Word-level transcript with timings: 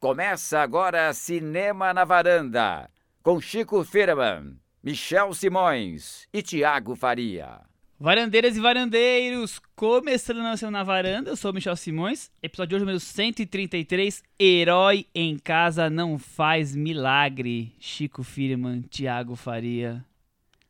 Começa 0.00 0.60
agora 0.60 1.12
Cinema 1.12 1.92
na 1.92 2.04
Varanda, 2.04 2.88
com 3.20 3.40
Chico 3.40 3.82
Firman, 3.82 4.56
Michel 4.80 5.34
Simões 5.34 6.28
e 6.32 6.40
Tiago 6.40 6.94
Faria. 6.94 7.62
Varandeiras 7.98 8.56
e 8.56 8.60
varandeiros, 8.60 9.60
começando 9.74 10.38
a 10.42 10.56
Cinema 10.56 10.78
na 10.78 10.84
Varanda, 10.84 11.30
eu 11.30 11.36
sou 11.36 11.50
o 11.50 11.54
Michel 11.54 11.74
Simões, 11.74 12.30
episódio 12.40 12.68
de 12.68 12.74
hoje 12.76 12.84
número 12.84 13.00
133, 13.00 14.22
Herói 14.38 15.04
em 15.12 15.36
Casa 15.36 15.90
Não 15.90 16.16
Faz 16.16 16.76
Milagre, 16.76 17.74
Chico 17.80 18.22
Firman, 18.22 18.82
Tiago 18.82 19.34
Faria. 19.34 20.04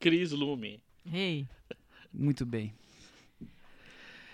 Cris 0.00 0.32
Lume. 0.32 0.80
Ei, 1.12 1.46
Muito 2.10 2.46
bem. 2.46 2.72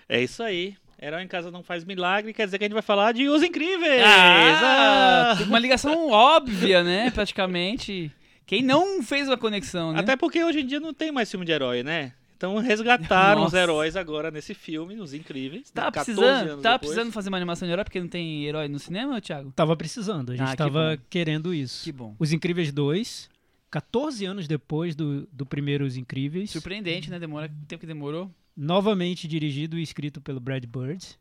É 0.09 0.23
isso 0.23 0.41
aí. 0.41 0.77
Herói 1.05 1.23
em 1.23 1.29
casa 1.29 1.51
não 1.51 1.63
faz 1.63 1.85
milagre, 1.85 2.33
quer 2.33 2.47
dizer 2.47 2.57
que 2.59 2.65
a 2.65 2.67
gente 2.67 2.73
vai 2.73 2.83
falar 2.83 3.13
de 3.13 3.29
Os 3.29 3.43
Incríveis. 3.43 4.03
Ah, 4.07 5.37
uma 5.47 5.59
ligação 5.59 6.09
óbvia, 6.11 6.83
né, 6.83 7.11
praticamente. 7.11 8.11
Quem 8.47 8.63
não 8.63 9.03
fez 9.03 9.29
uma 9.29 9.37
conexão, 9.37 9.93
né? 9.93 10.01
Até 10.01 10.17
porque 10.17 10.43
hoje 10.43 10.61
em 10.61 10.67
dia 10.67 10.81
não 10.81 10.95
tem 10.95 11.11
mais 11.13 11.31
filme 11.31 11.45
de 11.47 11.53
herói, 11.53 11.83
né? 11.83 12.13
Então 12.37 12.59
resgataram 12.59 13.41
os 13.41 13.53
Nossa. 13.53 13.59
heróis 13.59 13.97
agora 13.97 14.31
nesse 14.31 14.55
filme, 14.55 14.99
Os 15.01 15.15
Incríveis. 15.15 15.71
Tava 15.71 15.93
14 15.93 16.15
precisando, 16.21 16.51
anos 16.51 16.63
tava 16.63 16.75
depois. 16.77 16.91
precisando 16.93 17.13
fazer 17.13 17.29
uma 17.31 17.37
animação 17.39 17.67
de 17.67 17.73
herói 17.73 17.85
porque 17.85 18.01
não 18.01 18.09
tem 18.09 18.45
herói 18.45 18.69
no 18.69 18.79
cinema, 18.79 19.21
Thiago? 19.21 19.53
Tava 19.57 19.77
precisando, 19.77 20.33
a 20.33 20.37
gente 20.37 20.47
Ah, 20.49 20.51
que 20.51 20.57
tava 20.57 20.97
bom. 20.97 21.03
querendo 21.09 21.55
isso. 21.55 21.85
Que 21.85 21.93
bom. 21.93 22.15
Os 22.19 22.33
Incríveis 22.33 22.71
2, 22.73 23.31
14 23.71 24.25
anos 24.27 24.47
depois 24.49 24.95
do, 24.95 25.27
do 25.33 25.47
primeiro 25.47 25.85
Os 25.87 25.97
Incríveis, 25.97 26.51
Surpreendente, 26.51 27.11
né? 27.11 27.19
Demora, 27.19 27.47
o 27.47 27.67
tempo 27.67 27.81
que 27.81 27.87
demorou. 27.87 28.31
Novamente 28.57 29.27
dirigido 29.29 29.79
e 29.79 29.83
escrito 29.83 30.21
pelo 30.21 30.41
Brad 30.41 30.65
Bird. 30.65 31.19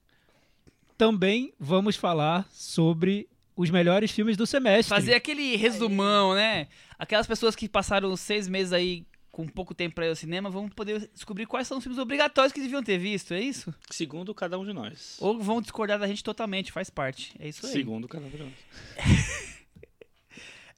Também 0.98 1.54
vamos 1.60 1.96
falar 1.96 2.48
sobre 2.52 3.28
os 3.56 3.70
melhores 3.70 4.12
filmes 4.12 4.38
do 4.38 4.46
semestre. 4.48 4.90
Fazer 4.90 5.14
aquele 5.16 5.56
resumão, 5.56 6.34
né? 6.36 6.68
Aquelas 6.98 7.28
pessoas 7.28 7.56
que 7.56 7.68
passaram 7.70 8.16
seis 8.16 8.48
meses 8.48 8.72
aí 8.74 9.06
com 9.32 9.48
pouco 9.48 9.74
tempo 9.74 9.96
pra 9.96 10.06
ir 10.06 10.10
ao 10.10 10.16
cinema 10.16 10.48
vão 10.50 10.70
poder 10.70 11.10
descobrir 11.12 11.48
quais 11.48 11.68
são 11.68 11.80
os 11.80 11.84
filmes 11.84 12.00
obrigatórios 12.00 12.54
que 12.54 12.62
deviam 12.62 12.84
ter 12.84 13.00
visto, 13.00 13.34
é 13.34 13.42
isso? 13.42 13.74
Segundo 13.90 14.34
cada 14.36 14.60
um 14.60 14.64
de 14.66 14.74
nós. 14.74 15.18
Ou 15.20 15.40
vão 15.40 15.60
discordar 15.60 15.98
da 15.98 16.08
gente 16.08 16.24
totalmente, 16.24 16.72
faz 16.72 16.90
parte. 16.92 17.34
É 17.40 17.48
isso 17.48 17.66
aí. 17.66 17.72
Segundo 17.74 18.08
cada 18.08 18.26
um 18.26 18.30
de 18.30 18.38
nós. 18.38 18.54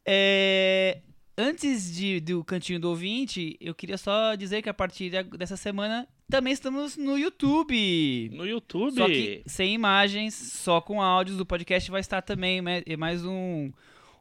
É, 0.07 1.01
Antes 1.37 1.93
de, 1.93 2.19
do 2.21 2.43
cantinho 2.45 2.79
do 2.79 2.89
ouvinte, 2.89 3.57
eu 3.59 3.75
queria 3.75 3.97
só 3.97 4.35
dizer 4.35 4.61
que 4.61 4.69
a 4.69 4.73
partir 4.73 5.09
de- 5.09 5.23
dessa 5.37 5.57
semana 5.57 6.07
também 6.29 6.53
estamos 6.53 6.97
no 6.97 7.17
YouTube. 7.17 8.29
No 8.33 8.45
YouTube. 8.45 8.95
Só 8.95 9.07
que 9.07 9.43
sem 9.45 9.73
imagens, 9.73 10.33
só 10.33 10.81
com 10.81 11.01
áudios. 11.01 11.39
O 11.39 11.45
podcast 11.45 11.89
vai 11.91 12.01
estar 12.01 12.21
também 12.21 12.61
né, 12.61 12.81
é 12.85 12.97
mais 12.97 13.25
um, 13.25 13.71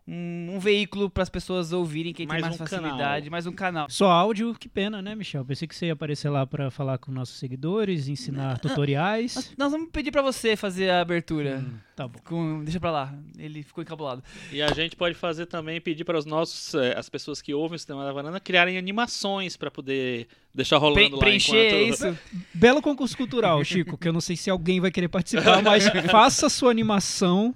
um, 0.07 0.57
um 0.57 0.59
veículo 0.59 1.09
para 1.09 1.23
as 1.23 1.31
pessoas 1.31 1.73
ouvirem, 1.73 2.13
quem 2.13 2.27
Mais 2.27 2.43
tem 2.43 2.51
mais 2.51 2.61
um 2.61 2.65
facilidade, 2.65 3.25
canal. 3.25 3.31
mais 3.31 3.47
um 3.47 3.53
canal. 3.53 3.87
Só 3.89 4.11
áudio, 4.11 4.55
que 4.55 4.69
pena, 4.69 5.01
né, 5.01 5.15
Michel? 5.15 5.45
Pensei 5.45 5.67
que 5.67 5.75
você 5.75 5.87
ia 5.87 5.95
aparecer 5.95 6.29
lá 6.29 6.47
pra 6.47 6.71
falar 6.71 6.99
com 6.99 7.11
nossos 7.11 7.39
seguidores, 7.39 8.07
ensinar 8.07 8.59
tutoriais. 8.61 9.35
Nós, 9.35 9.55
nós 9.57 9.73
vamos 9.73 9.89
pedir 9.91 10.11
para 10.11 10.21
você 10.21 10.57
fazer 10.57 10.91
a 10.91 11.01
abertura. 11.01 11.65
Hum, 11.67 11.75
tá 11.97 12.07
bom. 12.07 12.19
Com- 12.23 12.63
deixa 12.65 12.79
pra 12.79 12.91
lá, 12.91 13.15
ele 13.39 13.63
ficou 13.63 13.81
encabulado. 13.83 14.23
E 14.53 14.61
a 14.61 14.73
gente 14.75 14.95
pode 14.95 15.15
fazer 15.15 15.47
também, 15.47 15.81
pedir 15.81 16.05
para 16.05 16.19
os 16.19 16.27
nossos, 16.27 16.75
eh, 16.75 16.95
as 16.99 17.09
pessoas 17.09 17.41
que 17.41 17.55
ouvem 17.55 17.77
o 17.77 17.79
Cinema 17.79 18.05
da 18.05 18.13
Varanda, 18.13 18.39
criarem 18.39 18.77
animações 18.77 19.57
para 19.57 19.71
poder 19.71 20.29
deixar 20.55 20.77
rolando 20.77 21.01
Pre- 21.01 21.11
lá 21.13 21.19
preencher 21.19 21.67
enquanto... 21.69 22.05
é 22.05 22.11
isso? 22.11 22.19
Belo 22.53 22.83
concurso 22.83 23.17
cultural, 23.17 23.65
Chico, 23.65 23.97
que 23.97 24.07
eu 24.07 24.13
não 24.13 24.21
sei 24.21 24.37
se 24.37 24.51
alguém 24.51 24.81
vai 24.81 24.91
querer 24.91 25.09
participar, 25.09 25.63
mas 25.63 25.89
faça 26.11 26.51
sua 26.51 26.71
animação 26.71 27.55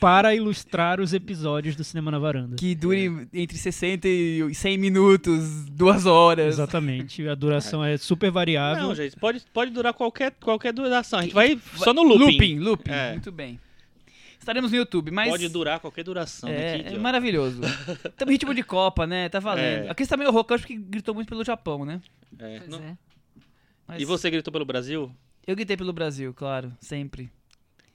para 0.00 0.34
ilustrar 0.34 0.98
os 0.98 1.12
episódios 1.12 1.76
do 1.76 1.84
Cinema 1.84 2.10
na 2.10 2.18
Varanda. 2.18 2.56
Que 2.56 2.74
dure 2.74 3.28
entre 3.32 3.58
60 3.58 4.08
e 4.08 4.54
100 4.54 4.78
minutos, 4.78 5.66
duas 5.66 6.06
horas. 6.06 6.54
Exatamente. 6.54 7.28
A 7.28 7.34
duração 7.34 7.84
é 7.84 7.98
super 7.98 8.30
variável. 8.30 8.82
Não, 8.82 8.94
gente, 8.94 9.14
pode, 9.16 9.42
pode 9.52 9.70
durar 9.70 9.92
qualquer, 9.92 10.32
qualquer 10.40 10.72
duração. 10.72 11.18
A 11.18 11.22
gente 11.22 11.34
vai 11.34 11.60
só 11.76 11.92
no 11.92 12.02
looping. 12.02 12.24
Looping, 12.32 12.58
looping. 12.58 12.90
É. 12.90 13.12
Muito 13.12 13.30
bem. 13.30 13.60
Estaremos 14.38 14.70
no 14.72 14.78
YouTube, 14.78 15.10
mas. 15.10 15.28
Pode 15.28 15.48
durar 15.50 15.78
qualquer 15.80 16.02
duração. 16.02 16.48
É, 16.48 16.78
que 16.78 16.94
é 16.94 16.98
maravilhoso. 16.98 17.60
Tamo 18.16 18.30
em 18.30 18.34
ritmo 18.34 18.54
de 18.54 18.62
Copa, 18.62 19.06
né? 19.06 19.28
Tá 19.28 19.38
valendo. 19.38 19.84
É. 19.86 19.90
Aqui 19.90 20.02
está 20.02 20.16
meio 20.16 20.30
rouco, 20.30 20.54
acho 20.54 20.66
que 20.66 20.74
gritou 20.74 21.14
muito 21.14 21.28
pelo 21.28 21.44
Japão, 21.44 21.84
né? 21.84 22.00
É, 22.38 22.62
não- 22.66 22.78
é. 22.78 22.96
Mas 23.86 24.00
E 24.00 24.06
você 24.06 24.30
gritou 24.30 24.50
pelo 24.50 24.64
Brasil? 24.64 25.14
Eu 25.46 25.54
gritei 25.54 25.76
pelo 25.76 25.92
Brasil, 25.92 26.32
claro, 26.32 26.72
sempre. 26.80 27.30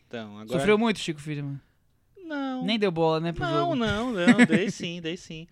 Então, 0.08 0.38
agora... 0.38 0.60
Sofreu 0.60 0.78
muito, 0.78 1.00
Chico 1.00 1.20
Firman. 1.20 1.60
Não. 2.26 2.66
Nem 2.66 2.78
deu 2.80 2.92
bola, 2.92 3.20
né, 3.20 3.32
pro 3.32 3.44
Não, 3.46 3.54
jogo. 3.54 3.76
não, 3.76 4.12
não, 4.12 4.46
dei 4.48 4.70
sim, 4.72 5.00
dei 5.02 5.16
sim. 5.18 5.48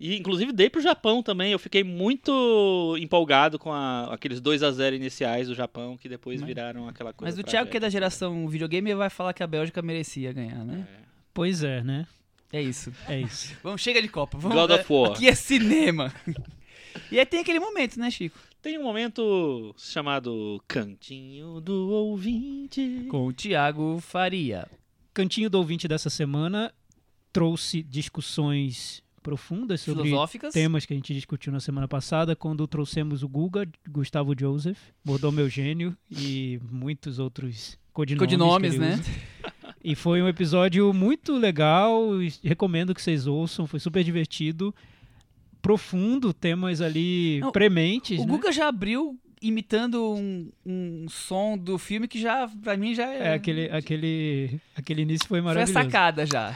E 0.00 0.16
inclusive 0.16 0.52
dei 0.52 0.70
pro 0.70 0.80
Japão 0.80 1.22
também. 1.22 1.50
Eu 1.50 1.58
fiquei 1.58 1.82
muito 1.82 2.96
empolgado 3.00 3.58
com 3.58 3.72
a- 3.72 4.12
aqueles 4.14 4.40
2 4.40 4.62
a 4.62 4.70
0 4.70 4.94
iniciais 4.94 5.48
do 5.48 5.54
Japão 5.54 5.96
que 5.96 6.08
depois 6.08 6.40
Mas- 6.40 6.46
viraram 6.46 6.86
aquela 6.88 7.12
coisa. 7.12 7.36
Mas 7.36 7.38
o 7.38 7.42
Thiago, 7.48 7.68
que 7.70 7.76
é 7.76 7.80
da 7.80 7.88
geração 7.90 8.46
videogame, 8.48 8.94
vai 8.94 9.10
falar 9.10 9.32
que 9.32 9.42
a 9.42 9.46
Bélgica 9.46 9.82
merecia 9.82 10.32
ganhar, 10.32 10.64
né? 10.64 10.86
Pois 11.34 11.64
é, 11.64 11.82
né? 11.82 12.06
É 12.52 12.62
isso. 12.62 12.92
É 13.08 13.20
isso. 13.20 13.54
Vamos, 13.62 13.80
chega 13.80 14.00
de 14.00 14.08
Copa. 14.08 14.38
Vamos, 14.38 14.56
God 14.56 14.70
of 14.70 14.92
War. 14.92 15.10
Aqui 15.12 15.26
é 15.28 15.34
cinema. 15.34 16.12
e 17.10 17.18
aí 17.18 17.26
tem 17.26 17.40
aquele 17.40 17.58
momento, 17.60 17.98
né, 17.98 18.10
Chico? 18.10 18.38
Tem 18.62 18.78
um 18.78 18.82
momento 18.82 19.74
chamado 19.76 20.62
Cantinho 20.66 21.60
do 21.60 21.90
Ouvinte. 21.90 23.06
Com 23.10 23.26
o 23.26 23.32
Thiago 23.32 23.98
Faria. 24.00 24.66
Cantinho 25.18 25.50
do 25.50 25.58
ouvinte 25.58 25.88
dessa 25.88 26.08
semana 26.08 26.72
trouxe 27.32 27.82
discussões 27.82 29.02
profundas 29.20 29.80
sobre 29.80 30.12
temas 30.52 30.86
que 30.86 30.92
a 30.92 30.96
gente 30.96 31.12
discutiu 31.12 31.52
na 31.52 31.58
semana 31.58 31.88
passada, 31.88 32.36
quando 32.36 32.64
trouxemos 32.68 33.24
o 33.24 33.28
Guga, 33.28 33.68
Gustavo 33.90 34.32
Joseph, 34.38 34.78
Mordomo 35.04 35.40
Eugênio 35.40 35.96
e 36.08 36.60
muitos 36.70 37.18
outros 37.18 37.76
codinomes. 37.92 38.30
Codinomes, 38.30 38.78
né? 38.78 38.94
usa. 38.94 39.74
E 39.82 39.96
foi 39.96 40.22
um 40.22 40.28
episódio 40.28 40.92
muito 40.94 41.36
legal, 41.36 42.10
recomendo 42.44 42.94
que 42.94 43.02
vocês 43.02 43.26
ouçam, 43.26 43.66
foi 43.66 43.80
super 43.80 44.04
divertido, 44.04 44.72
profundo, 45.60 46.32
temas 46.32 46.80
ali 46.80 47.40
Não, 47.40 47.50
prementes, 47.50 48.20
O 48.20 48.22
né? 48.24 48.28
Guga 48.28 48.52
já 48.52 48.68
abriu 48.68 49.18
imitando 49.42 50.14
um, 50.14 50.50
um 50.64 51.06
som 51.08 51.56
do 51.56 51.78
filme 51.78 52.06
que 52.08 52.20
já, 52.20 52.48
pra 52.62 52.76
mim, 52.76 52.94
já 52.94 53.06
É, 53.12 53.34
aquele, 53.34 53.70
aquele, 53.70 54.60
aquele 54.76 55.02
início 55.02 55.26
foi 55.28 55.40
foi 55.40 55.50
a 55.50 55.54
maravilhoso. 55.54 55.72
sacada 55.84 56.26
já. 56.26 56.54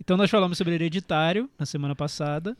Então 0.00 0.16
nós 0.16 0.30
falamos 0.30 0.58
sobre 0.58 0.74
Hereditário 0.74 1.48
na 1.58 1.64
semana 1.66 1.94
passada 1.96 2.56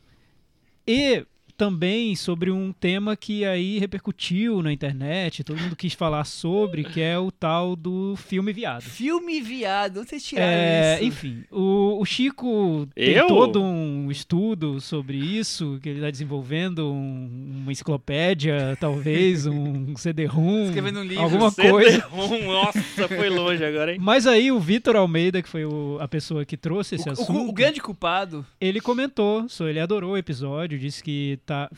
e 0.87 1.25
também 1.57 2.15
sobre 2.15 2.51
um 2.51 2.71
tema 2.73 3.15
que 3.15 3.45
aí 3.45 3.79
repercutiu 3.79 4.61
na 4.61 4.71
internet, 4.73 5.43
todo 5.43 5.59
mundo 5.59 5.75
quis 5.75 5.93
falar 5.93 6.23
sobre, 6.25 6.83
que 6.83 7.01
é 7.01 7.17
o 7.17 7.31
tal 7.31 7.75
do 7.75 8.15
filme 8.15 8.51
viado. 8.53 8.81
Filme 8.83 9.41
viado, 9.41 9.99
onde 10.01 10.09
vocês 10.09 10.23
tiraram 10.23 10.51
É, 10.51 10.95
isso? 10.95 11.03
enfim, 11.05 11.43
o, 11.51 11.99
o 11.99 12.05
Chico 12.05 12.87
tem 12.93 13.11
Eu? 13.13 13.27
todo 13.27 13.61
um 13.61 14.09
estudo 14.11 14.79
sobre 14.81 15.17
isso, 15.17 15.79
que 15.81 15.89
ele 15.89 15.99
está 15.99 16.11
desenvolvendo 16.11 16.91
um- 16.91 17.61
uma 17.63 17.71
enciclopédia, 17.71 18.77
talvez, 18.79 19.45
um 19.45 19.95
CD-ROM, 19.97 20.65
Escrevendo 20.65 20.99
um 20.99 21.03
livro. 21.03 21.23
alguma 21.23 21.49
CD-ROM, 21.51 21.71
coisa. 21.71 22.07
Nossa, 22.45 23.07
foi 23.07 23.29
longe 23.29 23.63
agora, 23.63 23.93
hein? 23.93 23.99
Mas 24.01 24.27
aí 24.27 24.51
o 24.51 24.59
Vitor 24.59 24.95
Almeida, 24.95 25.41
que 25.41 25.49
foi 25.49 25.65
o- 25.65 25.97
a 25.99 26.07
pessoa 26.07 26.45
que 26.45 26.57
trouxe 26.57 26.95
esse 26.95 27.07
O, 27.07 27.11
o- 27.11 27.13
assunto... 27.13 27.49
o 27.49 27.53
grande 27.53 27.81
culpado. 27.81 28.45
ele 28.59 28.79
comentou, 28.81 29.45
ele 29.61 29.79
adorou 29.79 30.11
o 30.13 30.17
episódio, 30.17 30.77
disse 30.77 31.03
que 31.03 31.39
tá 31.45 31.69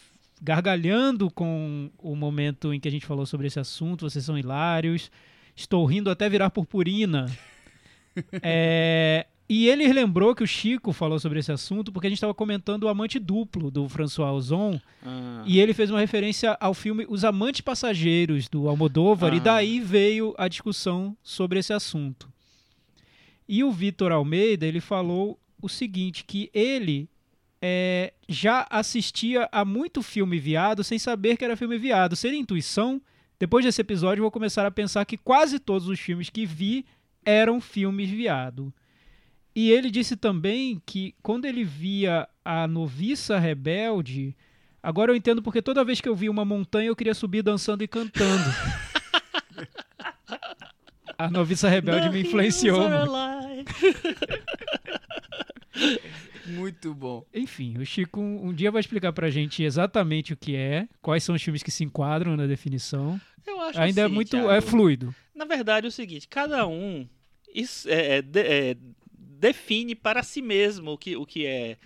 gargalhando 0.42 1.30
com 1.32 1.90
o 1.98 2.16
momento 2.16 2.74
em 2.74 2.80
que 2.80 2.88
a 2.88 2.92
gente 2.92 3.06
falou 3.06 3.26
sobre 3.26 3.48
esse 3.48 3.60
assunto, 3.60 4.10
vocês 4.10 4.24
são 4.24 4.38
hilários, 4.38 5.10
estou 5.56 5.84
rindo 5.86 6.10
até 6.10 6.30
virar 6.30 6.50
purpurina. 6.50 7.26
É, 8.42 9.28
e 9.48 9.68
ele 9.70 9.94
lembrou 9.94 10.34
que 10.34 10.44
o 10.44 10.48
Chico 10.48 10.92
falou 10.92 11.20
sobre 11.20 11.38
esse 11.40 11.52
assunto 11.52 11.92
porque 11.92 12.08
a 12.08 12.10
gente 12.10 12.18
estava 12.18 12.34
comentando 12.34 12.84
o 12.86 12.88
Amante 12.88 13.20
Duplo, 13.20 13.70
do 13.70 13.88
François 13.88 14.32
Ozon, 14.34 14.82
Ah, 15.06 15.44
e 15.46 15.60
ele 15.60 15.72
fez 15.72 15.92
uma 15.92 16.00
referência 16.00 16.58
ao 16.60 16.74
filme 16.74 17.06
Os 17.08 17.24
Amantes 17.24 17.62
Passageiros, 17.62 18.50
do 18.50 18.68
Almodóvar, 18.68 19.36
e 19.36 19.38
Ah. 19.38 19.42
daí 19.42 19.80
veio 19.80 20.34
a 20.36 20.48
discussão 20.48 21.16
sobre 21.22 21.60
esse 21.60 21.72
assunto. 21.74 22.28
E 23.48 23.64
o 23.64 23.72
Vitor 23.72 24.12
Almeida, 24.12 24.66
ele 24.66 24.82
falou 24.82 25.40
o 25.62 25.70
seguinte, 25.70 26.24
que 26.26 26.50
ele 26.56 27.08
é, 27.62 28.14
já 28.28 28.66
assistia 28.70 29.48
a 29.52 29.66
muito 29.66 30.02
filme 30.02 30.40
viado 30.40 30.84
sem 30.84 31.00
saber 31.00 31.38
que 31.38 31.46
era 31.46 31.58
filme 31.58 31.78
viado. 31.78 32.16
Seria 32.16 32.40
intuição? 32.40 33.02
Depois 33.40 33.64
desse 33.64 33.82
episódio, 33.82 34.22
eu 34.22 34.24
vou 34.24 34.32
começar 34.32 34.66
a 34.66 34.72
pensar 34.72 35.06
que 35.06 35.18
quase 35.18 35.60
todos 35.60 35.88
os 35.88 36.00
filmes 36.00 36.30
que 36.30 36.46
vi 36.46 36.86
eram 37.26 37.62
filmes 37.62 38.10
viado. 38.10 38.74
E 39.56 39.72
ele 39.72 39.90
disse 39.90 40.16
também 40.16 40.82
que 40.86 41.16
quando 41.22 41.46
ele 41.46 41.64
via 41.64 42.28
a 42.46 42.68
noviça 42.68 43.40
rebelde, 43.40 44.36
agora 44.82 45.12
eu 45.12 45.16
entendo 45.16 45.42
porque 45.42 45.62
toda 45.62 45.84
vez 45.84 46.00
que 46.00 46.08
eu 46.08 46.16
via 46.16 46.32
uma 46.32 46.46
montanha 46.46 46.88
eu 46.88 46.96
queria 46.96 47.14
subir 47.14 47.42
dançando 47.42 47.84
e 47.84 47.88
cantando. 47.88 48.50
a 51.18 51.30
noviça 51.30 51.68
rebelde 51.68 52.10
me 52.10 52.22
influenciou. 52.22 52.88
Muito 56.48 56.94
bom. 56.94 57.26
Enfim, 57.34 57.78
o 57.78 57.86
Chico 57.86 58.20
um 58.20 58.48
um 58.48 58.54
dia 58.54 58.72
vai 58.72 58.80
explicar 58.80 59.12
pra 59.14 59.30
gente 59.30 59.64
exatamente 59.64 60.34
o 60.34 60.38
que 60.38 60.56
é, 60.56 60.88
quais 61.02 61.24
são 61.24 61.36
os 61.36 61.42
filmes 61.44 61.62
que 61.64 61.72
se 61.72 61.84
enquadram 61.84 62.36
na 62.38 62.46
definição. 62.48 63.20
Eu 63.46 63.60
acho 63.62 63.80
Ainda 63.80 64.02
é 64.02 64.06
assim, 64.06 64.14
muito 64.14 64.30
Thiago, 64.30 64.50
é 64.52 64.62
fluido. 64.62 65.14
Na 65.36 65.46
verdade 65.46 65.86
é 65.86 65.90
o 65.90 65.92
seguinte, 65.92 66.28
cada 66.28 66.66
um 66.68 67.08
isso 67.54 67.88
é, 67.90 68.18
é, 68.18 68.22
de- 68.22 68.40
é, 68.42 68.78
define 69.40 69.94
para 69.96 70.24
si 70.24 70.42
mesmo 70.42 70.92
o 70.92 70.98
que, 70.98 71.16
o 71.16 71.26
que 71.26 71.46
é, 71.46 71.78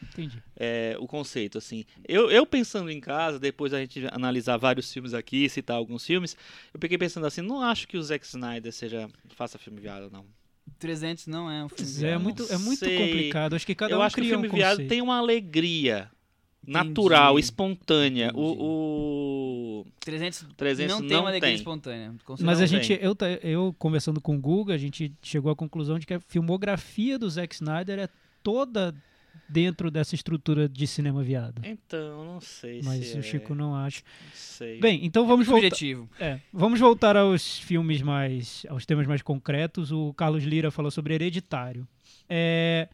é, 0.57 0.95
o 0.99 1.05
conceito, 1.07 1.57
assim. 1.57 1.83
Eu, 2.07 2.31
eu 2.31 2.45
pensando 2.45 2.89
em 2.89 2.99
casa, 2.99 3.39
depois 3.39 3.73
a 3.73 3.79
gente 3.79 4.05
analisar 4.11 4.57
vários 4.57 4.91
filmes 4.91 5.13
aqui, 5.13 5.47
citar 5.49 5.75
alguns 5.75 6.05
filmes, 6.05 6.35
eu 6.73 6.79
fiquei 6.79 6.97
pensando 6.97 7.25
assim, 7.25 7.41
não 7.41 7.61
acho 7.61 7.87
que 7.87 7.97
o 7.97 8.03
Zack 8.03 8.25
Snyder 8.25 8.71
seja 8.71 9.09
faça 9.35 9.57
filme 9.57 9.79
viado, 9.81 10.09
não. 10.11 10.25
300 10.79 11.27
não 11.27 11.49
é 11.49 11.63
um 11.65 11.69
filme. 11.69 12.03
É, 12.03 12.11
é 12.11 12.15
Eu 12.15 12.19
muito, 12.19 12.43
não 12.43 12.55
é 12.55 12.57
muito 12.57 12.79
sei. 12.79 12.97
complicado. 12.97 13.55
Acho 13.55 13.65
que 13.65 13.75
cada 13.75 13.93
eu 13.93 13.99
um 13.99 14.01
acho 14.01 14.15
que 14.15 14.21
o 14.21 14.23
cria 14.23 14.33
filme 14.33 14.47
um 14.47 14.51
viado 14.51 14.71
conceito. 14.71 14.89
tem 14.89 15.01
uma 15.01 15.17
alegria 15.17 16.09
natural, 16.65 17.33
Entendi. 17.33 17.45
espontânea. 17.45 18.25
Entendi. 18.27 18.39
O, 18.39 19.81
o 19.81 19.85
300, 19.99 20.47
300 20.55 20.95
não 20.99 21.07
tem 21.07 21.17
uma 21.17 21.29
alegria 21.29 21.49
tem. 21.49 21.55
espontânea. 21.55 22.13
Mas 22.41 22.57
não 22.57 22.63
a 22.63 22.67
gente, 22.67 22.99
eu, 23.01 23.15
eu 23.41 23.75
conversando 23.77 24.21
com 24.21 24.35
o 24.35 24.39
Guga, 24.39 24.73
a 24.73 24.77
gente 24.77 25.11
chegou 25.21 25.51
à 25.51 25.55
conclusão 25.55 25.97
de 25.97 26.05
que 26.05 26.13
a 26.13 26.19
filmografia 26.19 27.17
do 27.17 27.29
Zack 27.29 27.55
Snyder 27.55 27.99
é 27.99 28.09
toda 28.43 28.95
dentro 29.47 29.91
dessa 29.91 30.15
estrutura 30.15 30.67
de 30.69 30.87
cinema 30.87 31.21
viado. 31.21 31.61
Então, 31.65 32.25
não 32.25 32.39
sei 32.39 32.81
Mas 32.83 33.05
se 33.07 33.17
o 33.17 33.19
é, 33.19 33.21
Chico 33.21 33.53
não 33.53 33.75
acha. 33.75 34.01
não 34.23 34.31
sei. 34.33 34.79
Bem, 34.79 35.05
então 35.05 35.27
vamos 35.27 35.45
voltar. 35.45 35.69
Subjetivo. 35.69 36.09
É, 36.19 36.39
vamos 36.53 36.79
voltar 36.79 37.17
aos 37.17 37.59
filmes 37.59 38.01
mais. 38.01 38.65
aos 38.69 38.85
temas 38.85 39.05
mais 39.05 39.21
concretos. 39.21 39.91
O 39.91 40.13
Carlos 40.13 40.43
Lira 40.43 40.71
falou 40.71 40.89
sobre 40.89 41.13
Hereditário. 41.15 41.85
É, 42.29 42.87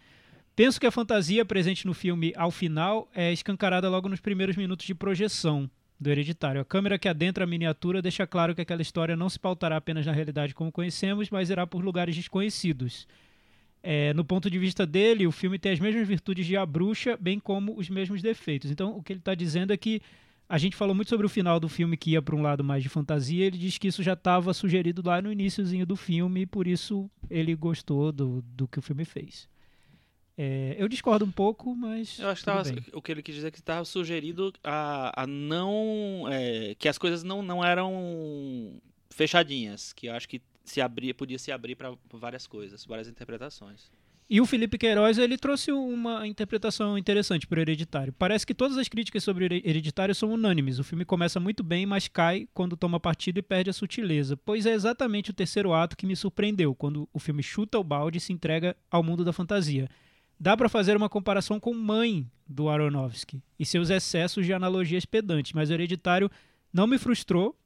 penso 0.55 0.79
que 0.79 0.87
a 0.87 0.91
fantasia 0.91 1.45
presente 1.45 1.85
no 1.85 1.93
filme 1.93 2.33
ao 2.35 2.49
final 2.49 3.07
é 3.13 3.31
escancarada 3.31 3.87
logo 3.87 4.09
nos 4.09 4.19
primeiros 4.19 4.55
minutos 4.55 4.85
de 4.85 4.95
projeção 4.95 5.69
do 5.99 6.09
Hereditário. 6.09 6.61
A 6.61 6.65
câmera 6.65 6.97
que 6.97 7.07
adentra 7.07 7.43
a 7.43 7.47
miniatura 7.47 8.01
deixa 8.01 8.25
claro 8.25 8.53
que 8.55 8.61
aquela 8.61 8.81
história 8.81 9.15
não 9.15 9.29
se 9.29 9.39
pautará 9.39 9.77
apenas 9.77 10.05
na 10.05 10.11
realidade 10.11 10.53
como 10.53 10.71
conhecemos, 10.71 11.29
mas 11.29 11.49
irá 11.49 11.65
por 11.65 11.83
lugares 11.83 12.15
desconhecidos. 12.15 13.07
É, 13.89 14.13
no 14.13 14.25
ponto 14.25 14.49
de 14.51 14.59
vista 14.59 14.85
dele, 14.85 15.25
o 15.25 15.31
filme 15.31 15.57
tem 15.57 15.71
as 15.71 15.79
mesmas 15.79 16.05
virtudes 16.05 16.45
de 16.45 16.57
A 16.57 16.65
Bruxa, 16.65 17.15
bem 17.15 17.39
como 17.39 17.73
os 17.79 17.89
mesmos 17.89 18.21
defeitos. 18.21 18.69
Então, 18.69 18.97
o 18.97 19.01
que 19.01 19.13
ele 19.13 19.19
está 19.19 19.33
dizendo 19.33 19.71
é 19.71 19.77
que 19.77 20.01
a 20.49 20.57
gente 20.57 20.75
falou 20.75 20.93
muito 20.93 21.07
sobre 21.07 21.25
o 21.25 21.29
final 21.29 21.57
do 21.57 21.69
filme 21.69 21.95
que 21.95 22.11
ia 22.11 22.21
para 22.21 22.35
um 22.35 22.41
lado 22.41 22.65
mais 22.65 22.83
de 22.83 22.89
fantasia. 22.89 23.45
Ele 23.45 23.57
diz 23.57 23.77
que 23.77 23.87
isso 23.87 24.03
já 24.03 24.11
estava 24.11 24.53
sugerido 24.53 25.01
lá 25.05 25.21
no 25.21 25.31
iníciozinho 25.31 25.85
do 25.85 25.95
filme 25.95 26.41
e 26.41 26.45
por 26.45 26.67
isso 26.67 27.09
ele 27.29 27.55
gostou 27.55 28.11
do, 28.11 28.41
do 28.41 28.67
que 28.67 28.77
o 28.77 28.81
filme 28.81 29.05
fez. 29.05 29.47
É, 30.37 30.75
eu 30.77 30.89
discordo 30.89 31.23
um 31.23 31.31
pouco, 31.31 31.73
mas 31.73 32.19
Eu 32.19 32.27
acho 32.27 32.41
que 32.41 32.45
tava- 32.45 32.69
o 32.91 33.01
que 33.01 33.11
ele 33.13 33.23
quis 33.23 33.35
dizer 33.35 33.47
é 33.47 33.51
que 33.51 33.59
estava 33.59 33.85
sugerido 33.85 34.53
a, 34.65 35.23
a 35.23 35.25
não. 35.25 36.27
é, 36.29 36.75
que 36.77 36.89
as 36.89 36.97
coisas 36.97 37.23
não, 37.23 37.41
não 37.41 37.63
eram 37.63 38.73
fechadinhas. 39.09 39.93
Que 39.93 40.07
eu 40.07 40.13
acho 40.13 40.27
que 40.27 40.41
se 40.69 41.13
podia 41.13 41.39
se 41.39 41.51
abrir 41.51 41.75
para 41.75 41.93
várias 42.13 42.45
coisas, 42.45 42.85
várias 42.85 43.07
interpretações. 43.07 43.89
E 44.29 44.41
o 44.41 44.45
Felipe 44.45 44.77
Queiroz 44.77 45.17
ele 45.17 45.37
trouxe 45.37 45.71
uma 45.71 46.27
interpretação 46.27 46.97
interessante 46.97 47.47
para 47.47 47.59
o 47.59 47.61
Hereditário. 47.61 48.11
Parece 48.11 48.45
que 48.45 48.53
todas 48.53 48.77
as 48.77 48.89
críticas 48.89 49.23
sobre 49.23 49.45
Here- 49.45 49.61
Hereditário 49.63 50.13
são 50.13 50.33
unânimes. 50.33 50.79
O 50.79 50.83
filme 50.83 51.05
começa 51.05 51.39
muito 51.39 51.63
bem, 51.63 51.85
mas 51.85 52.09
cai 52.09 52.49
quando 52.53 52.75
toma 52.75 52.99
partido 52.99 53.37
e 53.37 53.41
perde 53.41 53.69
a 53.69 53.73
sutileza. 53.73 54.35
Pois 54.35 54.65
é 54.65 54.73
exatamente 54.73 55.31
o 55.31 55.33
terceiro 55.33 55.71
ato 55.71 55.95
que 55.95 56.05
me 56.05 56.13
surpreendeu, 56.13 56.75
quando 56.75 57.07
o 57.13 57.19
filme 57.19 57.41
chuta 57.41 57.79
o 57.79 57.83
balde 57.85 58.17
e 58.17 58.21
se 58.21 58.33
entrega 58.33 58.75
ao 58.91 59.01
mundo 59.01 59.23
da 59.23 59.31
fantasia. 59.31 59.87
Dá 60.37 60.57
para 60.57 60.67
fazer 60.67 60.97
uma 60.97 61.07
comparação 61.07 61.57
com 61.57 61.73
Mãe 61.73 62.29
do 62.45 62.67
Aronofsky 62.67 63.41
e 63.57 63.65
seus 63.65 63.89
excessos 63.89 64.45
de 64.45 64.51
analogias 64.51 65.05
pedantes, 65.05 65.53
mas 65.53 65.69
o 65.69 65.73
Hereditário 65.73 66.29
não 66.73 66.85
me 66.85 66.97
frustrou 66.97 67.57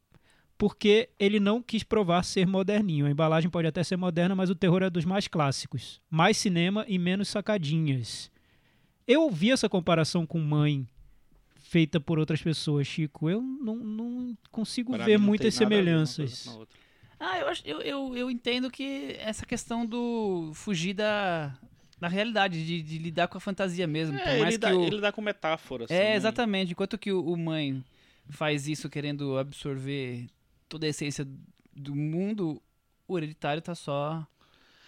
porque 0.61 1.09
ele 1.17 1.39
não 1.39 1.59
quis 1.59 1.81
provar 1.81 2.21
ser 2.21 2.45
moderninho. 2.45 3.07
A 3.07 3.09
embalagem 3.09 3.49
pode 3.49 3.67
até 3.67 3.83
ser 3.83 3.97
moderna, 3.97 4.35
mas 4.35 4.51
o 4.51 4.53
terror 4.53 4.83
é 4.83 4.91
dos 4.91 5.03
mais 5.03 5.27
clássicos. 5.27 5.99
Mais 6.07 6.37
cinema 6.37 6.85
e 6.87 6.99
menos 6.99 7.29
sacadinhas. 7.29 8.29
Eu 9.07 9.23
ouvi 9.23 9.49
essa 9.49 9.67
comparação 9.67 10.23
com 10.23 10.37
Mãe, 10.37 10.87
feita 11.55 11.99
por 11.99 12.19
outras 12.19 12.43
pessoas, 12.43 12.85
Chico. 12.85 13.27
Eu 13.27 13.41
não, 13.41 13.75
não 13.75 14.37
consigo 14.51 14.93
Pra 14.93 15.03
ver 15.03 15.17
não 15.17 15.25
muitas 15.25 15.55
semelhanças. 15.55 16.47
Ah, 17.19 17.39
eu, 17.39 17.47
acho, 17.47 17.63
eu, 17.65 17.81
eu, 17.81 18.15
eu 18.15 18.29
entendo 18.29 18.69
que 18.69 19.15
essa 19.17 19.47
questão 19.47 19.83
do 19.83 20.51
fugir 20.53 20.93
da, 20.93 21.57
da 21.99 22.07
realidade, 22.07 22.63
de, 22.63 22.83
de 22.83 22.99
lidar 22.99 23.27
com 23.29 23.39
a 23.39 23.41
fantasia 23.41 23.87
mesmo. 23.87 24.15
É, 24.15 24.37
mais 24.37 24.41
ele, 24.41 24.51
que 24.51 24.57
dá, 24.59 24.75
o... 24.75 24.83
ele 24.85 25.01
dá 25.01 25.11
com 25.11 25.23
metáforas. 25.23 25.89
É, 25.89 26.09
assim. 26.09 26.17
exatamente. 26.17 26.73
Enquanto 26.73 26.99
que 26.99 27.11
o, 27.11 27.19
o 27.19 27.35
mãe 27.35 27.83
faz 28.29 28.67
isso 28.67 28.87
querendo 28.87 29.39
absorver 29.39 30.27
toda 30.71 30.85
a 30.85 30.89
essência 30.89 31.27
do 31.75 31.93
mundo, 31.93 32.61
o 33.07 33.17
hereditário 33.17 33.61
tá 33.61 33.75
só 33.75 34.25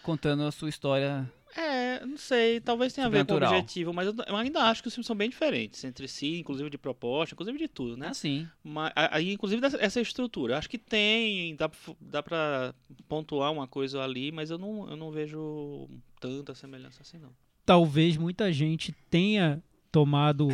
contando 0.02 0.44
a 0.44 0.52
sua 0.52 0.70
história. 0.70 1.30
É, 1.56 2.04
não 2.06 2.18
sei, 2.18 2.60
talvez 2.60 2.94
tenha 2.94 3.06
a 3.06 3.10
ver 3.10 3.26
com 3.26 3.34
o 3.34 3.38
objetivo, 3.38 3.94
mas 3.94 4.08
eu, 4.08 4.16
eu 4.28 4.36
ainda 4.36 4.64
acho 4.64 4.82
que 4.82 4.88
os 4.88 4.94
filmes 4.96 5.06
são 5.06 5.16
bem 5.16 5.30
diferentes 5.30 5.84
entre 5.84 6.08
si, 6.08 6.40
inclusive 6.40 6.68
de 6.70 6.78
proposta, 6.80 7.36
inclusive 7.36 7.58
de 7.60 7.68
tudo, 7.68 7.96
né? 7.96 8.08
Assim. 8.08 8.48
Mas, 8.64 8.92
a- 8.96 9.18
aí, 9.18 9.32
inclusive, 9.34 9.62
dessa- 9.62 9.78
essa 9.80 10.02
estrutura. 10.02 10.58
Acho 10.58 10.68
que 10.70 10.80
tem, 10.80 11.56
dá, 11.56 11.70
pra- 11.70 11.96
dá 12.02 12.24
pra 12.24 12.74
pontuar 13.08 13.52
uma 13.52 13.68
coisa 13.68 14.02
ali, 14.02 14.32
mas 14.32 14.50
eu 14.50 14.58
não, 14.58 14.90
eu 14.90 14.96
não 14.98 15.12
vejo 15.12 15.88
tanta 16.20 16.56
semelhança 16.56 17.02
assim, 17.04 17.20
não. 17.20 17.30
Talvez 17.66 18.18
muita 18.18 18.52
gente 18.52 18.92
tenha 19.12 19.62
tomado 19.92 20.48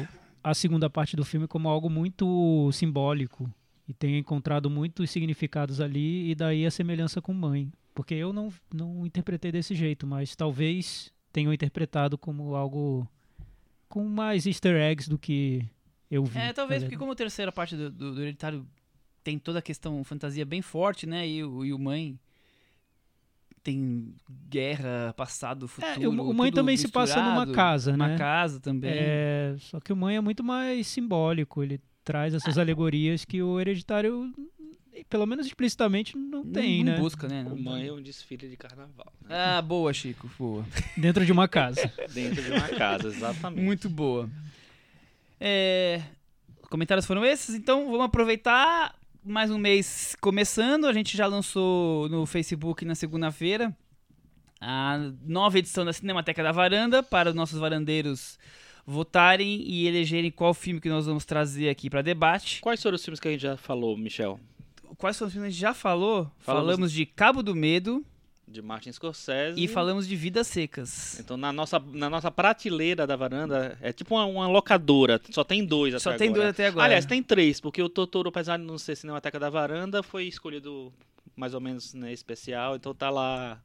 a 0.43 0.53
segunda 0.53 0.89
parte 0.89 1.15
do 1.15 1.23
filme 1.23 1.47
como 1.47 1.69
algo 1.69 1.89
muito 1.89 2.69
simbólico 2.73 3.49
e 3.89 3.93
tenha 3.93 4.19
encontrado 4.19 4.69
muitos 4.69 5.09
significados 5.09 5.81
ali 5.81 6.29
e 6.29 6.35
daí 6.35 6.63
a 6.65 6.69
semelhança 6.71 7.19
com 7.21 7.33
Mãe. 7.33 7.71
Porque 7.95 8.13
eu 8.13 8.31
não, 8.31 8.53
não 8.71 9.03
interpretei 9.05 9.51
desse 9.51 9.73
jeito, 9.73 10.05
mas 10.05 10.35
talvez 10.35 11.11
tenham 11.33 11.51
interpretado 11.51 12.17
como 12.17 12.55
algo 12.55 13.05
com 13.89 14.05
mais 14.07 14.45
easter 14.45 14.75
eggs 14.75 15.09
do 15.09 15.17
que 15.17 15.65
eu 16.09 16.23
vi. 16.23 16.37
É, 16.37 16.53
talvez 16.53 16.83
na 16.83 16.87
porque 16.87 16.97
como 16.97 17.11
a 17.11 17.15
terceira 17.15 17.51
parte 17.51 17.75
do, 17.75 17.89
do, 17.89 18.13
do 18.13 18.21
hereditário 18.21 18.63
tem 19.23 19.37
toda 19.39 19.57
a 19.59 19.61
questão 19.61 20.01
fantasia 20.03 20.45
bem 20.45 20.61
forte, 20.61 21.07
né? 21.07 21.27
E 21.27 21.43
o, 21.43 21.65
e 21.65 21.73
o 21.73 21.79
mãe 21.79 22.17
tem 23.63 24.15
guerra, 24.49 25.13
passado, 25.17 25.67
futuro. 25.67 25.91
É, 26.03 26.07
o- 26.07 26.29
o 26.29 26.33
Mãe 26.33 26.51
também 26.51 26.77
se 26.77 26.87
passa 26.87 27.21
numa 27.21 27.45
casa, 27.51 27.97
né? 27.97 28.17
casa 28.17 28.59
também. 28.59 28.89
É, 28.93 29.55
só 29.59 29.79
que 29.79 29.91
o 29.91 29.95
Mãe 29.95 30.15
é 30.15 30.21
muito 30.21 30.43
mais 30.43 30.87
simbólico, 30.87 31.61
ele 31.61 31.81
traz 32.09 32.33
essas 32.33 32.57
alegorias 32.57 33.23
que 33.23 33.39
o 33.43 33.59
Hereditário, 33.59 34.33
pelo 35.07 35.27
menos 35.27 35.45
explicitamente, 35.45 36.17
não 36.17 36.43
Não- 36.43 36.51
tem, 36.51 36.83
não 36.83 36.93
né? 36.93 36.97
busca, 36.99 37.27
né? 37.27 37.43
O 37.45 37.49
Não- 37.55 37.61
Mãe 37.61 37.85
é 37.87 37.93
um 37.93 38.01
desfile 38.01 38.49
de 38.49 38.57
carnaval, 38.57 39.13
né? 39.21 39.27
Ah, 39.29 39.61
boa, 39.61 39.93
Chico, 39.93 40.27
boa. 40.39 40.65
Dentro 40.97 41.23
de 41.23 41.31
uma 41.31 41.47
casa. 41.47 41.81
Dentro 42.11 42.41
de 42.41 42.49
uma 42.51 42.67
casa, 42.69 43.09
exatamente. 43.09 43.61
Muito 43.63 43.87
boa. 43.87 44.27
É, 45.39 46.01
os 46.63 46.67
comentários 46.67 47.05
foram 47.05 47.23
esses, 47.23 47.53
então 47.53 47.85
vamos 47.91 48.05
aproveitar 48.07 48.95
mais 49.23 49.51
um 49.51 49.59
mês 49.59 50.15
começando. 50.19 50.85
A 50.85 50.93
gente 50.93 51.15
já 51.15 51.27
lançou 51.27 52.09
no 52.09 52.25
Facebook 52.25 52.83
na 52.85 52.95
segunda-feira 52.95 53.71
a 54.59 55.11
nova 55.23 55.59
edição 55.59 55.85
da 55.85 55.93
Cinemateca 55.93 56.41
da 56.41 56.51
Varanda 56.51 57.03
para 57.03 57.29
os 57.29 57.35
nossos 57.35 57.59
varandeiros 57.59 58.39
votarem 58.93 59.61
e 59.67 59.87
elegerem 59.87 60.31
qual 60.31 60.53
filme 60.53 60.81
que 60.81 60.89
nós 60.89 61.05
vamos 61.05 61.23
trazer 61.23 61.69
aqui 61.69 61.89
para 61.89 62.01
debate. 62.01 62.59
Quais 62.61 62.81
foram 62.81 62.95
os 62.95 63.03
filmes 63.05 63.19
que 63.19 63.27
a 63.27 63.31
gente 63.31 63.41
já 63.41 63.55
falou, 63.55 63.95
Michel? 63.95 64.39
Quais 64.97 65.17
foram 65.17 65.27
os 65.27 65.33
filmes 65.33 65.45
que 65.45 65.49
a 65.49 65.51
gente 65.51 65.61
já 65.61 65.73
falou? 65.73 66.29
Falamos- 66.39 66.65
Falamos 66.65 66.91
de 66.91 67.05
Cabo 67.05 67.43
do 67.43 67.55
Medo 67.55 68.03
De 68.47 68.61
Martin 68.63 68.91
Scorsese. 68.91 69.61
e 69.63 69.67
falamos 69.67 70.07
de 70.07 70.15
Vidas 70.15 70.47
Secas. 70.47 71.19
Então, 71.19 71.37
na 71.37 71.53
nossa, 71.53 71.77
na 71.93 72.09
nossa 72.09 72.31
prateleira 72.31 73.05
da 73.05 73.15
varanda, 73.15 73.77
é 73.79 73.93
tipo 73.93 74.15
uma, 74.15 74.25
uma 74.25 74.47
locadora. 74.47 75.21
Só 75.29 75.43
tem 75.43 75.63
dois 75.63 75.93
até 75.93 76.03
Só 76.03 76.13
tem 76.17 76.29
agora. 76.29 76.41
dois 76.45 76.49
até 76.55 76.67
agora. 76.67 76.85
Aliás, 76.85 77.05
tem 77.05 77.21
três, 77.21 77.61
porque 77.61 77.81
o 77.83 77.87
Totoro, 77.89 78.29
apesar 78.29 78.57
de 78.57 78.63
não 78.63 78.77
ser 78.79 78.95
Cinemateca 78.97 79.39
da 79.39 79.49
Varanda, 79.51 80.01
foi 80.01 80.25
escolhido 80.25 80.91
mais 81.35 81.53
ou 81.53 81.61
menos 81.61 81.93
né, 81.93 82.11
especial, 82.11 82.75
então 82.75 82.93
tá 82.93 83.09
lá. 83.11 83.61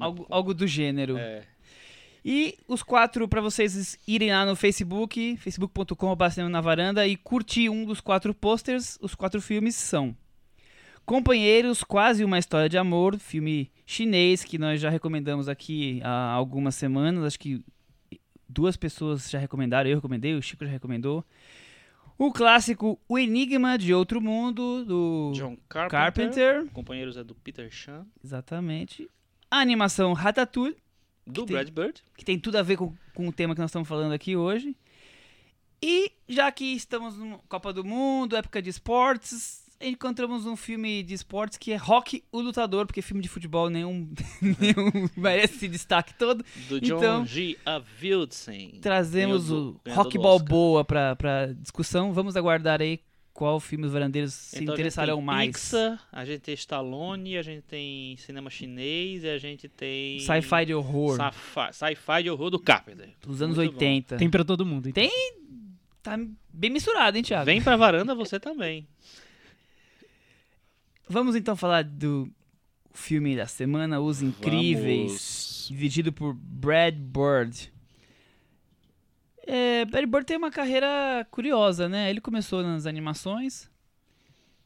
algo, 0.00 0.26
algo 0.30 0.54
do 0.54 0.66
gênero. 0.66 1.16
É, 1.18 1.44
E 2.28 2.58
os 2.66 2.82
quatro 2.82 3.28
para 3.28 3.40
vocês 3.40 3.96
irem 4.04 4.32
lá 4.32 4.44
no 4.44 4.56
Facebook, 4.56 5.36
facebook.com.br 5.36 6.28
cinema 6.28 6.50
na 6.50 6.60
varanda 6.60 7.06
e 7.06 7.16
curtir 7.16 7.68
um 7.68 7.84
dos 7.84 8.00
quatro 8.00 8.34
posters. 8.34 8.98
Os 9.00 9.14
quatro 9.14 9.40
filmes 9.40 9.76
são 9.76 10.12
Companheiros, 11.04 11.84
Quase 11.84 12.24
Uma 12.24 12.40
História 12.40 12.68
de 12.68 12.76
Amor, 12.76 13.16
filme 13.16 13.70
chinês 13.86 14.42
que 14.42 14.58
nós 14.58 14.80
já 14.80 14.90
recomendamos 14.90 15.48
aqui 15.48 16.00
há 16.02 16.32
algumas 16.32 16.74
semanas. 16.74 17.22
Acho 17.22 17.38
que 17.38 17.64
duas 18.48 18.76
pessoas 18.76 19.30
já 19.30 19.38
recomendaram, 19.38 19.88
eu 19.88 19.98
recomendei, 19.98 20.34
o 20.34 20.42
Chico 20.42 20.64
já 20.64 20.70
recomendou. 20.72 21.24
O 22.18 22.32
clássico 22.32 22.98
O 23.08 23.16
Enigma 23.16 23.78
de 23.78 23.94
Outro 23.94 24.20
Mundo, 24.20 24.84
do 24.84 25.30
John 25.32 25.56
Carpenter. 25.68 25.90
Carpenter. 25.90 26.66
Companheiros 26.72 27.16
é 27.16 27.22
do 27.22 27.36
Peter 27.36 27.70
Chan. 27.70 28.04
Exatamente. 28.24 29.08
A 29.48 29.60
animação 29.60 30.12
Ratatouille, 30.12 30.76
Do 31.26 31.44
tem- 31.44 31.56
Brad 31.56 31.70
Bird. 31.70 32.02
que 32.16 32.24
tem 32.24 32.38
tudo 32.38 32.56
a 32.56 32.62
ver 32.62 32.76
com, 32.76 32.94
com 33.14 33.28
o 33.28 33.32
tema 33.32 33.54
que 33.54 33.60
nós 33.60 33.70
estamos 33.70 33.88
falando 33.88 34.12
aqui 34.12 34.36
hoje. 34.36 34.76
E 35.82 36.10
já 36.28 36.50
que 36.50 36.64
estamos 36.64 37.18
na 37.18 37.38
Copa 37.48 37.72
do 37.72 37.84
Mundo, 37.84 38.36
época 38.36 38.62
de 38.62 38.70
esportes, 38.70 39.64
encontramos 39.80 40.46
um 40.46 40.56
filme 40.56 41.02
de 41.02 41.12
esportes 41.12 41.58
que 41.58 41.70
é 41.72 41.76
Rock 41.76 42.24
o 42.32 42.40
Lutador, 42.40 42.86
porque 42.86 43.02
filme 43.02 43.22
de 43.22 43.28
futebol 43.28 43.68
nenhum, 43.68 44.08
nenhum 44.40 44.90
merece 45.16 45.56
esse 45.56 45.68
destaque 45.68 46.14
todo. 46.14 46.42
Do 46.68 46.80
John 46.80 46.96
Então, 46.96 47.26
G. 47.26 47.58
Avildsen. 47.66 48.78
Trazemos 48.80 49.50
o 49.50 49.78
Rock 49.90 50.16
Balboa 50.18 50.82
pra 50.84 51.52
discussão. 51.60 52.12
Vamos 52.12 52.36
aguardar 52.36 52.80
aí 52.80 53.00
qual 53.36 53.60
filme 53.60 53.84
os 53.84 53.92
varandeiros 53.92 54.32
se 54.32 54.62
Então, 54.62 54.74
interessarão 54.74 55.20
mais. 55.20 55.50
Pixar, 55.50 56.02
a 56.10 56.24
gente 56.24 56.40
tem 56.40 56.54
Stallone, 56.54 57.36
a 57.36 57.42
gente 57.42 57.62
tem 57.62 58.16
cinema 58.16 58.48
chinês 58.48 59.22
e 59.24 59.28
a 59.28 59.36
gente 59.36 59.68
tem... 59.68 60.18
Sci-fi 60.20 60.64
de 60.64 60.72
horror, 60.74 61.18
Sci-fi 61.72 62.22
de 62.22 62.30
horror 62.30 62.48
do 62.50 62.58
Carpenter. 62.58 63.10
dos 63.20 63.42
anos 63.42 63.56
Muito 63.58 63.72
bom. 63.72 63.76
80. 63.78 64.16
Tem 64.16 64.30
pra 64.30 64.42
todo 64.42 64.64
mundo. 64.64 64.88
então. 64.88 65.02
Tem- 65.02 65.46
Tá 66.02 66.16
bem 66.52 66.70
misturado, 66.70 67.16
hein, 67.16 67.22
Thiago? 67.24 67.46
Vem 67.46 67.60
pra 67.60 67.76
varanda 67.76 68.14
você 68.14 68.38
também. 68.38 68.86
Vamos 71.08 71.34
então 71.36 71.56
falar 71.56 71.82
do 71.84 72.28
filme 72.92 73.36
da 73.36 73.46
semana, 73.46 74.00
Os 74.00 74.22
Incríveis, 74.22 75.66
dirigido 75.70 76.12
por 76.12 76.32
Brad 76.34 76.94
Bird. 76.94 77.72
É, 79.46 79.84
Brad 79.84 80.04
Bird 80.08 80.26
tem 80.26 80.36
uma 80.36 80.50
carreira 80.50 81.26
curiosa, 81.30 81.88
né? 81.88 82.10
Ele 82.10 82.20
começou 82.20 82.62
nas 82.62 82.84
animações, 82.86 83.70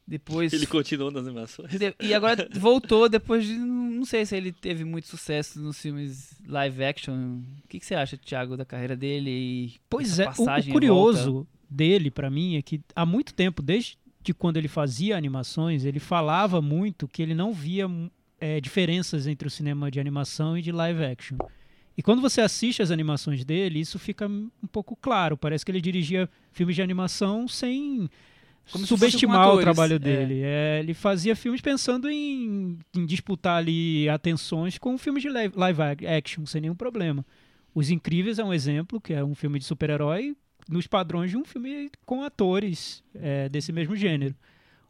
depois 0.07 0.51
Ele 0.51 0.65
continuou 0.65 1.11
nas 1.11 1.25
animações. 1.25 1.71
de- 1.71 1.95
e 2.01 2.13
agora 2.13 2.49
voltou 2.59 3.07
depois 3.07 3.45
de 3.45 3.53
não 3.57 4.03
sei 4.05 4.25
se 4.25 4.35
ele 4.35 4.51
teve 4.51 4.83
muito 4.83 5.07
sucesso 5.07 5.59
nos 5.61 5.79
filmes 5.79 6.33
live 6.47 6.83
action. 6.83 7.13
O 7.63 7.67
que, 7.69 7.79
que 7.79 7.85
você 7.85 7.93
acha, 7.95 8.17
Thiago, 8.17 8.57
da 8.57 8.65
carreira 8.65 8.95
dele? 8.95 9.29
E 9.29 9.73
Pois 9.89 10.17
é, 10.19 10.23
o- 10.23 10.25
o, 10.25 10.29
passagem 10.31 10.73
curioso 10.73 11.47
dele, 11.69 12.09
pra 12.09 12.29
mim, 12.29 12.55
é 12.57 12.61
que 12.61 12.81
há 12.95 13.05
muito 13.05 13.33
tempo, 13.33 13.61
desde 13.61 13.97
de 14.23 14.33
quando 14.33 14.57
ele 14.57 14.67
fazia 14.67 15.15
animações, 15.17 15.85
ele 15.85 15.99
falava 15.99 16.61
muito 16.61 17.07
que 17.07 17.21
ele 17.23 17.33
não 17.33 17.53
via 17.53 17.87
é, 18.39 18.59
diferenças 18.59 19.25
entre 19.27 19.47
o 19.47 19.51
cinema 19.51 19.89
de 19.91 19.99
animação 19.99 20.57
e 20.57 20.61
de 20.61 20.71
live 20.71 21.03
action. 21.05 21.37
E 21.97 22.01
quando 22.01 22.21
você 22.21 22.41
assiste 22.41 22.81
as 22.81 22.89
animações 22.89 23.43
dele, 23.43 23.79
isso 23.79 23.99
fica 23.99 24.27
um 24.27 24.49
pouco 24.71 24.95
claro. 24.95 25.35
Parece 25.37 25.65
que 25.65 25.71
ele 25.71 25.81
dirigia 25.81 26.29
filmes 26.51 26.75
de 26.75 26.81
animação 26.81 27.47
sem 27.47 28.09
Como 28.71 28.85
subestimar 28.87 29.53
o 29.53 29.59
trabalho 29.59 29.95
é. 29.95 29.99
dele. 29.99 30.41
É, 30.43 30.79
ele 30.79 30.93
fazia 30.93 31.35
filmes 31.35 31.59
pensando 31.61 32.09
em, 32.09 32.77
em 32.95 33.05
disputar 33.05 33.57
ali 33.57 34.07
atenções 34.09 34.77
com 34.77 34.97
filmes 34.97 35.21
de 35.21 35.29
live, 35.29 35.53
live 35.55 35.81
ac- 35.81 36.05
action, 36.07 36.45
sem 36.45 36.61
nenhum 36.61 36.75
problema. 36.75 37.25
Os 37.75 37.89
Incríveis 37.89 38.39
é 38.39 38.43
um 38.43 38.53
exemplo, 38.53 38.99
que 38.99 39.13
é 39.13 39.23
um 39.23 39.35
filme 39.35 39.59
de 39.59 39.65
super-herói 39.65 40.35
nos 40.69 40.87
padrões 40.87 41.29
de 41.31 41.37
um 41.37 41.43
filme 41.43 41.89
com 42.05 42.23
atores 42.23 43.03
é, 43.15 43.49
desse 43.49 43.71
mesmo 43.73 43.95
gênero. 43.95 44.33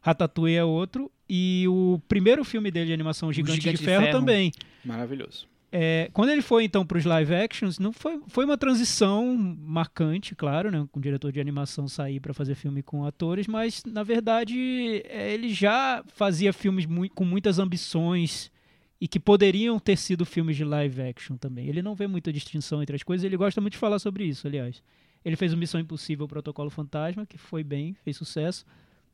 Ratatouille 0.00 0.56
é 0.56 0.64
outro, 0.64 1.10
e 1.28 1.64
o 1.68 2.00
primeiro 2.08 2.44
filme 2.44 2.70
dele 2.70 2.86
de 2.86 2.92
animação, 2.92 3.32
Gigante, 3.32 3.60
Gigante 3.60 3.76
de, 3.76 3.80
de 3.80 3.84
Ferro, 3.84 4.04
Ferro. 4.04 4.18
também. 4.18 4.52
Maravilhoso. 4.84 5.46
É, 5.74 6.10
quando 6.12 6.28
ele 6.28 6.42
foi 6.42 6.64
então 6.64 6.84
para 6.84 6.98
os 6.98 7.04
live 7.06 7.34
actions, 7.34 7.78
não 7.78 7.94
foi, 7.94 8.20
foi 8.28 8.44
uma 8.44 8.58
transição 8.58 9.34
marcante, 9.34 10.34
claro, 10.34 10.70
né, 10.70 10.86
com 10.92 10.98
o 10.98 11.02
diretor 11.02 11.32
de 11.32 11.40
animação 11.40 11.88
sair 11.88 12.20
para 12.20 12.34
fazer 12.34 12.54
filme 12.54 12.82
com 12.82 13.06
atores, 13.06 13.46
mas 13.46 13.82
na 13.86 14.02
verdade 14.02 15.02
é, 15.06 15.32
ele 15.32 15.48
já 15.48 16.04
fazia 16.14 16.52
filmes 16.52 16.84
mui- 16.84 17.08
com 17.08 17.24
muitas 17.24 17.58
ambições 17.58 18.52
e 19.00 19.08
que 19.08 19.18
poderiam 19.18 19.78
ter 19.78 19.96
sido 19.96 20.26
filmes 20.26 20.56
de 20.56 20.64
live 20.64 21.00
action 21.00 21.38
também. 21.38 21.66
Ele 21.68 21.80
não 21.80 21.94
vê 21.94 22.06
muita 22.06 22.30
distinção 22.30 22.82
entre 22.82 22.94
as 22.94 23.02
coisas, 23.02 23.24
ele 23.24 23.38
gosta 23.38 23.58
muito 23.58 23.72
de 23.72 23.78
falar 23.78 23.98
sobre 23.98 24.24
isso, 24.24 24.46
aliás. 24.46 24.82
Ele 25.24 25.36
fez 25.36 25.54
o 25.54 25.56
Missão 25.56 25.80
Impossível 25.80 26.28
Protocolo 26.28 26.68
Fantasma, 26.68 27.24
que 27.24 27.38
foi 27.38 27.64
bem, 27.64 27.94
fez 28.04 28.16
sucesso. 28.16 28.66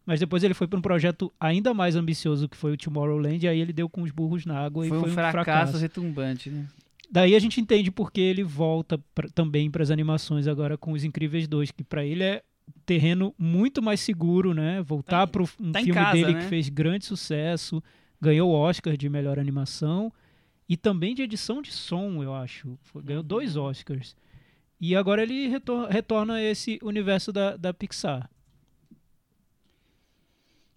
Mas 0.09 0.21
depois 0.21 0.43
ele 0.43 0.55
foi 0.55 0.67
para 0.67 0.79
um 0.79 0.81
projeto 0.81 1.31
ainda 1.38 1.75
mais 1.75 1.95
ambicioso, 1.95 2.49
que 2.49 2.57
foi 2.57 2.73
o 2.73 2.77
Tomorrowland, 2.79 3.45
e 3.45 3.47
aí 3.47 3.61
ele 3.61 3.75
deu 3.75 3.91
com 3.91 4.00
os 4.00 4.11
burros 4.11 4.47
na 4.47 4.59
água 4.59 4.87
Foi 4.87 4.97
e 4.97 4.99
um 4.99 5.03
foi 5.03 5.11
um 5.11 5.12
fracasso, 5.12 5.45
fracasso. 5.45 5.77
retumbante, 5.77 6.49
né? 6.49 6.65
Daí 7.11 7.35
a 7.35 7.38
gente 7.38 7.61
entende 7.61 7.91
porque 7.91 8.19
ele 8.19 8.43
volta 8.43 8.97
pra- 9.15 9.29
também 9.29 9.71
para 9.71 9.83
as 9.83 9.91
animações 9.91 10.47
agora 10.49 10.79
com 10.79 10.93
Os 10.93 11.05
Incríveis 11.05 11.47
2, 11.47 11.71
que 11.73 11.85
para 11.85 12.07
ele 12.07 12.23
é 12.25 12.43
terreno 12.87 13.35
muito 13.38 13.83
mais 13.83 14.00
seguro, 14.00 14.55
né? 14.55 14.81
Voltar 14.81 15.21
Tá- 15.21 15.27
para 15.27 15.43
um 15.43 15.73
tá 15.73 15.81
filme 15.81 15.93
casa, 15.93 16.12
dele 16.15 16.33
né? 16.33 16.41
que 16.41 16.47
fez 16.47 16.71
grande 16.71 17.05
sucesso, 17.05 17.83
ganhou 18.19 18.50
o 18.50 18.55
Oscar 18.55 18.97
de 18.97 19.11
melhor 19.11 19.38
animação 19.38 20.11
e 20.67 20.75
também 20.75 21.15
de 21.15 21.21
edição 21.21 21.61
de 21.61 21.71
som, 21.71 22.23
eu 22.23 22.35
acho. 22.35 22.79
Ganhou 23.05 23.23
dois 23.23 23.57
Uhum. 23.57 23.65
Oscars. 23.65 24.17
E 24.81 24.97
agora 24.97 25.23
ele 25.23 25.49
retor- 25.49 25.87
retorna 25.91 26.35
a 26.37 26.43
esse 26.43 26.79
universo 26.83 27.31
da, 27.31 27.59
da 27.59 27.75
Pixar. 27.75 28.31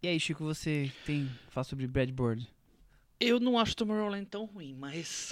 E 0.04 0.08
aí, 0.08 0.20
Chico, 0.20 0.44
você 0.44 0.92
tem 1.06 1.30
fala 1.50 1.64
sobre 1.64 1.86
Brad 1.86 2.10
Bird? 2.10 2.50
Eu 3.20 3.40
não 3.40 3.60
acho 3.60 3.76
Tomorrowland 3.76 4.26
tão 4.26 4.46
ruim, 4.46 4.74
mas 4.74 5.32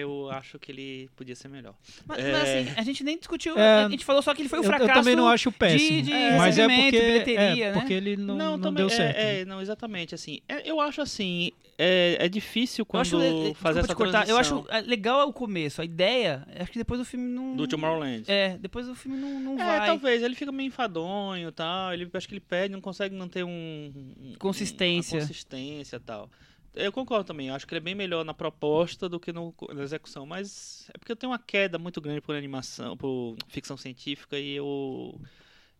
eu 0.00 0.30
acho 0.30 0.58
que 0.58 0.70
ele 0.72 1.10
podia 1.16 1.34
ser 1.36 1.48
melhor. 1.48 1.74
Mas, 2.06 2.18
É. 2.24 2.32
mas, 2.32 2.42
assim, 2.42 2.80
a 2.80 2.82
gente 2.82 3.04
nem 3.04 3.16
discutiu, 3.18 3.58
É, 3.58 3.84
a 3.84 3.88
gente 3.88 4.04
falou 4.04 4.22
só 4.22 4.34
que 4.34 4.42
ele 4.42 4.48
foi 4.48 4.58
um 4.60 4.62
eu, 4.62 4.70
eu 4.70 4.76
fracasso. 4.76 5.00
também 5.00 5.14
não 5.16 5.28
acho 5.28 5.50
péssimo, 5.52 6.02
de 6.02 6.10
mas 6.12 6.58
é 6.58 6.62
recebimento, 6.66 6.82
porque, 6.82 7.00
bilheteria, 7.00 7.66
é, 7.66 7.72
né? 7.72 7.78
porque 7.78 7.92
ele 7.94 8.16
não, 8.16 8.36
não, 8.36 8.58
também, 8.60 8.86
deu 8.86 8.90
certo. 8.90 9.16
É, 9.18 9.40
é, 9.40 9.44
não, 9.44 9.60
exatamente, 9.60 10.14
assim. 10.14 10.40
é, 10.48 10.68
eu 10.70 10.80
acho 10.80 11.00
assim, 11.00 11.50
é, 11.78 12.16
é 12.20 12.28
difícil 12.28 12.82
Eu 12.82 12.86
quando 12.86 13.00
acho, 13.02 13.20
eh, 13.20 13.54
fazer 13.54 13.80
essa 13.80 13.94
cortar, 13.94 14.28
eu 14.28 14.36
acho 14.36 14.64
legal 14.86 15.28
o 15.28 15.32
começo, 15.32 15.80
a 15.80 15.84
ideia, 15.84 16.46
acho 16.58 16.70
que 16.70 16.78
depois 16.78 17.00
o 17.00 17.04
filme 17.04 17.26
não... 17.26 17.56
do 17.56 17.66
Tomorrowland. 17.66 18.24
É, 18.30 18.56
depois 18.58 18.88
o 18.88 18.94
filme 18.94 19.16
não, 19.18 19.40
não 19.40 19.54
É, 19.60 19.78
vai. 19.78 19.86
talvez, 19.86 20.22
ele 20.22 20.34
fica 20.34 20.52
meio 20.52 20.68
enfadonho 20.68 21.48
e 21.48 21.52
tal, 21.52 21.92
ele, 21.92 22.08
acho 22.12 22.28
que 22.28 22.34
ele 22.34 22.40
perde, 22.40 22.72
não 22.72 22.80
consegue 22.80 23.14
manter 23.14 23.44
um... 23.44 23.48
um- 23.50 24.34
Consistência. 24.38 25.16
Uma 25.18 25.26
consistência 25.26 25.96
e 25.96 26.00
tal. 26.00 26.30
Eu 26.74 26.90
concordo 26.90 27.24
também, 27.24 27.48
eu 27.48 27.54
acho 27.54 27.66
que 27.66 27.74
ele 27.74 27.80
é 27.80 27.84
bem 27.84 27.94
melhor 27.94 28.24
na 28.24 28.32
proposta 28.32 29.06
do 29.08 29.20
que 29.20 29.30
no- 29.32 29.54
na 29.74 29.82
execução, 29.82 30.24
mas 30.24 30.86
é 30.94 30.98
porque 30.98 31.12
eu 31.12 31.16
tenho 31.16 31.30
uma 31.32 31.38
queda 31.38 31.78
muito 31.78 32.00
grande 32.00 32.20
por 32.22 32.34
animação, 32.34 32.96
por 32.96 33.36
ficção 33.48 33.76
científica 33.76 34.38
e 34.38 34.52
eu... 34.56 35.20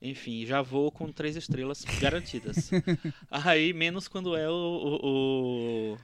Enfim, 0.03 0.45
já 0.45 0.61
vou 0.61 0.91
com 0.91 1.11
três 1.13 1.37
estrelas 1.37 1.85
garantidas. 2.01 2.71
Aí, 3.31 3.73
menos 3.73 4.09
quando 4.09 4.37
é 4.37 4.51
o, 4.51 4.53
o- 4.53 5.93
o 5.95 5.99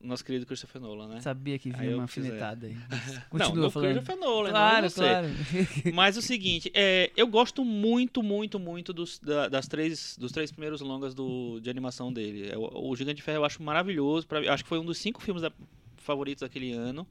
nosso 0.00 0.24
querido 0.24 0.46
Christopher 0.46 0.80
Nolan, 0.80 1.08
né? 1.08 1.20
Sabia 1.20 1.58
que 1.58 1.70
vinha 1.70 1.96
uma 1.96 2.06
quiser. 2.06 2.22
alfinetada 2.30 2.66
aí. 2.66 2.74
Não, 3.32 3.38
Continua 3.46 3.64
no 3.64 3.70
falando. 3.70 3.88
Christopher 3.94 4.16
Nolan, 4.20 4.50
Claro, 4.50 4.86
não 4.86 4.92
claro. 4.92 5.28
Mas 5.94 6.16
o 6.16 6.22
seguinte, 6.22 6.70
é, 6.74 7.10
eu 7.16 7.26
gosto 7.26 7.64
muito, 7.64 8.22
muito, 8.22 8.58
muito 8.58 8.92
dos, 8.92 9.18
da- 9.18 9.48
das 9.48 9.66
três, 9.66 10.16
dos 10.18 10.30
três 10.32 10.50
primeiros 10.52 10.80
longas 10.80 11.14
do, 11.14 11.58
de 11.60 11.68
animação 11.70 12.12
dele. 12.12 12.48
É, 12.50 12.56
O, 12.56 12.90
o 12.90 12.96
Gigante 12.96 13.16
de 13.16 13.22
Ferro 13.22 13.38
eu 13.38 13.44
acho 13.44 13.62
maravilhoso. 13.62 14.26
Pra, 14.26 14.40
acho 14.52 14.62
que 14.62 14.68
foi 14.68 14.78
um 14.78 14.84
dos 14.84 14.98
cinco 14.98 15.20
filmes 15.22 15.42
da- 15.42 15.52
favoritos 15.96 16.42
daquele 16.42 16.72
ano. 16.72 17.06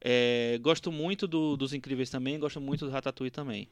É, 0.00 0.58
gosto 0.62 0.92
muito 0.92 1.26
do- 1.26 1.56
dos 1.56 1.72
Incríveis 1.74 2.08
também, 2.10 2.38
gosto 2.38 2.60
muito 2.60 2.84
do 2.84 2.90
Ratatouille 2.90 3.30
também. 3.32 3.68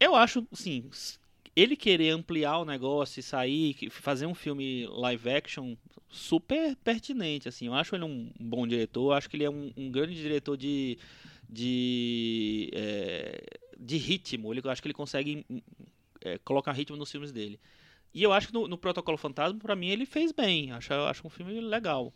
Eu 0.00 0.14
acho, 0.14 0.46
assim, 0.52 0.84
s- 0.90 1.18
ele 1.56 1.76
querer 1.76 2.10
ampliar 2.10 2.58
o 2.58 2.64
negócio 2.64 3.20
e 3.20 3.22
sair, 3.22 3.90
fazer 3.90 4.26
um 4.26 4.34
filme 4.34 4.86
live 4.88 5.30
action 5.30 5.76
super 6.08 6.74
pertinente, 6.76 7.48
assim. 7.48 7.66
Eu 7.66 7.74
acho 7.74 7.94
ele 7.94 8.04
um 8.04 8.30
bom 8.40 8.66
diretor, 8.66 9.12
acho 9.12 9.28
que 9.28 9.36
ele 9.36 9.44
é 9.44 9.50
um, 9.50 9.72
um 9.76 9.90
grande 9.90 10.14
diretor 10.14 10.56
de 10.56 10.98
de, 11.48 12.70
é, 12.72 13.44
de 13.78 13.96
ritmo. 13.96 14.52
Ele, 14.52 14.60
eu 14.64 14.70
acho 14.70 14.82
que 14.82 14.88
ele 14.88 14.94
consegue 14.94 15.46
é, 16.20 16.38
colocar 16.38 16.72
ritmo 16.72 16.96
nos 16.96 17.10
filmes 17.10 17.32
dele. 17.32 17.60
E 18.12 18.22
eu 18.22 18.32
acho 18.32 18.48
que 18.48 18.54
no, 18.54 18.68
no 18.68 18.78
Protocolo 18.78 19.18
Fantasma, 19.18 19.58
pra 19.58 19.76
mim, 19.76 19.88
ele 19.88 20.06
fez 20.06 20.32
bem. 20.32 20.72
Acho, 20.72 20.92
acho 20.94 21.26
um 21.26 21.30
filme 21.30 21.60
legal. 21.60 22.12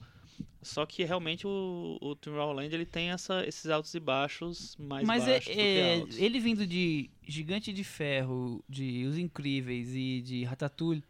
Só 0.62 0.84
que 0.84 1.04
realmente 1.04 1.46
o, 1.46 1.98
o 2.00 2.14
Tomorrowland 2.16 2.74
ele 2.74 2.84
tem 2.84 3.10
essa, 3.10 3.46
esses 3.46 3.66
altos 3.70 3.94
e 3.94 4.00
baixos 4.00 4.76
mais 4.76 5.06
Mas 5.06 5.26
é, 5.26 5.32
baixos 5.32 5.48
do 5.48 5.54
que 5.54 5.60
é, 5.60 5.94
altos. 6.00 6.18
ele 6.18 6.40
vindo 6.40 6.66
de 6.66 7.08
Gigante 7.26 7.72
de 7.72 7.84
Ferro, 7.84 8.62
de 8.68 9.04
Os 9.06 9.16
Incríveis 9.16 9.94
e 9.94 10.20
de 10.20 10.44
Ratatouille, 10.44 11.02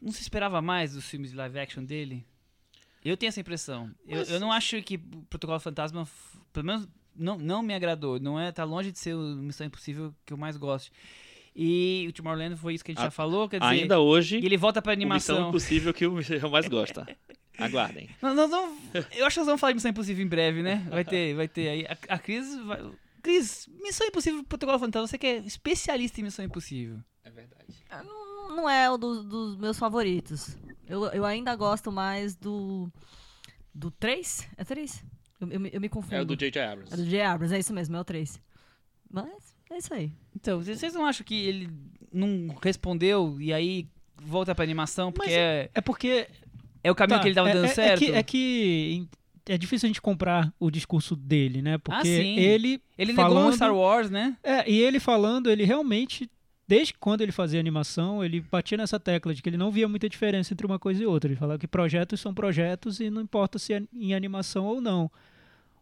não 0.00 0.10
se 0.10 0.22
esperava 0.22 0.60
mais 0.62 0.94
dos 0.94 1.04
filmes 1.08 1.30
de 1.30 1.36
live 1.36 1.58
action 1.58 1.84
dele? 1.84 2.24
Eu 3.04 3.16
tenho 3.16 3.28
essa 3.28 3.40
impressão. 3.40 3.90
Eu, 4.06 4.18
Mas- 4.18 4.30
eu 4.30 4.40
não 4.40 4.50
acho 4.52 4.82
que 4.82 4.98
Protocolo 4.98 5.60
Fantasma, 5.60 6.08
pelo 6.52 6.66
menos, 6.66 6.88
não, 7.14 7.36
não 7.38 7.62
me 7.62 7.74
agradou. 7.74 8.18
Não 8.18 8.38
é, 8.40 8.50
tá 8.50 8.64
longe 8.64 8.90
de 8.90 8.98
ser 8.98 9.14
o 9.14 9.20
Missão 9.36 9.66
Impossível 9.66 10.12
que 10.26 10.32
eu 10.32 10.36
mais 10.36 10.56
gosto. 10.56 10.90
E 11.54 12.06
o 12.08 12.12
Tomorrowland 12.12 12.56
foi 12.56 12.74
isso 12.74 12.84
que 12.84 12.90
a 12.90 12.94
gente 12.94 13.00
A- 13.00 13.04
já 13.06 13.10
falou, 13.10 13.48
quer 13.48 13.60
dizer... 13.60 13.72
Ainda 13.72 13.98
hoje, 14.00 14.36
ele 14.36 14.56
volta 14.56 14.80
pra 14.82 14.92
o 14.92 14.96
Missão 14.96 15.06
animação. 15.36 15.48
Impossível 15.48 15.92
que 15.94 16.06
Michel 16.08 16.48
mais 16.50 16.66
gosta. 16.68 17.06
Aguardem. 17.58 18.08
Nós, 18.22 18.36
nós 18.36 18.50
vamos, 18.50 18.78
eu 19.16 19.26
acho 19.26 19.34
que 19.34 19.40
nós 19.40 19.46
vamos 19.46 19.60
falar 19.60 19.72
de 19.72 19.76
Missão 19.76 19.90
Impossível 19.90 20.24
em 20.24 20.28
breve, 20.28 20.62
né? 20.62 20.86
Vai 20.90 21.04
ter, 21.04 21.34
vai 21.34 21.48
ter 21.48 21.68
aí. 21.68 21.86
A, 21.86 22.14
a 22.14 22.18
Cris 22.18 22.56
vai. 22.64 22.90
Cris, 23.22 23.68
Missão 23.82 24.06
Impossível 24.06 24.44
Protocolo 24.44 24.78
Fantasma, 24.78 25.06
você 25.08 25.18
que 25.18 25.26
é 25.26 25.38
especialista 25.38 26.20
em 26.20 26.24
Missão 26.24 26.44
Impossível. 26.44 26.98
É 27.24 27.30
verdade. 27.30 27.74
Ah, 27.90 28.02
Não, 28.02 28.56
não 28.56 28.70
é 28.70 28.88
o 28.90 28.96
do- 28.96 29.22
dos 29.24 29.56
meus 29.56 29.78
favoritos. 29.78 30.56
Eu, 30.86 31.04
eu 31.06 31.24
ainda 31.24 31.54
gosto 31.56 31.90
mais 31.92 32.34
do. 32.36 32.90
Do 33.74 33.90
3? 33.90 34.48
É 34.56 34.64
3? 34.64 35.04
Eu, 35.40 35.50
eu 35.50 35.60
me- 35.60 35.70
eu 35.72 35.80
me 35.80 35.88
confundo. 35.88 36.14
É 36.16 36.20
o 36.22 36.24
do 36.24 36.36
J.J. 36.36 36.60
Abrams. 36.62 36.92
É 36.94 36.96
do 36.96 37.04
J. 37.04 37.20
Abrams, 37.22 37.54
é 37.54 37.58
isso 37.58 37.72
mesmo, 37.74 37.96
é 37.96 38.00
o 38.00 38.04
3. 38.04 38.40
Mas 39.10 39.56
é 39.70 39.78
isso 39.78 39.92
aí. 39.92 40.12
Então, 40.34 40.62
vocês 40.62 40.94
não 40.94 41.04
acham 41.04 41.24
que 41.26 41.34
ele 41.46 41.70
não 42.12 42.56
respondeu 42.62 43.36
e 43.40 43.52
aí 43.52 43.88
volta 44.20 44.54
pra 44.54 44.64
animação 44.64 45.12
porque 45.12 45.28
Mas 45.30 45.38
é, 45.38 45.70
É 45.74 45.80
porque 45.80 46.28
é 46.88 46.92
o 46.92 46.94
caminho 46.94 47.18
Tá, 47.18 47.22
que 47.22 47.28
ele 47.28 47.34
tava 47.34 47.50
é- 47.50 47.52
dando 47.52 47.64
é, 47.66 47.68
certo? 47.68 48.02
É 48.02 48.06
que, 48.06 48.12
é 48.12 48.22
que 48.22 49.08
é 49.46 49.58
difícil 49.58 49.86
a 49.86 49.88
gente 49.88 50.02
comprar 50.02 50.52
o 50.58 50.70
discurso 50.70 51.16
dele, 51.16 51.62
né? 51.62 51.78
Porque 51.78 52.06
sim. 52.06 52.38
ele 52.38 52.82
Ele 52.98 53.14
falando, 53.14 53.36
negou 53.36 53.52
Star 53.52 53.74
Wars, 53.74 54.10
né? 54.10 54.36
É, 54.42 54.70
e 54.70 54.80
ele 54.80 55.00
falando, 55.00 55.50
ele 55.50 55.64
realmente 55.64 56.30
desde 56.68 56.92
quando 56.92 57.22
ele 57.22 57.32
fazia 57.32 57.58
animação, 57.58 58.22
ele 58.22 58.42
batia 58.42 58.76
nessa 58.76 59.00
tecla 59.00 59.34
de 59.34 59.40
que 59.40 59.48
ele 59.48 59.56
não 59.56 59.70
via 59.70 59.88
muita 59.88 60.06
diferença 60.06 60.52
entre 60.52 60.66
uma 60.66 60.78
coisa 60.78 61.02
e 61.02 61.06
outra. 61.06 61.30
Ele 61.30 61.38
falava 61.38 61.58
que 61.58 61.66
projetos 61.66 62.20
são 62.20 62.34
projetos 62.34 63.00
e 63.00 63.08
não 63.08 63.22
importa 63.22 63.58
se 63.58 63.72
é 63.72 63.82
em 63.90 64.14
animação 64.14 64.66
ou 64.66 64.78
não. 64.78 65.10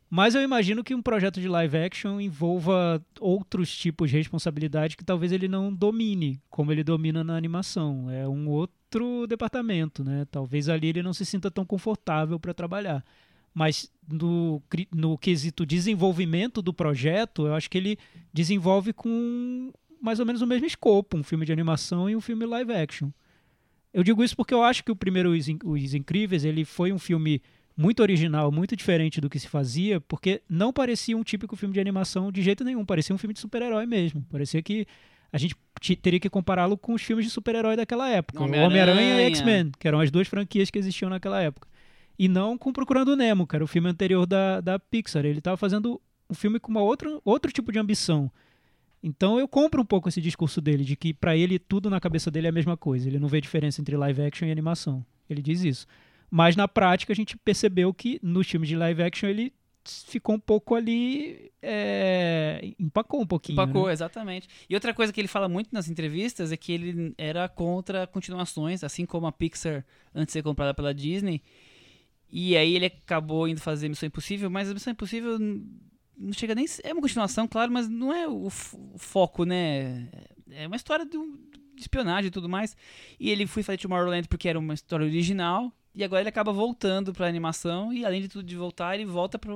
Mas 0.09 0.37
eu 0.37 0.43
imagino 0.43 0.85
que 0.85 0.95
um 0.95 1.03
projeto 1.03 1.41
de 1.41 1.49
live 1.49 1.77
action 1.77 2.21
envolva 2.21 3.05
outros 3.19 3.77
tipos 3.77 4.09
de 4.09 4.17
responsabilidade 4.17 4.97
que 4.97 5.05
talvez 5.05 5.33
ele 5.33 5.49
não 5.49 5.75
domine, 5.75 6.41
como 6.49 6.71
ele 6.71 6.85
domina 6.85 7.25
na 7.25 7.37
animação. 7.37 8.09
É 8.09 8.29
um 8.29 8.49
outro 8.49 8.77
departamento, 9.27 10.05
né? 10.05 10.27
Talvez 10.31 10.69
ali 10.69 10.89
ele 10.89 11.03
não 11.03 11.13
se 11.13 11.25
sinta 11.25 11.51
tão 11.51 11.65
confortável 11.65 12.39
para 12.39 12.55
trabalhar. 12.55 13.05
Mas 13.55 13.91
no, 14.07 14.63
no 14.95 15.17
quesito 15.17 15.65
desenvolvimento 15.65 16.61
do 16.61 16.75
projeto, 16.75 17.47
eu 17.47 17.55
acho 17.55 17.71
que 17.71 17.79
ele 17.79 17.99
desenvolve 18.33 18.93
com 18.93 19.73
mais 20.01 20.21
ou 20.21 20.27
menos 20.27 20.43
o 20.43 20.47
mesmo 20.47 20.67
escopo, 20.67 21.17
um 21.17 21.23
filme 21.23 21.47
de 21.47 21.53
animação 21.53 22.09
e 22.09 22.15
um 22.15 22.21
filme 22.21 22.45
live 22.45 22.73
action. 22.73 23.11
Eu 23.93 24.05
digo 24.05 24.23
isso 24.23 24.37
porque 24.37 24.53
eu 24.53 24.63
acho 24.63 24.85
que 24.85 24.93
o 24.93 24.97
primeiro 24.97 25.31
Os 25.31 25.95
Incríveis 25.95 26.45
ele 26.45 26.65
foi 26.65 26.93
um 26.93 26.99
filme 26.99 27.41
muito 27.77 28.01
original, 28.01 28.53
muito 28.53 28.77
diferente 28.77 29.21
do 29.21 29.29
que 29.29 29.39
se 29.39 29.49
fazia, 29.49 30.01
porque 30.01 30.43
não 30.49 30.73
parecia 30.73 31.17
um 31.17 31.23
típico 31.23 31.57
filme 31.57 31.75
de 31.75 31.81
animação 31.81 32.31
de 32.31 32.43
jeito 32.43 32.65
nenhum, 32.65 32.85
parecia 32.85 33.15
um 33.15 33.19
filme 33.19 33.35
de 33.35 33.41
super-herói 33.41 33.87
mesmo. 33.87 34.25
Parecia 34.31 34.63
que 34.63 34.87
a 35.37 35.39
gente 35.39 35.57
teria 35.97 36.19
que 36.19 36.31
compará-lo 36.31 36.77
com 36.77 36.95
os 36.95 37.03
filmes 37.03 37.27
de 37.27 37.31
super-herói 37.31 37.77
daquela 37.77 38.09
época, 38.09 38.41
o 38.41 38.45
Homem-Aranha. 38.45 38.93
Homem-Aranha 38.93 39.23
e 39.23 39.27
X-Men, 39.27 39.71
que 39.79 39.87
eram 39.87 40.01
as 40.01 40.11
duas 40.11 40.27
franquias 40.27 40.71
que 40.71 40.79
existiam 40.79 41.11
naquela 41.11 41.41
época. 41.41 41.69
E 42.19 42.29
não 42.29 42.57
com 42.57 42.73
Procurando 42.73 43.09
o 43.09 43.17
Nemo, 43.17 43.47
que 43.47 43.55
era 43.55 43.65
o 43.65 43.69
filme 43.69 43.89
anterior 43.89 44.27
da, 44.27 44.61
da 44.61 44.79
Pixar. 44.79 45.25
Ele 45.27 45.39
estava 45.39 45.57
fazendo 45.57 46.01
um 46.31 46.35
filme 46.35 46.59
com 46.59 46.71
uma 46.71 46.81
outra, 46.81 47.21
outro 47.25 47.53
tipo 47.53 47.71
de 47.71 47.79
ambição. 47.79 48.31
Então 49.03 49.39
eu 49.39 49.47
compro 49.47 49.83
um 49.83 49.85
pouco 49.85 50.09
esse 50.09 50.21
discurso 50.21 50.61
dele, 50.61 50.83
de 50.83 50.97
que 50.97 51.13
pra 51.13 51.37
ele 51.37 51.59
tudo 51.59 51.91
na 51.91 52.01
cabeça 52.01 52.31
dele 52.31 52.47
é 52.47 52.51
a 52.51 52.53
mesma 52.53 52.77
coisa. 52.77 53.07
Ele 53.07 53.19
não 53.19 53.29
vê 53.29 53.41
diferença 53.41 53.81
entre 53.81 53.97
live 53.97 54.23
action 54.23 54.49
e 54.49 54.51
animação. 54.51 55.05
Ele 55.29 55.43
diz 55.43 55.63
isso. 55.63 55.87
Mas 56.31 56.57
na 56.57 56.67
prática 56.67 57.13
a 57.13 57.17
gente 57.17 57.37
percebeu 57.37 57.93
que 57.93 58.19
nos 58.23 58.49
filmes 58.49 58.69
de 58.69 58.77
live 58.77 59.03
action 59.03 59.29
ele 59.29 59.53
ficou 59.87 60.35
um 60.35 60.41
pouco 60.41 60.75
ali. 60.75 61.51
é, 61.63 62.73
empacou 62.79 63.21
um 63.21 63.27
pouquinho. 63.27 63.55
Empacou, 63.55 63.87
né? 63.87 63.93
exatamente. 63.93 64.49
E 64.69 64.75
outra 64.75 64.93
coisa 64.95 65.13
que 65.13 65.21
ele 65.21 65.29
fala 65.29 65.49
muito 65.49 65.71
nas 65.73 65.89
entrevistas 65.89 66.53
é 66.53 66.57
que 66.57 66.73
ele 66.73 67.15
era 67.19 67.49
contra 67.49 68.07
continuações, 68.07 68.85
assim 68.85 69.07
como 69.07 69.27
a 69.27 69.33
Pixar 69.33 69.85
antes 70.15 70.29
de 70.29 70.33
ser 70.33 70.43
comprada 70.43 70.75
pela 70.75 70.95
Disney. 70.95 71.43
E 72.31 72.57
aí 72.57 72.75
ele 72.75 72.87
acabou 72.87 73.47
indo 73.49 73.61
fazer 73.61 73.89
Missão 73.89 74.07
Impossível, 74.07 74.51
mas 74.51 74.71
a 74.71 74.75
Missão 74.75 74.93
Impossível 74.93 75.39
não 75.39 76.33
chega 76.33 76.55
nem. 76.55 76.67
É 76.83 76.93
uma 76.93 77.03
continuação, 77.03 77.47
claro, 77.47 77.71
mas 77.71 77.89
não 77.89 78.13
é 78.13 78.27
o, 78.27 78.49
foco, 78.51 79.45
né? 79.45 80.09
É 80.51 80.67
uma 80.67 80.77
história 80.77 81.05
de, 81.05 81.17
de 81.17 81.81
espionagem 81.81 82.29
e 82.29 82.31
tudo 82.31 82.49
mais. 82.49 82.77
E 83.21 83.31
ele 83.31 83.47
foi 83.47 83.63
fazer 83.63 83.79
Tomorrowland 83.79 84.29
porque 84.29 84.49
era 84.49 84.59
uma 84.59 84.75
história 84.75 85.05
original. 85.05 85.73
E 85.97 86.05
agora 86.05 86.21
ele 86.21 86.29
acaba 86.29 86.53
voltando 86.53 87.13
pra 87.15 87.27
animação. 87.27 87.91
E 87.91 88.05
além 88.05 88.21
de 88.21 88.29
tudo 88.29 88.47
de 88.47 88.55
voltar, 88.55 88.95
ele 88.95 89.07
volta 89.07 89.39
para 89.39 89.53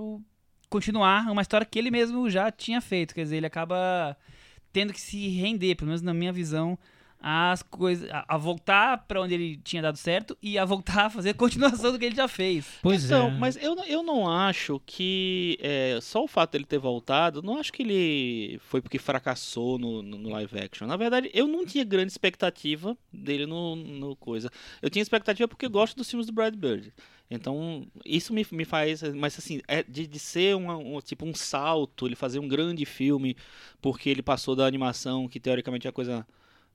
continuar 0.71 1.31
uma 1.31 1.43
história 1.43 1.67
que 1.67 1.79
ele 1.79 1.91
mesmo 1.91 2.31
já 2.31 2.51
tinha 2.51 2.81
feito. 2.81 3.15
Quer 3.15 3.25
dizer, 3.25 3.37
ele 3.37 3.47
acaba 3.47 4.17
tendo 4.73 4.93
que 4.93 5.01
se 5.01 5.29
render, 5.29 5.75
pelo 5.75 5.89
menos 5.89 6.01
na 6.01 6.15
minha 6.15 6.33
visão, 6.33 6.79
às 7.23 7.63
coisas, 7.63 8.09
a, 8.11 8.25
a 8.29 8.37
voltar 8.39 9.05
pra 9.07 9.21
onde 9.21 9.35
ele 9.35 9.57
tinha 9.63 9.83
dado 9.83 9.97
certo 9.97 10.37
e 10.43 10.59
a 10.59 10.65
voltar 10.65 11.07
a 11.07 11.11
fazer 11.11 11.31
a 11.31 11.35
continuação 11.35 11.93
do 11.93 11.99
que 11.99 12.05
ele 12.07 12.15
já 12.17 12.27
fez. 12.27 12.67
Pois 12.83 13.05
então, 13.05 13.29
é. 13.29 13.31
mas 13.33 13.57
eu, 13.63 13.75
não- 13.77 13.85
eu 13.87 14.03
não 14.03 14.29
acho 14.31 14.81
que 14.87 15.59
é, 15.61 15.99
só 16.01 16.25
o 16.25 16.29
fato 16.29 16.53
dele 16.53 16.65
ter 16.65 16.79
voltado, 16.79 17.43
não 17.43 17.59
acho 17.59 17.73
que 17.73 17.83
ele 17.83 18.59
foi 18.65 18.81
porque 18.81 18.99
fracassou 18.99 19.79
no, 19.79 20.03
no- 20.03 20.19
no 20.19 20.29
live 20.31 20.59
action. 20.59 20.87
Na 20.87 20.97
verdade, 20.97 21.31
eu 21.35 21.47
não 21.47 21.67
tinha 21.67 21.85
grande 21.85 22.11
expectativa 22.13 22.97
dele 23.13 23.45
no, 23.47 23.77
no 23.77 24.17
coisa. 24.17 24.51
Eu 24.81 24.89
tinha 24.89 25.03
expectativa 25.03 25.47
porque 25.49 25.67
eu 25.67 25.71
gosto 25.71 25.97
dos 25.97 26.09
filmes 26.09 26.27
do 26.27 26.33
Brad 26.33 26.55
Bird. 26.55 26.93
Então, 27.31 27.87
isso 28.05 28.33
me, 28.33 28.45
me 28.51 28.65
faz. 28.65 29.03
Mas 29.15 29.39
assim, 29.39 29.61
é 29.69 29.83
de, 29.85 30.07
de 30.07 30.19
ser 30.19 30.57
uma- 30.57 30.77
um, 30.77 31.01
tipo 31.01 31.25
um 31.25 31.35
salto, 31.35 32.07
ele 32.07 32.17
fazer 32.17 32.39
um 32.41 32.49
grande 32.49 32.85
filme, 32.85 33.37
porque 33.81 34.11
ele 34.11 34.23
passou 34.23 34.57
da 34.57 34.67
animação, 34.67 35.29
que 35.29 35.39
teoricamente 35.39 35.87
é 35.87 35.91
a 35.91 35.93
coisa 35.93 36.27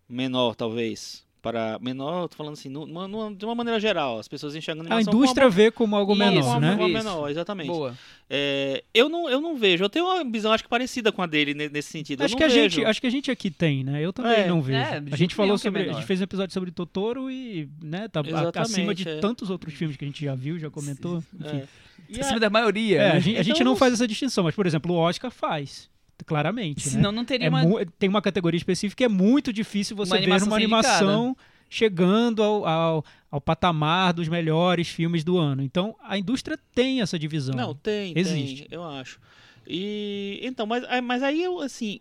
menor, 0.10 0.56
talvez. 0.56 1.24
Para 1.42 1.78
menor, 1.80 2.28
tô 2.28 2.36
falando 2.38 2.54
assim, 2.54 2.70
numa- 2.70 3.08
numa- 3.08 3.32
de 3.32 3.46
uma 3.46 3.54
maneira 3.54 3.80
geral, 3.80 4.18
as 4.18 4.28
pessoas 4.28 4.56
enxergam 4.56 4.82
a 4.82 4.86
A 4.86 4.88
animação 4.88 5.12
como 5.14 5.24
indústria 5.24 5.46
uma- 5.46 5.52
vê 5.52 5.70
como 5.70 5.96
algo 5.96 6.14
Isso, 6.14 6.20
menor, 6.20 6.44
uma, 6.44 6.60
né? 6.60 6.74
uma 6.74 6.86
Isso. 6.90 6.94
menor, 6.98 7.30
exatamente. 7.30 7.68
Boa. 7.68 7.96
É, 8.28 8.84
eu, 8.92 9.08
não, 9.08 9.30
eu 9.30 9.40
não 9.40 9.56
vejo. 9.56 9.84
Eu 9.84 9.90
tenho 9.90 10.06
uma 10.06 10.24
visão, 10.24 10.52
acho 10.52 10.64
que 10.64 10.70
parecida 10.70 11.12
com 11.12 11.22
a 11.22 11.28
dele 11.28 11.54
ne- 11.54 11.70
nesse 11.70 11.92
sentido. 11.92 12.24
Acho 12.24 12.34
eu 12.34 12.38
que, 12.40 12.44
a 12.44 12.48
vejo. 12.48 12.78
gente, 12.78 12.86
acho 12.86 13.00
que 13.00 13.06
a 13.06 13.10
gente 13.12 13.30
aqui 13.30 13.52
tem, 13.52 13.84
né? 13.84 14.04
Eu 14.04 14.12
também 14.12 14.32
É. 14.34 14.48
não 14.48 14.60
vejo. 14.60 14.80
É, 14.80 15.04
a 15.12 15.16
gente 15.16 15.36
falou 15.36 15.54
é 15.54 15.58
sobre. 15.60 15.88
a 15.88 15.94
gente 15.94 16.06
fez 16.08 16.20
um 16.20 16.24
episódio 16.24 16.52
sobre 16.52 16.72
Totoro 16.72 17.30
e, 17.30 17.70
né, 17.80 18.08
tá 18.08 18.22
Exatamente, 18.26 18.58
acima 18.58 18.96
de 18.96 19.08
é. 19.08 19.20
tantos 19.20 19.52
outros 19.52 19.76
filmes 19.76 19.96
que 19.98 20.04
a 20.04 20.08
gente 20.08 20.26
já 20.26 20.34
viu, 20.34 20.58
já 20.58 20.72
comentou. 20.72 21.24
Enfim. 21.40 21.58
É. 21.58 21.68
E 22.10 22.20
Acima 22.22 22.38
a- 22.38 22.40
da 22.40 22.50
maioria. 22.50 23.00
É, 23.02 23.12
a 23.12 23.14
né? 23.14 23.20
gente, 23.22 23.38
a 23.38 23.44
gente 23.44 23.54
Então, 23.58 23.66
não 23.66 23.72
não- 23.74 23.78
faz 23.78 23.94
essa 23.94 24.08
distinção, 24.08 24.44
mas, 24.46 24.56
por 24.56 24.66
exemplo, 24.66 24.92
o 24.96 24.98
Oscar 24.98 25.30
faz. 25.30 25.94
Claramente. 26.26 26.86
né? 26.86 26.92
Senão 26.94 27.12
não 27.12 27.26
teria 27.26 27.48
É 27.48 27.50
uma. 27.50 27.64
tem 28.00 28.08
uma 28.08 28.22
categoria 28.22 28.58
específica 28.58 28.98
que 28.98 29.04
é 29.04 29.10
muito 29.10 29.52
difícil 29.52 29.96
você 29.96 30.12
Uma 30.14 30.20
ver 30.40 30.44
uma 30.44 30.56
animação 30.56 31.36
chegando 31.70 32.42
ao, 32.44 32.66
ao, 32.66 33.06
ao 33.32 33.42
patamar 33.42 34.14
dos 34.14 34.28
melhores 34.30 34.88
filmes 34.88 35.24
do 35.24 35.38
ano. 35.38 35.62
Então, 35.64 35.96
a 36.04 36.18
indústria 36.18 36.58
tem 36.74 37.02
essa 37.02 37.18
divisão. 37.20 37.56
Não, 37.56 37.74
tem, 37.76 38.14
Existe. 38.16 38.64
tem, 38.64 38.68
eu 38.72 38.84
acho. 38.84 39.20
E 39.68 40.40
então, 40.44 40.66
mas, 40.66 40.84
aí- 40.86 41.02
mas 41.02 41.24
aí 41.24 41.44
eu 41.44 41.60
assim, 41.60 42.00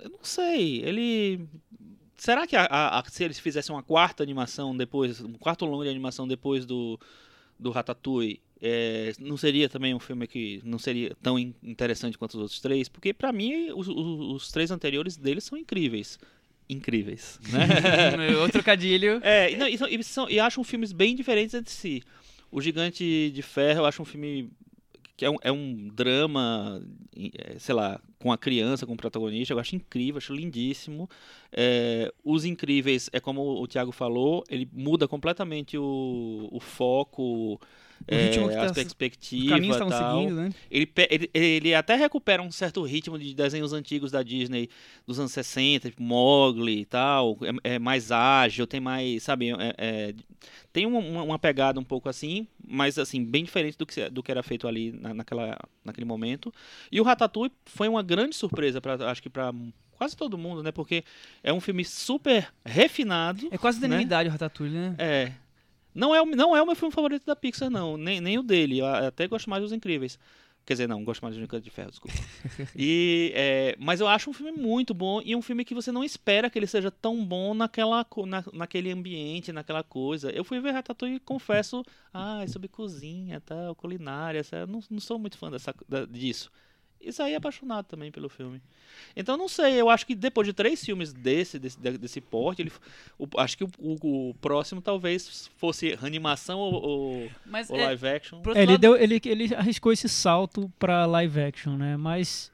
eu 0.00 0.10
não 0.10 0.18
sei, 0.22 0.82
ele 0.84 1.46
será 2.16 2.46
que 2.46 2.56
a, 2.56 2.64
a- 2.64 2.98
a- 2.98 3.04
se 3.08 3.22
eles 3.24 3.38
fizessem 3.38 3.74
uma 3.74 3.82
quarta 3.82 4.22
animação 4.22 4.76
depois, 4.76 5.20
um 5.20 5.34
quarto 5.34 5.64
longo 5.64 5.84
de 5.84 5.90
animação 5.90 6.26
depois 6.26 6.66
do 6.66 6.98
do 7.58 7.70
Ratatouille, 7.70 8.40
é, 8.66 9.12
não 9.18 9.36
seria 9.36 9.68
também 9.68 9.94
um 9.94 9.98
filme 10.00 10.26
que 10.26 10.60
não 10.64 10.78
seria 10.78 11.14
tão 11.22 11.38
in- 11.38 11.54
interessante 11.62 12.16
quanto 12.16 12.34
os 12.34 12.40
outros 12.40 12.60
três? 12.60 12.88
Porque 12.88 13.12
pra 13.12 13.30
mim 13.30 13.70
os, 13.72 13.86
os- 13.88 14.42
os 14.42 14.50
três 14.50 14.70
anteriores 14.70 15.16
deles 15.18 15.44
são 15.44 15.58
incríveis, 15.58 16.18
incríveis, 16.68 17.38
né? 17.52 17.66
Outro 18.40 18.52
trocadilho. 18.52 19.20
É, 19.22 19.52
e, 19.52 19.56
não, 19.56 19.68
e, 19.68 19.76
são, 19.76 19.88
e, 19.88 20.02
são- 20.04 20.30
e 20.30 20.40
acham 20.40 20.64
filmes 20.64 20.92
bem 20.92 21.14
diferentes 21.14 21.54
entre 21.54 21.72
si. 21.72 22.02
O 22.50 22.60
Gigante 22.60 23.30
de 23.34 23.42
Ferro 23.42 23.80
eu 23.80 23.84
acho 23.86 24.00
um 24.00 24.04
filme 24.06 24.48
que 25.16 25.24
é 25.24 25.30
um, 25.30 25.36
é 25.42 25.52
um 25.52 25.88
drama, 25.92 26.82
é, 27.16 27.56
sei 27.58 27.72
lá, 27.74 28.00
com 28.18 28.32
a 28.32 28.38
criança 28.38 28.84
como 28.86 28.96
protagonista. 28.96 29.52
Eu 29.54 29.58
acho 29.60 29.76
incrível, 29.76 30.18
acho 30.18 30.34
lindíssimo. 30.34 31.08
É, 31.52 32.12
Os 32.24 32.44
Incríveis, 32.44 33.08
é 33.12 33.20
como 33.20 33.42
o 33.62 33.66
Thiago 33.68 33.92
falou, 33.92 34.42
ele 34.50 34.68
muda 34.72 35.06
completamente 35.06 35.78
o, 35.78 36.48
o 36.50 36.58
foco, 36.58 37.60
O 38.06 38.14
ritmo 38.14 38.46
é, 38.46 38.48
que 38.50 38.54
tá- 38.56 38.62
a 38.62 38.66
Os 38.66 38.72
perspectiva 38.72 39.48
caminhos 39.54 39.76
e 39.76 39.80
estavam 39.80 39.88
tal. 39.98 40.20
seguindo, 40.20 40.36
né? 40.36 40.50
Ele, 40.70 40.90
ele, 41.10 41.30
ele 41.32 41.74
até 41.74 41.94
recupera 41.94 42.42
um 42.42 42.50
certo 42.50 42.82
ritmo 42.82 43.18
de 43.18 43.34
desenhos 43.34 43.72
antigos 43.72 44.10
da 44.10 44.22
Disney 44.22 44.68
dos 45.06 45.18
anos 45.18 45.32
60, 45.32 45.88
tipo 45.88 46.02
Mogli 46.02 46.80
e 46.80 46.84
tal. 46.84 47.38
É, 47.64 47.74
é 47.74 47.78
mais 47.78 48.12
ágil, 48.12 48.66
tem 48.66 48.78
mais, 48.80 49.22
sabe, 49.22 49.50
é- 49.50 49.74
é- 49.78 50.14
tem 50.72 50.84
uma, 50.84 50.98
uma- 51.22 51.38
pegada 51.38 51.80
um 51.80 51.84
pouco 51.84 52.08
assim, 52.08 52.46
mas 52.66 52.98
assim, 52.98 53.24
bem 53.24 53.42
diferente 53.44 53.78
do 53.78 53.86
que, 53.86 54.10
do 54.10 54.22
que 54.22 54.30
era 54.30 54.42
feito 54.42 54.68
ali 54.68 54.92
na- 54.92 55.14
naquela, 55.14 55.56
naquele 55.84 56.04
momento. 56.04 56.52
E 56.92 57.00
o 57.00 57.04
Ratatouille 57.04 57.52
foi 57.64 57.88
uma 57.88 58.02
grande 58.02 58.36
surpresa, 58.36 58.80
pra, 58.82 58.94
acho 59.10 59.22
que 59.22 59.30
para 59.30 59.50
quase 59.92 60.14
todo 60.16 60.36
mundo, 60.36 60.62
né? 60.62 60.70
Porque 60.72 61.04
é 61.42 61.52
um 61.52 61.60
filme 61.60 61.84
super 61.84 62.52
refinado. 62.66 63.48
É 63.50 63.56
quase 63.56 63.80
né? 63.80 63.86
unanimidade 63.86 64.28
o 64.28 64.32
Ratatouille, 64.32 64.74
né? 64.74 64.94
É. 64.98 65.32
Não 65.94 66.14
é, 66.14 66.20
o- 66.20 66.26
não 66.26 66.56
é 66.56 66.60
o 66.62 66.66
meu 66.66 66.74
filme 66.74 66.92
favorito 66.92 67.24
da 67.24 67.36
Pixar, 67.36 67.70
não. 67.70 67.96
Nem, 67.96 68.20
nem 68.20 68.38
o 68.38 68.42
dele. 68.42 68.78
Eu 68.78 68.86
até 68.86 69.26
gosto 69.28 69.48
mais 69.48 69.62
dos 69.62 69.72
Incríveis. 69.72 70.18
Quer 70.66 70.72
dizer, 70.74 70.88
não, 70.88 71.04
gosto 71.04 71.20
mais 71.20 71.34
do 71.34 71.40
Gigante 71.42 71.62
de 71.64 71.70
Ferro, 71.70 71.90
desculpa. 71.90 72.16
e, 72.74 73.32
é, 73.34 73.76
mas 73.78 74.00
eu 74.00 74.08
acho 74.08 74.30
um 74.30 74.32
filme 74.32 74.50
muito 74.52 74.94
bom 74.94 75.20
e 75.22 75.36
um 75.36 75.42
filme 75.42 75.62
que 75.62 75.74
você 75.74 75.92
não 75.92 76.02
espera 76.02 76.48
que 76.48 76.58
ele 76.58 76.66
seja 76.66 76.90
tão 76.90 77.22
bom 77.22 77.52
naquela, 77.52 78.04
na, 78.26 78.42
naquele 78.50 78.90
ambiente, 78.90 79.52
naquela 79.52 79.82
coisa. 79.82 80.30
Eu 80.30 80.42
fui 80.42 80.60
ver 80.60 80.70
Ratatouille 80.70 81.16
e 81.16 81.20
confesso, 81.20 81.84
ah, 82.14 82.42
é 82.42 82.46
sobre 82.46 82.68
cozinha, 82.68 83.42
tal, 83.44 83.74
culinária, 83.74 84.38
essa- 84.38 84.56
eu 84.56 84.66
não, 84.66 84.82
não 84.90 85.00
sou 85.00 85.18
muito 85.18 85.36
fã 85.36 85.50
dessa, 85.50 85.74
da- 85.86 86.06
disso. 86.06 86.50
E 87.06 87.12
saí 87.12 87.34
apaixonado 87.34 87.86
também 87.86 88.10
pelo 88.10 88.28
filme. 88.28 88.60
Então 89.16 89.36
não 89.36 89.48
sei, 89.48 89.74
eu 89.80 89.88
acho 89.90 90.06
que 90.06 90.14
depois 90.14 90.46
de 90.46 90.52
três 90.52 90.84
filmes 90.84 91.12
desse, 91.12 91.58
desse, 91.58 91.78
de- 91.80 91.98
desse 91.98 92.20
porte, 92.20 92.62
ele, 92.62 92.72
o- 93.18 93.28
acho 93.38 93.56
que 93.58 93.64
o, 93.64 93.70
o- 93.78 94.30
o 94.30 94.34
próximo 94.34 94.80
talvez 94.80 95.50
fosse 95.56 95.98
animação 96.02 96.58
ou, 96.58 96.74
ou, 96.74 97.30
Mas 97.46 97.68
ou 97.70 97.76
é, 97.76 97.84
live 97.86 98.06
action. 98.08 98.40
É, 98.54 98.62
ele, 98.62 98.72
lado- 98.72 98.80
deu, 98.80 98.96
ele, 98.96 99.20
ele 99.24 99.54
arriscou 99.54 99.92
esse 99.92 100.08
salto 100.08 100.70
pra 100.78 101.06
live 101.06 101.40
action, 101.40 101.76
né? 101.76 101.96
Mas 101.96 102.52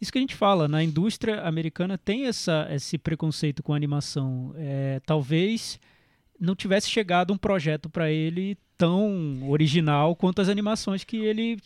isso 0.00 0.10
que 0.10 0.18
a 0.18 0.20
gente 0.22 0.34
fala, 0.34 0.66
na 0.66 0.82
indústria 0.82 1.42
americana 1.42 1.98
tem 1.98 2.26
essa, 2.26 2.66
esse 2.70 2.96
preconceito 2.96 3.62
com 3.62 3.72
a 3.72 3.76
animação. 3.76 4.54
É, 4.56 5.00
talvez 5.04 5.78
não 6.38 6.54
tivesse 6.54 6.88
chegado 6.88 7.32
um 7.34 7.36
projeto 7.36 7.90
pra 7.90 8.10
ele 8.10 8.56
tão 8.78 9.46
original 9.50 10.16
quanto 10.16 10.40
as 10.40 10.48
animações 10.48 11.04
que 11.04 11.18
ele 11.18 11.58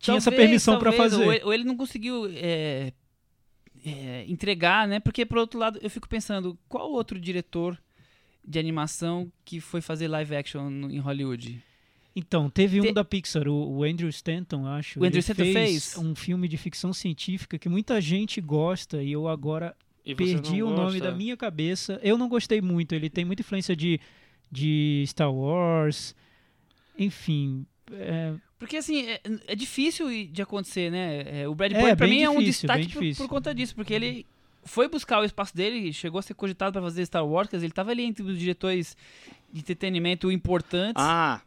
tinha 0.00 0.16
essa 0.16 0.30
Talvez, 0.30 0.46
permissão 0.48 0.78
pra 0.80 0.90
talvez, 0.90 1.12
fazer. 1.12 1.24
Ou 1.24 1.32
ele, 1.32 1.44
ou 1.44 1.54
ele 1.54 1.64
não 1.64 1.76
conseguiu 1.76 2.26
é, 2.34 2.92
é, 3.84 4.24
entregar, 4.26 4.88
né? 4.88 4.98
Porque, 4.98 5.24
por 5.24 5.38
outro 5.38 5.58
lado, 5.60 5.78
eu 5.82 5.88
fico 5.90 6.08
pensando, 6.08 6.58
qual 6.68 6.90
outro 6.90 7.20
diretor 7.20 7.78
de 8.44 8.58
animação 8.58 9.30
que 9.44 9.60
foi 9.60 9.80
fazer 9.80 10.08
live 10.08 10.34
action 10.34 10.68
no- 10.68 10.90
em 10.90 10.98
Hollywood? 10.98 11.62
Então, 12.16 12.50
teve 12.50 12.80
um 12.80 12.84
Te- 12.84 12.92
da 12.92 13.04
Pixar, 13.04 13.46
o, 13.46 13.76
o 13.78 13.84
Andrew 13.84 14.08
Stanton, 14.08 14.66
acho. 14.66 14.98
O 14.98 15.04
Andrew 15.04 15.18
ele 15.18 15.20
Stanton 15.20 15.42
fez? 15.52 15.96
um 15.96 16.14
filme 16.14 16.48
de 16.48 16.56
ficção 16.56 16.92
científica 16.92 17.56
que 17.58 17.68
muita 17.68 18.00
gente 18.00 18.40
gosta 18.40 19.00
e 19.02 19.12
eu 19.12 19.28
agora 19.28 19.76
E 20.04 20.12
perdi 20.14 20.60
o 20.62 20.70
nome 20.70 20.98
gosta? 20.98 21.10
da 21.10 21.12
minha 21.12 21.36
cabeça. 21.36 22.00
Eu 22.02 22.18
não 22.18 22.28
gostei 22.28 22.60
muito. 22.60 22.94
Ele 22.96 23.08
tem 23.08 23.24
muita 23.24 23.42
influência 23.42 23.76
de, 23.76 24.00
de 24.50 25.04
Star 25.06 25.32
Wars. 25.32 26.14
Enfim. 26.98 27.64
é, 27.92 28.34
Porque, 28.60 28.76
assim, 28.76 29.06
é, 29.08 29.20
é 29.48 29.54
difícil 29.56 30.06
de 30.30 30.40
acontecer, 30.42 30.90
né? 30.92 31.24
É, 31.42 31.48
o 31.48 31.54
Brad 31.54 31.72
É, 31.72 31.82
Bird, 31.82 31.96
pra 31.96 32.06
mim, 32.06 32.22
é 32.22 32.30
um 32.30 32.38
difícil, 32.38 32.68
destaque 32.68 32.92
por, 32.92 33.00
difícil. 33.00 33.24
por 33.24 33.28
conta 33.30 33.52
disso, 33.54 33.74
porque 33.74 33.92
ele 33.94 34.24
foi 34.64 34.86
buscar 34.86 35.20
o 35.20 35.24
espaço 35.24 35.56
dele, 35.56 35.92
chegou 35.92 36.18
a 36.18 36.22
ser 36.22 36.34
cogitado 36.34 36.72
pra 36.74 36.82
fazer 36.82 37.04
Star 37.06 37.26
Wars, 37.26 37.50
ele 37.52 37.70
tava 37.72 37.90
ali 37.90 38.04
entre 38.04 38.22
os 38.22 38.38
diretores 38.38 38.94
de 39.52 39.60
entretenimento 39.60 40.30
importantes. 40.30 41.02
Ah, 41.02 41.40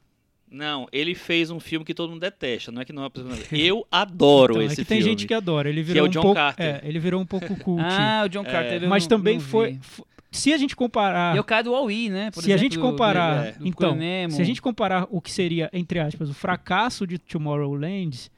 não, 0.49 0.87
ele 0.91 1.13
fez 1.15 1.49
um 1.51 1.59
filme 1.59 1.85
que 1.85 1.93
todo 1.93 2.09
mundo 2.09 2.19
detesta, 2.21 2.71
não 2.71 2.81
é 2.81 2.85
que 2.85 2.91
não 2.93 3.05
é 3.05 3.09
Eu 3.51 3.87
adoro 3.91 4.53
então, 4.57 4.61
é 4.63 4.65
esse 4.65 4.75
que 4.77 4.83
filme. 4.85 5.01
tem 5.03 5.09
gente 5.11 5.27
que 5.27 5.33
adora. 5.35 5.69
Ele 5.69 5.83
Que 5.83 5.91
é 5.91 5.93
virou 5.93 6.05
o 6.05 6.07
um 6.07 6.11
John 6.11 6.21
pouco, 6.21 6.35
Carter. 6.35 6.65
é, 6.65 6.81
ele 6.87 6.99
virou 6.99 7.21
um 7.21 7.25
pouco 7.25 7.55
cult. 7.61 7.81
Ah, 7.83 8.23
o 8.25 8.29
John 8.29 8.43
Carter. 8.43 8.81
eu 8.83 8.89
mas 8.89 9.03
não- 9.03 9.09
também 9.17 9.35
não 9.35 9.41
foi, 9.41 9.73
vi. 9.73 9.79
Se 10.37 10.53
a 10.53 10.57
gente 10.57 10.75
comparar 10.75 11.35
E 11.35 11.39
o 11.39 11.43
cara 11.43 11.63
do 11.63 11.71
Wall-E, 11.71 12.09
né? 12.09 12.31
por 12.31 12.43
se 12.43 12.51
a 12.51 12.57
gente 12.57 12.73
exemplo, 12.73 12.87
do- 12.87 12.91
comparar, 12.91 13.35
do- 13.53 13.59
do 13.59 13.67
então, 13.67 13.71
Procurando 13.89 13.99
Nemo. 13.99 14.33
se 14.33 14.41
a 14.41 14.45
gente 14.45 14.61
comparar 14.61 15.07
o 15.09 15.21
que 15.21 15.31
seria, 15.31 15.69
entre 15.73 15.99
aspas, 15.99 16.29
o 16.29 16.33
fracasso 16.33 17.05
de 17.07 17.17
Tomorrowland, 17.17 18.29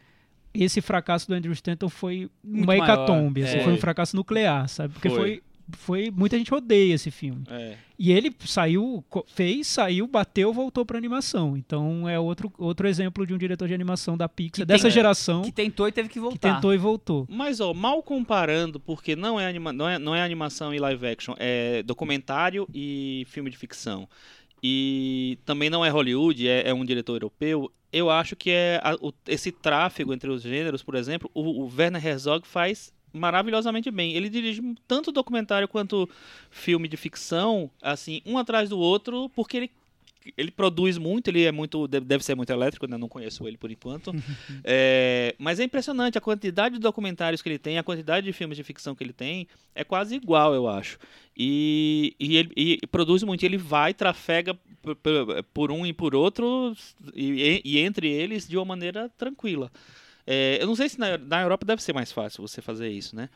esse 0.54 0.82
fracasso 0.82 1.28
do 1.28 1.34
Andrew 1.34 1.52
Stanton 1.54 1.90
foi 1.90 2.30
Muito 2.44 2.64
uma 2.64 2.66
maior. 2.68 2.84
hecatombe, 2.84 3.44
assim, 3.44 3.58
É. 3.58 3.64
foi 3.64 3.74
um 3.74 3.78
fracasso 3.78 4.16
nuclear, 4.16 4.68
sabe? 4.70 4.94
Porque 4.94 5.10
Foi. 5.10 5.18
foi, 5.18 5.44
foi, 5.74 6.12
muita 6.12 6.38
gente 6.38 6.54
odeia 6.54 6.94
esse 6.94 7.10
filme. 7.12 7.44
É. 7.50 7.78
E 7.98 8.12
ele 8.12 8.34
saiu, 8.46 9.04
fez, 9.28 9.68
saiu, 9.68 10.06
bateu, 10.08 10.52
voltou 10.54 10.86
pra 10.86 10.98
animação. 10.98 11.56
Então 11.58 12.08
é 12.10 12.20
outro, 12.20 12.52
outro 12.58 12.88
exemplo 12.88 13.26
de 13.26 13.34
um 13.34 13.38
diretor 13.38 13.68
de 13.68 13.74
animação 13.74 14.18
da 14.18 14.28
Pixar, 14.30 14.62
Que 14.62 14.66
dessa 14.66 14.84
tem- 14.84 14.92
geração, 14.92 15.42
que 15.44 15.52
tentou 15.52 15.88
e 15.88 15.92
teve 15.92 16.08
que 16.10 16.14
que 16.16 16.20
voltar. 16.20 16.56
tentou 16.56 16.74
e 16.74 16.78
voltou. 16.78 17.26
Mas, 17.30 17.60
ó, 17.60 17.74
mal 17.74 18.02
comparando, 18.04 18.80
porque 18.80 19.16
não 19.16 19.40
é, 19.40 19.48
anima 19.48 19.72
não, 19.74 19.88
é, 19.90 19.98
não 20.00 20.16
é 20.16 20.22
animação 20.24 20.74
e 20.74 20.80
live 20.80 21.08
action, 21.08 21.34
é 21.38 21.82
documentário 21.84 22.68
e 22.74 23.26
filme 23.30 23.50
de 23.50 23.58
ficção. 23.58 24.08
E 24.64 25.38
também 25.46 25.70
não 25.70 25.84
é 25.86 25.90
Hollywood, 25.90 26.48
é, 26.48 26.70
é 26.70 26.74
um 26.74 26.84
diretor 26.86 27.14
europeu. 27.16 27.72
Eu 27.94 28.10
acho 28.10 28.36
que 28.36 28.50
é 28.50 28.80
a- 28.84 28.96
o- 29.00 29.14
esse 29.28 29.52
tráfego 29.52 30.14
entre 30.14 30.30
os 30.30 30.42
gêneros, 30.42 30.82
por 30.84 30.96
exemplo, 30.96 31.30
o, 31.34 31.64
o 31.64 31.72
Werner 31.78 32.06
Herzog 32.06 32.48
faz 32.48 32.94
maravilhosamente 33.16 33.90
bem. 33.90 34.14
Ele 34.14 34.30
dirige 34.30 34.62
tanto 34.88 35.12
documentário 35.12 35.68
quanto 35.68 36.10
filme 36.52 36.88
de 36.88 36.98
ficção, 36.98 37.70
assim, 37.82 38.22
um 38.26 38.38
atrás 38.38 38.70
do 38.70 38.78
outro, 38.78 39.30
porque 39.30 39.58
ele 39.58 39.72
ele 40.36 40.50
produz 40.50 40.98
muito, 40.98 41.28
ele 41.28 41.44
é 41.44 41.52
muito. 41.52 41.88
Deve 41.88 42.24
ser 42.24 42.34
muito 42.34 42.50
elétrico, 42.50 42.88
né? 42.88 42.98
Não 42.98 43.08
conheço 43.08 43.48
ele 43.48 43.58
por 43.58 43.70
enquanto. 43.70 44.12
É, 44.64 45.36
mas 45.38 45.60
é 45.60 45.64
impressionante 45.64 46.18
a 46.18 46.22
quantidade 46.22 46.76
de 46.76 46.82
documentários 46.82 47.44
que 47.44 47.48
ele 47.50 47.60
tem, 47.60 47.78
a 47.78 47.84
quantidade 47.84 48.26
de 48.26 48.34
filmes 48.34 48.58
de 48.58 48.64
ficção 48.64 48.96
que 48.96 49.04
ele 49.04 49.14
tem, 49.14 49.48
é 49.76 49.84
quase 49.84 50.16
igual, 50.16 50.56
eu 50.56 50.68
acho. 50.68 50.98
E, 51.38 52.16
e 52.20 52.38
ele 52.38 52.52
e 52.58 52.88
produz 52.88 53.22
muito, 53.22 53.44
ele 53.44 53.58
vai, 53.58 53.94
trafega 53.94 54.56
por, 54.82 54.96
por- 54.96 55.44
por 55.54 55.72
um 55.72 55.86
e 55.86 55.94
por 55.94 56.16
outro, 56.16 56.76
e, 57.14 57.62
e 57.64 57.78
entre 57.78 58.10
eles 58.10 58.48
de 58.48 58.58
uma 58.58 58.66
maneira 58.66 59.08
tranquila. 59.18 59.72
É, 60.28 60.58
eu 60.62 60.68
não 60.68 60.76
sei 60.76 60.90
se 60.90 60.98
na, 61.00 61.18
na 61.18 61.42
Europa 61.42 61.66
deve 61.66 61.84
ser 61.84 61.94
mais 61.94 62.12
fácil 62.12 62.42
você 62.46 62.62
fazer 62.62 62.90
isso, 62.90 63.16
né? 63.16 63.30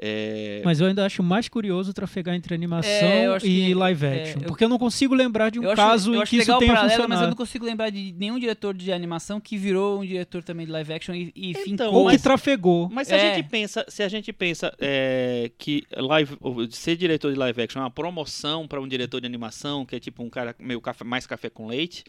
É, 0.00 0.62
Mas 0.64 0.78
eu 0.80 0.86
ainda 0.86 1.04
acho 1.04 1.24
mais 1.24 1.48
curioso 1.48 1.92
trafegar 1.92 2.32
entre 2.36 2.54
animação 2.54 2.88
É, 3.08 3.36
e 3.38 3.40
que- 3.40 3.74
live 3.74 4.06
é, 4.06 4.22
action. 4.22 4.42
eu- 4.42 4.46
porque 4.46 4.62
eu 4.62 4.68
não 4.68 4.78
consigo 4.78 5.12
lembrar 5.12 5.50
de 5.50 5.58
um 5.58 5.64
eu 5.64 5.74
caso 5.74 6.14
em 6.14 6.22
que 6.22 6.36
isso 6.36 6.46
tenha 6.46 6.72
paralelo, 6.72 6.88
funcionado. 6.90 7.08
mas 7.08 7.20
eu 7.22 7.26
não 7.28 7.34
consigo 7.36 7.64
lembrar 7.66 7.90
de 7.90 8.14
nenhum 8.16 8.38
diretor 8.38 8.72
de 8.74 8.92
animação 8.92 9.40
que 9.40 9.56
virou 9.56 10.00
um 10.00 10.06
diretor 10.06 10.44
também 10.44 10.66
de 10.66 10.70
live 10.70 10.92
action 10.92 11.12
e, 11.16 11.32
e 11.34 11.50
Então, 11.50 11.86
fincou. 11.88 11.94
Ou 12.04 12.10
que 12.10 12.18
trafegou. 12.18 12.88
Mas 12.92 13.08
se 13.08 13.14
a 13.14 13.16
É. 13.16 13.34
gente 13.34 13.48
pensa, 13.48 13.84
se 13.88 14.04
a 14.04 14.08
gente 14.08 14.32
pensa 14.32 14.72
é, 14.78 15.50
que 15.58 15.82
live, 15.96 16.36
ou 16.40 16.70
ser 16.70 16.96
diretor 16.96 17.32
de 17.32 17.38
live 17.38 17.60
action 17.60 17.80
é 17.80 17.84
uma 17.84 17.90
promoção 17.90 18.68
para 18.68 18.80
um 18.80 18.86
diretor 18.86 19.20
de 19.20 19.26
animação, 19.26 19.84
que 19.84 19.96
é 19.96 19.98
tipo 19.98 20.22
um 20.22 20.30
cara 20.30 20.54
meio 20.60 20.80
café, 20.80 21.02
mais 21.02 21.26
café 21.26 21.50
com 21.50 21.66
leite, 21.66 22.04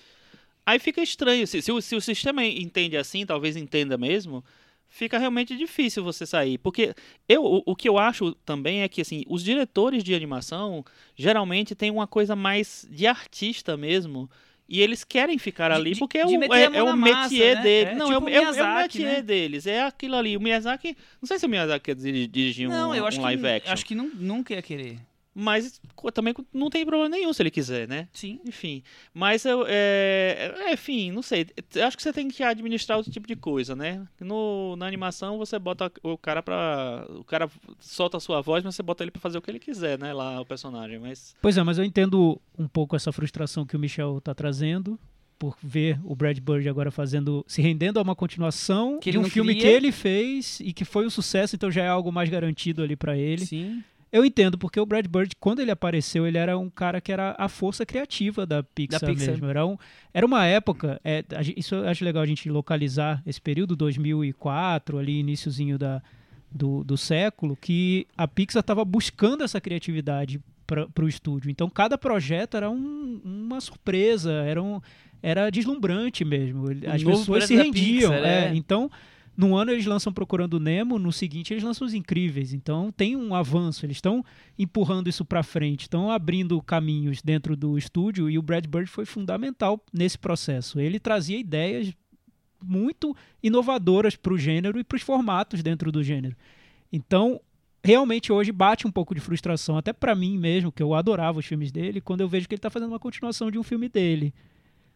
aí 0.72 0.80
fica 0.80 1.02
estranho. 1.02 1.46
Se, 1.48 1.62
se 1.62 1.72
o, 1.72 1.82
se 1.82 1.96
o 1.96 2.02
sistema 2.02 2.46
entende 2.46 2.98
assim, 2.98 3.26
talvez 3.26 3.56
entenda 3.56 3.98
mesmo, 3.98 4.44
fica 4.88 5.18
realmente 5.18 5.56
difícil 5.56 6.04
você 6.04 6.26
sair. 6.26 6.58
Porque 6.58 6.94
eu, 7.28 7.44
o, 7.44 7.64
o 7.66 7.76
que 7.76 7.88
eu 7.88 7.98
acho 7.98 8.34
também 8.46 8.82
é 8.82 8.88
que 8.90 9.02
assim, 9.02 9.24
os 9.28 9.44
diretores 9.44 10.04
de 10.04 10.14
animação 10.16 10.84
geralmente 11.16 11.76
têm 11.76 11.92
uma 11.92 12.08
coisa 12.08 12.36
mais 12.36 12.88
de 12.90 13.06
artista 13.08 13.76
mesmo. 13.78 14.30
E 14.72 14.82
eles 14.82 15.04
querem 15.04 15.40
ficar 15.40 15.72
ali 15.72 15.94
de- 15.94 16.00
porque 16.00 16.20
é 16.20 16.26
de 16.28 16.38
o, 16.38 16.54
é, 16.54 16.64
é 16.66 16.84
o 16.84 16.96
massa, 16.96 17.24
métier 17.32 17.56
né? 17.56 17.64
dele. 17.64 17.90
É 17.90 17.96
Não, 17.96 18.06
tipo 18.06 18.14
é, 18.14 18.18
o 18.20 18.24
o- 18.24 18.30
é, 18.30 18.40
o- 18.40 18.44
Miyazaki, 18.44 19.00
métier 19.00 19.14
né? 19.16 19.22
deles. 19.24 19.66
É 19.66 19.82
aquilo 19.82 20.16
ali. 20.16 20.38
O 20.38 20.40
Miyazaki. 20.40 20.96
Não 21.20 21.28
sei 21.28 21.40
se 21.40 21.46
o 21.48 21.50
Miyazaki 21.50 21.86
quer 21.86 21.96
diri- 21.96 22.28
dirigir 22.28 22.68
um, 22.68 22.72
Não, 22.72 22.94
eu 22.94 23.04
acho 23.08 23.18
um 23.18 23.22
que, 23.22 23.26
live 23.26 23.48
action. 23.48 23.74
acho 23.74 23.84
que 23.86 23.96
não, 23.96 24.12
nunca 24.14 24.54
ia 24.54 24.62
querer. 24.62 25.00
Mas 25.40 25.80
também 26.14 26.34
não 26.54 26.70
tem 26.70 26.86
problema 26.86 27.10
nenhum 27.10 27.32
se 27.32 27.42
ele 27.42 27.50
quiser, 27.50 27.88
né? 27.88 28.08
Sim. 28.12 28.40
Enfim. 28.46 28.84
Mas 29.14 29.46
eu. 29.46 29.66
É, 29.68 30.54
é, 30.68 30.74
enfim, 30.74 31.12
não 31.12 31.22
sei. 31.22 31.48
Eu 31.76 31.88
Acho 31.88 31.96
que 31.96 32.04
você 32.04 32.12
tem 32.12 32.28
que 32.28 32.44
administrar 32.44 32.98
outro 32.98 33.12
tipo 33.12 33.26
de 33.28 33.36
coisa, 33.36 33.76
né? 33.76 34.06
No, 34.20 34.76
na 34.76 34.86
animação 34.86 35.38
você 35.38 35.58
bota 35.58 35.92
o 36.04 36.18
cara 36.18 36.44
pra. 36.44 37.06
O 37.10 37.24
cara 37.24 37.50
solta 37.80 38.18
a 38.18 38.20
sua 38.20 38.42
voz, 38.42 38.64
mas 38.64 38.76
você 38.76 38.84
bota 38.84 39.04
ele 39.04 39.12
pra 39.12 39.22
fazer 39.22 39.38
o 39.38 39.42
que 39.42 39.50
ele 39.50 39.60
quiser, 39.60 39.98
né? 39.98 40.14
Lá, 40.14 40.42
o 40.42 40.46
personagem. 40.46 41.00
Mas. 41.00 41.36
Pois 41.42 41.58
é, 41.58 41.64
mas 41.64 41.78
eu 41.78 41.86
entendo 41.86 42.40
um 42.58 42.68
pouco 42.68 42.96
essa 42.96 43.12
frustração 43.12 43.66
que 43.66 43.76
o 43.76 43.80
Michel 43.80 44.20
tá 44.22 44.34
trazendo 44.34 45.00
por 45.38 45.56
ver 45.64 45.98
o 46.04 46.14
Brad 46.14 46.38
Bird 46.38 46.68
agora 46.68 46.92
fazendo, 46.92 47.46
se 47.48 47.62
rendendo 47.62 47.98
a 47.98 48.02
uma 48.02 48.14
continuação 48.14 49.00
Que 49.00 49.10
de 49.10 49.18
um 49.18 49.24
filme 49.24 49.56
queria. 49.56 49.70
que 49.72 49.76
ele 49.78 49.92
fez 49.94 50.60
e 50.60 50.74
que 50.74 50.84
foi 50.84 51.06
um 51.06 51.10
sucesso, 51.10 51.56
então 51.56 51.72
já 51.72 51.82
é 51.82 51.88
algo 51.88 52.12
mais 52.12 52.30
garantido 52.30 52.84
ali 52.84 52.98
pra 52.98 53.18
ele. 53.18 53.46
Sim. 53.46 53.82
Eu 54.12 54.26
entendo, 54.26 54.58
porque 54.58 54.80
o 54.80 54.86
Brad 54.86 55.06
Bird, 55.06 55.36
quando 55.40 55.60
ele 55.62 55.70
apareceu, 55.70 56.26
ele 56.26 56.38
era 56.38 56.58
um 56.58 56.70
cara 56.70 57.00
que 57.00 57.12
era 57.12 57.36
a 57.38 57.48
força 57.48 57.86
criativa 57.86 58.46
da 58.46 58.64
Pixar, 58.64 59.00
Pixar. 59.06 59.30
mesmo. 59.34 59.48
Era, 59.48 59.66
um, 59.66 59.78
era 60.14 60.26
uma 60.26 60.46
época, 60.46 61.00
é, 61.04 61.24
isso 61.56 61.76
eu 61.76 61.88
acho 61.88 62.04
legal 62.04 62.24
a 62.24 62.26
gente 62.26 62.50
localizar, 62.50 63.22
esse 63.26 63.40
período 63.40 63.76
2004, 63.76 64.98
ali 64.98 65.20
iníciozinho 65.20 65.78
da, 65.78 66.02
do, 66.52 66.84
do 66.84 66.98
século, 66.98 67.56
que 67.56 68.08
a 68.18 68.28
Pixar 68.28 68.62
estava 68.62 68.84
buscando 68.84 69.44
essa 69.44 69.62
criatividade 69.62 70.40
para 70.66 70.88
o 71.04 71.08
estúdio. 71.08 71.50
Então, 71.50 71.70
cada 71.70 71.98
projeto 71.98 72.56
era 72.58 72.70
um- 72.70 73.20
uma 73.24 73.60
surpresa, 73.60 74.32
era, 74.32 74.62
um, 74.62 74.80
era 75.22 75.50
deslumbrante 75.50 76.24
mesmo. 76.24 76.66
As 76.88 77.04
pessoas 77.04 77.46
se 77.46 77.56
da 77.58 77.64
rendiam. 77.64 78.12
Pixar, 78.12 78.26
é. 78.28 78.46
é. 78.50 78.56
Então, 78.56 78.90
num 79.40 79.56
ano 79.56 79.72
eles 79.72 79.86
lançam 79.86 80.12
Procurando 80.12 80.60
Nemo, 80.60 81.00
no 81.00 81.14
seguinte 81.14 81.54
eles 81.54 81.64
lançam 81.64 81.88
Os 81.88 81.94
Incríveis. 81.94 82.52
Então 82.52 82.92
tem 82.92 83.16
um 83.16 83.34
avanço, 83.34 83.86
eles 83.86 83.96
estão 83.96 84.22
empurrando 84.58 85.08
isso 85.08 85.24
para 85.24 85.42
frente, 85.42 85.84
estão 85.84 86.12
abrindo 86.12 86.62
caminhos 86.62 87.22
dentro 87.22 87.56
do 87.56 87.78
estúdio 87.78 88.30
e 88.30 88.38
o 88.38 88.42
Brad 88.42 88.68
Bird 88.68 88.92
foi 88.92 89.06
fundamental 89.06 89.82
nesse 89.94 90.18
processo. 90.18 90.78
Ele 90.78 91.00
trazia 91.00 91.40
ideias 91.40 91.94
muito 92.62 93.16
inovadoras 93.42 94.14
para 94.14 94.34
o 94.34 94.38
gênero 94.38 94.78
e 94.78 94.84
para 94.84 94.98
os 94.98 95.02
formatos 95.02 95.64
dentro 95.64 95.90
do 95.90 96.04
gênero. 96.04 96.36
Então, 96.92 97.40
realmente 97.82 98.34
hoje 98.34 98.52
bate 98.52 98.86
um 98.86 98.92
pouco 98.92 99.16
de 99.16 99.22
frustração, 99.22 99.78
até 99.78 99.94
para 99.94 100.14
mim 100.16 100.38
mesmo, 100.38 100.70
que 100.70 100.84
eu 100.84 100.94
adorava 100.94 101.40
os 101.40 101.46
filmes 101.46 101.72
dele, 101.72 102.02
quando 102.02 102.20
eu 102.20 102.28
vejo 102.28 102.46
que 102.46 102.56
ele 102.56 102.60
está 102.60 102.70
fazendo 102.70 102.90
uma 102.90 103.00
continuação 103.00 103.50
de 103.50 103.58
um 103.58 103.64
filme 103.64 103.88
dele 103.88 104.34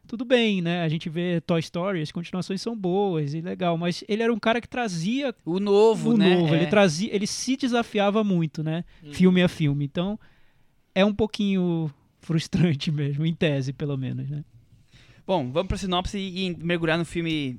tudo 0.07 0.25
bem, 0.25 0.61
né? 0.61 0.81
A 0.83 0.89
gente 0.89 1.09
vê 1.09 1.41
Toy 1.41 1.59
Story, 1.59 2.01
as 2.01 2.11
continuações 2.11 2.61
são 2.61 2.75
boas 2.77 3.33
e 3.33 3.41
legal, 3.41 3.77
mas 3.77 4.03
ele 4.07 4.21
era 4.23 4.33
um 4.33 4.39
cara 4.39 4.59
que 4.61 4.67
trazia 4.67 5.33
O 5.45 5.59
novo, 5.59 6.11
o 6.13 6.17
né? 6.17 6.35
novo, 6.35 6.53
É. 6.53 6.57
ele 6.57 6.67
trazia, 6.67 7.13
ele 7.15 7.25
se 7.27 7.55
desafiava 7.57 8.23
muito, 8.23 8.61
né? 8.63 8.83
Filme 9.11 9.41
a 9.41 9.47
filme. 9.47 9.85
Então, 9.85 10.19
é 10.93 11.03
um 11.05 11.13
pouquinho 11.13 11.91
frustrante 12.19 12.91
mesmo, 12.91 13.25
em 13.25 13.33
tese, 13.33 13.73
pelo 13.73 13.97
menos, 13.97 14.29
né? 14.29 14.43
Bom, 15.25 15.51
vamos 15.51 15.67
pra 15.69 15.77
sinopse 15.77 16.17
e 16.17 16.55
mergulhar 16.57 16.97
no 16.97 17.05
filme 17.05 17.57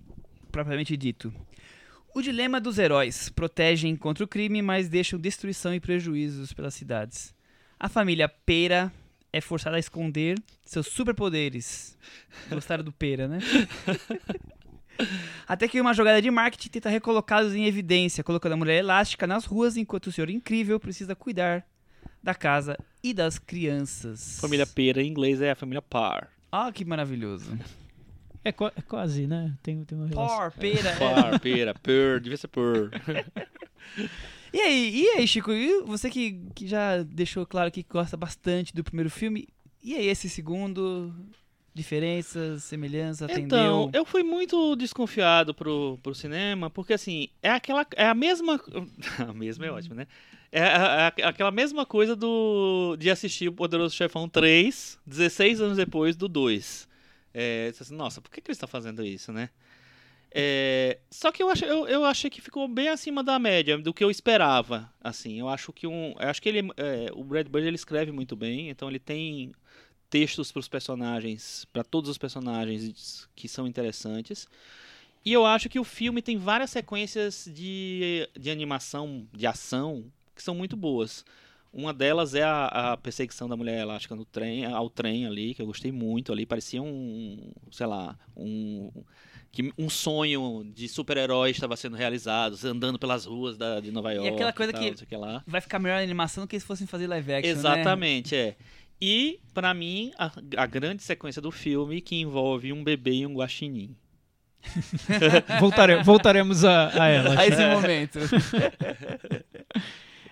propriamente 0.53 0.97
dito. 0.97 1.33
O 2.15 2.21
dilema 2.23 2.61
dos 2.61 2.79
heróis. 2.79 3.29
Protegem 3.31 3.97
contra 3.97 4.23
o 4.23 4.29
crime, 4.29 4.61
mas 4.63 4.89
deixam 4.89 5.19
destruição 5.19 5.75
e 5.75 5.81
prejuízos 5.81 6.53
pelas 6.53 6.75
cidades. 6.75 7.35
A 7.81 7.89
família 7.89 8.29
Pera 8.29 8.93
é 9.37 9.41
forçada 9.41 9.75
a 9.77 9.81
esconder 9.81 10.39
seus 10.65 10.87
superpoderes. 10.87 11.99
Gostaram 12.49 12.85
do 12.85 12.93
Pera, 12.93 13.27
né? 13.27 13.41
Até 15.47 15.67
que 15.67 15.81
uma 15.81 15.93
jogada 15.93 16.23
de 16.23 16.31
marketing 16.31 16.69
tenta 16.69 16.89
recolocá-los 16.89 17.55
em 17.55 17.67
evidência, 17.67 18.23
colocando 18.23 18.53
a 18.53 18.57
mulher 18.57 18.79
elástica 18.79 19.27
nas 19.27 19.45
ruas 19.45 19.77
enquanto 19.77 20.07
o 20.07 20.13
senhor 20.13 20.31
incrível 20.31 20.79
precisa 20.79 21.17
cuidar 21.17 21.67
da 22.23 22.35
casa 22.35 22.79
e 23.03 23.13
das 23.13 23.39
crianças. 23.39 24.39
Família 24.41 24.67
Pera 24.67 25.03
em 25.03 25.09
inglês 25.09 25.43
é 25.43 25.51
a 25.51 25.57
família 25.57 25.83
Par. 25.83 26.29
Ah, 26.53 26.71
que 26.73 26.85
maravilhoso. 26.85 27.59
É, 28.45 28.53
qua- 28.53 28.73
é 28.77 28.83
quase, 28.83 29.27
né? 29.27 29.53
Tem, 29.63 29.85
tem 29.85 29.99
uma 29.99 30.07
relação. 30.07 30.51
Por, 30.51 30.61
pera. 30.61 30.91
é. 30.91 30.97
Par, 30.97 31.41
Pera, 31.41 31.75
Per, 31.75 32.21
devia 32.21 32.37
ser 32.37 32.49
Per. 32.49 32.91
E 34.55 34.61
aí, 34.61 35.03
e 35.03 35.09
aí, 35.19 35.27
Chico? 35.27 35.51
E 35.53 35.83
você 35.83 36.09
que, 36.09 36.41
que 36.55 36.69
já 36.69 37.03
deixou 37.03 37.45
claro 37.45 37.73
que 37.73 37.83
gosta 37.83 38.17
bastante 38.17 38.73
do 38.73 38.85
primeiro 38.85 39.11
filme, 39.11 39.49
e 39.83 39.97
aí 39.97 40.07
esse 40.07 40.31
segundo? 40.31 41.13
Diferenças, 41.77 42.63
semelhanças, 42.63 43.29
Então, 43.37 43.83
atendeu? 43.87 43.91
eu 43.93 44.05
fui 44.05 44.23
muito 44.23 44.77
desconfiado 44.77 45.53
pro, 45.53 45.99
pro 46.01 46.15
cinema, 46.15 46.71
porque 46.71 46.93
assim, 46.93 47.29
é 47.43 47.51
aquela. 47.51 47.85
É 47.97 48.07
a 48.07 48.15
mesma. 48.15 48.61
A 49.19 49.33
mesma 49.33 49.67
é 49.67 49.71
ótimo, 49.73 49.97
né? 49.97 50.07
É, 50.53 50.63
a- 50.63 51.07
a- 51.09 51.29
aquela 51.31 51.51
mesma 51.51 51.85
coisa 51.85 52.15
do 52.15 52.95
de 52.97 53.11
assistir 53.11 53.49
o 53.49 53.53
Poderoso 53.53 53.93
Chefão 53.97 54.29
3, 54.29 55.01
16 55.05 55.61
anos 55.61 55.77
depois 55.77 56.15
do 56.15 56.29
2. 56.29 56.87
É, 57.35 57.73
assim, 57.81 57.97
Nossa, 57.97 58.21
por 58.21 58.31
que, 58.31 58.41
que 58.41 58.53
ele 58.53 58.55
está 58.55 58.69
fazendo 58.69 59.05
isso, 59.05 59.33
né? 59.33 59.51
É, 60.37 60.99
só 61.13 61.31
que 61.31 61.41
eu, 61.41 61.49
acho, 61.49 61.65
eu, 61.65 61.87
eu 61.87 62.05
achei 62.05 62.29
que 62.29 62.41
ficou 62.41 62.67
bem 62.67 62.89
acima 62.89 63.23
da 63.23 63.39
média 63.39 63.79
do 63.79 63.95
que 63.95 64.03
eu 64.03 64.11
esperava. 64.11 64.93
Assim, 65.01 65.39
eu 65.39 65.49
acho 65.49 65.73
que 65.73 65.87
um, 65.87 66.13
acho 66.19 66.43
que 66.43 66.49
ele, 66.49 66.69
é, 66.77 67.09
o 67.15 67.23
Brad 67.23 67.47
Bird 67.47 67.69
ele 67.69 67.77
escreve 67.77 68.11
muito 68.11 68.35
bem, 68.35 68.69
então 68.69 68.89
ele 68.89 68.99
tem 68.99 69.53
textos 70.11 70.51
para 70.51 70.59
os 70.59 70.67
personagens, 70.67 71.65
para 71.73 71.85
todos 71.85 72.11
os 72.11 72.19
personagens 72.19 73.29
que 73.37 73.49
são 73.49 73.65
interessantes. 73.65 74.49
E 75.25 75.33
eu 75.33 75.47
acho 75.47 75.69
que 75.69 75.79
o 75.79 75.85
filme 75.85 76.21
tem 76.21 76.37
várias 76.37 76.71
sequências 76.71 77.49
de, 77.55 78.29
de 78.37 78.51
animação, 78.51 79.29
de 79.33 79.47
ação, 79.47 80.05
que 80.35 80.43
são 80.43 80.55
muito 80.55 80.77
boas. 80.77 81.25
Uma 81.73 81.95
delas 81.95 82.35
é 82.35 82.43
a, 82.43 82.93
a 82.93 82.97
perseguição 82.97 83.49
da 83.49 83.57
mulher 83.57 83.81
elástica 83.81 84.15
no 84.17 84.25
trem, 84.25 84.65
ao 84.65 84.91
trem 84.91 85.27
ali, 85.27 85.55
que 85.55 85.63
eu 85.63 85.67
gostei 85.67 85.93
muito 85.93 86.33
ali. 86.33 86.45
Parecia 86.45 86.83
um, 86.83 87.53
sei 87.71 87.87
lá, 87.87 88.19
um, 88.37 88.91
que 89.55 89.73
um 89.79 89.89
sonho 89.89 90.65
de 90.75 90.89
super-herói 90.89 91.51
estava 91.51 91.77
sendo 91.77 91.97
realizado, 91.97 92.59
andando 92.65 92.99
pelas 92.99 93.25
ruas 93.25 93.57
da, 93.57 93.79
de 93.81 93.91
Nova 93.93 94.13
York. 94.13 94.29
aquela 94.35 94.53
coisa 94.53 94.73
tal, 94.73 94.83
que- 94.83 95.07
que 95.07 95.17
lá. 95.17 95.43
Vai 95.47 95.61
ficar 95.61 95.79
melhor 95.79 95.99
a 95.99 96.03
animação 96.03 96.45
do 96.45 96.49
que 96.49 96.59
se 96.59 96.67
fossem 96.67 96.87
fazer 96.87 97.07
live 97.07 97.33
action, 97.33 97.53
né? 97.53 97.59
Exatamente, 97.59 98.35
é. 98.35 98.57
E, 99.01 99.39
pra 99.53 99.73
mim, 99.75 100.13
a, 100.19 100.31
a 100.57 100.67
grande 100.67 101.03
sequência 101.03 101.41
do 101.43 101.51
filme 101.51 102.01
que 102.01 102.17
envolve 102.17 102.73
um 102.73 102.83
bebê 102.83 103.13
e 103.13 103.27
um 103.27 103.35
guaxinim. 103.35 103.95
Voltare- 105.61 106.03
voltaremos 106.03 106.65
a, 106.65 107.03
a 107.03 107.09
ela. 107.09 107.39
A 107.39 107.47
esse 107.47 107.67
momento. 107.67 108.19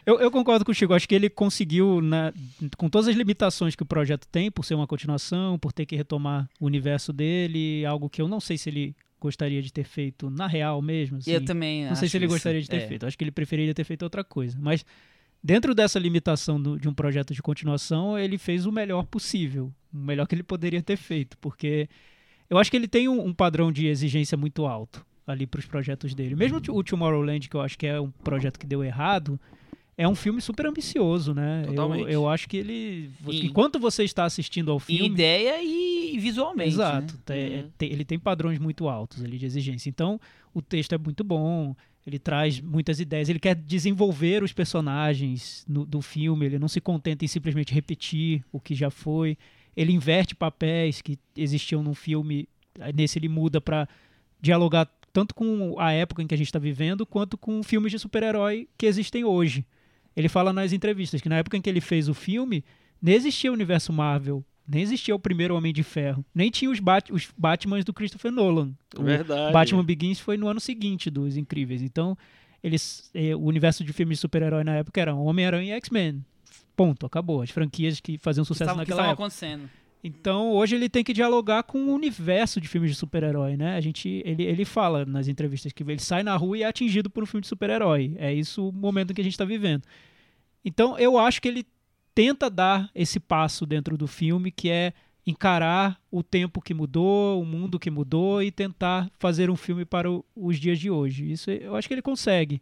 Eu, 0.04 0.18
eu 0.18 0.32
concordo 0.32 0.64
com 0.64 0.72
o 0.72 0.74
Chico. 0.74 0.92
Acho 0.94 1.08
que 1.08 1.14
ele 1.14 1.30
conseguiu, 1.30 2.00
na- 2.00 2.32
com 2.76 2.88
todas 2.88 3.06
as 3.06 3.14
limitações 3.14 3.76
que 3.76 3.84
o 3.84 3.86
projeto 3.86 4.26
tem, 4.26 4.50
por 4.50 4.64
ser 4.64 4.74
uma 4.74 4.86
continuação, 4.86 5.56
por 5.60 5.72
ter 5.72 5.86
que 5.86 5.94
retomar 5.94 6.48
o 6.58 6.66
universo 6.66 7.12
dele, 7.12 7.86
algo 7.86 8.10
que 8.10 8.20
eu 8.20 8.26
não 8.26 8.40
sei 8.40 8.58
se 8.58 8.68
ele 8.68 8.96
gostaria 9.22 9.62
de 9.62 9.72
ter 9.72 9.84
feito 9.84 10.28
na 10.28 10.46
real 10.46 10.80
mesmo. 10.82 11.18
assim. 11.18 11.30
eu 11.30 11.44
também 11.44 11.86
Não 11.86 11.94
sei 11.96 12.08
se 12.08 12.16
ele 12.16 12.26
isso. 12.26 12.34
gostaria 12.34 12.60
de 12.60 12.68
ter 12.68 12.76
É. 12.82 12.86
feito. 12.88 13.06
Acho 13.06 13.16
que 13.16 13.24
ele 13.24 13.30
preferiria 13.30 13.72
ter 13.74 13.84
feito 13.84 14.02
outra 14.02 14.22
coisa. 14.24 14.56
Mas 14.60 14.84
dentro 15.42 15.74
dessa 15.74 15.98
limitação 15.98 16.60
do- 16.60 16.78
de 16.78 16.88
um 16.88 16.94
projeto 16.94 17.32
de 17.34 17.40
continuação, 17.42 18.18
ele 18.18 18.36
fez 18.38 18.66
o 18.66 18.72
melhor 18.72 19.04
possível. 19.06 19.72
O 19.92 19.96
melhor 19.98 20.26
que 20.26 20.34
ele 20.34 20.42
poderia 20.42 20.82
ter 20.82 20.96
feito. 20.96 21.36
Porque 21.38 21.88
eu 22.50 22.58
acho 22.58 22.70
que 22.70 22.76
ele 22.76 22.88
tem 22.88 23.08
um, 23.08 23.26
um 23.26 23.32
padrão 23.32 23.70
de 23.72 23.86
exigência 23.86 24.36
muito 24.36 24.66
alto 24.66 25.04
ali 25.26 25.46
para 25.46 25.60
os 25.60 25.66
projetos 25.66 26.14
dele. 26.14 26.34
Mesmo 26.34 26.60
o 26.70 26.82
Tomorrowland, 26.84 27.48
que 27.48 27.54
eu 27.56 27.60
acho 27.60 27.78
que 27.78 27.86
é 27.86 28.00
um 28.00 28.10
projeto 28.10 28.58
que 28.58 28.66
deu 28.66 28.82
errado, 28.82 29.38
é 29.96 30.08
um 30.08 30.14
filme 30.14 30.40
super 30.40 30.66
ambicioso, 30.66 31.34
né? 31.34 31.62
Eu, 31.62 31.66
Totalmente. 31.68 32.10
eu 32.12 32.28
acho 32.28 32.48
que 32.48 32.56
ele. 32.56 33.10
Em- 33.28 33.46
Enquanto 33.46 33.78
você 33.78 34.04
está 34.04 34.24
assistindo 34.24 34.70
ao 34.70 34.78
Em 34.78 34.80
filme. 34.80 35.06
ideia 35.06 35.62
e 35.62 36.18
visualmente. 36.18 36.70
Exato. 36.70 37.14
né? 37.14 37.20
Te- 37.26 37.54
Uhum. 37.64 37.70
te- 37.78 37.86
ele 37.86 38.04
tem 38.04 38.18
padrões 38.18 38.58
muito 38.58 38.88
altos 38.88 39.22
ali 39.22 39.38
de 39.38 39.46
exigência. 39.46 39.88
Então, 39.90 40.20
o 40.54 40.60
texto 40.62 40.94
é 40.94 40.98
muito 40.98 41.22
bom, 41.22 41.74
ele 42.06 42.18
traz 42.18 42.60
muitas 42.60 43.00
ideias, 43.00 43.28
ele 43.28 43.38
quer 43.38 43.54
desenvolver 43.54 44.42
os 44.42 44.52
personagens 44.52 45.64
no- 45.68 45.84
do 45.86 46.00
filme, 46.00 46.46
ele 46.46 46.58
não 46.58 46.68
se 46.68 46.80
contenta 46.80 47.24
em 47.24 47.28
simplesmente 47.28 47.72
repetir 47.72 48.44
o 48.50 48.58
que 48.60 48.74
já 48.74 48.90
foi. 48.90 49.36
Ele 49.76 49.92
inverte 49.92 50.34
papéis 50.34 51.00
que 51.00 51.18
existiam 51.36 51.82
no 51.82 51.94
filme, 51.94 52.48
nesse 52.94 53.18
ele 53.18 53.28
muda 53.28 53.60
para 53.60 53.88
dialogar 54.40 54.88
tanto 55.12 55.34
com 55.34 55.78
a 55.78 55.92
época 55.92 56.22
em 56.22 56.26
que 56.26 56.34
a 56.34 56.38
gente 56.38 56.46
está 56.46 56.58
vivendo, 56.58 57.04
quanto 57.06 57.36
com 57.36 57.62
filmes 57.62 57.92
de 57.92 57.98
super-herói 57.98 58.66
que 58.78 58.86
existem 58.86 59.24
hoje. 59.24 59.64
Ele 60.16 60.28
fala 60.28 60.52
nas 60.52 60.72
entrevistas 60.72 61.20
que 61.20 61.28
na 61.28 61.36
época 61.36 61.56
em 61.56 61.60
que 61.62 61.68
ele 61.70 61.80
fez 61.80 62.08
o 62.08 62.14
filme, 62.14 62.64
nem 63.00 63.14
existia 63.14 63.50
o 63.50 63.54
universo 63.54 63.92
Marvel, 63.92 64.44
nem 64.68 64.82
existia 64.82 65.14
o 65.14 65.18
primeiro 65.18 65.56
Homem 65.56 65.72
de 65.72 65.82
Ferro, 65.82 66.24
nem 66.34 66.50
tinha 66.50 66.70
os, 66.70 66.78
Bat 66.80 67.12
os 67.12 67.28
Batmans 67.36 67.84
do 67.84 67.92
Christopher 67.92 68.30
Nolan. 68.30 68.72
O 68.96 69.02
Verdade. 69.02 69.52
Batman 69.52 69.84
Begins 69.84 70.20
foi 70.20 70.36
no 70.36 70.46
ano 70.48 70.60
seguinte 70.60 71.10
dos 71.10 71.36
Incríveis. 71.36 71.82
Então, 71.82 72.16
eles, 72.62 73.10
eh, 73.14 73.34
o 73.34 73.40
universo 73.40 73.82
de 73.84 73.92
filmes 73.92 74.18
de 74.18 74.20
super-herói 74.20 74.62
na 74.62 74.76
época 74.76 75.00
era 75.00 75.14
Homem-Aranha 75.14 75.74
e 75.74 75.76
X-Men. 75.78 76.24
Ponto, 76.76 77.04
acabou. 77.04 77.42
As 77.42 77.50
franquias 77.50 78.00
que 78.00 78.16
faziam 78.18 78.44
Que 78.44 78.48
sucesso 78.48 78.64
estavam- 78.70 78.84
que 78.84 78.90
naquela 78.90 79.08
estavam 79.08 79.12
época. 79.12 79.24
acontecendo. 79.24 79.68
Então, 80.04 80.50
hoje 80.50 80.74
ele 80.74 80.88
tem 80.88 81.04
que 81.04 81.12
dialogar 81.12 81.62
com 81.62 81.78
o 81.86 81.94
universo 81.94 82.60
de 82.60 82.66
filmes 82.66 82.90
de 82.90 82.96
super-herói, 82.96 83.56
né? 83.56 83.76
A 83.76 83.80
gente, 83.80 84.20
ele, 84.24 84.42
ele 84.42 84.64
fala 84.64 85.04
nas 85.06 85.28
entrevistas 85.28 85.72
que 85.72 85.82
ele 85.84 86.00
sai 86.00 86.24
na 86.24 86.34
rua 86.36 86.58
e 86.58 86.62
é 86.62 86.66
atingido 86.66 87.08
por 87.08 87.22
um 87.22 87.26
filme 87.26 87.42
de 87.42 87.46
super-herói. 87.46 88.14
É 88.18 88.32
isso 88.34 88.68
o 88.68 88.72
momento 88.72 89.14
que 89.14 89.20
a 89.20 89.24
gente 89.24 89.34
está 89.34 89.44
vivendo. 89.44 89.84
Então, 90.64 90.98
eu 90.98 91.16
acho 91.18 91.40
que 91.40 91.46
ele 91.46 91.64
tenta 92.14 92.50
dar 92.50 92.90
esse 92.94 93.20
passo 93.20 93.64
dentro 93.64 93.96
do 93.96 94.08
filme, 94.08 94.50
que 94.50 94.68
é 94.68 94.92
encarar 95.24 96.00
o 96.10 96.20
tempo 96.20 96.60
que 96.60 96.74
mudou, 96.74 97.40
o 97.40 97.44
mundo 97.46 97.78
que 97.78 97.88
mudou 97.90 98.42
e 98.42 98.50
tentar 98.50 99.08
fazer 99.20 99.50
um 99.50 99.56
filme 99.56 99.84
para 99.84 100.10
o- 100.10 100.24
os 100.34 100.58
dias 100.58 100.80
de 100.80 100.90
hoje. 100.90 101.30
Isso 101.30 101.48
eu 101.48 101.76
acho 101.76 101.86
que 101.86 101.94
ele 101.94 102.02
consegue. 102.02 102.60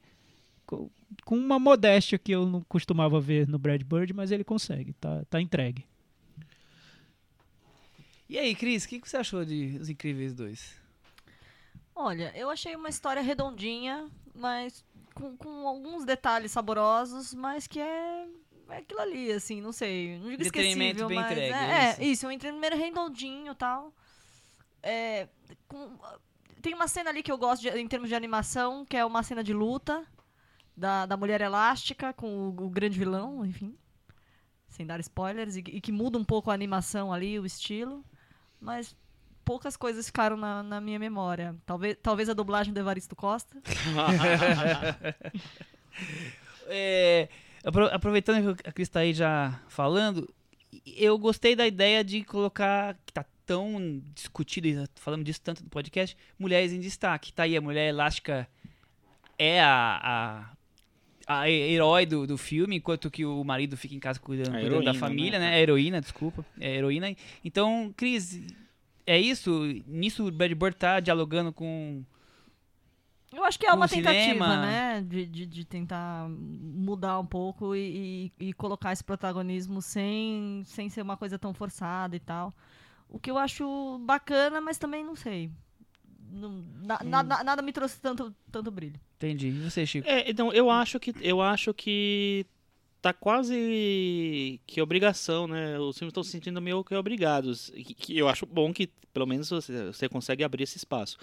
Co- 0.66 0.90
Com 1.24 1.37
uma 1.37 1.59
modéstia 1.59 2.18
que 2.18 2.31
eu 2.33 2.44
não 2.46 2.61
costumava 2.68 3.18
ver 3.18 3.48
no 3.48 3.59
Brad 3.59 3.83
Bird, 3.83 4.12
mas 4.12 4.31
ele 4.31 4.44
consegue, 4.44 4.92
tá, 4.92 5.24
tá 5.29 5.40
entregue. 5.40 5.85
E 8.30 8.38
aí, 8.38 8.54
Cris, 8.54 8.84
o 8.84 8.88
que, 8.88 9.00
que 9.00 9.08
você 9.08 9.16
achou 9.16 9.44
de 9.44 9.76
Os 9.80 9.88
Incríveis 9.88 10.32
2? 10.34 10.76
Olha, 11.96 12.32
eu 12.36 12.48
achei 12.48 12.76
uma 12.76 12.88
história 12.88 13.20
redondinha, 13.20 14.08
mas 14.32 14.84
com, 15.14 15.36
com 15.36 15.66
alguns 15.66 16.04
detalhes 16.04 16.52
saborosos, 16.52 17.34
mas 17.34 17.66
que 17.66 17.80
é, 17.80 18.28
é 18.68 18.76
aquilo 18.76 19.00
ali, 19.00 19.32
assim, 19.32 19.60
não 19.60 19.72
sei. 19.72 20.16
Não 20.20 20.30
digo 20.30 20.42
esquecível, 20.42 21.08
bem 21.08 21.18
mas 21.18 21.32
entregue, 21.32 21.52
é, 21.52 21.56
é 21.58 21.72
é, 21.86 21.90
isso. 21.90 22.02
isso, 22.02 22.26
um 22.28 22.30
entretenimento 22.30 22.76
redondinho 22.76 23.50
e 23.50 23.54
tal. 23.56 23.92
É, 24.80 25.26
com- 25.66 25.98
tem 26.62 26.72
uma 26.72 26.86
cena 26.86 27.10
ali 27.10 27.24
que 27.24 27.32
eu 27.32 27.36
gosto 27.36 27.62
de- 27.62 27.70
em 27.70 27.88
termos 27.88 28.08
de 28.08 28.14
animação, 28.14 28.86
que 28.86 28.96
é 28.96 29.04
uma 29.04 29.24
cena 29.24 29.42
de 29.42 29.52
luta 29.52 30.06
da, 30.76 31.04
da 31.04 31.16
mulher 31.16 31.40
elástica 31.40 32.12
com 32.12 32.28
o, 32.48 32.66
o 32.66 32.70
grande 32.70 32.96
vilão, 32.96 33.44
enfim. 33.44 33.76
Sem 34.68 34.86
dar 34.86 35.00
spoilers, 35.00 35.56
e, 35.56 35.64
e 35.66 35.80
que 35.80 35.90
muda 35.90 36.16
um 36.16 36.24
pouco 36.24 36.48
a 36.48 36.54
animação 36.54 37.12
ali, 37.12 37.36
o 37.40 37.44
estilo. 37.44 38.04
Mas 38.61 38.94
poucas 39.44 39.77
coisas 39.77 40.07
ficaram 40.07 40.37
na, 40.37 40.62
na 40.62 40.81
minha 40.81 40.99
memória. 40.99 41.57
Talvez, 41.66 41.96
talvez 42.03 42.29
a 42.29 42.35
dublagem 42.35 42.73
do 42.73 42.81
Evaristo 42.81 43.16
Costa. 43.16 43.57
É, 46.73 47.29
apro- 47.64 47.87
aproveitando 47.92 48.55
que 48.57 48.68
a 48.68 48.73
Cris 48.73 48.88
tá 48.88 49.01
aí 49.01 49.12
já 49.12 49.61
falando, 49.68 50.33
eu 50.87 51.18
gostei 51.18 51.57
da 51.57 51.66
ideia 51.66 52.05
de 52.05 52.23
colocar, 52.25 52.96
que 53.05 53.12
tá 53.12 53.25
tão 53.44 54.01
discutido, 54.14 54.88
falamos 54.94 55.25
disso 55.25 55.40
tanto 55.42 55.64
no 55.64 55.68
podcast, 55.68 56.16
mulheres 56.38 56.73
em 56.73 56.79
destaque. 56.81 57.33
Tá 57.33 57.42
aí, 57.42 57.57
a 57.57 57.61
mulher 57.61 57.88
elástica 57.88 58.49
é 59.37 59.61
a, 59.61 60.01
a, 60.03 60.51
a 61.26 61.48
herói 61.48 62.06
do, 62.06 62.26
do 62.26 62.37
filme, 62.38 62.76
enquanto 62.76 63.11
que 63.11 63.24
o 63.24 63.42
marido 63.44 63.76
fica 63.76 63.94
em 63.94 64.00
casa 64.00 64.18
cuidando, 64.18 64.48
A 64.48 64.61
cuidando 64.61 64.70
da 64.70 64.90
heroína, 64.90 64.94
família, 64.94 65.38
né? 65.38 65.50
né? 65.50 65.56
A 65.56 65.61
heroína, 65.61 66.00
desculpa. 66.00 66.44
É 66.59 66.68
a 66.68 66.74
heroína. 66.76 67.14
Então, 67.44 67.92
Cris, 67.96 68.40
é 69.06 69.18
isso? 69.18 69.62
Nisso 69.87 70.26
o 70.26 70.30
Bad 70.33 70.54
Bird 70.54 70.76
tá 70.76 71.00
dialogando 71.00 71.52
com 71.52 72.02
Eu 73.33 73.44
acho 73.44 73.59
que 73.59 73.66
é 73.66 73.72
uma 73.72 73.88
tentativa, 73.88 74.24
cinema. 74.33 74.61
né? 74.61 75.04
De, 75.06 75.26
de, 75.26 75.46
de 75.46 75.64
tentar 75.64 76.28
mudar 76.28 77.18
um 77.20 77.26
pouco 77.26 77.74
e, 77.76 78.33
e, 78.40 78.48
e 78.48 78.52
colocar 78.52 78.92
esse 78.92 79.04
protagonismo 79.04 79.80
sem, 79.80 80.62
sem 80.66 80.88
ser 80.88 81.02
uma 81.02 81.16
coisa 81.16 81.38
tão 81.38 81.54
forçada 81.54 82.16
e 82.16 82.20
tal. 82.20 82.54
O 83.09 83.18
que 83.18 83.30
eu 83.30 83.38
acho 83.38 83.98
bacana, 84.04 84.61
mas 84.61 84.78
também 84.78 85.04
não 85.04 85.14
sei. 85.16 85.50
Não- 86.32 86.64
na- 86.82 87.00
na- 87.04 87.22
na- 87.22 87.44
nada 87.44 87.62
me 87.62 87.72
trouxe 87.72 88.00
tanto, 88.00 88.34
tanto 88.50 88.70
brilho. 88.70 89.00
Entendi. 89.16 89.48
E 89.48 89.70
você, 89.70 89.84
Chico? 89.86 90.08
É, 90.08 90.30
então, 90.30 90.52
eu 90.52 90.70
acho 90.70 90.98
que 91.00 91.14
eu 91.20 91.40
acho 91.40 91.74
que 91.74 92.46
tá 93.02 93.12
quase 93.12 94.60
que 94.66 94.80
obrigação, 94.82 95.46
né? 95.46 95.78
Os 95.78 95.98
filmes 95.98 96.10
estão 96.10 96.22
se 96.22 96.30
sentindo 96.30 96.60
meio 96.60 96.84
que 96.84 96.94
obrigados. 96.94 97.70
Que 97.96 98.16
eu 98.16 98.28
acho 98.28 98.46
bom 98.46 98.72
que 98.72 98.88
pelo 99.12 99.26
menos 99.26 99.48
você, 99.48 99.86
você 99.86 100.08
consegue 100.08 100.44
abrir 100.44 100.62
esse 100.64 100.76
espaço. 100.76 101.16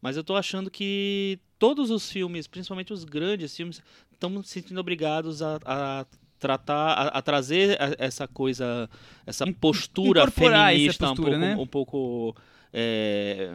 Mas 0.00 0.16
eu 0.16 0.24
tô 0.24 0.36
achando 0.36 0.70
que 0.70 1.38
todos 1.58 1.90
os 1.90 2.10
filmes, 2.10 2.46
principalmente 2.46 2.92
os 2.92 3.04
grandes 3.04 3.56
filmes, 3.56 3.82
estão 4.12 4.42
se 4.42 4.50
sentindo 4.54 4.78
obrigados 4.80 5.42
a, 5.42 5.58
a 5.64 6.06
tratar, 6.38 6.92
a, 6.92 7.08
a 7.08 7.22
trazer 7.22 7.76
essa 7.98 8.28
coisa, 8.28 8.88
essa 9.26 9.46
postura 9.52 10.20
incorporar 10.22 10.70
essa 10.74 10.76
feminista 10.76 11.06
postura, 11.08 11.30
um 11.36 11.40
pouco, 11.40 11.46
né? 11.46 11.56
um 11.56 11.66
pouco 11.66 12.36
é, 12.72 13.54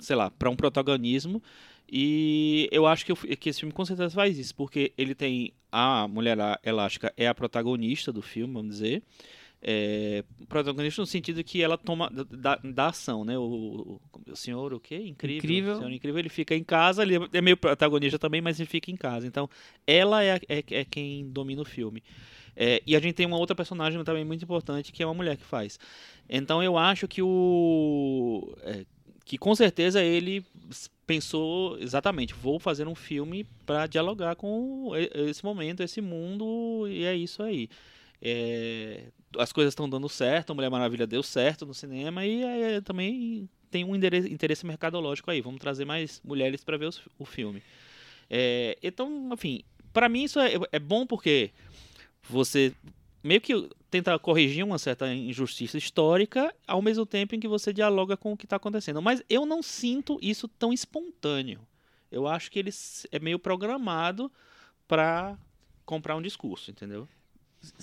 sei 0.00 0.16
lá, 0.16 0.30
para 0.30 0.50
um 0.50 0.56
protagonismo. 0.56 1.42
E 1.90 2.68
eu 2.70 2.86
acho 2.86 3.04
que, 3.06 3.14
fi- 3.14 3.36
que 3.36 3.48
esse 3.48 3.60
filme 3.60 3.72
com 3.72 3.84
certeza 3.84 4.10
faz 4.14 4.38
isso, 4.38 4.54
porque 4.54 4.92
ele 4.98 5.14
tem 5.14 5.52
a 5.72 6.06
mulher 6.08 6.36
elástica 6.62 7.12
é 7.16 7.26
a 7.26 7.34
protagonista 7.34 8.12
do 8.12 8.20
filme, 8.22 8.52
vamos 8.54 8.72
dizer. 8.76 9.02
É, 9.60 10.22
protagonista 10.48 11.02
no 11.02 11.06
sentido 11.06 11.42
que 11.42 11.60
ela 11.60 11.76
toma 11.76 12.08
da, 12.30 12.56
da 12.62 12.86
ação, 12.88 13.24
né? 13.24 13.36
O, 13.36 13.42
o, 13.42 14.00
o 14.30 14.36
senhor, 14.36 14.72
o 14.72 14.78
quê? 14.78 14.96
Incrível. 14.98 15.38
Incrível. 15.38 15.74
O 15.74 15.78
senhor 15.78 15.92
incrível, 15.92 16.18
ele 16.20 16.28
fica 16.28 16.54
em 16.54 16.62
casa, 16.62 17.02
ele 17.02 17.16
é 17.32 17.40
meio 17.40 17.56
protagonista 17.56 18.18
também, 18.20 18.40
mas 18.40 18.60
ele 18.60 18.68
fica 18.68 18.90
em 18.90 18.96
casa. 18.96 19.26
Então, 19.26 19.50
ela 19.86 20.22
é, 20.22 20.40
é, 20.48 20.62
é 20.70 20.84
quem 20.84 21.28
domina 21.28 21.62
o 21.62 21.64
filme. 21.64 22.02
É, 22.54 22.82
e 22.86 22.94
a 22.94 23.00
gente 23.00 23.14
tem 23.14 23.26
uma 23.26 23.38
outra 23.38 23.54
personagem 23.56 24.02
também 24.04 24.24
muito 24.24 24.44
importante, 24.44 24.92
que 24.92 25.02
é 25.02 25.06
uma 25.06 25.14
mulher 25.14 25.36
que 25.36 25.44
faz. 25.44 25.78
Então, 26.28 26.62
eu 26.62 26.76
acho 26.78 27.08
que 27.08 27.20
o. 27.22 28.54
é, 28.62 28.84
que 29.28 29.36
com 29.36 29.54
certeza 29.54 30.02
ele 30.02 30.42
pensou 31.06 31.78
exatamente, 31.78 32.32
vou 32.32 32.58
fazer 32.58 32.88
um 32.88 32.94
filme 32.94 33.44
para 33.66 33.86
dialogar 33.86 34.34
com 34.36 34.90
esse 35.28 35.44
momento, 35.44 35.82
esse 35.82 36.00
mundo, 36.00 36.86
e 36.88 37.04
é 37.04 37.14
isso 37.14 37.42
aí. 37.42 37.68
É, 38.22 39.04
as 39.36 39.52
coisas 39.52 39.72
estão 39.72 39.86
dando 39.86 40.08
certo, 40.08 40.50
a 40.50 40.54
Mulher 40.54 40.70
Maravilha 40.70 41.06
deu 41.06 41.22
certo 41.22 41.66
no 41.66 41.74
cinema 41.74 42.24
e 42.24 42.42
é, 42.42 42.80
também 42.80 43.46
tem 43.70 43.84
um 43.84 43.94
interesse, 43.94 44.32
interesse 44.32 44.64
mercadológico 44.66 45.30
aí. 45.30 45.42
Vamos 45.42 45.60
trazer 45.60 45.84
mais 45.84 46.22
mulheres 46.24 46.64
para 46.64 46.78
ver 46.78 46.86
os- 46.86 47.02
o 47.18 47.26
filme. 47.26 47.62
É, 48.30 48.78
então, 48.82 49.28
enfim, 49.30 49.62
para 49.92 50.08
mim 50.08 50.24
isso 50.24 50.40
é, 50.40 50.54
é 50.72 50.78
bom 50.78 51.06
porque 51.06 51.50
você 52.30 52.72
meio 53.22 53.40
que 53.40 53.68
tenta 53.90 54.18
corrigir 54.18 54.64
uma 54.64 54.78
certa 54.78 55.12
injustiça 55.12 55.78
histórica, 55.78 56.54
ao 56.66 56.82
mesmo 56.82 57.06
tempo 57.06 57.34
em 57.34 57.40
que 57.40 57.48
você 57.48 57.72
dialoga 57.72 58.16
com 58.16 58.32
o 58.32 58.36
que 58.36 58.46
está 58.46 58.56
acontecendo. 58.56 59.00
Mas 59.00 59.22
eu 59.28 59.46
não 59.46 59.62
sinto 59.62 60.18
isso 60.22 60.46
tão 60.46 60.72
espontâneo. 60.72 61.60
Eu 62.10 62.26
acho 62.26 62.50
que 62.50 62.58
ele 62.58 62.70
é 63.10 63.18
meio 63.18 63.38
programado 63.38 64.30
para 64.86 65.36
comprar 65.84 66.16
um 66.16 66.22
discurso, 66.22 66.70
entendeu? 66.70 67.08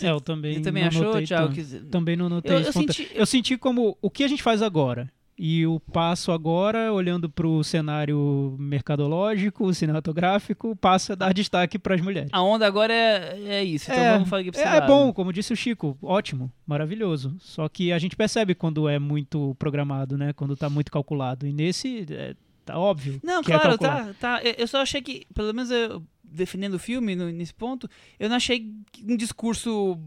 É, 0.02 0.10
eu 0.10 0.22
também 0.22 0.56
Você 0.56 0.62
também 0.62 0.84
não 0.84 0.88
achou, 0.88 1.22
Thiago? 1.22 1.54
Que... 1.54 1.64
Também 1.92 2.16
não 2.16 2.30
notei 2.30 2.56
Eu, 2.56 2.60
eu 2.62 2.74
senti... 2.74 3.12
Eu 3.14 3.26
senti 3.26 3.58
como 3.58 3.98
o 4.02 4.10
que 4.10 4.24
a 4.24 4.28
gente 4.28 4.42
faz 4.42 4.62
agora. 4.62 5.12
E 5.38 5.68
o 5.68 5.82
passo 5.82 6.32
agora, 6.32 6.94
olhando 6.94 7.30
para 7.30 7.46
o 7.46 7.62
cenário 7.62 8.56
mercadológico, 8.58 9.74
cinematográfico, 9.74 10.76
passa 10.78 11.12
a 11.12 11.16
dar 11.18 11.34
destaque 11.34 11.78
para 11.78 11.94
as 11.96 12.00
mulheres. 12.02 12.30
A 12.32 12.42
onda 12.42 12.66
agora 12.66 12.94
é, 12.94 13.38
é 13.46 13.64
isso. 13.64 13.92
Então 13.92 14.02
É, 14.02 14.14
vamos 14.14 14.30
falar 14.30 14.42
aqui 14.44 14.52
É, 14.58 14.62
é 14.78 14.88
bom, 14.88 15.12
como 15.12 15.34
disse 15.34 15.52
o 15.52 15.56
Chico, 15.58 15.98
ótimo, 16.02 16.50
maravilhoso. 16.66 17.36
Só 17.40 17.68
que 17.68 17.92
a 17.92 18.00
gente 18.00 18.16
percebe 18.16 18.56
quando 18.56 18.88
é 18.88 18.98
muito 18.98 19.54
programado, 19.60 20.18
né? 20.18 20.32
Quando 20.32 20.56
tá 20.56 20.70
muito 20.70 20.90
calculado. 20.90 21.46
E 21.46 21.52
nesse, 21.52 22.06
é, 22.10 22.34
tá 22.64 22.80
óbvio. 22.80 23.20
Não, 23.22 23.42
é 23.42 23.44
claro, 23.44 23.62
calculado. 23.78 24.14
tá, 24.14 24.40
tá. 24.40 24.42
Eu- 24.58 24.68
só 24.70 24.82
achei 24.82 25.02
que, 25.02 25.28
pelo 25.34 25.54
menos 25.54 25.70
eu, 25.70 26.02
defendendo 26.24 26.76
o 26.76 26.80
filme 26.80 27.14
no- 27.14 27.30
nesse 27.30 27.54
ponto, 27.54 27.90
eu 28.18 28.30
não 28.30 28.38
achei 28.38 28.72
um 29.04 29.18
discurso 29.18 30.00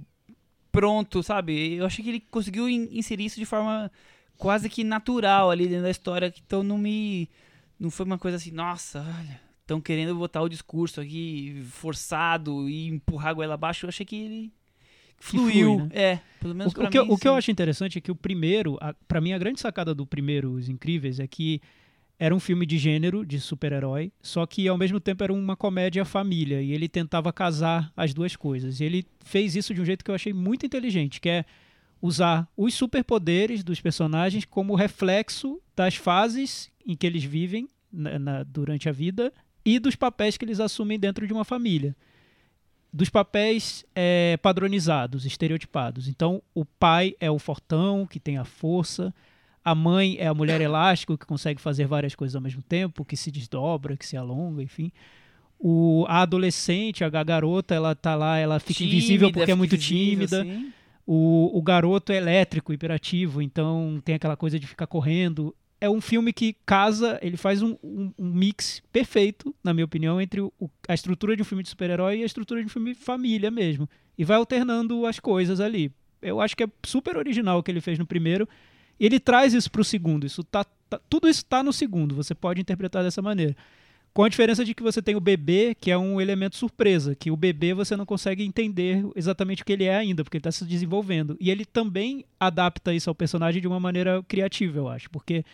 pronto, 0.73 1.23
sabe? 1.23 1.75
Eu 1.75 1.87
achei 1.87 2.03
que 2.03 2.11
ele 2.11 2.21
conseguiu 2.31 2.69
in- 2.69 2.89
inserir 2.93 3.27
isso 3.27 3.39
de 3.39 3.45
forma 3.47 3.91
quase 4.39 4.71
que 4.71 4.83
natural 4.85 5.51
ali 5.51 5.67
dentro 5.67 5.83
da 5.85 5.91
história, 5.91 6.33
então 6.47 6.63
não 6.63 6.79
me. 6.79 7.29
Não 7.79 7.91
foi 7.91 8.07
uma 8.07 8.19
coisa 8.19 8.37
assim, 8.39 8.51
nossa, 8.51 9.01
olha, 9.01 9.41
estão 9.61 9.81
querendo 9.81 10.15
botar 10.17 10.41
o 10.43 10.49
discurso 10.49 11.01
aqui 11.01 11.63
forçado 11.71 12.69
e 12.69 12.87
empurrar 12.89 13.29
a 13.31 13.35
goela 13.35 13.55
abaixo. 13.55 13.85
Eu 13.85 13.89
achei 13.89 14.05
que 14.07 14.17
ele 14.17 14.53
flui, 15.19 15.53
fluiu. 15.53 15.79
né? 15.81 15.89
É, 15.93 16.19
pelo 16.41 16.55
menos 16.55 16.73
O, 16.73 16.75
pra 16.77 16.89
o 16.89 16.91
que, 16.91 16.99
eu- 16.99 17.05
mim, 17.07 17.13
o 17.13 17.17
que 17.19 17.29
eu 17.29 17.33
sim. 17.33 17.39
acho 17.39 17.51
interessante 17.51 17.99
é 17.99 18.01
que 18.01 18.11
o 18.11 18.17
primeiro, 18.17 18.79
para 19.07 19.21
mim, 19.21 19.33
a 19.33 19.39
grande 19.39 19.61
sacada 19.61 19.95
do 19.95 20.05
primeiro 20.07 20.53
Os 20.53 20.69
Incríveis 20.69 21.21
é 21.21 21.27
que 21.27 21.61
era 22.19 22.35
um 22.35 22.41
filme 22.41 22.67
de 22.67 22.79
gênero, 22.79 23.25
de 23.25 23.39
super-herói, 23.39 24.11
só 24.21 24.45
que 24.45 24.67
ao 24.67 24.77
mesmo 24.77 24.99
tempo 24.99 25.23
era 25.23 25.33
uma 25.33 25.55
comédia 25.57 26.05
família, 26.05 26.61
e 26.61 26.73
ele 26.73 26.89
tentava 26.89 27.33
casar 27.33 27.93
as 27.97 28.13
duas 28.13 28.35
coisas. 28.35 28.81
E 28.81 28.85
ele 28.85 29.07
fez 29.25 29.55
isso 29.55 29.73
de 29.73 29.81
um 29.81 29.85
jeito 29.85 30.05
que 30.05 30.11
eu 30.11 30.17
achei 30.17 30.33
muito 30.33 30.67
inteligente, 30.67 31.21
que 31.21 31.29
é 31.29 31.45
usar 32.01 32.49
os 32.57 32.75
superpoderes 32.75 33.63
dos 33.65 33.81
personagens 33.81 34.45
como 34.45 34.75
reflexo 34.75 35.61
das 35.75 35.97
fases 35.97 36.71
em 36.87 36.95
que 36.97 37.07
eles 37.07 37.25
vivem 37.25 37.69
na- 37.93 38.19
na- 38.19 38.43
durante 38.43 38.89
a 38.89 38.93
vida 38.93 39.33
e 39.65 39.79
dos 39.79 39.97
papéis 39.97 40.37
que 40.37 40.45
eles 40.45 40.61
assumem 40.61 40.99
dentro 40.99 41.27
de 41.27 41.33
uma 41.33 41.45
família 41.45 41.97
dos 42.93 43.11
papéis 43.11 43.85
é, 43.95 44.39
padronizados, 44.39 45.27
estereotipados. 45.27 46.09
Então, 46.09 46.43
o 46.55 46.65
pai 46.65 47.15
é 47.21 47.31
o 47.31 47.39
fortão, 47.39 48.07
que 48.07 48.19
tem 48.19 48.39
a 48.39 48.45
força, 48.47 49.15
a 49.63 49.75
mãe 49.75 50.17
é 50.19 50.27
a 50.27 50.33
mulher 50.33 50.59
elástico, 50.63 51.19
que 51.19 51.27
consegue 51.27 51.61
fazer 51.61 51.87
várias 51.87 52.15
coisas 52.15 52.35
ao 52.35 52.41
mesmo 52.41 52.63
tempo, 52.63 53.05
que 53.05 53.15
se 53.17 53.31
desdobra, 53.31 53.95
que 53.97 54.07
se 54.07 54.17
alonga, 54.17 54.63
enfim. 54.63 54.91
O, 55.61 56.07
a 56.09 56.23
adolescente, 56.23 57.05
a 57.05 57.11
garota, 57.11 57.75
ela 57.75 57.95
tá 57.95 58.15
lá, 58.15 58.39
ela 58.39 58.59
fica 58.59 58.83
invisível 58.85 59.29
Tímida, 59.29 59.39
porque 59.41 59.53
é 59.53 59.55
muito 59.55 59.75
invisível, 59.75 60.27
tímida. 60.27 60.41
assim. 60.43 60.73
O, 61.11 61.57
o 61.59 61.63
garoto 61.63 62.13
é 62.13 62.17
elétrico, 62.19 62.71
hiperativo, 62.71 63.41
então 63.41 63.99
tem 64.05 64.15
aquela 64.15 64.37
coisa 64.37 64.59
de 64.61 64.67
ficar 64.67 64.87
correndo. 64.87 65.55
É 65.81 65.89
um 65.89 66.03
filme 66.03 66.35
que 66.35 66.55
casa, 66.67 67.19
ele 67.23 67.39
faz 67.39 67.63
um, 67.63 67.77
um- 67.83 68.13
um 68.19 68.31
mix 68.31 68.83
perfeito, 68.93 69.55
na 69.65 69.73
minha 69.73 69.87
opinião, 69.87 70.21
entre 70.21 70.43
o- 70.43 70.53
o- 70.61 70.69
a 70.87 70.93
estrutura 70.93 71.35
de 71.35 71.41
um 71.41 71.47
filme 71.47 71.63
de 71.63 71.71
super-herói 71.71 72.19
e 72.19 72.23
a 72.25 72.27
estrutura 72.27 72.61
de 72.61 72.67
um 72.67 72.69
filme 72.69 72.95
família 72.95 73.51
mesmo. 73.51 73.89
E 74.19 74.23
vai 74.25 74.37
alternando 74.37 75.07
as 75.07 75.19
coisas 75.19 75.61
ali. 75.61 75.91
Eu 76.21 76.43
acho 76.43 76.55
que 76.55 76.65
é 76.65 76.69
super 76.85 77.17
original 77.17 77.59
o 77.59 77.63
que 77.63 77.71
ele 77.71 77.81
fez 77.81 77.99
no 77.99 78.05
primeiro. 78.05 78.47
E 79.01 79.07
ele 79.07 79.19
traz 79.19 79.55
isso 79.55 79.71
pro 79.71 79.85
segundo. 79.85 80.27
Isso 80.27 80.45
tá, 80.45 80.63
tá- 80.91 81.01
tudo 81.09 81.27
isso 81.27 81.43
tá 81.47 81.63
no 81.63 81.73
segundo. 81.73 82.15
Você 82.17 82.35
pode 82.35 82.61
interpretar 82.61 83.03
dessa 83.03 83.23
maneira. 83.23 83.57
Com 84.13 84.25
a 84.25 84.29
diferença 84.29 84.65
de 84.65 84.75
que 84.75 84.83
você 84.83 85.01
tem 85.01 85.15
o 85.15 85.21
bebê, 85.21 85.77
que 85.81 85.91
é 85.91 85.97
um 85.97 86.21
elemento 86.21 86.57
surpresa, 86.57 87.15
que 87.15 87.31
o 87.31 87.37
bebê 87.37 87.73
você 87.73 87.97
não 87.97 88.05
consegue 88.05 88.43
entender 88.43 89.05
exatamente 89.15 89.63
o 89.63 89.65
que 89.65 89.73
ele 89.73 89.85
é 89.85 89.97
ainda, 89.97 90.25
porque 90.25 90.37
ele 90.37 90.41
está 90.41 90.51
se 90.51 90.65
desenvolvendo. 90.65 91.37
E 91.39 91.51
ele 91.51 91.65
também 91.65 92.25
adapta 92.41 92.93
isso 92.93 93.09
ao 93.09 93.15
personagem 93.15 93.61
de 93.61 93.69
uma 93.69 93.79
maneira 93.79 94.23
criativa, 94.27 94.79
eu 94.79 94.89
acho, 94.89 95.09
porque 95.11 95.45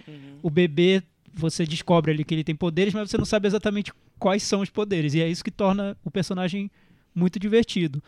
o 0.43 0.49
bebê 0.49 1.03
você 1.35 1.67
descobre 1.67 2.13
ali 2.13 2.25
que 2.25 2.33
ele 2.33 2.45
tem 2.45 2.55
poderes, 2.55 2.95
mas 2.95 3.11
você 3.11 3.19
não 3.19 3.25
sabe 3.25 3.49
exatamente 3.49 3.93
quais 4.19 4.43
são 4.43 4.61
os 4.61 4.71
poderes, 4.71 5.15
e 5.15 5.21
é 5.21 5.29
isso 5.29 5.45
que 5.45 5.51
torna 5.51 5.97
o 6.05 6.11
personagem 6.11 6.71
muito 7.15 7.39
divertido. 7.39 8.03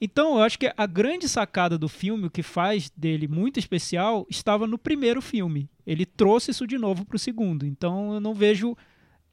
Então, 0.00 0.36
eu 0.36 0.42
acho 0.42 0.58
que 0.58 0.72
a 0.76 0.86
grande 0.86 1.28
sacada 1.28 1.76
do 1.76 1.88
filme, 1.88 2.26
o 2.26 2.30
que 2.30 2.42
faz 2.42 2.88
dele 2.96 3.26
muito 3.26 3.58
especial, 3.58 4.26
estava 4.30 4.64
no 4.64 4.78
primeiro 4.78 5.20
filme. 5.20 5.68
Ele 5.84 6.06
trouxe 6.06 6.52
isso 6.52 6.68
de 6.68 6.78
novo 6.78 7.04
para 7.04 7.16
o 7.16 7.18
segundo. 7.18 7.66
Então, 7.66 8.14
eu 8.14 8.20
não 8.20 8.32
vejo 8.32 8.76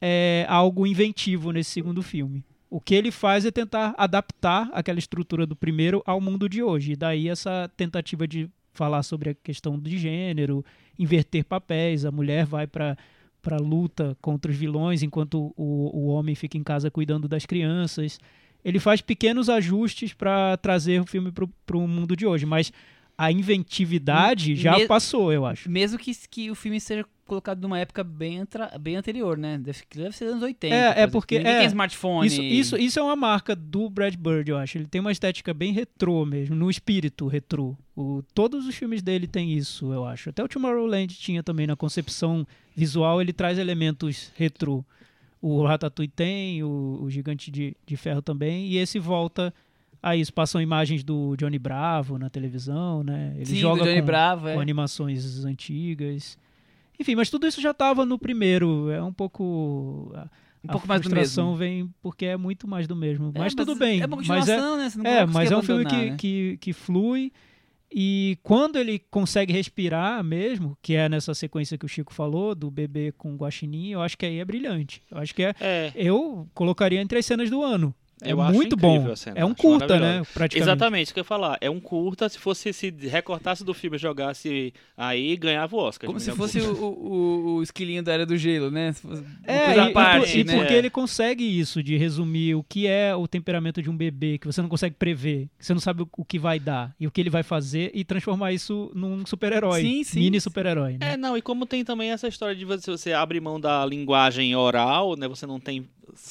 é, 0.08 0.46
algo 0.48 0.86
inventivo 0.86 1.50
nesse 1.50 1.70
segundo 1.70 2.00
filme. 2.00 2.44
O 2.70 2.80
que 2.80 2.94
ele 2.94 3.10
faz 3.10 3.44
é 3.44 3.50
tentar 3.50 3.92
adaptar 3.98 4.68
aquela 4.72 4.98
estrutura 5.00 5.44
do 5.46 5.56
primeiro 5.56 6.00
ao 6.06 6.20
mundo 6.20 6.48
de 6.48 6.62
hoje. 6.62 6.92
E 6.92 6.96
daí 6.96 7.28
essa 7.28 7.68
tentativa 7.76 8.26
de 8.28 8.48
falar 8.72 9.02
sobre 9.02 9.30
a 9.30 9.34
questão 9.34 9.76
de 9.78 9.98
gênero, 9.98 10.64
inverter 10.96 11.44
papéis, 11.44 12.04
a 12.04 12.12
mulher 12.12 12.44
vai 12.46 12.66
para 12.66 12.96
para 13.42 13.58
luta 13.58 14.16
contra 14.20 14.50
os 14.50 14.56
vilões, 14.56 15.04
enquanto 15.04 15.54
o, 15.56 15.90
o 15.96 16.06
homem 16.08 16.34
fica 16.34 16.58
em 16.58 16.64
casa 16.64 16.90
cuidando 16.90 17.28
das 17.28 17.46
crianças. 17.46 18.18
Ele 18.64 18.80
faz 18.80 19.00
pequenos 19.00 19.48
ajustes 19.48 20.12
para 20.12 20.56
trazer 20.56 21.00
o 21.00 21.06
filme 21.06 21.30
para 21.64 21.76
o 21.76 21.86
mundo 21.86 22.16
de 22.16 22.26
hoje, 22.26 22.44
mas 22.44 22.72
a 23.16 23.30
inventividade 23.30 24.56
já 24.56 24.76
Me- 24.76 24.88
passou, 24.88 25.32
eu 25.32 25.46
acho. 25.46 25.70
Mesmo 25.70 25.96
que, 25.96 26.12
que 26.28 26.50
o 26.50 26.56
filme 26.56 26.80
seja 26.80 27.06
colocado 27.26 27.60
numa 27.60 27.78
época 27.78 28.02
bem, 28.02 28.38
antra- 28.38 28.76
bem 28.78 28.96
anterior, 28.96 29.36
né? 29.36 29.58
Deve, 29.58 29.80
deve 29.94 30.16
ser 30.16 30.26
anos 30.26 30.42
80. 30.42 30.74
É, 30.74 30.78
é 30.78 30.90
exemplo, 30.92 31.10
porque- 31.12 31.38
Ninguém 31.38 31.52
é, 31.54 31.58
tem 31.58 31.66
smartphone. 31.66 32.26
Isso, 32.26 32.42
isso, 32.42 32.76
isso 32.76 32.98
é 32.98 33.02
uma 33.02 33.16
marca 33.16 33.54
do 33.54 33.90
Brad 33.90 34.14
Bird, 34.14 34.50
eu 34.50 34.56
acho. 34.56 34.78
Ele 34.78 34.86
tem 34.86 35.00
uma 35.00 35.12
estética 35.12 35.52
bem 35.52 35.72
retrô 35.72 36.24
mesmo, 36.24 36.54
no 36.56 36.70
espírito 36.70 37.26
retrô. 37.26 37.76
O, 37.94 38.22
todos 38.34 38.66
os 38.66 38.74
filmes 38.74 39.02
dele 39.02 39.26
têm 39.26 39.52
isso, 39.52 39.92
eu 39.92 40.04
acho. 40.06 40.30
Até 40.30 40.42
o 40.42 40.48
Tomorrowland 40.48 41.14
tinha 41.14 41.42
também, 41.42 41.66
na 41.66 41.76
concepção 41.76 42.46
visual, 42.74 43.20
ele 43.20 43.32
traz 43.32 43.58
elementos 43.58 44.32
retrô. 44.36 44.84
O 45.40 45.62
Ratatouille 45.64 46.10
tem, 46.14 46.62
o, 46.62 47.00
o 47.02 47.10
Gigante 47.10 47.50
de, 47.50 47.76
de 47.86 47.96
Ferro 47.96 48.22
também, 48.22 48.66
e 48.68 48.78
esse 48.78 48.98
volta 48.98 49.52
a 50.02 50.16
isso. 50.16 50.32
Passam 50.32 50.60
imagens 50.60 51.02
do 51.04 51.36
Johnny 51.36 51.58
Bravo 51.58 52.18
na 52.18 52.28
televisão, 52.30 53.02
né? 53.02 53.32
Ele 53.36 53.46
Sim, 53.46 53.56
joga 53.56 53.84
com, 53.94 54.02
Bravo, 54.06 54.48
é. 54.48 54.54
com 54.54 54.60
animações 54.60 55.44
antigas. 55.44 56.38
Enfim, 56.98 57.14
mas 57.14 57.30
tudo 57.30 57.46
isso 57.46 57.60
já 57.60 57.70
estava 57.70 58.04
no 58.04 58.18
primeiro. 58.18 58.90
É 58.90 59.02
um 59.02 59.12
pouco. 59.12 60.12
A, 60.14 60.22
Um 60.64 60.68
a 60.68 60.72
pouco 60.72 60.88
mais 60.88 61.00
do 61.00 61.10
mesmo. 61.10 61.54
vem 61.56 61.94
porque 62.02 62.26
é 62.26 62.36
muito 62.36 62.66
mais 62.66 62.86
do 62.86 62.96
mesmo. 62.96 63.30
É, 63.34 63.38
mas 63.38 63.54
tudo 63.54 63.74
bem. 63.74 64.00
É 64.00 64.06
uma 64.06 64.16
mas 64.16 64.26
é, 64.48 64.56
continuação, 64.56 64.76
né? 64.76 65.18
É, 65.18 65.26
mas 65.26 65.50
é 65.50 65.56
um 65.56 65.62
filme 65.62 65.84
que, 65.84 65.96
né? 65.96 66.16
que, 66.16 66.58
que 66.60 66.72
flui. 66.72 67.32
E 67.90 68.36
quando 68.42 68.76
ele 68.76 68.98
consegue 68.98 69.52
respirar 69.52 70.22
mesmo, 70.24 70.76
que 70.82 70.94
é 70.94 71.08
nessa 71.08 71.32
sequência 71.34 71.78
que 71.78 71.86
o 71.86 71.88
Chico 71.88 72.12
falou, 72.12 72.54
do 72.54 72.70
bebê 72.70 73.12
com 73.12 73.32
o 73.34 73.36
guaxinim, 73.36 73.90
eu 73.90 74.02
acho 74.02 74.18
que 74.18 74.26
aí 74.26 74.40
é 74.40 74.44
brilhante. 74.44 75.02
Eu 75.10 75.18
acho 75.18 75.34
que 75.34 75.42
é. 75.42 75.54
É, 75.60 75.92
Eu 75.94 76.48
colocaria 76.52 77.00
entre 77.00 77.18
as 77.18 77.26
cenas 77.26 77.48
do 77.48 77.62
ano. 77.62 77.94
É 78.22 78.32
Eu 78.32 78.40
acho 78.40 78.54
muito 78.54 78.76
incrível 78.76 79.02
bom. 79.02 79.12
a 79.12 79.16
cena, 79.16 79.38
É 79.38 79.44
um 79.44 79.48
acho 79.48 79.56
curta, 79.56 80.00
né? 80.00 80.22
Praticamente. 80.32 80.58
exatamente 80.58 81.04
isso 81.04 81.14
que 81.14 81.20
eu 81.20 81.22
ia 81.22 81.26
falar. 81.26 81.58
É 81.60 81.68
um 81.68 81.78
curta, 81.78 82.28
se 82.28 82.38
fosse 82.38 82.72
se 82.72 82.90
recortasse 82.90 83.62
do 83.62 83.74
filme 83.74 83.96
e 83.96 84.00
jogasse 84.00 84.72
aí, 84.96 85.36
ganhava 85.36 85.76
o 85.76 85.78
Oscar. 85.78 86.06
Como 86.06 86.18
se 86.18 86.32
fosse 86.32 86.60
o, 86.60 86.72
o, 86.72 87.54
o 87.56 87.62
esquilinho 87.62 88.02
da 88.02 88.12
Era 88.12 88.24
do 88.24 88.36
Gelo, 88.36 88.70
né? 88.70 88.94
É, 89.44 89.76
e, 89.76 89.80
e 89.80 89.92
parte, 89.92 90.40
e 90.40 90.44
né? 90.44 90.56
porque 90.56 90.72
ele 90.72 90.88
consegue 90.88 91.44
isso, 91.44 91.82
de 91.82 91.96
resumir 91.96 92.54
o 92.54 92.62
que 92.62 92.86
é 92.86 93.14
o 93.14 93.28
temperamento 93.28 93.82
de 93.82 93.90
um 93.90 93.96
bebê, 93.96 94.38
que 94.38 94.46
você 94.46 94.62
não 94.62 94.68
consegue 94.68 94.96
prever, 94.96 95.48
que 95.58 95.66
você 95.66 95.74
não 95.74 95.80
sabe 95.80 96.02
o, 96.16 96.24
que 96.24 96.38
vai 96.38 96.58
dar 96.58 96.94
e 96.98 97.06
o 97.06 97.10
que 97.10 97.20
ele 97.20 97.30
vai 97.30 97.42
fazer, 97.42 97.90
e 97.94 98.02
transformar 98.02 98.52
isso 98.52 98.90
num 98.94 99.26
super-herói. 99.26 99.82
Sim, 99.82 100.04
sim, 100.04 100.20
Mini 100.20 100.40
super-herói. 100.40 100.92
Né? 100.98 101.12
É, 101.12 101.16
não, 101.16 101.36
e 101.36 101.42
como 101.42 101.66
tem 101.66 101.84
também 101.84 102.10
essa 102.10 102.28
história 102.28 102.56
de 102.56 102.64
você, 102.64 102.90
você 102.90 103.12
abre 103.12 103.40
mão 103.40 103.60
da 103.60 103.84
linguagem 103.84 104.56
oral, 104.56 105.16
né? 105.16 105.28
Você 105.28 105.46
não 105.46 105.60
tem 105.60 105.86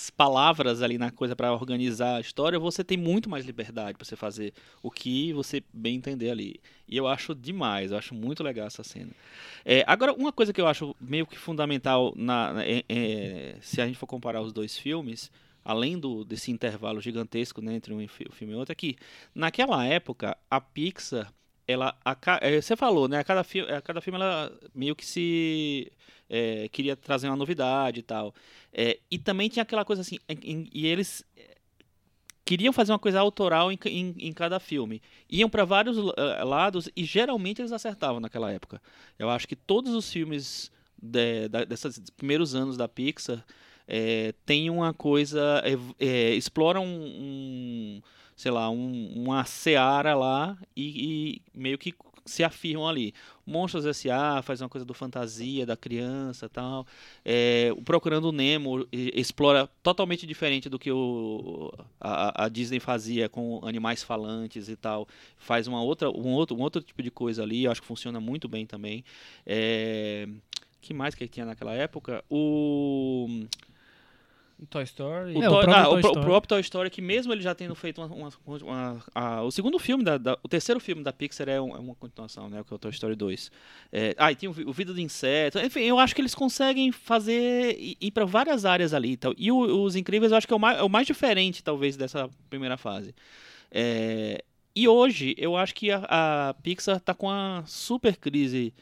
palavras 0.10 0.82
ali 0.82 0.98
na 0.98 1.12
coisa 1.12 1.36
pra 1.36 1.54
organizar 1.54 2.16
a 2.18 2.22
história, 2.22 2.58
você 2.60 2.84
tem 2.84 2.98
muito 2.98 3.30
mais 3.30 3.46
liberdade 3.46 3.98
pra 3.98 4.06
você 4.06 4.16
fazer 4.16 4.54
o 4.82 4.90
que 4.92 5.34
você 5.34 5.64
bem 5.74 5.96
entender 5.96 6.30
ali. 6.30 6.60
E 6.88 6.96
eu 6.98 7.08
acho 7.08 7.34
demais, 7.36 7.92
eu 7.92 7.98
acho 7.98 8.14
muito 8.16 8.44
legal 8.44 8.68
essa 8.68 8.84
cena. 8.84 9.12
É, 9.64 9.84
agora, 9.88 10.14
uma 10.14 10.32
coisa 10.32 10.54
que 10.54 10.62
eu 10.62 10.68
acho 10.68 10.96
meio 11.00 11.26
que 11.26 11.38
fundamental 11.38 12.14
na, 12.16 12.54
na- 12.54 12.66
é- 12.66 12.84
é, 12.88 13.56
se 13.62 13.82
a 13.82 13.88
gente 13.88 13.98
for 13.98 14.08
comparar 14.08 14.42
os 14.42 14.54
dois 14.54 14.78
filmes, 14.78 15.32
além 15.64 15.98
do, 15.98 16.24
desse 16.24 16.52
intervalo 16.52 17.02
gigantesco 17.02 17.62
né, 17.62 17.76
entre 17.76 17.94
um 17.94 18.08
fi- 18.08 18.28
filme 18.32 18.54
e 18.54 18.56
outro, 18.56 18.72
é 18.72 18.76
que 18.76 18.96
naquela 19.34 19.86
época 19.86 20.38
a 20.50 20.62
Pixar 20.62 21.34
ela 21.68 21.98
a 22.06 22.16
é, 22.42 22.62
você 22.62 22.76
falou 22.76 23.08
né 23.08 23.20
a 23.20 23.24
cada 23.24 23.44
filme 23.44 23.72
a 23.72 23.82
cada 23.82 24.02
filme 24.02 24.20
ela 24.20 24.52
meio 24.74 24.96
que 24.96 25.06
se 25.06 25.92
é, 26.30 26.68
queria 26.70 26.96
trazer 26.96 27.28
uma 27.28 27.36
novidade 27.36 28.00
e 28.00 28.04
tal. 28.04 28.34
É, 28.74 29.00
e 29.10 29.18
também 29.18 29.50
tinha 29.50 29.64
aquela 29.64 29.86
coisa 29.86 30.02
assim 30.02 30.18
em- 30.28 30.68
e 30.74 30.88
eles 30.88 31.24
é, 31.38 31.56
queriam 32.44 32.74
fazer 32.74 32.92
uma 32.92 33.00
coisa 33.00 33.20
autoral 33.20 33.72
em, 33.72 33.80
em, 33.86 34.16
em 34.20 34.34
cada 34.34 34.60
filme. 34.60 35.02
Iam 35.30 35.50
para 35.50 35.66
vários 35.66 35.98
eh, 35.98 36.44
lados 36.44 36.88
e 36.96 37.04
geralmente 37.04 37.62
eles 37.62 37.72
acertavam 37.72 38.20
naquela 38.20 38.52
época. 38.52 38.82
Eu 39.18 39.30
acho 39.30 39.48
que 39.48 39.56
todos 39.56 39.94
os 39.96 40.12
filmes 40.12 40.72
de, 41.02 41.48
da, 41.50 41.64
desses 41.64 42.00
primeiros 42.12 42.54
anos 42.54 42.78
da 42.78 42.88
Pixar 42.88 43.44
é, 43.88 44.34
tem 44.46 44.70
uma 44.70 44.94
coisa 44.94 45.64
é, 46.00 46.34
exploram 46.36 46.86
um, 46.86 47.06
um, 47.06 48.02
sei 48.36 48.52
lá 48.52 48.70
um, 48.70 49.14
uma 49.16 49.46
seara 49.46 50.16
lá 50.16 50.58
e, 50.76 51.42
e 51.54 51.60
meio 51.60 51.78
que 51.78 51.94
se 52.26 52.44
afirmam 52.44 52.88
ali. 52.88 53.14
Monstros 53.46 53.86
S.A. 53.86 54.42
faz 54.42 54.60
uma 54.60 54.68
coisa 54.68 54.84
do 54.84 54.94
fantasia 54.94 55.66
da 55.66 55.78
criança 55.78 56.50
tal. 56.50 56.86
É, 57.24 57.72
o 57.78 57.84
Procurando 57.84 58.32
Nemo 58.32 58.88
explora 58.92 59.70
totalmente 59.84 60.26
diferente 60.26 60.68
do 60.68 60.80
que 60.80 60.92
o, 60.92 61.72
a, 62.02 62.46
a 62.46 62.50
Disney 62.50 62.80
fazia 62.80 63.30
com 63.30 63.62
animais 63.64 64.02
falantes 64.02 64.68
e 64.68 64.76
tal. 64.76 65.08
Faz 65.38 65.68
uma 65.68 65.82
outra 65.84 66.10
um 66.10 66.34
outro 66.34 66.58
um 66.58 66.62
outro 66.62 66.82
tipo 66.82 67.04
de 67.04 67.12
coisa 67.12 67.44
ali 67.44 67.66
eu 67.66 67.72
acho 67.72 67.82
que 67.82 67.88
funciona 67.88 68.20
muito 68.20 68.48
bem 68.48 68.66
também. 68.66 69.04
É, 69.46 70.28
que 70.82 70.94
mais 70.94 71.14
que 71.14 71.28
tinha 71.28 71.46
naquela 71.46 71.74
época? 71.74 72.24
O 72.30 73.28
Toy 74.70 74.84
Story. 74.84 75.36
o, 75.36 75.44
É, 75.44 75.48
o 75.50 75.52
próprio 75.52 75.74
ah, 75.76 75.84
Toy 75.86 75.94
o, 75.96 76.00
Story. 76.00 76.20
o 76.20 76.24
próprio 76.24 76.48
Toy 76.50 76.62
Story, 76.62 76.90
que 76.90 77.02
mesmo 77.02 77.34
ele 77.34 77.42
já 77.42 77.54
tendo 77.54 77.76
feito 77.76 78.02
uma, 78.02 78.08
uma- 78.16 78.58
uma- 78.64 79.04
a- 79.14 79.42
o 79.44 79.52
segundo 79.52 79.78
filme, 79.78 80.04
da, 80.04 80.18
da- 80.18 80.38
o 80.44 80.48
terceiro 80.48 80.80
filme 80.80 81.04
da 81.04 81.12
Pixar 81.12 81.50
é, 81.50 81.60
um- 81.60 81.76
é 81.76 81.80
uma 81.80 81.94
continuação, 81.96 82.50
né? 82.50 82.64
Que 82.66 82.74
é 82.74 82.76
o 82.76 82.80
Toy 82.80 82.92
Story 82.92 83.16
2. 83.16 83.52
É, 83.92 84.16
ah, 84.18 84.32
e 84.32 84.36
tem 84.36 84.48
o, 84.48 84.52
o 84.70 84.72
Vida 84.74 84.94
do 84.94 85.00
Inseto. 85.02 85.60
Enfim, 85.60 85.82
eu 85.82 86.00
acho 86.00 86.16
que 86.16 86.22
eles 86.22 86.34
conseguem 86.34 86.92
fazer, 86.92 87.78
ir, 87.78 87.98
ir 88.00 88.12
para 88.12 88.26
várias 88.26 88.64
áreas 88.66 88.94
ali. 88.94 89.12
e 89.12 89.18
tal. 89.18 89.34
E 89.38 89.52
o- 89.52 89.84
os 89.84 89.96
Incríveis 89.96 90.32
eu 90.32 90.38
acho 90.38 90.48
que 90.48 90.54
é 90.54 90.56
o 90.56 90.60
mais, 90.60 90.80
é 90.80 90.84
o 90.84 90.90
mais 90.90 91.06
diferente, 91.06 91.64
talvez, 91.64 91.98
dessa 91.98 92.30
primeira 92.50 92.78
fase. 92.78 93.14
É, 93.72 94.44
e 94.76 94.88
hoje, 94.88 95.36
eu 95.38 95.56
acho 95.58 95.74
que 95.76 95.92
a, 95.92 96.50
a 96.50 96.54
Pixar 96.56 97.00
tá 97.00 97.14
com 97.14 97.28
uma 97.28 97.64
super 97.68 98.16
crise 98.18 98.74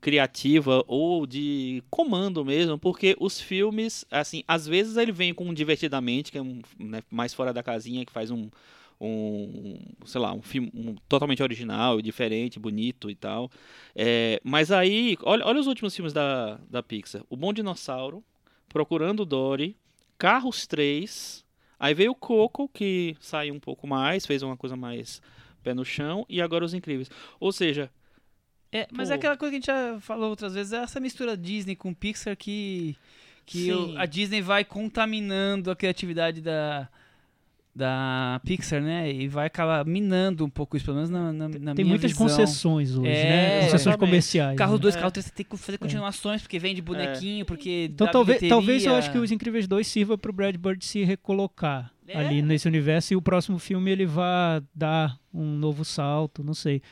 criativa 0.00 0.84
ou 0.86 1.26
de 1.26 1.82
comando 1.90 2.44
mesmo, 2.44 2.78
porque 2.78 3.16
os 3.18 3.40
filmes, 3.40 4.04
assim, 4.10 4.44
às 4.46 4.66
vezes 4.66 4.96
ele 4.96 5.12
vem 5.12 5.34
com 5.34 5.44
um 5.44 5.54
divertidamente, 5.54 6.30
que 6.30 6.38
é 6.38 6.42
um 6.42 6.60
né, 6.78 7.02
mais 7.10 7.34
fora 7.34 7.52
da 7.52 7.62
casinha, 7.62 8.04
que 8.06 8.12
faz 8.12 8.30
um, 8.30 8.48
um 9.00 9.78
sei 10.04 10.20
lá, 10.20 10.32
um 10.32 10.42
filme 10.42 10.70
um- 10.74 10.94
totalmente 11.08 11.42
original, 11.42 12.00
diferente, 12.00 12.58
bonito 12.58 13.10
e 13.10 13.14
tal. 13.14 13.50
É, 13.94 14.40
mas 14.44 14.70
aí, 14.70 15.16
olha, 15.22 15.44
olha 15.46 15.60
os 15.60 15.66
últimos 15.66 15.94
filmes 15.94 16.12
da, 16.12 16.60
da 16.70 16.82
Pixar: 16.82 17.22
O 17.28 17.36
Bom 17.36 17.52
Dinossauro, 17.52 18.22
Procurando 18.68 19.24
Dory, 19.24 19.76
Carros 20.16 20.66
3, 20.66 21.44
aí 21.78 21.94
veio 21.94 22.12
o 22.12 22.14
Coco, 22.14 22.68
que 22.68 23.16
saiu 23.20 23.54
um 23.54 23.60
pouco 23.60 23.86
mais, 23.86 24.26
fez 24.26 24.42
uma 24.42 24.56
coisa 24.56 24.76
mais 24.76 25.22
pé 25.62 25.74
no 25.74 25.84
chão, 25.84 26.24
e 26.28 26.40
agora 26.40 26.64
Os 26.64 26.74
Incríveis. 26.74 27.10
Ou 27.40 27.50
seja, 27.52 27.90
É, 28.72 28.86
mas 28.92 29.08
Pô. 29.08 29.14
é 29.14 29.16
aquela 29.16 29.36
coisa 29.36 29.50
que 29.50 29.56
a 29.56 29.60
gente 29.60 29.66
já 29.94 30.00
falou 30.00 30.28
outras 30.30 30.54
vezes, 30.54 30.72
é 30.72 30.78
essa 30.82 31.00
mistura 31.00 31.36
Disney 31.36 31.74
com 31.74 31.94
Pixar 31.94 32.36
que, 32.36 32.96
que 33.46 33.72
o- 33.72 33.96
a 33.98 34.04
Disney 34.04 34.42
vai 34.42 34.64
contaminando 34.64 35.70
a 35.70 35.76
criatividade 35.76 36.42
da, 36.42 36.86
da 37.74 38.40
Pixar, 38.44 38.82
né? 38.82 39.10
E 39.10 39.28
vai 39.28 39.46
acabar 39.46 39.84
minando 39.86 40.44
um 40.44 40.50
pouco 40.50 40.76
isso, 40.76 40.84
pelo 40.84 40.96
menos 40.96 41.08
na, 41.10 41.32
na, 41.32 41.48
na 41.48 41.74
Tem 41.74 41.84
muitas 41.84 42.10
visão. 42.10 42.26
concessões 42.26 42.96
hoje, 42.96 43.08
É, 43.08 43.24
né? 43.24 43.54
Concessões 43.60 43.80
exatamente. 43.82 44.00
comerciais. 44.00 44.58
Carro 44.58 44.74
né? 44.74 44.78
2, 44.80 44.96
É. 44.96 44.98
carro 44.98 45.10
3, 45.12 45.26
você 45.26 45.32
tem 45.32 45.46
que 45.46 45.56
fazer 45.56 45.78
continuações, 45.78 46.42
porque 46.42 46.58
vende 46.58 46.82
bonequinho, 46.82 47.46
porque 47.46 47.88
Então 47.92 48.06
talvez, 48.10 48.40
talvez 48.48 48.84
eu 48.84 48.94
acho 48.96 49.10
que 49.12 49.18
Os 49.18 49.30
Incríveis 49.30 49.66
2 49.68 49.86
sirva 49.86 50.18
pro 50.18 50.32
Brad 50.32 50.56
Bird 50.56 50.84
se 50.84 51.04
recolocar 51.04 51.90
É. 52.06 52.18
ali 52.18 52.42
nesse 52.42 52.66
universo 52.66 53.12
e 53.12 53.16
o 53.16 53.22
próximo 53.22 53.58
filme 53.58 53.90
ele 53.90 54.04
vá 54.06 54.60
dar 54.74 55.16
um 55.32 55.44
novo 55.56 55.84
salto, 55.84 56.42
não 56.42 56.54
sei. 56.54 56.82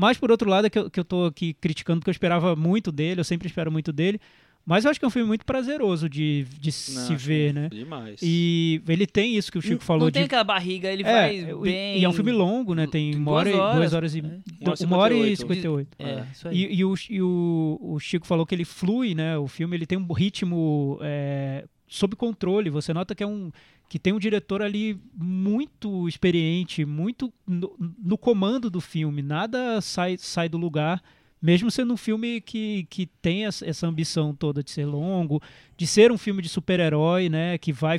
Mas 0.00 0.16
por 0.16 0.30
outro 0.30 0.48
lado 0.48 0.66
é 0.66 0.70
que 0.70 0.78
eu, 0.78 0.88
que 0.90 0.98
eu 0.98 1.04
tô 1.04 1.26
aqui 1.26 1.52
criticando 1.60 2.00
porque 2.00 2.08
eu 2.08 2.12
esperava 2.12 2.56
muito 2.56 2.90
dele, 2.90 3.20
eu 3.20 3.24
sempre 3.24 3.46
espero 3.48 3.70
muito 3.70 3.92
dele, 3.92 4.18
mas 4.64 4.84
eu 4.84 4.90
acho 4.90 4.98
que 4.98 5.04
é 5.04 5.08
um 5.08 5.10
filme 5.10 5.28
muito 5.28 5.44
prazeroso 5.44 6.08
de, 6.08 6.46
de 6.58 6.68
Não, 6.94 7.06
se 7.06 7.14
ver, 7.16 7.52
né? 7.52 7.68
demais. 7.70 8.18
E 8.22 8.80
ele 8.88 9.06
tem 9.06 9.36
isso 9.36 9.52
que 9.52 9.58
o 9.58 9.62
Chico 9.62 9.74
Não- 9.74 9.80
falou 9.80 10.00
não 10.04 10.08
de 10.08 10.14
tem 10.14 10.22
aquela 10.22 10.44
barriga, 10.44 10.90
ele 10.90 11.02
é, 11.02 11.04
vai 11.04 11.36
e- 11.38 11.54
bem... 11.54 11.98
e 11.98 12.04
é 12.04 12.08
um 12.08 12.12
filme 12.14 12.32
longo, 12.32 12.74
né? 12.74 12.86
Tem 12.86 13.14
uma 13.14 13.30
hora, 13.32 13.50
e- 13.50 13.52
duas 13.76 13.92
horas. 13.92 14.14
e 14.14 14.20
É. 14.20 14.22
Uma 14.22 14.70
hora 14.70 14.78
e 14.80 14.84
uma 14.86 14.96
hora 14.96 15.14
e 15.14 15.36
58. 15.36 15.88
58. 15.90 15.96
É, 15.98 16.04
É. 16.04 16.26
isso 16.32 16.48
aí. 16.48 16.56
E, 16.56 16.74
e 16.76 16.84
o, 16.84 16.94
e 17.10 17.22
o, 17.22 17.78
o 17.82 17.98
Chico 17.98 18.26
falou 18.26 18.46
que 18.46 18.54
ele 18.54 18.64
flui, 18.64 19.14
né? 19.14 19.36
O 19.36 19.48
filme 19.48 19.76
ele 19.76 19.86
tem 19.86 19.98
um 19.98 20.12
ritmo 20.12 20.98
é, 21.02 21.64
sob 21.90 22.16
controle. 22.16 22.70
Você 22.70 22.94
nota 22.94 23.14
que 23.14 23.22
é 23.22 23.26
um 23.26 23.50
que 23.88 23.98
tem 23.98 24.12
um 24.12 24.20
diretor 24.20 24.62
ali 24.62 24.96
muito 25.14 26.06
experiente, 26.08 26.84
muito 26.84 27.32
no, 27.44 27.74
no 28.02 28.16
comando 28.16 28.70
do 28.70 28.80
filme. 28.80 29.20
Nada 29.20 29.80
sai, 29.80 30.16
sai 30.16 30.48
do 30.48 30.56
lugar. 30.56 31.02
Mesmo 31.42 31.70
sendo 31.70 31.92
um 31.94 31.96
filme 31.96 32.40
que, 32.40 32.86
que 32.88 33.06
tem 33.20 33.46
essa 33.46 33.86
ambição 33.86 34.32
toda 34.34 34.62
de 34.62 34.70
ser 34.70 34.84
longo, 34.84 35.42
de 35.76 35.86
ser 35.86 36.12
um 36.12 36.18
filme 36.18 36.40
de 36.40 36.48
super-herói, 36.48 37.28
né? 37.28 37.58
Que 37.58 37.72
vai 37.72 37.98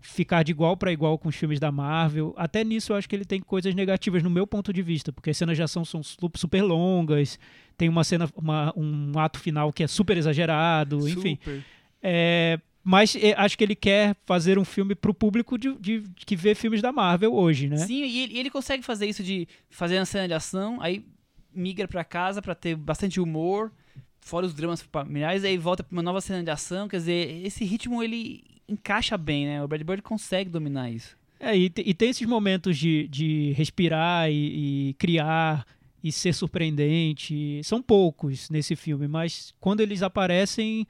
ficar 0.00 0.42
de 0.44 0.52
igual 0.52 0.76
para 0.76 0.92
igual 0.92 1.18
com 1.18 1.28
os 1.28 1.34
filmes 1.36 1.58
da 1.60 1.70
Marvel. 1.72 2.32
Até 2.38 2.62
nisso 2.64 2.92
eu 2.92 2.96
acho 2.96 3.08
que 3.08 3.14
ele 3.16 3.24
tem 3.24 3.40
coisas 3.40 3.74
negativas 3.74 4.22
no 4.22 4.30
meu 4.30 4.46
ponto 4.46 4.72
de 4.72 4.80
vista, 4.82 5.12
porque 5.12 5.30
as 5.30 5.36
cenas 5.36 5.56
de 5.56 5.62
ação 5.64 5.84
são 5.84 6.00
su- 6.02 6.16
super 6.36 6.62
longas, 6.62 7.38
tem 7.76 7.88
uma 7.88 8.04
cena, 8.04 8.28
uma- 8.36 8.72
um 8.76 9.18
ato 9.18 9.38
final 9.40 9.72
que 9.72 9.82
é 9.82 9.86
super 9.88 10.16
exagerado, 10.16 11.06
enfim. 11.08 11.36
Super. 11.42 11.64
É, 12.00 12.60
mas 12.88 13.16
é, 13.16 13.34
acho 13.36 13.58
que 13.58 13.64
ele 13.64 13.74
quer 13.74 14.14
fazer 14.24 14.58
um 14.60 14.64
filme 14.64 14.94
pro 14.94 15.12
público 15.12 15.58
de, 15.58 15.74
de- 15.74 16.04
que 16.24 16.36
vê 16.36 16.54
filmes 16.54 16.80
da 16.80 16.92
Marvel 16.92 17.34
hoje, 17.34 17.68
né? 17.68 17.78
Sim, 17.78 18.04
e 18.04 18.22
ele, 18.22 18.38
ele 18.38 18.50
consegue 18.50 18.84
fazer 18.84 19.06
isso 19.06 19.24
de 19.24 19.48
fazer 19.68 19.98
uma 19.98 20.04
cena 20.04 20.28
de 20.28 20.34
ação, 20.34 20.80
aí 20.80 21.04
migra 21.52 21.88
pra 21.88 22.04
casa 22.04 22.40
pra 22.40 22.54
ter 22.54 22.76
bastante 22.76 23.18
humor, 23.20 23.72
fora 24.20 24.46
os 24.46 24.54
dramas 24.54 24.80
familiares, 24.82 25.42
aí 25.42 25.58
volta 25.58 25.82
pra 25.82 25.92
uma 25.96 26.02
nova 26.02 26.20
cena 26.20 26.44
de 26.44 26.50
ação, 26.50 26.86
quer 26.86 26.98
dizer, 26.98 27.44
esse 27.44 27.64
ritmo 27.64 28.02
ele 28.04 28.44
encaixa 28.68 29.18
bem, 29.18 29.46
né? 29.46 29.62
O 29.64 29.66
Brad 29.68 29.82
Bird 29.82 30.02
consegue 30.02 30.48
dominar 30.48 30.88
isso. 30.90 31.16
É, 31.40 31.56
e, 31.56 31.64
e 31.76 31.92
tem 31.92 32.10
esses 32.10 32.26
momentos 32.26 32.78
de, 32.78 33.08
de 33.08 33.52
respirar 33.56 34.30
e, 34.30 34.90
e 34.90 34.94
criar 34.94 35.66
e 36.04 36.12
ser 36.12 36.32
surpreendente. 36.32 37.60
São 37.64 37.82
poucos 37.82 38.48
nesse 38.48 38.76
filme, 38.76 39.06
mas 39.08 39.52
quando 39.60 39.80
eles 39.80 40.02
aparecem, 40.02 40.86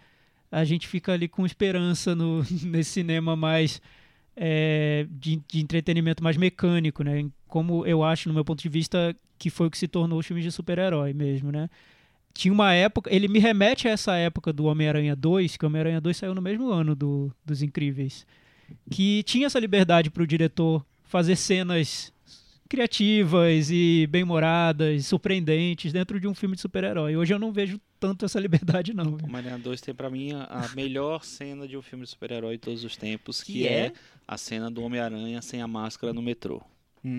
a 0.51 0.65
gente 0.65 0.87
fica 0.87 1.13
ali 1.13 1.29
com 1.29 1.45
esperança 1.45 2.15
no, 2.15 2.45
nesse 2.65 2.91
cinema 2.91 3.37
mais 3.37 3.81
é, 4.37 5.07
de, 5.11 5.43
de 5.49 5.61
entretenimento 5.61 6.23
mais 6.23 6.37
mecânico, 6.37 7.03
né? 7.03 7.29
Como 7.47 7.87
eu 7.87 8.03
acho, 8.03 8.29
no 8.29 8.35
meu 8.35 8.45
ponto 8.45 8.63
de 8.63 8.69
vista, 8.69 9.15
que 9.39 9.51
foi 9.51 9.67
o 9.67 9.71
que 9.71 9.79
se 9.79 9.89
tornou 9.89 10.19
os 10.19 10.27
filmes 10.27 10.45
de 10.45 10.53
super-herói 10.53 11.13
mesmo, 11.13 11.51
né? 11.51 11.69
tinha 12.37 12.53
uma 12.53 12.73
época, 12.73 13.13
ele 13.13 13.29
me 13.29 13.39
remete 13.39 13.89
a 13.89 13.91
essa 13.91 14.15
época 14.17 14.53
do 14.53 14.67
Homem-Aranha 14.67 15.17
2, 15.17 15.57
que 15.57 15.65
o 15.65 15.69
Homem-Aranha 15.69 16.01
2 16.01 16.17
saiu 16.17 16.35
no 16.35 16.43
mesmo 16.43 16.71
ano 16.71 16.95
do, 16.95 17.33
dos 17.45 17.63
Incríveis, 17.63 18.27
que 18.91 19.23
tinha 19.23 19.47
essa 19.47 19.59
liberdade 19.59 20.11
para 20.11 20.23
o 20.23 20.27
diretor 20.27 20.85
fazer 21.05 21.37
cenas 21.37 22.13
criativas 22.69 23.71
e 23.71 24.07
bem-humoradas, 24.11 25.07
surpreendentes 25.07 25.93
dentro 25.93 26.21
de 26.21 26.29
um 26.29 26.35
filme 26.35 26.57
de 26.57 26.61
super-herói. 26.61 27.17
Hoje 27.17 27.33
eu 27.33 27.39
não 27.39 27.53
vejo 27.53 27.81
tanto 27.99 28.25
essa 28.25 28.39
liberdade 28.41 28.93
não. 28.95 29.17
viu? 29.17 29.27
Homem-Aranha 29.27 29.59
2 29.59 29.81
tem 29.81 29.95
pra 29.95 30.11
mim 30.11 30.33
a, 30.33 30.45
a 30.45 30.69
melhor 30.75 31.25
cena 31.25 31.67
de 31.67 31.77
um 31.77 31.83
filme 31.83 32.05
de 32.05 32.11
super-herói 32.11 32.55
de 32.55 32.61
todos 32.63 32.85
os 32.85 32.97
tempos, 32.97 33.43
que, 33.43 33.53
Que 33.55 33.69
é? 33.69 33.73
é? 33.87 33.93
a 34.27 34.37
cena 34.39 34.71
do 34.71 34.83
Homem-Aranha 34.83 35.41
sem 35.43 35.61
a 35.63 35.67
máscara 35.69 36.13
no 36.13 36.23
metrô. 36.23 36.63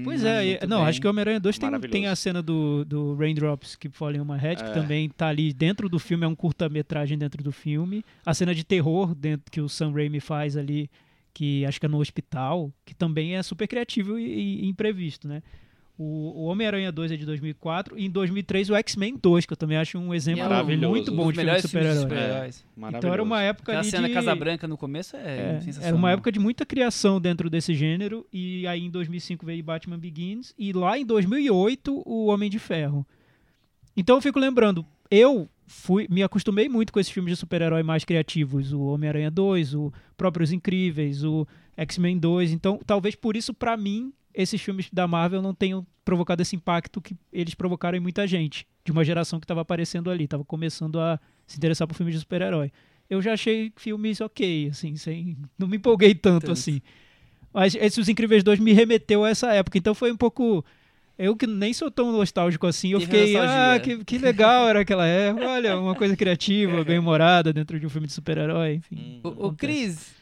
Pois 0.03 0.23
Hum, 0.23 0.27
é, 0.27 0.45
e- 0.45 0.67
não, 0.67 0.79
bem. 0.79 0.87
acho 0.87 0.99
que 0.99 1.07
o 1.07 1.09
Homem-Aranha 1.09 1.39
2 1.39 1.57
tem, 1.57 1.79
tem 1.89 2.07
a 2.07 2.15
cena 2.15 2.41
do, 2.41 2.83
do 2.83 3.15
Raindrops 3.15 3.75
Keep 3.77 3.95
Falling 3.95 4.19
on 4.19 4.25
My 4.25 4.37
Head, 4.37 4.61
que 4.61 4.69
É. 4.69 4.73
também 4.73 5.07
tá 5.09 5.27
ali 5.29 5.53
dentro 5.53 5.87
do 5.87 5.97
filme, 5.97 6.25
é 6.25 6.27
um 6.27 6.35
curta-metragem 6.35 7.17
dentro 7.17 7.41
do 7.41 7.51
filme. 7.53 8.03
A 8.25 8.33
cena 8.33 8.53
de 8.53 8.65
terror 8.65 9.15
dentro 9.15 9.49
que 9.49 9.61
o 9.61 9.69
Sam 9.69 9.93
Raimi 9.93 10.19
faz 10.19 10.57
ali, 10.57 10.89
que 11.33 11.63
acho 11.65 11.79
que 11.79 11.85
é 11.85 11.89
no 11.89 11.99
hospital, 12.01 12.69
que 12.83 12.93
também 12.93 13.35
é 13.37 13.43
super 13.43 13.65
criativo 13.67 14.19
e, 14.19 14.65
e 14.65 14.67
imprevisto, 14.67 15.25
né? 15.27 15.41
O, 15.99 16.43
Homem-Aranha 16.45 16.91
2 16.91 17.11
é 17.11 17.17
de 17.17 17.25
2004 17.25 17.97
e 17.97 18.05
em 18.05 18.09
2003 18.11 18.69
o 18.69 18.75
X-Men 18.75 19.17
2, 19.19 19.45
que 19.47 19.53
eu 19.53 19.57
também 19.57 19.77
acho 19.77 19.97
um 19.97 20.13
exemplo 20.13 20.43
muito 20.89 21.11
Um 21.11 21.15
bom 21.15 21.23
dos 21.31 21.33
de 21.33 21.39
filme 21.41 21.55
de 21.55 21.61
super-herói. 21.63 22.01
super-heróis. 22.01 22.65
Maravilhoso. 22.75 22.97
Então 22.99 23.13
era 23.13 23.23
uma 23.23 23.41
época 23.41 23.71
Aquela 23.71 23.81
ali 23.81 23.89
cena 23.89 24.07
de... 24.07 24.13
Casa 24.13 24.35
Branca 24.35 24.67
no 24.67 24.77
começo 24.77 25.15
é, 25.17 25.55
É, 25.55 25.59
sensacional. 25.61 25.87
era 25.87 25.95
uma 25.95 26.11
época 26.11 26.31
de 26.31 26.39
muita 26.39 26.65
criação 26.67 27.19
dentro 27.19 27.49
desse 27.49 27.73
gênero 27.73 28.27
e 28.31 28.67
aí 28.67 28.85
em 28.85 28.91
2005 28.91 29.43
veio 29.43 29.63
Batman 29.63 29.97
Begins 29.97 30.53
e 30.57 30.71
lá 30.71 30.99
em 30.99 31.05
2008 31.05 32.03
o 32.05 32.27
Homem 32.27 32.49
de 32.49 32.59
Ferro. 32.59 33.03
Então 33.95 34.17
eu 34.17 34.21
fico 34.21 34.39
lembrando, 34.39 34.85
eu 35.09 35.49
fui 35.65 36.07
me 36.09 36.21
acostumei 36.21 36.69
muito 36.69 36.93
com 36.93 36.99
esses 36.99 37.11
filmes 37.11 37.31
de 37.33 37.37
super-herói 37.37 37.81
mais 37.81 38.05
criativos, 38.05 38.71
o 38.71 38.81
Homem-Aranha 38.81 39.31
2, 39.31 39.73
o 39.73 39.91
próprio 40.15 40.43
Os 40.43 40.51
Incríveis, 40.51 41.23
o 41.23 41.47
X-Men 41.75 42.19
2, 42.19 42.51
então 42.51 42.79
talvez 42.85 43.15
por 43.15 43.35
isso 43.35 43.53
pra 43.53 43.75
mim 43.75 44.13
esses 44.37 44.61
filmes 44.61 44.87
da 44.93 45.07
Marvel 45.07 45.41
não 45.41 45.53
tenham 45.53 45.85
provocado 46.05 46.43
esse 46.43 46.55
impacto 46.55 47.01
que 47.01 47.17
eles 47.33 47.55
provocaram 47.55 47.97
em 47.97 48.01
muita 48.01 48.27
gente, 48.27 48.67
de 48.85 48.91
uma 48.91 49.03
geração 49.03 49.39
que 49.39 49.45
estava 49.45 49.61
aparecendo 49.61 50.11
ali, 50.11 50.25
estava 50.25 50.45
começando 50.45 50.99
a 50.99 51.19
se 51.47 51.57
interessar 51.57 51.87
por 51.87 51.95
filmes 51.95 52.13
de 52.13 52.19
super-herói. 52.19 52.71
Eu 53.09 53.19
já 53.19 53.33
achei 53.33 53.73
filmes 53.75 54.21
ok, 54.21 54.69
assim, 54.69 54.95
sem, 54.95 55.35
não 55.57 55.67
me 55.67 55.77
empolguei 55.77 56.13
tanto, 56.13 56.41
Tanto. 56.41 56.51
assim. 56.51 56.81
Mas 57.51 57.73
esse 57.73 57.99
Os 57.99 58.07
Incríveis 58.07 58.43
2 58.43 58.59
me 58.59 58.73
remeteu 58.73 59.23
a 59.23 59.29
essa 59.29 59.51
época, 59.53 59.77
então 59.77 59.95
foi 59.95 60.11
um 60.11 60.17
pouco. 60.17 60.63
Eu 61.17 61.35
que 61.35 61.47
nem 61.47 61.73
sou 61.73 61.89
tão 61.89 62.11
nostálgico 62.11 62.67
assim, 62.67 62.89
eu 62.91 63.01
fiquei, 63.01 63.33
nostalgia. 63.33 63.73
ah, 63.73 63.79
que, 63.79 64.05
que 64.05 64.17
legal 64.19 64.69
era 64.69 64.81
aquela 64.81 65.07
época, 65.07 65.49
olha, 65.49 65.79
uma 65.79 65.95
coisa 65.95 66.15
criativa, 66.15 66.83
bem 66.83 66.99
humorada 66.99 67.51
dentro 67.51 67.79
de 67.79 67.87
um 67.87 67.89
filme 67.89 68.05
de 68.05 68.13
super-herói, 68.13 68.75
enfim. 68.75 68.95
Hum. 68.95 69.21
Ô, 69.23 69.47
ô, 69.47 69.53
Cris, 69.53 70.13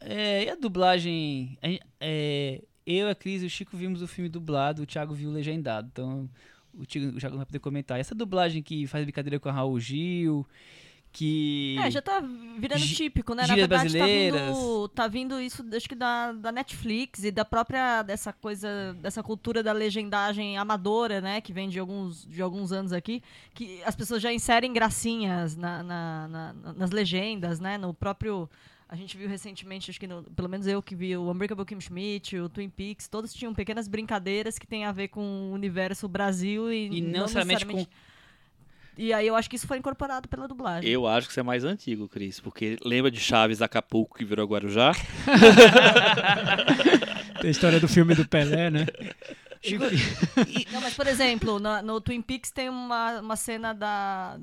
é, 0.00 0.44
e 0.44 0.48
a 0.50 0.56
dublagem? 0.56 1.58
É, 2.00 2.62
eu, 2.90 3.08
a 3.08 3.14
Cris 3.14 3.42
e 3.42 3.46
o 3.46 3.50
Chico 3.50 3.76
vimos 3.76 4.00
o 4.02 4.08
filme 4.08 4.28
dublado, 4.28 4.82
o 4.82 4.86
Thiago 4.86 5.12
viu 5.14 5.30
legendado. 5.30 5.88
Então, 5.92 6.28
o 6.72 6.86
Thiago, 6.86 7.16
o 7.16 7.20
Thiago 7.20 7.36
vai 7.36 7.46
poder 7.46 7.58
comentar. 7.58 7.98
Essa 8.00 8.14
dublagem 8.14 8.62
que 8.62 8.86
faz 8.86 9.04
brincadeira 9.04 9.38
com 9.38 9.48
a 9.48 9.52
Raul 9.52 9.78
Gil, 9.80 10.46
que. 11.12 11.76
É, 11.80 11.90
já 11.90 12.02
tá 12.02 12.20
virando 12.58 12.80
Gi- 12.80 12.94
típico, 12.94 13.34
né? 13.34 13.46
Na 13.46 13.54
verdade, 13.54 13.68
tá 13.92 13.98
brasileiras. 13.98 14.40
vindo, 14.56 14.88
tá 14.88 15.08
vindo 15.08 15.40
isso, 15.40 15.64
acho 15.74 15.88
que 15.88 15.94
da, 15.94 16.32
da 16.32 16.52
Netflix 16.52 17.24
e 17.24 17.30
da 17.30 17.44
própria, 17.44 18.02
dessa 18.02 18.32
coisa, 18.32 18.94
dessa 19.00 19.22
cultura 19.22 19.62
da 19.62 19.72
legendagem 19.72 20.58
amadora, 20.58 21.20
né? 21.20 21.40
Que 21.40 21.52
vem 21.52 21.68
de 21.68 21.78
alguns, 21.78 22.26
de 22.26 22.40
alguns 22.42 22.72
anos 22.72 22.92
aqui, 22.92 23.22
que 23.54 23.82
as 23.84 23.96
pessoas 23.96 24.20
já 24.22 24.32
inserem 24.32 24.72
gracinhas 24.72 25.56
na, 25.56 25.82
na- 25.82 26.28
na- 26.28 26.72
nas 26.74 26.90
legendas, 26.90 27.58
né? 27.58 27.76
No 27.78 27.92
próprio... 27.94 28.48
A 28.88 28.96
gente 28.96 29.18
viu 29.18 29.28
recentemente, 29.28 29.90
acho 29.90 30.00
que 30.00 30.06
no- 30.06 30.22
pelo 30.22 30.48
menos 30.48 30.66
eu 30.66 30.82
que 30.82 30.94
vi 30.94 31.14
o 31.14 31.30
Unbreakable 31.30 31.66
Kim 31.66 31.78
Schmidt, 31.80 32.38
o 32.38 32.48
Twin 32.48 32.70
Peaks, 32.70 33.06
todos 33.06 33.34
tinham 33.34 33.52
pequenas 33.52 33.86
brincadeiras 33.86 34.58
que 34.58 34.66
têm 34.66 34.86
a 34.86 34.92
ver 34.92 35.08
com 35.08 35.20
o 35.20 35.52
universo 35.52 36.08
Brasil 36.08 36.72
e, 36.72 36.86
E 36.86 37.00
não 37.02 37.20
necessariamente 37.22 37.66
com. 37.66 37.86
E 38.96 39.12
aí 39.12 39.26
eu 39.28 39.36
acho 39.36 39.48
que 39.48 39.54
isso 39.56 39.66
foi 39.66 39.78
incorporado 39.78 40.26
pela 40.28 40.48
dublagem. 40.48 40.90
Eu 40.90 41.06
acho 41.06 41.28
que 41.28 41.34
você 41.34 41.40
é 41.40 41.44
mais 41.44 41.62
antigo, 41.64 42.08
Cris, 42.08 42.40
porque 42.40 42.76
lembra 42.84 43.10
de 43.12 43.20
Chaves 43.20 43.62
Acapulco 43.62 44.16
que 44.18 44.24
virou 44.24 44.46
Guarujá? 44.48 44.90
Tem 47.40 47.48
a 47.48 47.50
história 47.50 47.78
do 47.78 47.88
filme 47.88 48.14
do 48.14 48.26
Pelé, 48.26 48.70
né? 48.70 48.86
Chico, 49.62 49.84
Não, 50.72 50.80
mas 50.80 50.94
por 50.94 51.06
exemplo, 51.06 51.58
na- 51.58 51.82
no, 51.82 52.00
Twin 52.00 52.22
Peaks 52.22 52.50
tem 52.50 52.68
uma, 52.68 53.20
uma 53.20 53.36
cena 53.36 53.72
da, 53.72 54.38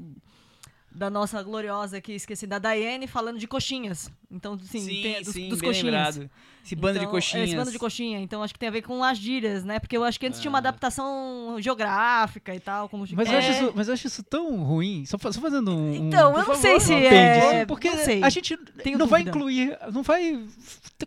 da 0.95 1.09
nossa 1.09 1.43
gloriosa 1.43 1.97
aqui, 1.97 2.13
esqueci, 2.13 2.47
da 2.47 2.57
Diane 2.57 3.05
falando 3.05 3.37
de 3.37 3.47
coxinhas. 3.47 4.09
Então, 4.31 4.57
sim, 4.59 4.79
sim, 4.79 5.01
tem, 5.01 5.21
dos, 5.21 5.33
sim, 5.33 5.49
dos 5.49 5.61
coxinhas. 5.61 6.15
lembrado. 6.15 6.29
Esse 6.65 6.75
bando 6.75 6.93
de 6.97 7.05
Então, 7.05 7.11
coxinhas. 7.11 7.41
é, 7.43 7.45
Esse 7.47 7.55
bando 7.55 7.71
de 7.71 7.77
coxinha. 7.79 8.19
Então, 8.19 8.41
acho 8.41 8.51
que 8.53 8.59
tem 8.59 8.69
a 8.69 8.71
ver 8.71 8.81
com 8.81 9.03
as 9.03 9.17
gírias, 9.19 9.63
né? 9.63 9.79
Porque 9.79 9.95
eu 9.95 10.03
acho 10.03 10.19
que 10.19 10.25
antes 10.25 10.39
É. 10.39 10.41
tinha 10.41 10.49
uma 10.49 10.57
adaptação 10.57 11.55
geográfica 11.59 12.55
e 12.55 12.59
tal. 12.59 12.89
Como 12.89 13.05
Mas, 13.13 13.29
é. 13.29 13.33
eu 13.33 13.37
acho 13.37 13.51
isso, 13.51 13.73
mas 13.75 13.87
eu 13.87 13.93
acho 13.93 14.07
isso 14.07 14.23
tão 14.23 14.63
ruim. 14.63 15.05
Só, 15.05 15.17
só 15.19 15.39
fazendo 15.39 15.71
um. 15.71 15.91
um- 15.91 16.07
Então, 16.07 16.31
por 16.31 16.39
eu 16.41 16.45
não 16.45 16.45
favor, 16.45 16.61
sei 16.61 16.79
se 16.79 16.91
um 16.93 16.97
é-. 16.97 17.65
Porque 17.67 17.89
não 17.91 17.97
sei. 18.03 18.23
a 18.23 18.29
gente 18.29 18.57
Tenho 18.83 18.97
não 18.97 19.05
vai 19.07 19.21
dúvida. 19.23 19.37
incluir. 19.37 19.77
Não 19.93 20.01
vai. 20.01 20.43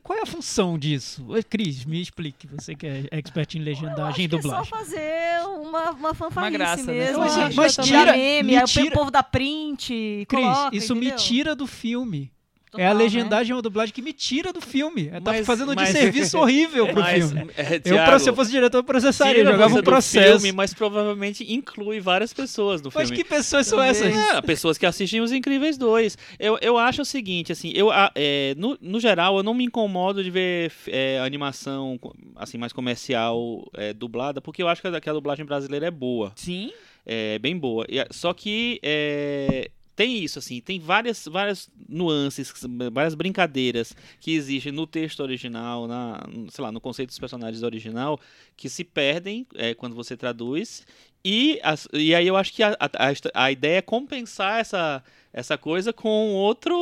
Qual 0.02 0.18
é 0.18 0.22
a 0.22 0.26
função 0.26 0.78
disso? 0.78 1.26
Cris, 1.50 1.84
me 1.84 2.00
explique. 2.00 2.46
Você 2.46 2.74
que 2.74 2.86
é 2.86 3.08
expert 3.10 3.54
em 3.56 3.60
legendagem 3.60 4.26
e 4.26 4.28
que 4.28 4.36
é 4.36 4.42
só 4.42 4.48
dublagem. 4.48 4.70
fazer 4.70 5.46
uma, 5.60 5.90
uma 5.90 6.14
fanfarrice 6.14 6.56
graça, 6.58 6.82
né? 6.84 6.92
mesmo. 6.92 7.18
Mas- 7.20 7.36
acho 7.38 7.56
mas 7.56 7.76
que 7.76 7.82
tira- 7.82 8.12
meme, 8.12 8.42
me 8.52 8.56
aí 8.56 8.62
o 8.62 8.66
tira- 8.66 8.94
povo 8.94 9.10
dá 9.10 9.22
print, 9.22 10.24
Cris, 10.28 10.44
coloca, 10.44 10.76
isso 10.76 10.94
me 10.94 11.06
entendeu? 11.08 11.16
tira 11.24 11.54
do 11.56 11.66
filme. 11.66 12.30
É 12.76 12.84
a 12.84 12.88
Total, 12.90 12.94
né? 12.94 13.02
legendagem 13.02 13.52
ou 13.54 13.58
a 13.58 13.62
dublagem 13.62 13.94
que 13.94 14.02
me 14.02 14.12
tira 14.12 14.52
do 14.52 14.60
filme. 14.60 15.08
É, 15.08 15.20
tá 15.20 15.32
Mas- 15.32 15.46
fazendo 15.46 15.72
um 15.72 15.74
mas- 15.74 15.92
desserviço 15.92 16.36
horrível 16.38 16.86
pro 16.88 17.00
Mas, 17.00 17.30
filme. 17.32 17.50
é, 17.56 17.76
Eu, 17.76 17.80
Thiago, 17.80 18.04
pra, 18.10 18.18
se 18.18 18.28
eu 18.28 18.34
fosse 18.34 18.50
diretor, 18.50 18.78
eu 18.78 18.84
processaria. 18.84 19.34
tira 19.36 19.52
Jogava 19.52 19.74
um 19.78 19.82
processo. 19.82 20.40
filme, 20.40 20.52
mas 20.52 20.74
provavelmente 20.74 21.50
inclui 21.52 22.00
várias 22.00 22.32
pessoas 22.32 22.80
do 22.80 22.90
Mas 22.94 23.08
filme. 23.08 23.22
que 23.22 23.28
pessoas 23.28 23.66
são 23.66 23.78
Talvez. 23.78 24.00
essas? 24.02 24.34
É, 24.34 24.40
pessoas 24.42 24.76
que 24.78 24.84
assistem 24.86 25.20
Os 25.20 25.32
Incríveis 25.32 25.78
2. 25.78 26.18
Eu, 26.38 26.58
eu 26.60 26.76
acho 26.76 27.02
o 27.02 27.04
seguinte, 27.04 27.52
assim, 27.52 27.72
eu, 27.74 27.88
é, 28.14 28.54
no, 28.56 28.76
no 28.80 29.00
geral, 29.00 29.36
eu 29.38 29.42
não 29.42 29.54
me 29.54 29.64
incomodo 29.64 30.22
de 30.22 30.30
ver 30.30 30.70
é, 30.88 31.18
animação 31.20 31.98
assim 32.36 32.58
mais 32.58 32.72
comercial 32.72 33.68
é, 33.74 33.92
dublada, 33.92 34.40
porque 34.40 34.62
eu 34.62 34.68
acho 34.68 34.80
que 34.82 34.88
a, 34.88 35.00
que 35.00 35.08
a 35.08 35.12
dublagem 35.12 35.44
brasileira 35.44 35.86
é 35.86 35.90
boa, 35.90 36.32
Sim. 36.36 36.70
é 37.06 37.38
bem 37.38 37.56
boa. 37.56 37.84
E 37.88 37.96
só 38.10 38.32
que 38.32 38.78
é, 38.82 39.70
tem 39.98 40.22
isso, 40.22 40.38
assim, 40.38 40.60
tem 40.60 40.78
várias, 40.78 41.26
várias 41.26 41.68
nuances, 41.88 42.52
várias 42.92 43.16
brincadeiras 43.16 43.96
que 44.20 44.30
existem 44.30 44.70
no 44.70 44.86
texto 44.86 45.18
original, 45.18 45.88
na, 45.88 46.20
sei 46.50 46.62
lá, 46.62 46.70
no 46.70 46.80
conceito 46.80 47.08
dos 47.08 47.18
personagens 47.18 47.64
original, 47.64 48.20
que 48.56 48.68
se 48.68 48.84
perdem 48.84 49.44
é, 49.56 49.74
quando 49.74 49.96
você 49.96 50.16
traduz. 50.16 50.86
E, 51.24 51.58
as- 51.64 51.88
e 51.92 52.14
aí 52.14 52.28
eu 52.28 52.36
acho 52.36 52.52
que 52.52 52.62
a, 52.62 52.76
a, 52.78 53.12
a 53.46 53.50
ideia 53.50 53.78
é 53.78 53.82
compensar 53.82 54.60
essa, 54.60 55.02
essa 55.32 55.58
coisa 55.58 55.92
com 55.92 56.32
outro. 56.34 56.76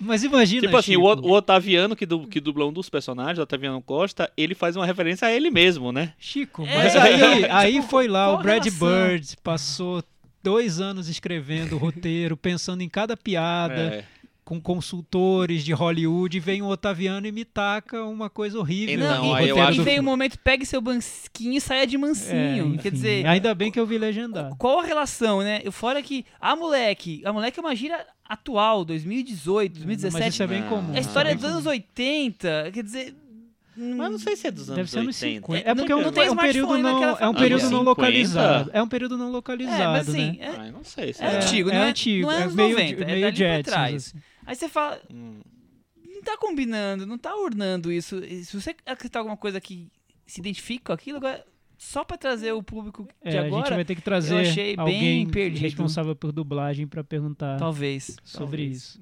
Mas 0.00 0.24
imagina. 0.24 0.62
tipo 0.62 0.76
assim, 0.78 0.96
o, 0.96 1.10
Chico. 1.14 1.28
O- 1.28 1.32
o 1.32 1.34
Otaviano, 1.36 1.94
que, 1.94 2.06
du, 2.06 2.26
que 2.26 2.40
dubla 2.40 2.66
um 2.66 2.72
dos 2.72 2.88
personagens, 2.88 3.38
o 3.38 3.42
Otaviano 3.42 3.82
Costa, 3.82 4.32
ele 4.38 4.54
faz 4.54 4.74
uma 4.74 4.86
referência 4.86 5.28
a 5.28 5.32
ele 5.32 5.50
mesmo, 5.50 5.92
né? 5.92 6.14
Chico, 6.18 6.64
É, 6.64 6.76
mas 6.76 6.96
aí, 6.96 7.18
tipo, 7.42 7.52
aí 7.54 7.82
foi 7.82 8.08
lá, 8.08 8.32
o 8.32 8.38
Brad? 8.38 8.66
Bird 8.66 9.36
passou 9.42 10.02
dois 10.42 10.80
anos 10.80 11.08
escrevendo 11.08 11.74
o 11.76 11.78
roteiro, 11.78 12.36
pensando 12.38 12.82
em 12.82 12.88
cada 12.88 13.16
piada, 13.16 13.74
É. 13.80 14.04
com 14.44 14.60
consultores 14.60 15.62
de 15.64 15.72
Hollywood, 15.72 16.36
e 16.36 16.40
vem 16.40 16.60
o 16.60 16.66
Otaviano 16.68 17.24
e 17.26 17.30
me 17.32 17.44
taca 17.44 18.02
uma 18.04 18.28
coisa 18.28 18.58
horrível. 18.58 18.98
Não, 18.98 19.26
no 19.26 19.34
aí 19.34 19.48
eu 19.48 19.62
acho- 19.62 19.80
E 19.80 19.84
veio 19.84 19.84
o 19.84 19.84
filme. 19.96 20.00
momento, 20.10 20.38
pegue 20.40 20.66
seu 20.66 20.80
banquinho 20.80 21.52
e 21.56 21.60
saia 21.60 21.86
de 21.86 21.94
É, 21.94 21.98
mansinho. 21.98 22.70
Quer 22.78 22.88
enfim, 22.88 22.90
dizer, 22.90 23.26
ainda 23.26 23.54
bem 23.54 23.70
que 23.70 23.78
eu 23.78 23.86
vi 23.86 23.96
legendado. 23.96 24.56
qual 24.56 24.80
a 24.80 24.84
relação, 24.84 25.40
né? 25.42 25.60
Fora 25.70 26.02
que 26.02 26.24
a 26.40 26.56
moleque, 26.56 27.22
a 27.24 27.32
moleque 27.32 27.60
é 27.60 27.62
uma 27.62 27.76
gira 27.76 28.04
atual, 28.28 28.84
2018, 28.84 29.74
2017. 29.74 30.24
Mas 30.24 30.34
isso 30.34 30.42
é 30.42 30.46
bem 30.48 30.62
comum. 30.64 30.94
a 30.94 30.98
isso 30.98 31.08
história 31.08 31.28
é 31.28 31.32
é 31.32 31.34
dos 31.36 31.44
anos 31.44 31.62
comum. 31.62 31.70
80, 31.70 32.70
quer 32.72 32.82
dizer. 32.82 33.14
Hum, 33.80 33.96
Mas 33.96 34.10
não 34.10 34.18
sei 34.18 34.36
se 34.36 34.46
é 34.46 34.50
dos 34.50 34.68
anos 34.68 34.76
Deve 34.76 34.90
ser 34.90 34.98
anos 34.98 35.16
80. 35.22 35.46
50. 35.46 35.70
É 35.70 35.74
porque 35.74 35.92
é 35.92 35.96
um, 35.96 36.02
não 36.02 36.12
tem 36.12 36.24
é 36.26 36.30
um 36.30 36.36
período 36.36 36.78
não, 36.78 37.02
é 37.18 37.28
um 37.28 37.34
período 37.34 37.62
não 37.62 37.68
50? 37.68 37.82
localizado. 37.84 38.70
É 38.72 38.82
um 38.82 38.88
período 38.88 39.16
não 39.18 39.28
É, 39.28 39.30
localizado, 39.30 39.82
mas 39.92 40.08
assim, 40.08 40.32
né? 40.32 40.36
é, 40.40 40.48
Ah, 40.58 40.66
eu 40.66 40.72
não 40.72 40.84
sei 40.84 41.12
se 41.12 41.22
é 41.22 41.36
antigo, 41.36 41.70
é 41.70 41.74
não 41.74 41.80
é? 41.82 41.88
antigo, 41.88 42.26
não 42.26 42.32
é 42.32 42.36
é 42.38 42.42
anos 42.42 42.54
meio- 42.54 42.70
90, 42.78 43.02
é 43.02 43.06
meio 43.06 43.20
pra 43.20 43.30
Jetsons, 43.30 43.64
trás. 43.74 43.94
assim. 44.08 44.18
Aí 44.46 44.54
você 44.56 44.68
fala, 44.68 45.00
Hum. 45.12 45.40
não 46.14 46.22
tá 46.22 46.36
combinando, 46.36 47.06
não 47.06 47.16
tá 47.18 47.34
ornando 47.34 47.90
isso. 47.90 48.20
Se 48.44 48.60
você 48.60 48.74
acreditar 48.84 49.20
alguma 49.20 49.36
coisa 49.36 49.60
que 49.60 49.88
se 50.26 50.40
identifica 50.40 50.84
com 50.86 50.92
aquilo, 50.92 51.16
agora, 51.16 51.44
só 51.78 52.04
pra 52.04 52.16
trazer 52.18 52.52
o 52.52 52.62
público 52.62 53.08
de 53.24 53.36
É, 53.36 53.38
a 53.38 53.46
agora, 53.46 53.64
gente 53.64 53.74
vai 53.74 53.84
ter 53.86 53.94
que 53.94 54.02
trazer 54.02 54.36
achei 54.40 54.76
bem 54.76 54.84
alguém 54.84 55.26
perdido. 55.28 55.62
responsável 55.62 56.14
por 56.14 56.30
dublagem 56.30 56.86
pra 56.86 57.02
perguntar 57.02 57.58
talvez. 57.58 58.16
sobre 58.22 58.38
talvez. 58.64 58.76
isso. 58.76 59.00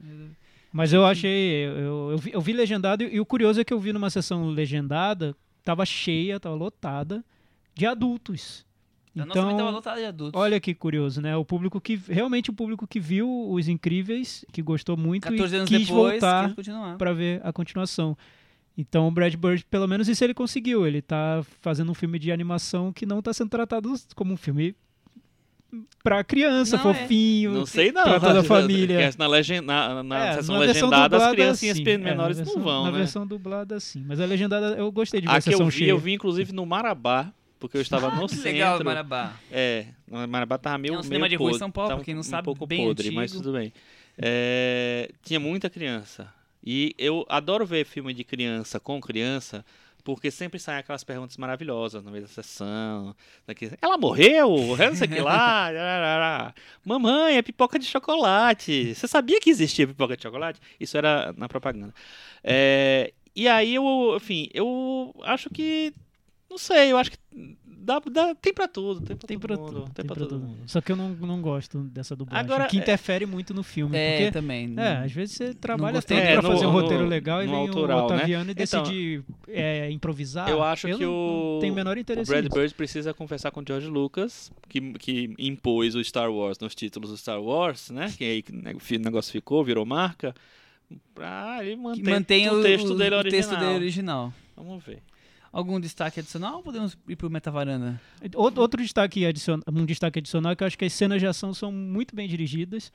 Mas 0.73 0.93
eu 0.93 1.05
achei, 1.05 1.66
eu, 1.66 1.73
eu, 1.79 2.11
eu 2.12 2.19
vi, 2.19 2.31
eu 2.35 2.41
vi 2.41 2.53
legendado 2.53 3.03
e, 3.03 3.14
e 3.14 3.21
o 3.21 3.27
curioso 3.27 3.61
é 3.61 3.64
que 3.64 3.73
eu 3.73 3.81
vi 3.81 3.93
numa 3.93 4.11
sessão 4.11 4.49
legendada, 4.49 5.35
tava 5.64 5.85
cheia, 5.87 6.39
tava 6.39 6.55
lotada 6.55 7.25
de 7.75 7.87
adultos. 7.87 8.66
A 9.16 9.25
nossa 9.25 9.33
também 9.41 9.57
tava 9.57 9.62
Então, 9.71 9.75
lotada 9.75 10.01
de 10.01 10.07
adultos. 10.07 10.41
olha 10.41 10.61
que 10.61 10.75
curioso, 10.75 11.21
né? 11.21 11.37
O 11.37 11.45
público 11.45 11.81
que 11.81 11.97
realmente 11.97 12.51
o 12.51 12.53
público 12.53 12.87
que 12.87 13.01
viu 13.01 13.29
Os 13.51 13.66
Incríveis, 13.66 14.45
que 14.53 14.62
gostou 14.62 14.97
muito 14.97 15.25
14 15.25 15.57
e 15.57 15.64
quis 15.64 15.87
depois, 15.89 16.21
voltar 16.21 16.55
pra 16.99 17.12
ver 17.12 17.41
a 17.43 17.53
continuação. 17.53 18.16
Então 18.77 19.09
o 19.09 19.11
Brad 19.11 19.35
Bird, 19.35 19.64
pelo 19.64 19.89
menos 19.89 20.07
isso 20.09 20.23
ele 20.23 20.35
conseguiu. 20.35 20.87
Ele 20.87 21.03
tá 21.03 21.45
fazendo 21.61 21.91
um 21.91 21.95
filme 21.95 22.16
de 22.19 22.31
animação 22.31 22.93
que 22.93 23.05
não 23.07 23.21
tá 23.21 23.33
sendo 23.33 23.49
tratado 23.51 23.93
como 24.14 24.35
um 24.35 24.37
filme 24.37 24.77
pra 26.03 26.25
criança, 26.25 26.77
Não, 26.79 26.91
é. 26.91 26.95
fofinho. 26.95 27.53
Não 27.53 27.66
sei 27.66 27.93
não. 27.93 28.03
Pra 28.05 28.21
toda 28.21 28.41
a 28.41 28.45
família. 28.45 29.11
Na, 29.19 29.27
legenda, 29.27 29.66
na, 29.66 30.03
na 30.03 30.27
É, 30.29 30.35
sessão 30.37 30.55
na 30.55 30.61
versão 30.64 30.89
legendada, 30.89 31.05
as 31.16 31.23
dublada, 31.23 31.35
criancinhas 31.37 31.77
sim. 31.77 31.85
É, 31.89 31.99
menores 31.99 32.37
versão- 32.39 32.55
não 32.57 32.62
vão, 32.62 32.85
Na 32.85 32.91
né? 32.93 32.99
versão 32.99 33.27
dublada, 33.27 33.81
sim. 33.81 34.05
Mas 34.07 34.21
a 34.21 34.25
legendada 34.27 34.77
eu 34.77 34.91
gostei 34.91 35.21
de 35.21 35.27
ver 35.27 35.33
A 35.33 35.37
a 35.37 35.43
que 35.43 35.55
eu 35.55 35.64
vi, 35.66 35.71
cheia. 35.73 35.91
eu 35.91 35.99
vi 35.99 36.12
inclusive 36.14 36.53
no 36.53 36.64
Marabá, 36.64 37.33
porque 37.61 37.77
eu 37.77 37.83
estava 37.83 38.11
no 38.14 38.27
Que 38.29 38.35
centro. 38.37 38.53
legal, 38.53 38.83
Marabá. 38.85 39.33
É, 39.51 39.87
no 40.11 40.27
Marabá 40.29 40.57
tava 40.59 40.79
meio 40.79 40.95
É 40.95 40.99
um 40.99 41.03
cinema 41.03 41.23
meio 41.27 41.31
de 41.31 41.37
rua 41.37 41.51
em 41.51 41.59
São 41.59 41.71
Paulo, 41.71 41.91
tava 41.91 42.05
quem 42.05 42.14
não 42.14 42.21
um 42.21 42.25
sabe, 42.25 42.45
pouco 42.45 42.66
bem 42.66 42.85
podre, 42.87 43.11
mas 43.11 43.31
antigo. 43.33 43.43
tudo 43.45 43.59
bem. 43.59 43.73
É, 44.16 45.11
tinha 45.23 45.39
muita 45.39 45.69
criança. 45.71 46.29
E 46.64 46.95
eu 46.99 47.25
adoro 47.29 47.64
ver 47.64 47.85
filme 47.85 48.12
de 48.12 48.25
criança 48.25 48.81
com 48.81 49.01
criança, 49.01 49.64
porque 50.05 50.30
sempre 50.30 50.59
saem 50.59 50.78
aquelas 50.78 51.05
perguntas 51.05 51.36
maravilhosas 51.36 52.05
no 52.05 52.11
meio 52.11 52.22
da 52.22 52.28
sessão. 52.28 53.14
Daqui, 53.46 53.70
Ela 53.80 53.99
morreu? 53.99 54.76
Eu 54.78 54.88
não 54.90 54.96
sei 54.96 55.07
o 55.07 55.11
que 55.11 55.20
lá. 55.20 56.55
Mamãe, 56.84 57.36
é 57.36 57.42
pipoca 57.42 57.78
de 57.78 57.86
chocolate. 57.86 58.94
Você 58.94 59.07
sabia 59.07 59.40
que 59.40 59.51
existia 59.51 59.86
pipoca 59.86 60.16
de 60.16 60.22
chocolate? 60.22 60.61
Isso 60.80 60.96
era 60.96 61.34
na 61.36 61.49
propaganda. 61.49 61.94
É, 62.42 63.12
e 63.34 63.46
aí 63.46 63.74
eu, 63.74 64.14
enfim, 64.16 64.49
eu 64.53 65.14
acho 65.22 65.51
que. 65.51 65.92
Não 66.51 66.59
sei, 66.59 66.90
eu 66.92 66.96
acho 66.99 67.11
que 67.11 67.18
dá, 67.89 68.01
dá- 68.11 68.34
tem 68.34 68.53
pra 68.53 68.68
tudo. 68.68 69.01
Tem 69.01 69.16
pra 69.16 69.26
Tem 69.26 69.39
todo 69.39 69.47
pra 69.49 69.57
mundo. 69.57 69.72
tudo. 69.72 69.91
Tem 69.95 70.05
pra 70.05 70.14
pra 70.14 70.26
todo 70.26 70.39
mundo. 70.39 70.49
mundo. 70.49 70.62
Só 70.66 70.80
que 70.80 70.93
eu 70.93 70.97
não, 70.97 71.09
não 71.11 71.41
gosto 71.41 71.78
dessa 71.84 72.14
dublagem. 72.14 72.45
Agora, 72.45 72.68
que 72.68 72.76
é- 72.76 72.80
interfere 72.80 73.24
muito 73.24 73.55
no 73.55 73.62
filme. 73.62 73.97
É, 73.97 74.16
porque, 74.18 74.30
também. 74.32 74.74
é, 74.76 74.97
às 75.05 75.12
vezes 75.12 75.34
você 75.36 75.55
trabalha 75.55 76.03
tanto 76.03 76.20
É, 76.20 76.32
pra 76.34 76.43
no- 76.43 76.49
fazer 76.53 76.66
um 76.66 76.72
no- 76.72 76.80
roteiro 76.80 77.07
legal 77.07 77.43
e 77.43 77.47
vem 77.47 77.55
autoral, 77.57 78.07
o 78.07 78.11
né? 78.11 78.16
Otaviano 78.16 78.51
e 78.51 78.53
Então, 78.53 78.82
decide 78.82 79.22
é, 79.49 79.91
improvisar. 79.91 80.49
Eu 80.51 80.62
acho 80.62 80.86
que 80.86 81.05
não, 81.05 81.11
o, 81.12 81.59
o 81.61 81.74
menor 81.74 81.97
o 81.97 82.01
interesse 82.01 82.30
Brad 82.30 82.45
nisso. 82.45 82.55
Bird 82.55 82.74
precisa 82.74 83.14
conversar 83.14 83.51
com 83.51 83.61
o 83.61 83.64
George 83.66 83.89
Lucas, 83.89 84.53
que, 84.68 84.80
que 84.93 85.34
impôs 85.39 85.95
o 85.95 86.05
Star 86.05 86.30
Wars 86.30 86.59
nos 86.59 86.74
títulos 86.74 87.11
do 87.11 87.16
Star 87.16 87.41
Wars, 87.43 87.91
né? 87.91 88.12
Que 88.16 88.24
aí 88.24 88.45
o 88.97 88.99
negócio 89.03 89.32
ficou, 89.32 89.64
virou 89.64 89.86
marca. 89.86 90.34
Pra 91.14 91.59
ele 91.62 91.72
Que 91.76 91.82
manter 91.82 92.11
mantém 92.11 92.49
o, 92.51 92.62
texto 92.62 92.95
dele 92.95 93.14
o 93.16 93.22
texto 93.24 93.57
dele 93.57 93.74
original. 93.74 94.32
Vamos 94.57 94.82
ver. 94.84 95.01
Algum 95.53 95.80
destaque 95.80 96.20
adicional 96.20 96.57
ou 96.57 96.62
podemos 96.62 96.96
ir 97.09 97.16
pro 97.16 97.30
Metavaranda? 97.30 98.01
Outro, 98.34 98.61
outro 98.61 98.82
destaque 98.82 99.24
adicional, 99.24 99.64
um 99.68 99.86
destaque 99.86 100.18
adicional 100.18 100.53
é 100.53 100.57
que 100.57 100.62
eu 100.62 100.66
acho 100.66 100.78
que 100.78 100.84
as 100.84 100.92
cenas 100.92 101.20
de 101.20 101.26
ação 101.26 101.55
são 101.55 101.72
muito 101.72 102.14
bem 102.14 102.28
dirigidas. 102.28 102.92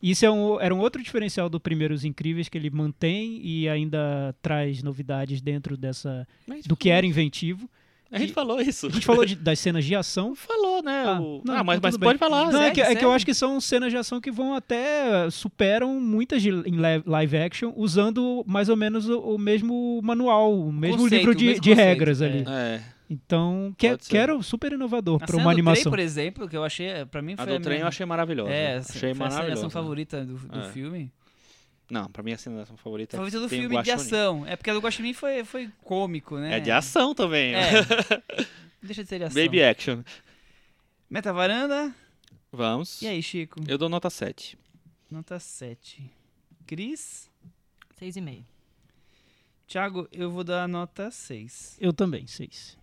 Isso 0.00 0.24
é 0.24 0.30
um, 0.30 0.60
era 0.60 0.74
um 0.74 0.78
outro 0.78 1.02
diferencial 1.02 1.48
do 1.48 1.58
Primeiros 1.58 2.04
Incríveis, 2.04 2.48
que 2.48 2.58
ele 2.58 2.70
mantém 2.70 3.40
e 3.42 3.68
ainda 3.68 4.34
traz 4.42 4.82
novidades 4.82 5.40
dentro 5.40 5.76
dessa 5.76 6.26
Mas 6.46 6.66
do 6.66 6.76
que 6.76 6.90
era 6.90 7.06
inventivo. 7.06 7.68
A 8.10 8.18
gente 8.18 8.32
falou 8.32 8.60
isso. 8.60 8.86
A 8.86 8.90
gente 8.90 9.04
falou 9.04 9.24
de- 9.24 9.34
das 9.34 9.58
cenas 9.58 9.84
de 9.84 9.94
ação. 9.94 10.34
Falou, 10.34 10.82
né? 10.82 11.02
Ah, 11.06 11.20
o- 11.20 11.42
não, 11.44 11.54
ah, 11.56 11.64
mas, 11.64 11.80
mas 11.80 11.96
pode 11.96 12.18
falar. 12.18 12.52
Não, 12.52 12.62
é 12.62 12.70
que, 12.70 12.80
é 12.80 12.94
que 12.94 13.04
eu 13.04 13.12
acho 13.12 13.26
que 13.26 13.34
são 13.34 13.60
cenas 13.60 13.90
de 13.90 13.96
ação 13.96 14.20
que 14.20 14.30
vão 14.30 14.54
até 14.54 15.28
superam 15.30 16.00
muitas 16.00 16.40
de, 16.40 16.50
em 16.50 16.76
li- 16.76 17.02
live 17.04 17.36
action, 17.36 17.72
usando 17.76 18.44
mais 18.46 18.68
ou 18.68 18.76
menos 18.76 19.08
o, 19.08 19.18
o 19.18 19.38
mesmo 19.38 20.00
manual, 20.04 20.54
o 20.56 20.72
mesmo 20.72 20.98
Conceito, 20.98 21.18
livro 21.20 21.34
de, 21.34 21.44
mesmo 21.46 21.60
de 21.60 21.70
conceito, 21.70 21.86
regras 21.88 22.22
é. 22.22 22.26
ali. 22.26 22.44
É. 22.48 22.80
Então, 23.08 23.72
que, 23.78 23.88
ser. 23.88 23.98
que 24.10 24.16
era 24.16 24.40
super 24.42 24.72
inovador 24.72 25.22
A 25.22 25.26
para 25.26 25.36
uma 25.36 25.44
do 25.44 25.50
animação. 25.50 25.82
trem, 25.84 25.90
por 25.92 25.98
exemplo, 26.00 26.48
que 26.48 26.56
eu 26.56 26.64
achei, 26.64 26.88
pra 27.10 27.22
mim 27.22 27.34
A 27.36 27.44
foi 27.44 27.58
do 27.58 27.62
trem 27.62 27.76
eu 27.76 27.80
minha- 27.80 27.88
achei 27.88 28.04
maravilhosa. 28.06 28.50
É, 28.50 28.78
achei 28.78 29.00
foi 29.00 29.10
a 29.10 29.14
maravilhosa. 29.28 29.52
ação 29.60 29.70
favorita 29.70 30.24
do, 30.24 30.34
do 30.34 30.58
É. 30.60 30.68
filme. 30.70 31.12
Não, 31.88 32.10
pra 32.10 32.22
mim 32.22 32.32
a 32.32 32.38
cena 32.38 32.56
de 32.56 32.62
ação 32.62 32.76
favorita 32.76 33.16
Favorita 33.16 33.38
do 33.38 33.48
filme 33.48 33.82
de 33.82 33.90
ação. 33.90 34.44
É 34.46 34.56
porque 34.56 34.70
a 34.70 34.74
do 34.74 34.80
Guaxinim 34.80 35.12
foi, 35.12 35.44
foi 35.44 35.70
cômico, 35.84 36.36
né? 36.36 36.56
É 36.56 36.60
de 36.60 36.70
ação 36.70 37.14
também. 37.14 37.54
É. 37.54 37.70
Deixa 38.82 39.02
de 39.04 39.08
ser 39.08 39.18
de 39.18 39.24
ação. 39.24 39.42
Baby 39.42 39.62
action. 39.62 40.02
Metavaranda. 41.08 41.94
Vamos. 42.50 43.00
E 43.02 43.06
aí, 43.06 43.22
Chico? 43.22 43.60
Eu 43.68 43.78
dou 43.78 43.88
nota 43.88 44.10
7. 44.10 44.58
Nota 45.10 45.38
7. 45.38 46.10
Cris? 46.66 47.30
Seis 47.96 48.16
e 48.16 48.20
meio. 48.20 48.44
Thiago, 49.66 50.08
eu 50.12 50.30
vou 50.30 50.42
dar 50.44 50.68
nota 50.68 51.10
6. 51.10 51.78
Eu 51.80 51.92
também, 51.92 52.26
seis. 52.26 52.76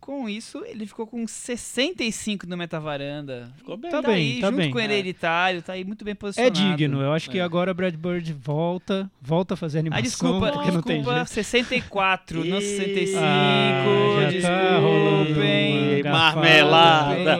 Com 0.00 0.26
isso, 0.28 0.62
ele 0.66 0.86
ficou 0.86 1.06
com 1.06 1.26
65 1.26 2.46
no 2.46 2.56
Metavaranda. 2.56 3.52
Ficou 3.58 3.76
bem. 3.76 3.90
Tá 3.90 4.00
Tá 4.00 4.08
bem, 4.08 4.16
aí, 4.34 4.40
tá 4.40 4.46
junto 4.48 4.56
bem. 4.56 4.70
com 4.70 4.78
o 4.78 4.80
Hereditário, 4.80 5.60
tá 5.62 5.74
aí 5.74 5.84
muito 5.84 6.04
bem 6.04 6.12
É 6.12 6.14
posicionado. 6.14 6.54
digno. 6.76 7.02
Eu 7.02 7.12
acho 7.12 7.28
que 7.28 7.38
É. 7.38 7.42
agora 7.42 7.74
Brad 7.74 7.94
Bird 7.94 8.32
volta, 8.32 9.10
volta 9.20 9.54
a 9.54 9.56
fazer 9.58 9.80
animação, 9.80 9.98
Ah, 10.00 10.02
desculpa, 10.02 10.52
porque 10.52 10.70
não 10.70 10.82
tem 10.82 10.96
desculpa, 10.96 11.18
jeito. 11.18 11.30
64, 11.30 12.44
não 12.44 12.58
Ih, 12.58 12.62
65. 12.62 13.20
Ah, 13.22 14.30
já 14.30 14.48
tá 14.48 14.78
rolando 14.78 15.24
desculpem. 15.26 15.92
uma 15.92 16.02
garfada. 16.02 16.34
Marmelada. 16.40 17.38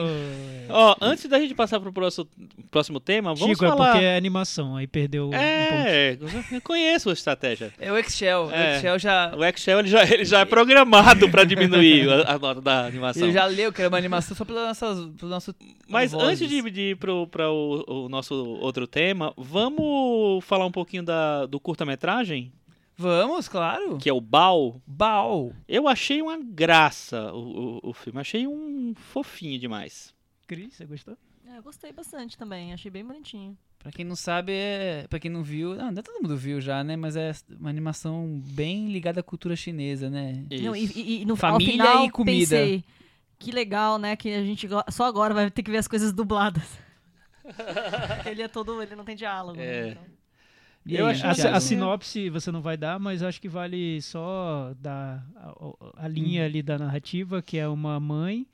Ó, 0.73 0.95
antes 1.01 1.25
da 1.27 1.39
gente 1.39 1.53
passar 1.53 1.79
pro 1.79 1.91
próximo, 1.93 2.27
próximo 2.69 2.99
tema, 2.99 3.33
vamos 3.35 3.51
Chico, 3.57 3.65
é 3.65 3.67
falar. 3.69 3.91
porque 3.91 4.05
é 4.05 4.17
animação, 4.17 4.75
aí 4.75 4.87
perdeu 4.87 5.27
um 5.27 5.31
ponto. 5.31 5.41
É, 5.41 6.17
eu 6.53 6.61
conheço 6.61 7.09
a 7.09 7.13
estratégia. 7.13 7.73
É 7.79 7.91
o 7.91 7.97
Excel. 7.97 8.45
O 8.47 8.51
É. 8.51 8.77
Excel 8.77 8.99
já, 8.99 9.33
O 9.35 9.43
Excel 9.43 9.79
ele 9.79 9.87
já, 9.89 10.03
ele 10.03 10.25
já 10.25 10.39
é 10.39 10.45
programado 10.45 11.29
pra 11.29 11.43
diminuir 11.43 12.09
a, 12.09 12.33
a 12.35 12.39
nota 12.39 12.61
da 12.61 12.85
animação. 12.85 13.23
ele 13.23 13.33
já 13.33 13.45
leu 13.45 13.71
que 13.71 13.81
era 13.81 13.89
uma 13.89 13.97
animação 13.97 14.35
só 14.35 14.43
pelo 14.45 14.59
nosso, 14.65 15.13
pelo 15.19 15.29
nosso 15.31 15.53
Mas 15.87 16.11
vozes. 16.11 16.27
antes 16.41 16.49
de, 16.49 16.71
de 16.71 16.81
ir 16.91 16.95
pro, 16.97 17.27
pra 17.27 17.49
o, 17.51 18.05
o 18.05 18.09
nosso 18.09 18.33
outro 18.35 18.87
tema, 18.87 19.33
vamos 19.37 20.43
falar 20.45 20.65
um 20.65 20.71
pouquinho 20.71 21.03
da, 21.03 21.45
do 21.45 21.59
curta-metragem, 21.59 22.51
Vamos, 22.97 23.47
claro. 23.47 23.97
que 23.97 24.07
é 24.07 24.13
o 24.13 24.21
Bal. 24.21 24.79
Bal. 24.85 25.53
Eu 25.67 25.87
achei 25.87 26.21
uma 26.21 26.37
graça 26.37 27.33
o, 27.33 27.79
o, 27.83 27.89
o 27.89 27.93
filme, 27.93 28.19
achei 28.19 28.45
um 28.45 28.93
fofinho 28.95 29.57
demais. 29.57 30.13
Cris, 30.51 30.73
você 30.75 30.85
gostou? 30.85 31.17
É, 31.47 31.57
eu 31.57 31.63
gostei 31.63 31.93
bastante 31.93 32.37
também, 32.37 32.73
achei 32.73 32.91
bem 32.91 33.05
bonitinho. 33.05 33.57
Pra 33.79 33.89
quem 33.89 34.03
não 34.03 34.17
sabe, 34.17 34.51
é. 34.51 35.05
Pra 35.09 35.17
quem 35.17 35.31
não 35.31 35.41
viu. 35.43 35.75
Não, 35.75 35.89
não 35.91 36.03
todo 36.03 36.21
mundo 36.21 36.35
viu 36.35 36.59
já, 36.59 36.83
né? 36.83 36.97
Mas 36.97 37.15
é 37.15 37.31
uma 37.57 37.69
animação 37.69 38.41
bem 38.47 38.91
ligada 38.91 39.21
à 39.21 39.23
cultura 39.23 39.55
chinesa, 39.55 40.09
né? 40.09 40.43
Não, 40.61 40.75
e, 40.75 40.85
e- 40.93 41.21
e 41.21 41.25
no, 41.25 41.37
Família 41.37 41.71
ao 41.83 41.89
final, 41.89 42.05
e 42.05 42.09
comida. 42.11 42.37
pensei, 42.57 42.83
que 43.39 43.49
legal, 43.51 43.97
né, 43.97 44.17
que 44.17 44.29
a 44.33 44.43
gente 44.43 44.67
só 44.89 45.05
agora 45.05 45.33
vai 45.33 45.49
ter 45.49 45.63
que 45.63 45.71
ver 45.71 45.77
as 45.77 45.87
coisas 45.87 46.11
dubladas. 46.11 46.63
ele 48.29 48.41
é 48.41 48.47
todo, 48.49 48.81
ele 48.83 48.95
não 48.95 49.03
tem 49.05 49.15
diálogo. 49.15 49.57
né, 49.57 49.65
É. 49.65 49.87
então. 49.91 50.03
E 50.85 50.95
Eu 50.95 51.05
aí, 51.05 51.21
achei 51.21 51.47
A, 51.49 51.55
a 51.55 51.59
sinopse 51.61 52.29
você 52.29 52.51
não 52.51 52.61
vai 52.61 52.75
dar, 52.75 52.99
mas 52.99 53.23
acho 53.23 53.39
que 53.39 53.47
vale 53.47 54.01
só 54.01 54.73
dar 54.79 55.25
a, 55.35 55.49
a- 55.49 56.05
a 56.05 56.07
linha 56.07 56.43
ali 56.45 56.61
da 56.61 56.77
narrativa, 56.77 57.41
que 57.41 57.57
é 57.57 57.67
uma 57.67 57.99
mãe 57.99 58.45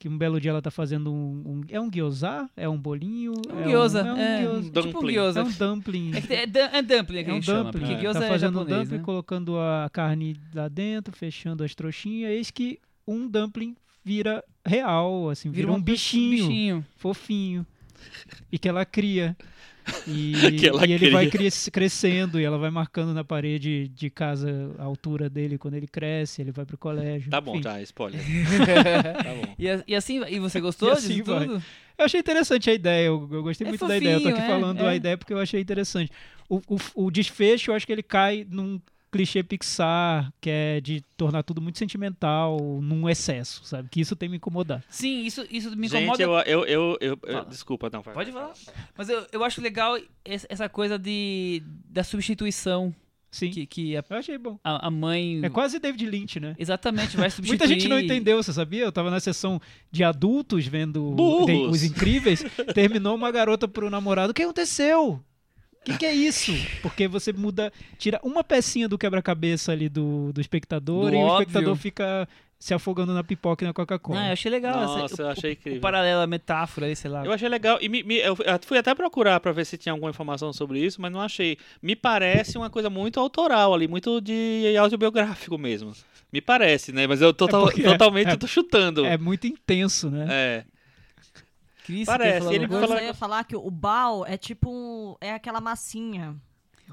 que 0.00 0.08
um 0.08 0.16
belo 0.16 0.40
dia 0.40 0.50
ela 0.50 0.62
tá 0.62 0.70
fazendo 0.70 1.12
um, 1.12 1.42
um- 1.46 1.60
é 1.68 1.78
um 1.78 1.90
gyoza, 1.90 2.48
é 2.56 2.66
um 2.66 2.76
bolinho, 2.78 3.34
Um 3.52 3.60
é 3.60 3.68
gyoza, 3.68 4.02
um, 4.02 4.16
é, 4.16 4.42
é 4.42 4.48
um 4.48 4.52
gyoza, 4.52 4.62
tipo 4.62 4.78
um 4.78 4.92
dumpling. 4.92 5.12
gyoza. 5.12 5.40
é 5.40 5.42
um 5.44 5.50
dumpling. 5.52 6.10
É, 6.14 6.34
é, 6.34 6.78
é 6.78 6.82
dumpling 6.82 7.24
que 7.24 7.30
É 7.30 7.34
um 7.34 7.42
chama, 7.42 7.64
dumpling. 7.64 7.80
porque 7.80 7.94
é. 7.94 7.98
gyoza 8.00 8.18
tá 8.20 8.24
é 8.24 8.28
fazendo 8.30 8.56
um 8.56 8.58
japonês, 8.62 8.80
dumpling, 8.88 8.98
né? 8.98 9.04
colocando 9.04 9.58
a 9.60 9.90
carne 9.92 10.36
lá 10.54 10.68
dentro, 10.68 11.14
fechando 11.14 11.62
as 11.62 11.74
trouxinhas, 11.74 12.30
eis 12.32 12.50
que 12.50 12.80
um 13.06 13.28
dumpling 13.28 13.76
vira 14.02 14.42
real, 14.64 15.28
assim, 15.28 15.50
vira, 15.50 15.70
um 15.70 15.80
bichinho, 15.80 16.30
bichinho. 16.48 16.86
fofinho. 16.96 17.66
E 18.50 18.58
que 18.58 18.66
ela 18.68 18.86
cria. 18.86 19.36
E, 20.06 20.32
Que 20.58 20.68
ela 20.68 20.86
e 20.86 20.92
ele 20.92 21.10
vai 21.10 21.26
cria. 21.28 21.40
cres- 21.50 21.68
crescendo 21.72 22.40
e 22.40 22.44
ela 22.44 22.58
vai 22.58 22.70
marcando 22.70 23.12
na 23.14 23.24
parede 23.24 23.88
de 23.88 24.10
casa 24.10 24.74
a 24.78 24.84
altura 24.84 25.28
dele 25.30 25.58
quando 25.58 25.74
ele 25.74 25.86
cresce, 25.86 26.40
ele 26.42 26.52
vai 26.52 26.64
pro 26.64 26.76
colégio. 26.78 27.30
Tá 27.30 27.40
bom, 27.40 27.52
enfim. 27.54 27.62
já, 27.62 27.80
spoiler. 27.82 28.20
tá 29.22 29.34
bom. 29.34 29.54
E, 29.58 29.66
e 29.88 29.94
assim, 29.94 30.22
e 30.28 30.38
você 30.38 30.60
gostou 30.60 30.88
E 30.88 30.92
assim 30.92 31.08
disso 31.14 31.24
vai. 31.24 31.46
tudo? 31.46 31.62
Eu 31.98 32.04
achei 32.04 32.20
interessante 32.20 32.70
a 32.70 32.74
ideia, 32.74 33.06
eu, 33.06 33.28
eu 33.30 33.42
gostei 33.42 33.66
É 33.66 33.70
muito 33.70 33.86
da 33.86 33.96
ideia. 33.96 34.14
Eu 34.14 34.22
tô 34.22 34.28
aqui 34.28 34.38
fofinho, 34.38 34.56
é, 34.56 34.60
falando 34.60 34.80
é. 34.80 34.88
a 34.88 34.94
ideia 34.96 35.18
porque 35.18 35.32
eu 35.32 35.38
achei 35.38 35.60
interessante. 35.60 36.10
O, 36.48 36.56
o, 36.66 36.78
o 37.06 37.10
desfecho, 37.10 37.70
eu 37.70 37.74
acho 37.74 37.86
que 37.86 37.92
ele 37.92 38.02
cai 38.02 38.46
num 38.50 38.80
clichê 39.10 39.42
Pixar, 39.42 40.32
que 40.40 40.48
é 40.50 40.80
de 40.80 41.00
tornar 41.16 41.42
tudo 41.42 41.60
muito 41.60 41.78
sentimental, 41.78 42.58
num 42.82 43.08
excesso, 43.08 43.64
sabe? 43.64 43.88
Que 43.90 44.00
isso 44.00 44.14
tem 44.14 44.28
me 44.28 44.36
incomodado. 44.36 44.82
Sim, 44.88 45.22
isso, 45.24 45.44
isso 45.50 45.76
me 45.76 45.88
Gente, 45.88 46.04
incomoda. 46.04 46.22
eu, 46.22 46.64
eu, 46.64 46.66
eu, 46.66 46.98
eu- 47.00 47.18
eu-. 47.24 47.44
Desculpa, 47.46 47.90
não. 47.92 48.02
vai, 48.02 48.14
Pode 48.14 48.32
falar. 48.32 48.52
Mas 48.96 49.08
eu, 49.08 49.26
eu 49.32 49.42
acho 49.44 49.60
legal 49.60 49.96
es- 50.24 50.46
essa 50.48 50.68
coisa 50.68 50.98
de, 50.98 51.62
da 51.88 52.04
substituição 52.04 52.94
Sim, 53.32 53.50
que, 53.50 53.64
que 53.66 53.96
a, 53.96 54.04
eu 54.10 54.16
achei 54.16 54.36
bom. 54.38 54.58
a 54.64 54.88
a 54.88 54.90
mãe. 54.90 55.40
É 55.44 55.48
quase 55.48 55.78
David 55.78 56.04
Lynch, 56.06 56.40
né? 56.40 56.54
Exatamente, 56.58 57.16
vai 57.16 57.30
substituir. 57.30 57.58
Muita 57.58 57.66
gente 57.68 57.88
não 57.88 57.98
entendeu, 57.98 58.42
você 58.42 58.52
sabia? 58.52 58.82
Eu 58.84 58.90
tava 58.92 59.08
na 59.10 59.20
sessão 59.20 59.60
de 59.90 60.02
adultos 60.02 60.66
vendo 60.66 61.14
de- 61.46 61.52
Os 61.68 61.82
Incríveis, 61.84 62.44
terminou 62.74 63.14
uma 63.14 63.30
garota 63.30 63.68
pro 63.68 63.88
namorado. 63.90 64.32
O 64.32 64.34
que 64.34 64.42
aconteceu? 64.42 65.20
O 65.80 65.84
que, 65.84 65.98
que 65.98 66.06
é 66.06 66.12
isso? 66.14 66.52
Porque 66.82 67.08
você 67.08 67.32
muda, 67.32 67.72
tira 67.98 68.20
uma 68.22 68.44
pecinha 68.44 68.86
do 68.88 68.98
quebra-cabeça 68.98 69.72
ali 69.72 69.88
do, 69.88 70.30
do 70.32 70.40
espectador 70.40 71.10
Do 71.10 71.14
e 71.16 71.18
o 71.18 71.20
óbvio. 71.20 71.40
espectador 71.42 71.76
fica 71.76 72.28
se 72.58 72.74
afogando 72.74 73.14
na 73.14 73.24
pipoca 73.24 73.64
e 73.64 73.66
na 73.66 73.70
Não, 73.70 73.74
Coca-Cola. 73.74 74.26
eu 74.26 74.32
achei 74.34 74.50
legal. 74.50 74.74
essa- 74.84 74.98
Nossa, 74.98 75.22
o, 75.22 75.24
eu 75.24 75.30
achei 75.30 75.50
o 75.50 75.52
incrível. 75.54 75.80
paralelo, 75.80 76.20
a 76.20 76.26
metáfora 76.26 76.86
aí, 76.86 76.94
sei 76.94 77.10
lá. 77.10 77.24
Eu 77.24 77.32
achei 77.32 77.48
legal. 77.48 77.78
E 77.80 77.88
me- 77.88 78.02
me- 78.02 78.18
eu 78.18 78.36
fui 78.60 78.76
até 78.76 78.94
procurar 78.94 79.40
pra 79.40 79.52
ver 79.52 79.64
se 79.64 79.78
tinha 79.78 79.94
alguma 79.94 80.10
informação 80.10 80.52
sobre 80.52 80.78
isso, 80.84 81.00
mas 81.00 81.10
não 81.10 81.20
achei. 81.22 81.56
Me 81.82 81.96
parece 81.96 82.58
uma 82.58 82.68
coisa 82.68 82.90
muito 82.90 83.18
autoral 83.18 83.72
ali, 83.72 83.88
muito 83.88 84.20
de 84.20 84.76
autobiográfico 84.78 85.56
mesmo. 85.56 85.92
Me 86.30 86.42
parece, 86.42 86.92
né? 86.92 87.06
Mas 87.06 87.22
eu 87.22 87.32
total- 87.32 87.62
porque 87.64 87.80
é- 87.80 87.84
totalmente 87.90 88.28
é- 88.28 88.36
tô 88.36 88.46
chutando. 88.46 89.06
É 89.06 89.16
muito 89.16 89.46
intenso, 89.46 90.10
né? 90.10 90.26
É. 90.30 90.64
Cris, 91.90 92.06
parece, 92.06 92.54
ele 92.54 92.68
fala- 92.68 93.00
eu 93.00 93.04
ia 93.06 93.14
falar 93.14 93.44
que 93.44 93.56
o 93.56 93.70
bao 93.70 94.24
é 94.26 94.36
tipo 94.36 94.70
um, 94.70 95.16
é 95.20 95.32
aquela 95.32 95.60
massinha. 95.60 96.36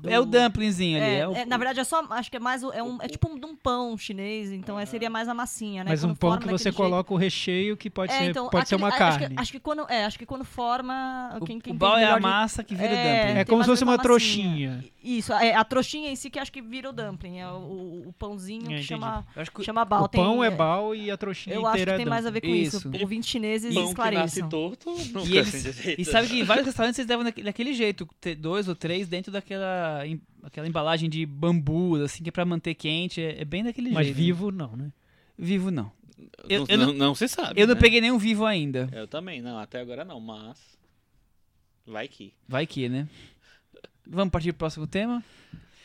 Do- 0.02 0.10
É 0.10 0.20
o 0.20 0.26
dumplingzinho 0.26 0.98
ali. 0.98 1.06
É, 1.06 1.20
É, 1.20 1.28
o- 1.28 1.34
é, 1.36 1.46
na 1.46 1.58
verdade 1.58 1.80
é 1.80 1.84
só, 1.84 2.06
acho 2.12 2.30
que 2.32 2.38
é 2.38 2.40
mais 2.40 2.64
o- 2.64 2.72
é 2.72 2.82
um, 2.84 2.98
é 3.02 3.08
tipo 3.08 3.30
um, 3.30 3.40
de 3.40 3.46
um 3.46 3.56
pão 3.56 3.98
chinês, 3.98 4.52
então 4.52 4.80
é, 4.80 4.86
seria 4.86 5.10
mais 5.10 5.28
a 5.28 5.34
massinha, 5.34 5.84
né? 5.84 5.90
Mas 5.92 6.04
um 6.04 6.10
Quando 6.10 6.18
pão 6.18 6.30
forma 6.32 6.46
que 6.46 6.52
você 6.52 6.64
jeito- 6.66 6.76
coloca 6.76 7.14
o 7.14 7.18
recheio 7.18 7.76
que 7.78 7.90
pode, 7.90 8.12
É, 8.12 8.18
ser, 8.20 8.30
então, 8.30 8.50
pode 8.50 8.68
ser 8.68 8.76
aquele- 8.76 8.84
uma 8.84 8.90
acho 8.90 9.20
carne. 9.20 9.36
que, 9.36 9.42
acho 9.42 9.52
que 9.52 9.60
quando, 9.60 9.86
é, 9.90 10.06
acho 10.06 10.18
que 10.20 10.26
quando 10.26 10.46
forma, 10.46 11.38
o, 11.40 11.46
quem, 11.46 11.60
quem 11.60 11.74
o 11.74 11.76
bal 11.76 11.94
é 11.98 12.04
a 12.04 12.06
melhor 12.06 12.16
de- 12.18 12.22
massa 12.24 12.64
que 12.64 12.76
vira 12.76 12.88
É, 12.90 12.94
o 12.94 13.26
dumpling. 13.26 13.40
É 13.40 13.46
como 13.46 13.64
se 13.64 13.70
fosse 13.70 13.84
uma 13.84 13.88
uma 13.94 13.98
massinha. 13.98 14.04
trouxinha. 14.04 14.86
Isso, 15.04 15.32
é, 15.34 15.54
a 15.56 15.64
trouxinha 15.64 16.12
em 16.12 16.16
si 16.16 16.30
que 16.30 16.38
acho 16.38 16.52
que 16.52 16.62
vira 16.62 16.90
o 16.90 16.94
dumpling, 16.94 17.40
é 17.40 17.48
o, 17.48 17.56
o- 17.56 18.08
o 18.10 18.14
pãozinho 18.14 18.64
É, 18.64 18.66
que 18.68 18.74
entendi. 18.74 18.88
chama, 18.88 19.26
Eu 19.36 19.42
acho 19.42 19.52
que 19.52 19.64
chama 19.64 19.86
bao. 19.86 20.04
O 20.04 20.10
pão 20.10 20.38
Tem, 20.40 20.46
é 20.46 20.52
bal 20.52 20.94
e 20.94 21.10
a 21.10 21.16
trouxinha 21.18 21.56
Eu 21.56 21.66
acho 21.66 21.76
inteira 21.76 21.92
que 21.92 21.96
é 21.96 21.98
tem 21.98 22.06
mais 22.06 22.26
a 22.26 22.30
ver 22.30 22.42
com 22.42 22.48
isso. 22.48 22.78
Isso. 22.78 22.92
Ouvintes 23.02 23.30
chineses 23.30 23.74
Pão 23.74 23.94
que 23.94 24.00
nasce 24.00 24.40
esclareçam. 24.42 24.50
torto, 24.50 24.90
nunca 25.14 25.92
E, 25.98 26.04
sabe 26.06 26.28
que 26.28 26.40
em 26.40 26.44
vários 26.44 26.66
restaurantes 26.66 27.00
eles 27.00 27.08
levam 27.10 27.24
daquele, 27.24 27.46
daquele 27.46 27.74
jeito, 27.74 28.08
ter 28.20 28.36
dois 28.36 28.68
ou 28.68 28.76
três 28.76 29.08
dentro 29.08 29.32
daquela 29.32 29.87
em- 30.06 30.22
aquela 30.44 30.68
embalagem 30.68 31.10
de 31.10 31.26
bambu, 31.26 31.96
assim, 32.04 32.24
que 32.24 32.30
é 32.30 32.32
pra 32.32 32.46
manter 32.46 32.74
quente, 32.76 33.22
é, 33.22 33.42
é 33.42 33.46
bem 33.46 33.64
daquele 33.64 33.92
Mas 33.92 34.06
jeito. 34.08 34.18
vivo 34.18 34.52
não, 34.52 34.76
né? 34.76 34.92
Vivo 35.38 35.70
não. 35.72 35.92
eu- 36.50 36.62
não, 36.62 36.66
eu 36.70 36.78
não, 36.78 36.94
não 36.94 37.16
se 37.16 37.28
sabe. 37.28 37.60
Eu 37.62 37.68
não 37.68 37.76
né? 37.76 37.82
peguei 37.82 38.02
nenhum 38.02 38.18
vivo 38.18 38.46
ainda. 38.46 38.90
Eu 38.92 39.08
também, 39.08 39.42
não, 39.42 39.58
até 39.60 39.80
agora 39.80 40.04
não, 40.06 40.20
mas. 40.20 40.58
Vai 41.86 42.08
que. 42.08 42.34
Vai 42.48 42.66
que, 42.68 42.90
né? 42.90 43.08
Vamos 44.06 44.32
partir 44.32 44.52
pro 44.54 44.60
próximo 44.60 44.88
tema? 44.88 45.24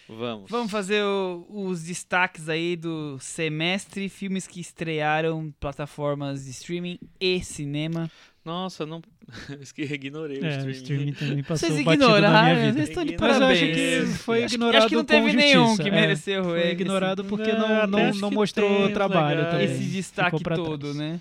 Vamos. 0.09 0.51
Vamos 0.51 0.71
fazer 0.71 1.03
o- 1.03 1.47
os 1.49 1.85
destaques 1.85 2.49
aí 2.49 2.77
do 2.77 3.19
semestre, 3.21 4.09
filmes 4.09 4.47
que 4.47 4.61
estrearam 4.61 5.53
plataformas 5.61 6.45
de 6.45 6.51
streaming 6.51 6.99
e 7.21 7.43
cinema. 7.43 8.11
Nossa, 8.45 8.85
não. 8.85 9.01
Ignorei 9.79 10.41
o 10.41 10.45
É, 10.45 10.49
o 10.49 10.71
streaming. 10.71 10.73
streaming 10.73 11.13
também 11.13 11.43
passou 11.45 11.69
Vocês 11.69 11.85
batido 11.85 12.09
na 12.09 12.09
minha 12.09 12.19
ignoraram, 12.19 12.61
vida. 12.61 12.73
vocês 12.73 12.89
estão 12.89 13.05
de 13.05 13.17
Mas 13.21 13.21
eu 13.35 13.41
parabéns. 13.41 13.63
acho 13.63 13.73
que 13.73 14.19
foi 14.19 14.45
Acho- 14.45 14.55
ignorado 14.57 14.79
Acho 14.79 14.89
que 14.89 14.95
não 14.97 15.05
teve 15.05 15.33
nenhum 15.33 15.63
justiça, 15.69 15.83
que 15.85 15.89
é. 15.89 15.93
mereceu 15.93 16.45
Foi 16.45 16.59
esse- 16.61 16.73
ignorado 16.73 17.25
porque 17.25 17.51
É, 17.51 17.57
não, 17.57 17.87
não, 17.87 18.11
não 18.15 18.31
mostrou 18.33 18.89
trabalho 18.91 19.45
também. 19.49 19.65
esse 19.67 19.85
destaque 19.85 20.43
todo, 20.43 20.79
trás. 20.79 20.97
né? 20.97 21.21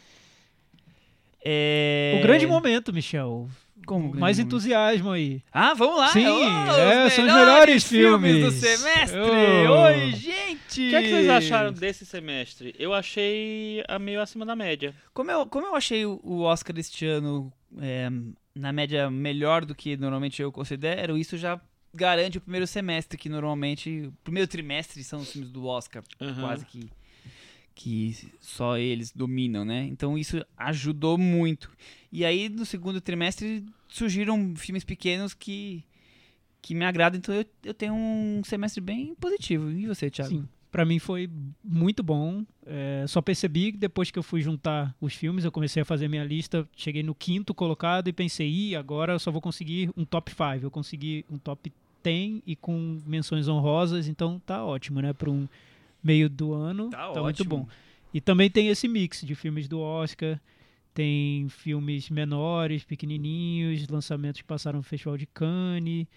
É... 1.43 2.17
O 2.19 2.23
grande 2.23 2.45
momento, 2.47 2.91
Michel. 2.93 3.47
Como 3.85 4.13
Mais 4.15 4.37
momento? 4.37 4.47
entusiasmo 4.55 5.09
aí. 5.11 5.41
Ah, 5.51 5.73
vamos 5.73 5.97
lá. 5.97 6.09
Sim, 6.09 6.25
Oh, 6.27 6.71
é, 6.77 7.09
são 7.09 7.25
os 7.25 7.33
melhores 7.33 7.83
do 7.83 7.89
filmes. 7.89 8.53
semestre. 8.53 9.19
Oh. 9.19 10.11
Gente. 10.11 10.30
O 10.71 10.89
que, 10.89 10.95
é 10.95 11.01
que 11.01 11.09
vocês 11.09 11.29
acharam 11.29 11.71
desse 11.73 12.05
semestre? 12.05 12.73
Eu 12.77 12.93
achei 12.93 13.83
a 13.87 13.97
meio 13.99 14.21
acima 14.21 14.45
da 14.45 14.55
média. 14.55 14.93
Como 15.13 15.29
eu, 15.31 15.45
como 15.45 15.67
eu 15.67 15.75
achei 15.75 16.05
o 16.05 16.39
Oscar 16.41 16.77
este 16.77 17.05
ano 17.05 17.51
é, 17.79 18.09
na 18.55 18.71
média 18.71 19.09
melhor 19.09 19.65
do 19.65 19.73
que 19.75 19.97
normalmente 19.97 20.41
eu 20.41 20.51
considero, 20.51 21.17
isso 21.17 21.37
já 21.37 21.59
garante 21.93 22.37
o 22.37 22.41
primeiro 22.41 22.65
semestre, 22.67 23.17
que 23.17 23.27
normalmente. 23.29 24.07
O 24.07 24.13
primeiro 24.23 24.47
trimestre 24.47 25.03
são 25.03 25.19
os 25.19 25.31
filmes 25.31 25.51
do 25.51 25.65
Oscar, 25.65 26.03
Uhum. 26.19 26.35
quase 26.35 26.65
que. 26.65 26.89
Que 27.73 28.15
só 28.39 28.77
eles 28.77 29.11
dominam, 29.11 29.63
né? 29.63 29.85
Então 29.85 30.17
isso 30.17 30.45
ajudou 30.57 31.17
muito. 31.17 31.71
E 32.11 32.25
aí 32.25 32.49
no 32.49 32.65
segundo 32.65 32.99
trimestre 33.01 33.65
surgiram 33.87 34.53
filmes 34.55 34.83
pequenos 34.83 35.33
que. 35.33 35.83
Que 36.61 36.75
me 36.75 36.85
agradam, 36.85 37.17
então 37.17 37.33
eu, 37.33 37.43
eu 37.63 37.73
tenho 37.73 37.95
um 37.95 38.41
semestre 38.45 38.79
bem 38.79 39.15
positivo. 39.15 39.71
E 39.71 39.87
você, 39.87 40.11
Thiago? 40.11 40.29
Sim, 40.31 40.47
pra 40.71 40.85
mim 40.85 40.97
foi 40.99 41.29
muito 41.63 42.01
bom. 42.01 42.43
É, 42.65 43.05
só 43.07 43.21
percebi 43.21 43.71
que 43.73 43.77
depois 43.77 44.09
que 44.09 44.17
eu 44.17 44.23
fui 44.23 44.41
juntar 44.41 44.95
os 45.01 45.13
filmes, 45.13 45.43
eu 45.43 45.51
comecei 45.51 45.81
a 45.81 45.85
fazer 45.85 46.07
minha 46.07 46.23
lista, 46.23 46.67
cheguei 46.75 47.03
no 47.03 47.13
quinto 47.13 47.53
colocado 47.53 48.07
e 48.07 48.13
pensei, 48.13 48.49
Ih, 48.49 48.75
agora 48.75 49.13
eu 49.13 49.19
só 49.19 49.29
vou 49.31 49.41
conseguir 49.41 49.91
um 49.97 50.05
top 50.05 50.31
5. 50.31 50.65
Eu 50.65 50.71
consegui 50.71 51.25
um 51.29 51.37
top 51.37 51.71
10 52.03 52.41
e 52.47 52.55
com 52.55 52.99
menções 53.05 53.47
honrosas, 53.47 54.07
então 54.07 54.39
tá 54.45 54.63
ótimo, 54.65 55.01
né? 55.01 55.13
Para 55.13 55.29
um 55.29 55.47
meio 56.03 56.29
do 56.29 56.53
ano, 56.53 56.89
Tá 56.89 57.11
tá, 57.11 57.21
muito 57.21 57.41
ótimo. 57.41 57.49
bom. 57.49 57.67
E 58.13 58.19
também 58.19 58.49
tem 58.49 58.67
esse 58.69 58.87
mix 58.87 59.21
de 59.21 59.35
filmes 59.35 59.67
do 59.67 59.79
Oscar, 59.79 60.39
tem 60.93 61.47
filmes 61.49 62.09
menores, 62.09 62.83
pequenininhos, 62.83 63.87
lançamentos 63.87 64.41
que 64.41 64.47
passaram 64.47 64.77
no 64.79 64.83
Festival 64.83 65.17
de 65.17 65.25
Cannes, 65.27 66.07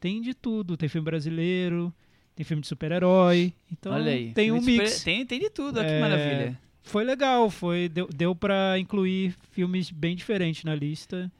tem 0.00 0.20
de 0.22 0.32
tudo, 0.34 0.76
tem 0.76 0.88
filme 0.88 1.04
brasileiro, 1.04 1.92
tem 2.34 2.44
filme 2.44 2.60
de 2.60 2.66
super-herói, 2.68 3.52
então 3.70 3.92
Olha 3.92 4.12
aí. 4.12 4.32
tem 4.32 4.50
um 4.52 4.60
mix. 4.60 4.90
super- 4.94 5.04
Tem, 5.04 5.26
tem 5.26 5.40
de 5.40 5.50
tudo, 5.50 5.78
olha 5.78 5.88
que 5.88 5.94
É, 5.94 6.00
maravilha. 6.00 6.60
Foi 6.82 7.02
legal, 7.04 7.48
foi 7.48 7.88
deu, 7.88 8.06
deu 8.08 8.34
para 8.34 8.78
incluir 8.78 9.34
filmes 9.52 9.90
bem 9.90 10.14
diferentes 10.14 10.64
na 10.64 10.74
lista. 10.74 11.30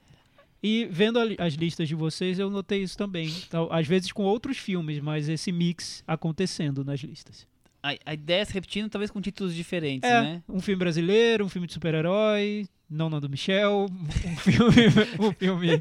E 0.63 0.87
vendo 0.91 1.19
a 1.19 1.25
as 1.45 1.53
listas 1.55 1.87
de 1.87 1.95
vocês, 1.95 2.39
eu 2.39 2.49
notei 2.49 2.83
isso 2.83 2.97
também. 2.97 3.29
Então, 3.47 3.69
às 3.71 3.87
vezes 3.87 4.11
com 4.13 4.23
outros 4.23 4.57
filmes, 4.57 4.99
mas 5.01 5.29
esse 5.29 5.53
mix 5.53 6.03
acontecendo 6.07 6.83
nas 6.83 7.01
listas. 7.01 7.47
A, 7.87 7.95
a 8.13 8.15
ideia 8.15 8.41
é 8.41 8.45
se 8.47 8.55
repetindo, 8.55 8.89
talvez 8.89 9.11
com 9.11 9.21
títulos 9.21 9.55
diferentes, 9.55 10.09
É, 10.09 10.21
né? 10.23 10.43
um 10.49 10.59
filme 10.61 10.79
brasileiro, 10.79 11.45
um 11.45 11.49
filme 11.51 11.67
de 11.67 11.75
super-herói, 11.75 12.67
Não 12.89 13.11
Não 13.11 13.21
do 13.21 13.29
Michel, 13.29 13.87
um 13.91 14.37
filme, 14.39 14.85
um 15.21 15.33
filme 15.33 15.81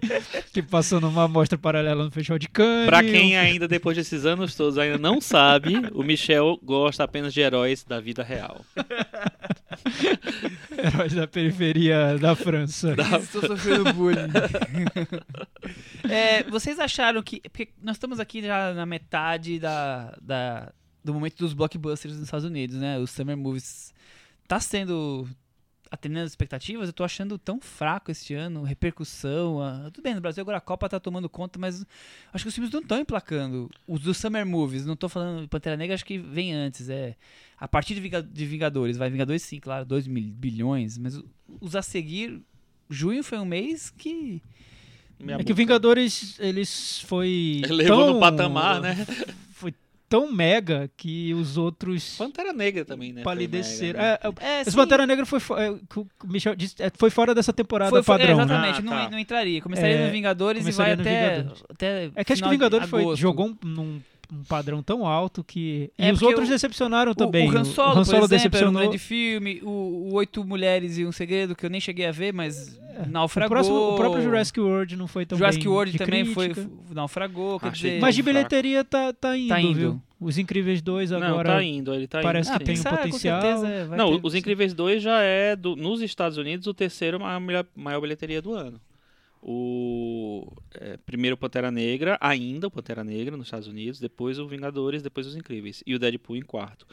que 0.51 0.62
passou 0.62 0.99
numa 0.99 1.24
amostra 1.24 1.58
paralela 1.58 2.04
no 2.04 2.12
Festival 2.12 2.38
de 2.38 2.49
Cannes. 2.49 2.88
Pra 2.88 3.01
quem 3.01 3.38
um 3.38 3.39
ainda, 3.39 3.68
depois 3.70 3.95
desses 3.95 4.26
anos 4.26 4.54
todos, 4.54 4.78
ainda 4.78 4.97
não 4.97 5.22
sabe, 5.22 5.76
o 5.93 6.04
Michel 6.04 6.60
gosta 6.62 7.06
apenas 7.06 7.34
de 7.34 7.39
heróis 7.39 7.86
da 7.86 8.01
vida 8.01 8.22
real. 8.22 8.66
Heróis 10.78 11.14
da 11.14 11.28
periferia 11.28 12.18
da 12.20 12.36
França. 12.36 12.95
Estou 13.22 13.41
sofrendo 13.47 13.93
bullying. 13.93 14.28
É, 16.10 16.43
vocês 16.43 16.80
acharam 16.80 17.24
que. 17.24 17.39
Porque 17.41 17.70
nós 17.82 17.95
estamos 17.95 18.20
aqui 18.20 18.41
já 18.41 18.74
na 18.74 18.86
metade 18.86 19.58
da, 19.58 20.14
da- 20.22 20.72
do 21.04 21.14
momento 21.14 21.38
dos 21.38 21.54
blockbusters 21.54 22.16
nos 22.16 22.24
Estados 22.24 22.45
Unidos, 22.45 22.78
né? 22.78 22.97
Os 22.99 23.12
Summer 23.12 23.36
Movies. 23.38 23.93
Tá 24.47 24.60
sendo. 24.60 25.28
Atendendo 25.91 26.22
as 26.26 26.32
expectativas, 26.32 26.88
eu 26.89 26.93
tô 26.93 27.04
achando 27.04 27.38
tão 27.38 27.62
fraco 27.62 28.10
este 28.10 28.34
ano, 28.34 28.64
repercussão. 28.64 29.62
a- 29.62 29.91
tudo 29.91 30.04
bem, 30.04 30.16
no 30.16 30.22
Brasil 30.22 30.41
agora 30.41 30.58
a 30.58 30.62
Copa 30.62 30.89
tá 30.89 30.99
tomando 30.99 31.30
conta, 31.30 31.60
mas 31.60 31.86
acho 32.34 32.43
que 32.43 32.47
os 32.49 32.56
filmes 32.56 32.74
não 32.74 32.80
estão 32.80 32.97
emplacando. 32.97 33.70
Os 33.88 33.99
dos 33.99 34.18
Summer 34.18 34.43
Movies, 34.43 34.88
não 34.88 34.95
tô 34.95 35.08
falando 35.08 35.41
de 35.43 35.47
Pantera 35.47 35.78
Negra, 35.78 35.93
acho 35.93 36.04
que 36.04 36.18
vem 36.18 36.51
antes. 36.51 36.89
É 36.89 37.16
a 37.60 37.68
partir 37.68 37.93
de, 37.93 38.01
Vinga- 38.01 38.24
de 38.24 38.43
Vingadores, 38.43 38.97
vai 38.97 39.08
Vingadores 39.12 39.43
sim, 39.43 39.60
claro, 39.60 39.86
2 39.86 40.08
bilhões, 40.08 40.97
mas 40.97 41.22
os 41.62 41.76
a 41.76 41.84
seguir, 41.84 42.41
junho 42.89 43.24
foi 43.24 43.38
um 43.38 43.45
mês 43.45 43.91
que 43.91 44.41
Minha 45.20 45.38
É 45.38 45.43
que 45.43 45.51
o. 45.51 45.56
Vingadores, 45.56 46.39
eles 46.39 47.01
foi 47.01 47.62
Levou 47.70 47.97
tão, 48.06 48.14
no 48.16 48.20
patamar, 48.20 48.82
né? 48.82 48.95
Foi 49.51 49.72
tão 50.14 50.32
mega 50.32 50.91
que 50.95 51.34
os 51.34 51.57
outros 51.57 52.16
Pantera 52.18 52.53
Negra 52.53 52.86
também, 52.86 53.11
né? 53.11 53.24
Palideceram. 53.24 53.99
mega, 53.99 54.11
né? 54.24 54.34
É, 54.41 54.45
é, 54.57 54.59
É, 54.59 54.64
sim. 54.64 54.72
Pantera 54.76 55.07
Negra 55.07 55.26
foi, 55.26 55.39
fo- 55.39 55.57
é, 55.57 55.74
que 55.89 55.99
o 55.99 56.07
Michel 56.26 56.55
disse, 56.55 56.76
é, 56.78 56.91
foi 56.95 57.09
fora 57.09 57.34
dessa 57.34 57.51
temporada 57.51 57.89
Foi, 57.89 58.03
foi- 58.03 58.18
padrão, 58.20 58.34
é, 58.34 58.38
né? 58.38 58.43
exatamente, 58.43 58.78
Ah, 58.80 58.82
não, 58.84 58.91
tá. 58.91 59.09
não 59.09 59.18
entraria. 59.18 59.59
Começaria 59.61 59.95
É, 59.95 60.05
no 60.05 60.11
Vingadores 60.11 60.68
e 60.68 60.72
vai 60.72 60.95
começaria 60.95 61.01
até, 61.01 61.36
Vingadores. 61.38 61.64
até 61.68 62.11
É 62.16 62.24
que 62.24 62.34
acho 62.34 62.41
que 62.43 62.47
o 62.47 62.51
Vingadores 62.51 62.88
foi, 62.89 63.16
jogou 63.16 63.47
um, 63.47 63.57
num 63.64 64.01
um 64.32 64.43
padrão 64.43 64.82
tão 64.82 65.05
alto 65.05 65.43
que. 65.43 65.91
É, 65.97 66.09
e 66.09 66.11
os 66.11 66.21
outros 66.21 66.47
o- 66.47 66.51
decepcionaram 66.51 67.11
O, 67.11 67.15
também. 67.15 67.49
o 67.49 67.57
Han 67.57 67.63
Solo, 67.63 67.89
Han 67.91 67.93
por 67.93 68.01
exemplo, 68.01 68.15
era 68.17 68.26
um 68.26 68.28
decepcionou. 68.28 68.82
grande 68.82 68.97
filme. 68.97 69.59
O, 69.63 69.69
o 69.69 70.13
Oito 70.15 70.43
Mulheres 70.43 70.97
e 70.97 71.05
um 71.05 71.11
Segredo, 71.11 71.55
que 71.55 71.65
eu 71.65 71.69
nem 71.69 71.80
cheguei 71.82 72.05
a 72.05 72.11
ver, 72.11 72.34
mas 72.34 72.80
O, 73.05 73.09
naufragou. 73.09 73.49
próximo, 73.55 73.76
o 73.76 73.95
próprio 73.95 74.24
Jurassic 74.24 74.59
World 74.59 74.95
não 74.95 75.07
foi 75.07 75.26
tão 75.26 75.38
Jurassic 75.38 75.63
bem 75.63 75.74
World 75.74 75.91
de 75.91 75.97
também 75.97 76.26
foi, 76.26 76.51
naufragou, 76.91 77.59
quer 77.59 77.67
Achei 77.69 77.89
dizer... 77.91 78.01
Mas 78.01 78.15
de 78.15 78.24
fraco. 78.24 78.36
bilheteria 78.38 78.84
tá, 78.84 79.13
tá 79.13 79.38
indo, 79.38 79.49
Tá 79.49 79.61
indo. 79.61 79.74
viu? 79.74 80.01
Os 80.19 80.38
Incríveis 80.38 80.82
2 80.82 81.11
Não, 81.11 81.21
agora. 81.21 81.49
tá 81.53 81.63
indo, 81.63 81.93
ele 81.93 82.07
tá 82.07 82.21
parece 82.21 82.49
indo. 82.49 82.59
que 82.59 82.63
tem 82.65 82.74
um 82.76 82.78
Pixar, 82.78 82.91
com 82.97 83.03
potencial. 83.03 83.41
certeza, 83.41 83.86
vai 83.88 83.97
Não, 83.97 84.17
ter- 84.19 84.26
Os 84.26 84.36
Incríveis 84.36 84.74
2 84.74 85.03
já 85.03 85.19
é, 85.19 85.55
do- 85.55 85.76
nos 85.76 86.01
Estados 86.01 86.38
Unidos, 86.38 86.65
o 86.65 86.74
terceiro 86.74 87.19
maior- 87.19 87.65
maior 87.76 87.99
bilheteria 87.99 88.41
do 88.41 88.53
ano. 88.53 88.80
O 89.46 90.48
é, 90.74 90.98
primeiro 91.06 91.36
Pantera 91.36 91.70
Negra, 91.70 92.18
ainda 92.22 92.68
o 92.68 92.72
Pantera 92.72 93.04
Negra 93.04 93.36
nos 93.36 93.48
Estados 93.48 93.68
Unidos, 93.68 94.00
depois 94.00 94.39
o 94.39 94.48
Vingadores, 94.48 95.04
depois 95.04 95.28
os 95.28 95.36
Incríveis. 95.36 95.84
E 95.86 95.94
o 95.94 96.00
Deadpool 96.00 96.38
em 96.38 96.41
quarto. 96.41 96.88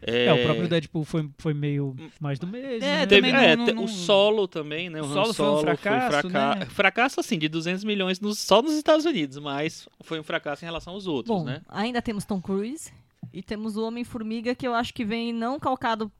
É, 0.00 0.32
o 0.32 0.42
próprio 0.44 0.68
Deadpool 0.68 1.04
foi, 1.04 1.28
foi 1.38 1.52
meio 1.52 1.94
mais 2.20 2.38
do 2.38 2.46
mês. 2.46 2.82
É, 2.82 2.98
né? 3.00 3.06
Teve, 3.06 3.28
também 3.32 3.44
é, 3.50 3.56
não- 3.56 3.66
não- 3.66 3.84
O 3.84 3.88
solo 3.88 4.46
também, 4.48 4.88
né? 4.88 5.02
O, 5.02 5.04
O 5.04 5.08
Han 5.08 5.12
Solo 5.12 5.34
foi 5.34 5.44
um 5.46 5.48
Solo 5.48 5.60
fracasso, 5.62 6.30
fraca- 6.30 6.54
né? 6.60 6.66
Fracasso, 6.66 7.20
assim, 7.20 7.38
de 7.38 7.48
200 7.48 7.82
milhões 7.84 8.20
nos- 8.20 8.38
só 8.38 8.62
nos 8.62 8.74
Estados 8.74 9.04
Unidos, 9.04 9.38
mas 9.38 9.88
foi 10.02 10.20
um 10.20 10.22
fracasso 10.22 10.64
em 10.64 10.66
relação 10.66 10.94
aos 10.94 11.06
outros, 11.06 11.36
Bom, 11.36 11.44
né? 11.44 11.62
ainda 11.68 12.00
temos 12.00 12.24
Tom 12.24 12.40
Cruise 12.40 12.92
e 13.32 13.42
temos 13.42 13.76
o 13.76 13.84
Homem-Formiga, 13.84 14.54
que 14.54 14.66
eu 14.66 14.72
acho 14.74 14.94
que 14.94 15.04
vem 15.04 15.32
não 15.32 15.58
calcado 15.58 16.10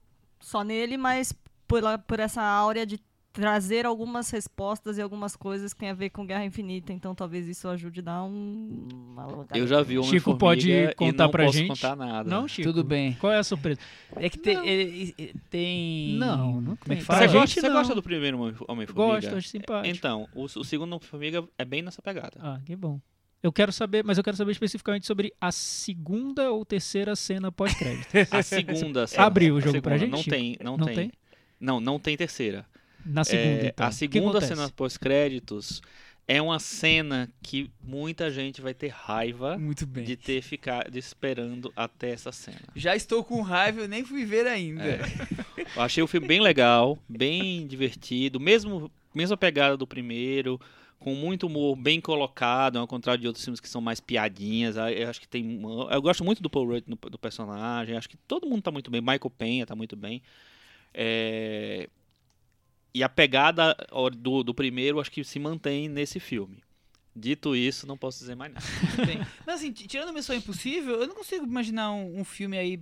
só 0.40 0.64
nele, 0.64 0.96
mas 0.96 1.32
pela, 1.68 1.98
por 1.98 2.18
essa 2.18 2.42
áurea 2.42 2.84
de 2.84 2.98
trazer 3.40 3.86
algumas 3.86 4.28
respostas 4.30 4.98
e 4.98 5.00
algumas 5.00 5.36
coisas 5.36 5.72
que 5.72 5.78
tem 5.78 5.90
a 5.90 5.94
ver 5.94 6.10
com 6.10 6.26
Guerra 6.26 6.44
Infinita. 6.44 6.92
Então 6.92 7.14
talvez 7.14 7.46
isso 7.46 7.68
ajude 7.68 8.00
a 8.00 8.02
dar 8.02 8.24
um. 8.24 8.88
uma- 8.92 9.46
Eu 9.54 9.64
já 9.66 9.80
vi 9.80 9.96
o 9.96 10.02
Chico 10.02 10.36
pode 10.36 10.92
contar 10.96 11.24
não 11.24 11.30
pra 11.30 11.44
posso 11.44 11.58
gente? 11.58 11.68
contar 11.68 11.94
nada. 11.94 12.28
Não, 12.28 12.48
Chico? 12.48 12.68
Tudo 12.68 12.82
bem. 12.82 13.12
Qual 13.20 13.32
é 13.32 13.38
a 13.38 13.44
surpresa? 13.44 13.78
É 14.16 14.28
que 14.28 14.38
tem. 14.38 14.68
ele- 14.68 15.14
tem. 15.48 16.16
Não, 16.18 16.60
não 16.60 16.76
Como 16.76 16.92
é 16.92 16.96
tem. 16.96 16.98
que 16.98 17.04
Pra 17.04 17.16
Você, 17.18 17.28
gosta, 17.28 17.60
você 17.60 17.68
não. 17.68 17.76
gosta 17.76 17.94
do 17.94 18.02
primeiro 18.02 18.38
Homem- 18.40 18.54
Homem-Formiga? 18.66 19.20
Gosto, 19.20 19.36
acho 19.36 19.48
simpático. 19.48 19.96
Então, 19.96 20.28
o, 20.34 20.44
o 20.44 20.64
segundo 20.64 20.92
Homem-Formiga 20.94 21.44
é 21.56 21.64
bem 21.64 21.80
nessa 21.80 22.02
pegada. 22.02 22.32
Ah, 22.40 22.58
que 22.64 22.74
bom. 22.74 23.00
Eu 23.40 23.52
quero 23.52 23.72
saber, 23.72 24.02
mas 24.04 24.18
eu 24.18 24.24
quero 24.24 24.36
saber 24.36 24.50
especificamente 24.50 25.06
sobre 25.06 25.32
a 25.40 25.52
segunda 25.52 26.50
ou 26.50 26.64
terceira 26.64 27.14
cena 27.14 27.52
pós-crédito. 27.52 28.08
A 28.32 28.42
segunda 28.42 29.06
cena. 29.06 29.22
Abriu 29.26 29.54
o 29.54 29.60
jogo 29.60 29.80
pra 29.80 29.96
gente, 29.96 30.10
Não 30.10 30.24
tem, 30.24 30.56
não, 30.60 30.76
Não 30.76 30.86
tem. 30.86 30.94
tem? 30.96 31.12
Não, 31.60 31.80
não 31.80 31.98
tem 32.00 32.16
terceira. 32.16 32.66
Na 33.08 33.24
segunda, 33.24 33.64
É, 33.64 33.66
então. 33.68 33.86
A 33.86 33.90
segunda 33.90 34.40
cena 34.40 34.68
pós-créditos 34.70 35.80
é 36.26 36.42
uma 36.42 36.58
cena 36.58 37.28
que 37.42 37.70
muita 37.82 38.30
gente 38.30 38.60
vai 38.60 38.74
ter 38.74 38.88
raiva 38.88 39.56
Muito 39.56 39.86
bem. 39.86 40.04
de 40.04 40.14
ter 40.14 40.42
ficado 40.42 40.94
esperando 40.96 41.72
até 41.74 42.10
essa 42.10 42.30
cena. 42.30 42.60
Já 42.76 42.94
estou 42.94 43.24
com 43.24 43.40
raiva, 43.40 43.80
eu 43.80 43.88
nem 43.88 44.04
fui 44.04 44.24
ver 44.26 44.46
ainda. 44.46 44.82
É. 44.84 45.00
Eu 45.74 45.82
achei 45.82 46.02
o 46.02 46.06
filme 46.06 46.26
bem 46.28 46.40
legal, 46.40 46.98
bem 47.08 47.66
divertido, 47.66 48.38
mesmo 48.38 48.90
mesma 49.14 49.36
pegada 49.38 49.76
do 49.76 49.86
primeiro, 49.86 50.60
com 50.98 51.14
muito 51.14 51.46
humor 51.46 51.74
bem 51.76 51.98
colocado, 52.00 52.76
ao 52.78 52.86
contrário 52.86 53.20
de 53.22 53.26
outros 53.26 53.42
filmes 53.44 53.58
que 53.58 53.68
são 53.68 53.80
mais 53.80 53.98
piadinhas. 53.98 54.76
Ah, 54.76 54.92
Eu 54.92 55.08
acho 55.08 55.20
que 55.20 55.26
tem, 55.28 55.60
eu 55.90 56.02
gosto 56.02 56.22
muito 56.24 56.42
do 56.42 56.50
Paul 56.50 56.66
Rudd 56.66 56.84
do 57.10 57.18
personagem, 57.18 57.96
acho 57.96 58.08
que 58.08 58.16
todo 58.16 58.46
mundo 58.46 58.62
tá 58.62 58.70
muito 58.70 58.90
bem, 58.90 59.00
Michael 59.00 59.30
Penha 59.36 59.64
tá 59.66 59.74
muito 59.74 59.96
bem. 59.96 60.20
É, 60.92 61.88
E 62.94 63.02
a 63.02 63.08
pegada 63.08 63.76
do, 64.16 64.42
do 64.42 64.54
primeiro 64.54 65.00
acho 65.00 65.10
que 65.10 65.22
se 65.24 65.38
mantém 65.38 65.88
nesse 65.88 66.18
filme. 66.18 66.58
Dito 67.14 67.54
isso, 67.56 67.86
não 67.86 67.96
posso 67.98 68.20
dizer 68.20 68.34
mais 68.36 68.52
nada. 68.52 68.64
Bem. 69.04 69.18
Mas 69.46 69.56
assim, 69.56 69.72
tirando 69.72 70.12
Missão 70.12 70.36
Impossível, 70.36 71.00
eu 71.00 71.06
não 71.06 71.14
consigo 71.14 71.44
imaginar 71.44 71.90
um, 71.90 72.20
um 72.20 72.24
filme 72.24 72.56
aí 72.56 72.80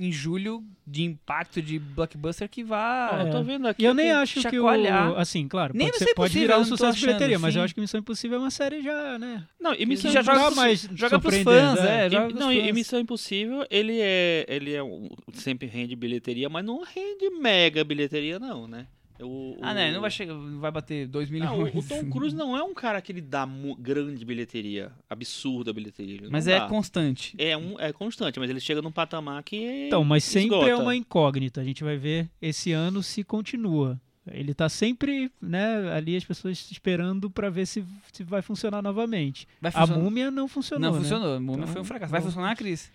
em 0.00 0.12
julho 0.12 0.62
de 0.86 1.02
impacto 1.02 1.60
de 1.60 1.76
blockbuster 1.78 2.48
que 2.48 2.62
vá. 2.62 3.18
É. 3.20 3.22
Eu 3.26 3.30
tô 3.32 3.42
vendo 3.42 3.66
aqui. 3.66 3.82
E 3.82 3.84
eu 3.86 3.94
nem 3.94 4.06
que- 4.06 4.12
acho 4.12 4.34
que 4.34 4.40
chacoalhar. 4.42 5.12
o. 5.12 5.16
Assim, 5.16 5.48
claro, 5.48 5.72
Nem 5.74 5.88
pode, 5.88 5.92
Missão 5.94 6.06
ser, 6.08 6.14
pode 6.14 6.30
Impossível, 6.32 6.48
virar 6.48 6.58
um 6.60 6.64
sucesso 6.64 6.98
de 6.98 7.06
bilheteria, 7.06 7.38
mas 7.38 7.56
eu 7.56 7.62
acho 7.62 7.74
que 7.74 7.80
Missão 7.80 7.98
Impossível 8.00 8.36
é 8.36 8.40
uma 8.40 8.50
série 8.50 8.80
já, 8.82 9.18
né? 9.18 9.44
Não, 9.58 9.74
e 9.74 9.84
Missão 9.86 10.12
já 10.12 10.22
joga 10.22 10.40
pros- 10.44 10.54
mais 10.56 10.88
joga 10.94 11.18
pros 11.18 11.36
fãs, 11.38 11.78
é, 11.80 12.06
E- 12.06 12.10
joga 12.10 12.26
pros 12.28 12.38
não, 12.40 12.52
e- 12.52 12.58
e 12.58 12.62
fãs. 12.66 12.74
Missão 12.74 13.00
Impossível, 13.00 13.66
ele 13.70 13.98
é. 14.00 14.44
Ele 14.48 14.72
é 14.72 14.82
um- 14.84 15.08
sempre 15.32 15.66
rende 15.66 15.96
bilheteria, 15.96 16.48
mas 16.48 16.64
não 16.64 16.84
rende 16.84 17.28
mega 17.30 17.82
bilheteria, 17.82 18.38
não, 18.38 18.68
né? 18.68 18.86
O, 19.20 19.56
Ah, 19.60 19.70
o- 19.72 19.74
né? 19.74 19.92
Não 19.92 20.00
vai, 20.00 20.10
chegar, 20.10 20.34
não 20.34 20.60
vai 20.60 20.70
bater 20.70 21.06
2 21.08 21.28
milhões. 21.30 21.74
Não, 21.74 21.80
o, 21.80 21.84
Tom 21.84 22.08
Cruise 22.10 22.34
não 22.36 22.56
é 22.56 22.62
um 22.62 22.72
cara 22.74 23.00
que 23.02 23.10
ele 23.12 23.20
dá 23.20 23.48
grande 23.78 24.24
bilheteria, 24.24 24.92
absurda 25.10 25.72
bilheteria. 25.72 26.16
ele 26.16 26.28
Mas 26.30 26.46
é 26.46 26.58
dá. 26.58 26.66
constante. 26.68 27.34
É, 27.38 27.56
um, 27.56 27.78
é 27.80 27.92
constante, 27.92 28.38
mas 28.38 28.48
ele 28.48 28.60
chega 28.60 28.80
num 28.82 28.92
patamar 28.92 29.42
que. 29.42 29.86
Então, 29.86 30.04
mas 30.04 30.22
sempre 30.24 30.68
é 30.68 30.76
uma 30.76 30.94
incógnita. 30.94 31.60
A 31.60 31.64
gente 31.64 31.82
vai 31.82 31.96
ver 31.96 32.28
esse 32.40 32.72
ano 32.72 33.02
se 33.02 33.24
continua. 33.24 34.00
Ele 34.30 34.52
tá 34.52 34.68
sempre, 34.68 35.32
né, 35.40 35.90
ali 35.92 36.14
as 36.14 36.22
pessoas 36.24 36.68
esperando 36.70 37.30
pra 37.30 37.48
ver 37.48 37.64
se, 37.66 37.82
se 38.12 38.22
vai 38.22 38.42
funcionar 38.42 38.82
novamente. 38.82 39.48
Vai 39.58 39.70
A 39.74 39.80
funcionar. 39.80 40.02
múmia 40.04 40.30
não 40.30 40.46
funcionou, 40.46 40.90
Não 40.90 40.96
né? 40.98 41.02
funcionou. 41.02 41.34
A 41.36 41.40
Múmia 41.40 41.62
Então, 41.62 41.72
foi 41.72 41.80
um 41.80 41.84
fracasso. 41.84 42.12
Vai 42.12 42.20
funcionar, 42.20 42.54
Cris? 42.54 42.92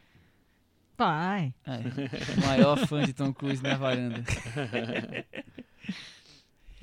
Vai. 0.95 1.51
É. 1.65 1.79
O 2.39 2.45
maior 2.45 2.77
fã 2.85 3.03
de 3.03 3.13
Tom 3.13 3.33
Cruise 3.33 3.63
na 3.63 3.75
varanda. 3.75 4.23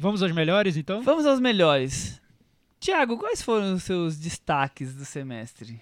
Vamos 0.00 0.22
aos 0.22 0.32
melhores, 0.32 0.78
então? 0.78 1.02
Vamos 1.02 1.26
aos 1.26 1.38
melhores. 1.38 2.22
Tiago, 2.80 3.18
quais 3.18 3.42
foram 3.42 3.74
os 3.74 3.82
seus 3.82 4.16
destaques 4.16 4.94
do 4.94 5.04
semestre? 5.04 5.78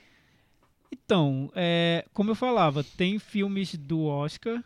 Então, 0.91 1.53
é, 1.55 2.05
como 2.13 2.33
eu 2.33 2.35
falava, 2.35 2.83
tem 2.83 3.21
filmes 3.21 3.77
do 3.77 4.07
Oscar, 4.07 4.61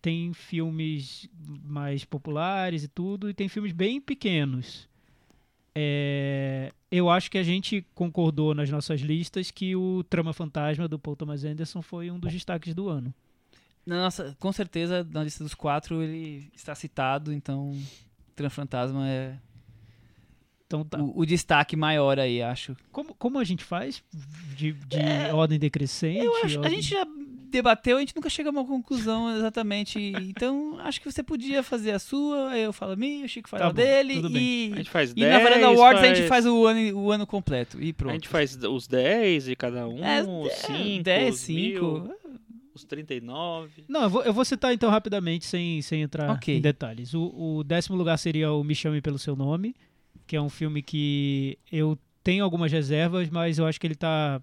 tem 0.00 0.32
filmes 0.32 1.28
mais 1.38 2.06
populares 2.06 2.82
e 2.82 2.88
tudo, 2.88 3.28
e 3.28 3.34
tem 3.34 3.46
filmes 3.46 3.72
bem 3.72 4.00
pequenos. 4.00 4.88
É, 5.74 6.72
eu 6.90 7.10
acho 7.10 7.30
que 7.30 7.36
a 7.36 7.42
gente 7.42 7.86
concordou 7.94 8.54
nas 8.54 8.70
nossas 8.70 9.02
listas 9.02 9.50
que 9.50 9.76
o 9.76 10.02
Trama 10.04 10.32
Fantasma 10.32 10.88
do 10.88 10.98
Paul 10.98 11.14
Thomas 11.14 11.44
Anderson 11.44 11.82
foi 11.82 12.10
um 12.10 12.18
dos 12.18 12.32
destaques 12.32 12.74
do 12.74 12.88
ano. 12.88 13.12
Nossa, 13.84 14.34
com 14.40 14.50
certeza, 14.50 15.06
na 15.10 15.22
lista 15.22 15.44
dos 15.44 15.54
quatro 15.54 16.02
ele 16.02 16.50
está 16.54 16.74
citado, 16.74 17.34
então 17.34 17.78
Transfantasma 18.36 19.08
é 19.08 19.34
Então, 20.66 20.84
tá. 20.84 20.98
o, 21.02 21.20
o 21.20 21.26
destaque 21.26 21.74
maior 21.76 22.18
aí, 22.20 22.42
acho. 22.42 22.76
como, 22.92 23.14
como 23.14 23.38
a 23.38 23.44
gente 23.44 23.64
faz 23.64 24.02
de, 24.56 24.72
de 24.72 24.98
ordem 25.32 25.58
decrescente? 25.58 26.20
É, 26.20 26.26
Eu 26.26 26.36
acho, 26.44 26.58
a 26.58 26.60
ordem- 26.62 26.80
gente 26.80 26.90
já 26.90 27.06
debateu, 27.48 27.96
a 27.96 28.00
gente 28.00 28.14
nunca 28.14 28.28
chega 28.28 28.48
a 28.50 28.52
uma 28.52 28.64
conclusão 28.66 29.34
exatamente. 29.38 29.98
Então, 29.98 30.78
acho 30.80 31.00
que 31.00 31.10
você 31.10 31.22
podia 31.22 31.62
fazer 31.62 31.92
a 31.92 31.98
sua, 31.98 32.50
aí 32.50 32.62
eu 32.64 32.72
falo 32.72 32.92
a 32.92 32.96
minha, 32.96 33.24
o 33.24 33.28
Chico 33.28 33.48
faz 33.48 33.60
Tá 33.60 33.66
a 33.68 33.70
bom, 33.70 33.76
dele 33.76 34.14
tudo 34.16 34.30
bem. 34.30 34.70
e, 34.70 34.72
A 34.72 34.76
gente 34.76 34.90
faz 34.90 35.10
e 35.12 35.14
10. 35.14 35.32
na 35.32 35.38
Varanda 35.38 35.66
Awards 35.68 36.02
a 36.02 36.06
gente 36.08 36.28
faz- 36.28 36.44
faz 36.44 36.46
o 36.46 36.66
ano, 36.66 36.98
o 36.98 37.10
ano 37.12 37.26
completo 37.26 37.80
e 37.82 37.90
A 37.90 37.94
pronto. 37.94 38.12
gente 38.14 38.28
faz 38.28 38.56
os 38.56 38.86
10 38.88 39.44
de 39.44 39.56
cada 39.56 39.86
um, 39.88 40.04
É, 40.04 40.22
os 40.22 40.52
5, 40.52 41.02
10, 41.04 41.34
os 41.34 41.48
1000, 41.48 41.80
5. 41.80 42.14
Os 42.76 42.84
39. 42.84 43.84
Não, 43.88 44.04
eu 44.04 44.10
vou, 44.10 44.22
eu 44.22 44.32
vou 44.32 44.44
citar 44.44 44.72
então 44.72 44.90
rapidamente, 44.90 45.44
sem, 45.44 45.82
sem 45.82 46.02
entrar 46.02 46.30
Ok. 46.30 46.56
em 46.56 46.60
detalhes. 46.60 47.14
O, 47.14 47.32
o 47.58 47.64
décimo 47.64 47.96
lugar 47.96 48.16
seria 48.18 48.52
o 48.52 48.62
Me 48.62 48.74
Chame 48.74 49.00
Pelo 49.00 49.18
Seu 49.18 49.34
Nome, 49.34 49.74
que 50.26 50.36
é 50.36 50.40
um 50.40 50.48
filme 50.48 50.82
que 50.82 51.58
eu 51.70 51.98
tenho 52.22 52.44
algumas 52.44 52.70
reservas, 52.72 53.28
mas 53.30 53.58
eu 53.58 53.66
acho 53.66 53.80
que 53.80 53.86
ele 53.86 53.94
tá, 53.94 54.40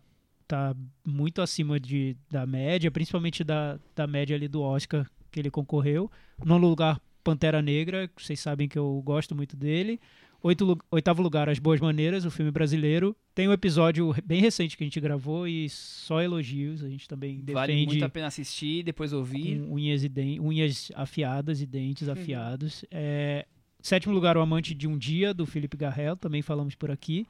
tá 0.48 0.76
muito 1.06 1.42
acima 1.42 1.80
de, 1.80 2.16
da 2.30 2.46
média, 2.46 2.90
principalmente 2.92 3.44
da, 3.44 3.80
da 3.96 4.08
média 4.08 4.36
ali 4.36 4.48
do 4.48 4.62
Oscar 4.62 5.10
que 5.32 5.40
ele 5.40 5.50
concorreu. 5.52 6.10
Nono 6.46 6.68
lugar, 6.68 7.02
Pantera 7.24 7.62
Negra, 7.62 8.10
vocês 8.18 8.40
sabem 8.40 8.68
que 8.68 8.78
eu 8.78 9.02
gosto 9.04 9.36
muito 9.36 9.56
dele. 9.58 10.00
Oito, 10.46 10.78
oitavo 10.92 11.22
lugar, 11.22 11.48
As 11.48 11.58
Boas 11.58 11.80
Maneiras, 11.80 12.26
o 12.26 12.32
filme 12.32 12.52
brasileiro. 12.52 13.16
Tem 13.34 13.48
um 13.48 13.54
episódio 13.54 14.14
bem 14.26 14.42
recente 14.42 14.76
que 14.76 14.84
a 14.84 14.86
gente 14.88 15.00
gravou 15.00 15.48
e 15.48 15.70
só 15.70 16.22
elogios. 16.22 16.84
A 16.84 16.90
gente 16.90 17.08
também 17.08 17.36
defende 17.38 17.54
Vale 17.54 17.86
muito 17.86 18.04
a 18.04 18.10
pena 18.10 18.28
assistir, 18.28 18.84
depois 18.84 19.14
ouvir. 19.14 19.62
unhas, 19.62 20.04
e 20.04 20.10
den- 20.10 20.42
unhas 20.42 20.92
afiadas 20.96 21.62
e 21.62 21.66
dentes 21.66 22.08
Uhum. 22.10 22.14
afiados. 22.14 22.84
É, 22.92 23.46
sétimo 23.82 24.14
lugar, 24.14 24.36
O 24.36 24.42
Amante 24.42 24.74
de 24.76 24.86
um 24.86 24.98
Dia, 24.98 25.34
do 25.34 25.46
Felipe 25.46 25.78
Garrel, 25.78 26.18
também 26.18 26.42
falamos 26.42 26.76
por 26.76 26.92
aqui. 26.92 27.26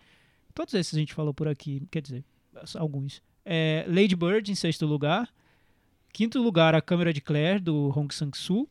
Todos 0.55 0.73
esses 0.73 0.95
a 0.95 0.97
gente 0.99 1.13
falou 1.13 1.35
por 1.35 1.47
aqui, 1.47 1.83
quer 1.91 2.01
dizer, 2.01 2.23
alguns. 2.75 3.21
É, 3.45 3.85
Lady 3.87 4.15
Bird, 4.15 4.51
em 4.51 4.55
sexto 4.55 4.87
lugar. 4.87 5.29
Quinto 6.11 6.41
lugar, 6.41 6.73
A 6.73 6.81
Câmera 6.81 7.13
de 7.13 7.21
Claire, 7.21 7.59
do 7.59 7.93
Hong 7.95 8.11
Sang-soo. 8.13 8.67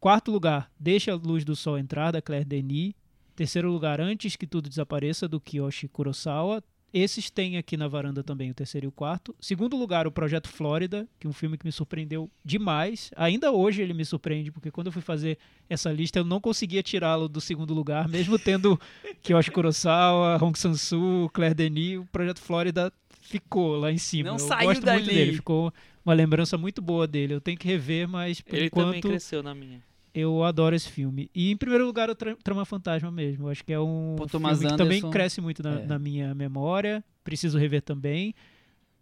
Quarto 0.00 0.30
lugar, 0.30 0.70
Deixa 0.80 1.12
a 1.12 1.16
Luz 1.16 1.44
do 1.44 1.54
Sol 1.54 1.76
Entrar, 1.78 2.12
da 2.12 2.22
Claire 2.22 2.46
Denis. 2.46 2.94
Terceiro 3.38 3.70
lugar, 3.70 4.00
Antes 4.00 4.34
que 4.34 4.48
Tudo 4.48 4.68
Desapareça, 4.68 5.28
do 5.28 5.38
Kiyoshi 5.38 5.86
Kurosawa. 5.86 6.60
Esses 6.92 7.30
tem 7.30 7.56
aqui 7.56 7.76
na 7.76 7.86
varanda 7.86 8.20
também, 8.20 8.50
o 8.50 8.54
terceiro 8.54 8.86
e 8.86 8.88
o 8.88 8.90
quarto. 8.90 9.32
Segundo 9.38 9.76
lugar, 9.76 10.08
o 10.08 10.10
Projeto 10.10 10.48
Flórida, 10.48 11.06
que 11.20 11.26
é 11.28 11.30
um 11.30 11.32
filme 11.32 11.56
que 11.56 11.64
me 11.64 11.70
surpreendeu 11.70 12.28
demais. 12.44 13.12
Ainda 13.14 13.52
hoje 13.52 13.80
ele 13.80 13.94
me 13.94 14.04
surpreende, 14.04 14.50
porque 14.50 14.72
quando 14.72 14.88
eu 14.88 14.92
fui 14.92 15.02
fazer 15.02 15.38
essa 15.70 15.92
lista 15.92 16.18
eu 16.18 16.24
não 16.24 16.40
conseguia 16.40 16.82
tirá-lo 16.82 17.28
do 17.28 17.40
segundo 17.40 17.72
lugar, 17.72 18.08
mesmo 18.08 18.40
tendo 18.40 18.76
Kiyoshi 19.22 19.52
Kurosawa, 19.52 20.42
Hong 20.42 20.58
Sang-soo, 20.58 21.30
Claire 21.32 21.54
Denis, 21.54 22.00
o 22.00 22.06
Projeto 22.06 22.40
Flórida 22.40 22.92
ficou 23.20 23.78
lá 23.78 23.92
em 23.92 23.98
cima. 23.98 24.30
Não 24.30 24.34
eu 24.36 24.40
saiu 24.40 24.66
gosto 24.66 24.82
muito 24.82 24.84
dali. 24.84 25.06
dele, 25.06 25.32
ficou 25.34 25.72
uma 26.04 26.14
lembrança 26.14 26.58
muito 26.58 26.82
boa 26.82 27.06
dele. 27.06 27.34
Eu 27.34 27.40
tenho 27.40 27.56
que 27.56 27.68
rever, 27.68 28.08
mas 28.08 28.40
por 28.40 28.56
Ele 28.56 28.68
também 28.68 28.98
enquanto 28.98 29.08
cresceu 29.10 29.44
na 29.44 29.54
minha. 29.54 29.80
Eu 30.14 30.42
adoro 30.44 30.74
esse 30.74 30.88
filme. 30.88 31.30
E 31.34 31.50
em 31.50 31.56
primeiro 31.56 31.86
lugar, 31.86 32.08
o 32.10 32.14
Tra- 32.14 32.36
Trama 32.42 32.64
Fantasma 32.64 33.10
mesmo. 33.10 33.46
Eu 33.46 33.50
acho 33.50 33.64
que 33.64 33.72
é 33.72 33.80
um 33.80 34.16
Paul 34.16 34.28
filme 34.28 34.56
que 34.56 34.76
também 34.76 35.10
cresce 35.10 35.40
muito 35.40 35.62
na, 35.62 35.80
é. 35.80 35.86
na 35.86 35.98
minha 35.98 36.34
memória. 36.34 37.04
Preciso 37.22 37.58
rever 37.58 37.82
também. 37.82 38.34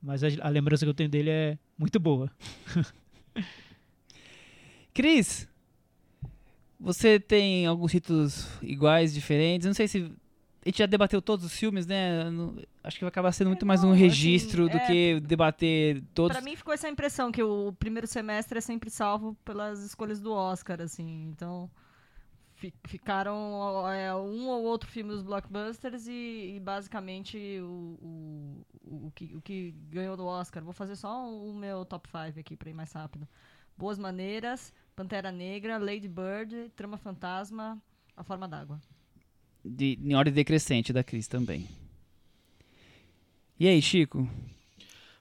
Mas 0.02 0.22
a, 0.22 0.28
a 0.40 0.48
lembrança 0.48 0.84
que 0.84 0.88
eu 0.90 0.94
tenho 0.94 1.08
dele 1.08 1.30
é 1.30 1.58
muito 1.78 1.98
boa. 1.98 2.30
Cris, 4.92 5.46
você 6.78 7.20
tem 7.20 7.66
alguns 7.66 7.90
títulos 7.90 8.48
iguais, 8.62 9.12
diferentes? 9.12 9.66
Não 9.66 9.74
sei 9.74 9.88
se. 9.88 10.10
A 10.66 10.68
gente 10.68 10.78
já 10.78 10.86
debateu 10.86 11.22
todos 11.22 11.44
os 11.46 11.52
filmes, 11.52 11.86
né? 11.86 12.24
Acho 12.82 12.98
que 12.98 13.04
vai 13.04 13.08
acabar 13.08 13.30
sendo 13.30 13.46
muito 13.46 13.64
mais 13.64 13.84
um 13.84 13.92
assim, 13.92 14.00
registro 14.00 14.68
do 14.68 14.76
é- 14.76 14.86
que 14.86 15.20
debater 15.20 16.02
todos. 16.12 16.36
Pra 16.36 16.44
mim 16.44 16.56
ficou 16.56 16.74
essa 16.74 16.88
impressão 16.88 17.30
que 17.30 17.40
o 17.40 17.72
primeiro 17.78 18.04
semestre 18.08 18.58
é 18.58 18.60
sempre 18.60 18.90
salvo 18.90 19.36
pelas 19.44 19.84
escolhas 19.84 20.20
do 20.20 20.32
Oscar, 20.32 20.80
assim. 20.82 21.28
Então 21.30 21.70
fi- 22.56 22.74
ficaram 22.84 23.88
é, 23.88 24.12
um 24.16 24.48
ou 24.48 24.64
outro 24.64 24.90
filme 24.90 25.10
dos 25.12 25.22
blockbusters 25.22 26.08
e, 26.08 26.56
e 26.56 26.60
basicamente 26.60 27.38
o, 27.60 27.96
o, 28.82 29.06
o, 29.06 29.12
que, 29.14 29.36
o 29.36 29.40
que 29.40 29.70
ganhou 29.88 30.16
do 30.16 30.26
Oscar. 30.26 30.64
Vou 30.64 30.72
fazer 30.72 30.96
só 30.96 31.28
o 31.30 31.54
meu 31.54 31.84
top 31.84 32.08
5 32.10 32.40
aqui 32.40 32.56
pra 32.56 32.68
ir 32.70 32.74
mais 32.74 32.90
rápido. 32.92 33.28
Boas 33.78 34.00
Maneiras, 34.00 34.72
Pantera 34.96 35.30
Negra, 35.30 35.78
Lady 35.78 36.08
Bird, 36.08 36.72
Trama 36.74 36.96
Fantasma, 36.96 37.80
A 38.16 38.24
Forma 38.24 38.48
d'Água. 38.48 38.80
De, 39.68 39.98
em 40.02 40.14
ordem 40.14 40.32
decrescente 40.32 40.92
da 40.92 41.02
Cris 41.02 41.26
também. 41.26 41.66
E 43.58 43.66
aí, 43.66 43.80
Chico? 43.80 44.28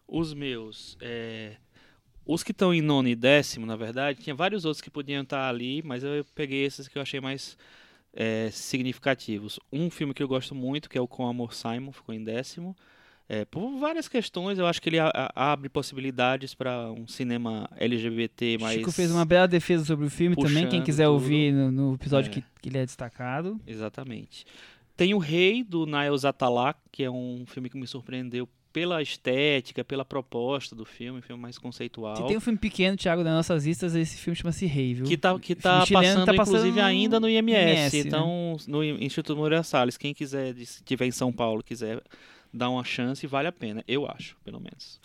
Os 0.08 0.34
meus. 0.34 0.98
é, 1.02 1.56
Os 2.26 2.44
que 2.44 2.52
estão 2.52 2.74
em 2.74 2.82
nono 2.82 3.08
e 3.08 3.16
décimo, 3.16 3.66
na 3.66 3.76
verdade, 3.76 4.22
tinha 4.22 4.36
vários 4.36 4.66
outros 4.66 4.82
que 4.82 4.90
podiam 4.90 5.24
estar 5.24 5.48
ali, 5.50 5.82
mas 5.84 6.04
eu 6.04 6.26
peguei 6.36 6.64
esses 6.66 6.88
que 6.88 6.98
eu 6.98 7.02
achei 7.02 7.20
mais 7.20 7.58
é, 8.14 8.50
significativos. 8.52 9.60
Um 9.72 9.90
filme 9.90 10.14
que 10.14 10.22
eu 10.22 10.28
gosto 10.28 10.54
muito, 10.54 10.90
que 10.90 10.98
é 10.98 11.02
o 11.02 11.08
Com 11.08 11.28
Amor 11.28 11.54
Simon, 11.54 11.92
ficou 11.92 12.14
em 12.14 12.24
décimo. 12.24 12.76
É, 13.28 13.44
por 13.44 13.78
várias 13.80 14.08
questões, 14.08 14.60
eu 14.60 14.68
acho 14.68 14.80
que 14.82 14.90
ele 14.90 15.00
a- 15.00 15.12
a- 15.14 15.52
abre 15.52 15.68
possibilidades 15.68 16.54
para 16.54 16.92
um 16.92 17.08
cinema 17.08 17.68
LGBT 17.76 18.58
mais. 18.60 18.78
Chico 18.78 18.92
fez 18.92 19.10
uma 19.12 19.26
bela 19.26 19.48
defesa 19.48 19.84
sobre 19.84 20.06
o 20.06 20.10
filme 20.12 20.36
também. 20.36 20.68
Quem 20.70 20.84
quiser 20.84 21.06
tudo. 21.06 21.14
ouvir 21.14 21.52
no, 21.52 21.72
no 21.72 21.94
episódio 21.96 22.30
É. 22.30 22.34
que, 22.34 22.44
que 22.62 22.70
ele 22.70 22.78
é 22.78 22.86
destacado. 22.86 23.60
Exatamente. 23.66 24.46
Tem 24.96 25.14
o 25.14 25.18
Rei, 25.18 25.64
do 25.64 25.86
Niles 25.86 26.24
Atalak, 26.24 26.80
que 26.92 27.04
é 27.04 27.10
um 27.10 27.44
filme 27.48 27.70
que 27.70 27.78
me 27.78 27.88
surpreendeu 27.88 28.48
pela 28.72 29.02
estética, 29.02 29.84
pela 29.84 30.04
proposta 30.06 30.76
do 30.76 30.86
filme, 30.86 31.20
um 31.20 31.22
filme 31.22 31.42
mais 31.42 31.58
conceitual. 31.58 32.18
Se 32.18 32.28
tem 32.28 32.38
um 32.38 32.42
filme 32.42 32.60
pequeno, 32.60 32.96
Thiago, 32.98 33.24
das 33.24 33.34
nossas 33.34 33.66
listas, 33.66 33.96
esse 33.96 34.18
filme 34.18 34.36
chama-se 34.36 34.66
Rei, 34.66 34.94
viu? 34.94 35.06
Que 35.06 35.18
tá, 35.18 35.38
que 35.40 35.56
tá 35.56 35.86
chileno 35.86 36.04
passando, 36.08 36.26
tá 36.26 36.34
passando 36.34 36.56
inclusive, 36.58 36.80
no 36.82 36.86
ainda 36.86 37.20
no 37.20 37.30
IMS. 37.30 37.56
IMS, 37.56 37.94
né? 37.96 38.04
então, 38.08 38.58
no 38.68 38.84
Instituto 38.84 39.36
Moreira 39.36 39.64
Salles. 39.64 39.98
Quem 39.98 40.14
quiser, 40.14 40.54
se 40.56 40.62
estiver 40.64 41.06
em 41.08 41.12
São 41.12 41.32
Paulo, 41.32 41.64
quiser 41.64 42.02
dar 42.54 42.70
uma 42.70 42.84
chance, 42.84 43.26
vale 43.28 43.48
a 43.48 43.52
pena. 43.52 43.84
Eu 43.88 44.08
acho, 44.08 44.38
pelo 44.44 44.60
menos. 44.60 45.00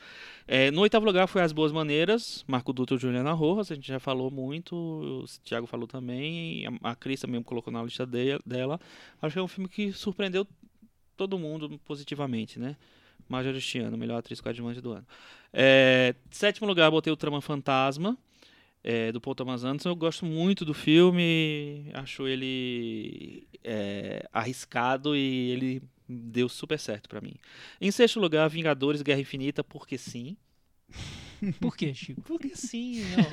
É, 0.47 0.71
no 0.71 0.81
oitavo 0.81 1.05
lugar 1.07 1.27
foi 1.27 1.43
As 1.43 1.53
Boas 1.53 1.73
Maneiras, 1.73 2.45
Marco 2.47 2.73
Dutra 2.73 2.97
e 2.97 3.01
Juliana 3.01 3.33
Rojas. 3.33 3.71
A 3.71 3.75
gente 3.75 3.89
já 3.89 4.01
falou 4.01 4.31
muito, 4.31 4.75
o 4.75 5.25
Thiago 5.45 5.67
falou 5.67 5.87
também, 5.87 6.65
a, 6.83 6.91
a 6.91 6.97
Cris 6.97 7.21
também 7.21 7.43
colocou 7.43 7.73
na 7.73 7.83
lista 7.83 8.05
de- 8.07 8.39
dela. 8.45 8.81
Acho 9.23 9.35
que 9.35 9.39
é 9.39 9.43
um 9.43 9.49
filme 9.49 9.69
que 9.69 9.93
surpreendeu 9.93 10.47
todo 11.17 11.39
mundo 11.39 11.79
positivamente, 11.85 12.59
né? 12.59 12.77
Major 13.29 13.55
este 13.55 13.79
ano, 13.79 13.97
melhor 13.97 14.19
atriz 14.19 14.41
coadjuvante 14.41 14.81
do 14.81 14.93
ano. 14.93 15.07
É, 15.53 16.15
sétimo 16.31 16.67
lugar, 16.67 16.91
botei 16.91 17.13
o 17.13 17.17
Trama 17.17 17.41
Fantasma, 17.41 18.19
é, 18.83 19.13
do 19.13 19.21
Paul 19.21 19.35
Thomas 19.35 19.63
Anderson. 19.63 19.91
Eu 19.91 19.97
gosto 19.97 20.25
muito 20.25 20.65
do 20.65 20.75
filme, 20.75 21.91
acho 21.95 22.27
ele 22.27 23.47
é, 23.63 24.27
arriscado 24.33 25.15
e 25.15 25.51
ele 25.51 25.83
deu 26.11 26.49
super 26.49 26.79
certo 26.79 27.09
pra 27.09 27.21
mim. 27.21 27.35
Em 27.81 27.91
sexto 27.91 28.19
lugar, 28.21 28.49
Vingadores 28.49 29.03
Guerra 29.03 29.21
Infinita, 29.21 29.63
porque 29.63 29.97
sim. 29.97 30.37
Por 31.59 31.75
quê, 31.75 31.95
Chico? 31.95 32.21
Porque 32.21 32.55
sim, 32.55 33.01
não. 33.17 33.25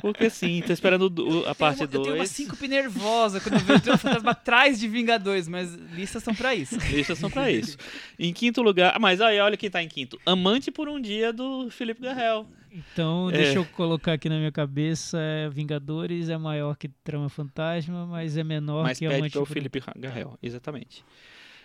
Porque 0.00 0.28
sim, 0.28 0.60
tô 0.66 0.72
esperando 0.72 1.02
o- 1.22 1.46
a 1.48 1.54
parte 1.54 1.82
eu 1.82 1.86
tenho 1.88 2.00
uma 2.02 2.08
2. 2.08 2.08
Eu 2.08 2.12
tenho 2.12 2.16
uma 2.16 2.26
síncope 2.26 2.66
nervosa 2.66 3.40
quando 3.40 3.54
eu 3.54 3.60
vejo 3.60 3.92
o 3.92 3.98
fantasma 3.98 4.30
atrás 4.32 4.80
de 4.80 4.88
Vingadores, 4.88 5.46
mas 5.46 5.72
listas 5.72 6.22
são 6.24 6.34
pra 6.34 6.52
isso. 6.54 6.76
Listas 6.90 7.16
são 7.18 7.30
pra 7.30 7.48
isso. 7.52 7.76
Em 8.18 8.32
quinto 8.32 8.60
lugar, 8.60 8.92
ah, 8.96 8.98
mas 8.98 9.20
aí 9.20 9.38
olha 9.38 9.56
quem 9.56 9.70
tá 9.70 9.80
em 9.80 9.86
quinto. 9.88 10.18
Amante 10.26 10.72
por 10.72 10.88
um 10.88 11.00
dia 11.00 11.32
do 11.32 11.70
Felipe 11.70 12.00
Garrel. 12.02 12.44
Então, 12.72 13.28
É. 13.30 13.34
deixa 13.34 13.58
eu 13.58 13.64
colocar 13.66 14.14
aqui 14.14 14.28
na 14.28 14.38
minha 14.38 14.50
cabeça: 14.52 15.16
é, 15.20 15.48
Vingadores 15.48 16.28
é 16.28 16.38
maior 16.38 16.76
que 16.76 16.88
Trama 17.04 17.28
Fantasma, 17.28 18.04
mas 18.06 18.36
é 18.36 18.42
menor 18.42 18.82
Mas 18.82 18.98
que 18.98 19.06
pede 19.06 19.16
Amante 19.18 19.32
para 19.32 19.42
o 19.42 19.46
por- 19.46 19.52
Felipe 19.52 19.80
Garrel, 19.96 20.36
exatamente. 20.42 21.04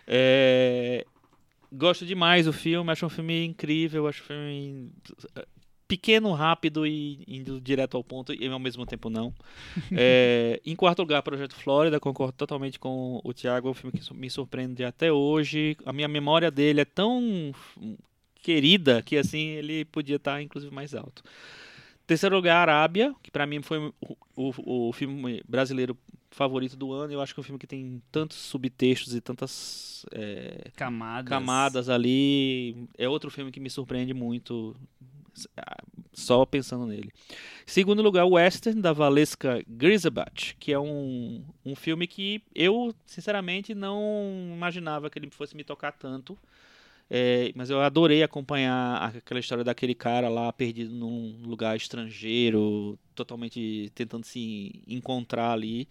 É, 0.07 1.05
Gosto 1.71 2.05
demais 2.05 2.45
do 2.45 2.53
filme, 2.53 2.89
acho 2.91 3.05
um 3.05 3.09
filme 3.09 3.45
incrível, 3.45 4.07
acho 4.07 4.23
um 4.23 4.25
filme 4.25 4.91
eh, 5.35 5.45
pequeno, 5.87 6.31
rápido 6.31 6.87
e 6.87 7.23
indo 7.27 7.59
direto 7.59 7.97
ao 7.97 8.03
ponto, 8.03 8.33
e 8.33 8.47
ao 8.47 8.59
mesmo 8.59 8.85
tempo 8.85 9.09
não. 9.09 9.33
É, 9.91 10.61
em 10.65 10.75
quarto 10.75 10.99
lugar, 10.99 11.21
Projeto 11.21 11.55
Flórida, 11.55 11.99
concordo 11.99 12.33
totalmente 12.33 12.79
com 12.79 13.19
o 13.23 13.33
Thiago, 13.33 13.67
é 13.67 13.71
um 13.71 13.73
filme 13.73 13.97
que 13.97 14.13
me 14.13 14.29
surpreende 14.29 14.83
até 14.85 15.11
hoje. 15.11 15.75
A 15.85 15.91
minha 15.91 16.07
memória 16.07 16.49
dele 16.49 16.81
é 16.81 16.85
tão 16.85 17.53
querida 18.41 19.01
que 19.01 19.17
assim 19.17 19.49
ele 19.49 19.83
podia 19.85 20.15
estar 20.15 20.41
inclusive 20.41 20.73
mais 20.73 20.93
alto. 20.93 21.23
Terceiro 22.07 22.35
lugar, 22.35 22.69
Arábia, 22.69 23.13
que 23.21 23.31
pra 23.31 23.45
mim 23.45 23.61
foi 23.61 23.79
o, 23.79 24.15
o, 24.35 24.89
o 24.89 24.93
filme 24.93 25.43
brasileiro 25.47 25.97
favorito 26.35 26.75
do 26.75 26.91
ano. 26.91 27.13
Eu 27.13 27.21
acho 27.21 27.33
que 27.33 27.39
é 27.39 27.41
um 27.41 27.43
filme 27.43 27.59
que 27.59 27.65
tem 27.65 28.01
tantos 28.11 28.37
subtextos 28.37 29.15
e 29.15 29.21
tantas 29.21 30.05
é, 30.11 30.69
Camadas. 30.75 31.29
camadas 31.29 31.89
ali. 31.89 32.87
É 32.97 33.07
outro 33.07 33.31
filme 33.31 33.51
que 33.51 33.59
me 33.59 33.69
surpreende 33.69 34.13
muito, 34.13 34.75
só 36.13 36.45
pensando 36.45 36.85
nele. 36.85 37.09
Segundo 37.65 38.01
lugar, 38.01 38.25
Western, 38.25 38.81
da 38.81 38.91
Valesca 38.91 39.63
Grisabat, 39.67 40.57
que 40.59 40.73
é 40.73 40.79
um, 40.79 41.41
um 41.65 41.73
filme 41.73 42.05
que 42.05 42.43
eu, 42.53 42.93
sinceramente, 43.05 43.73
não 43.73 44.51
imaginava 44.53 45.09
que 45.09 45.17
ele 45.17 45.29
fosse 45.31 45.55
me 45.55 45.63
tocar 45.63 45.93
tanto. 45.93 46.37
É, 47.09 47.51
mas 47.55 47.69
eu 47.69 47.79
adorei 47.79 48.23
acompanhar 48.23 49.15
aquela 49.15 49.39
história 49.39 49.63
daquele 49.63 49.93
cara 49.93 50.27
lá 50.27 50.51
perdido 50.51 50.91
num 50.91 51.39
lugar 51.45 51.77
estrangeiro, 51.77 52.97
totalmente 53.13 53.91
tentando 53.95 54.25
se 54.25 54.81
encontrar 54.87 55.51
ali. 55.51 55.87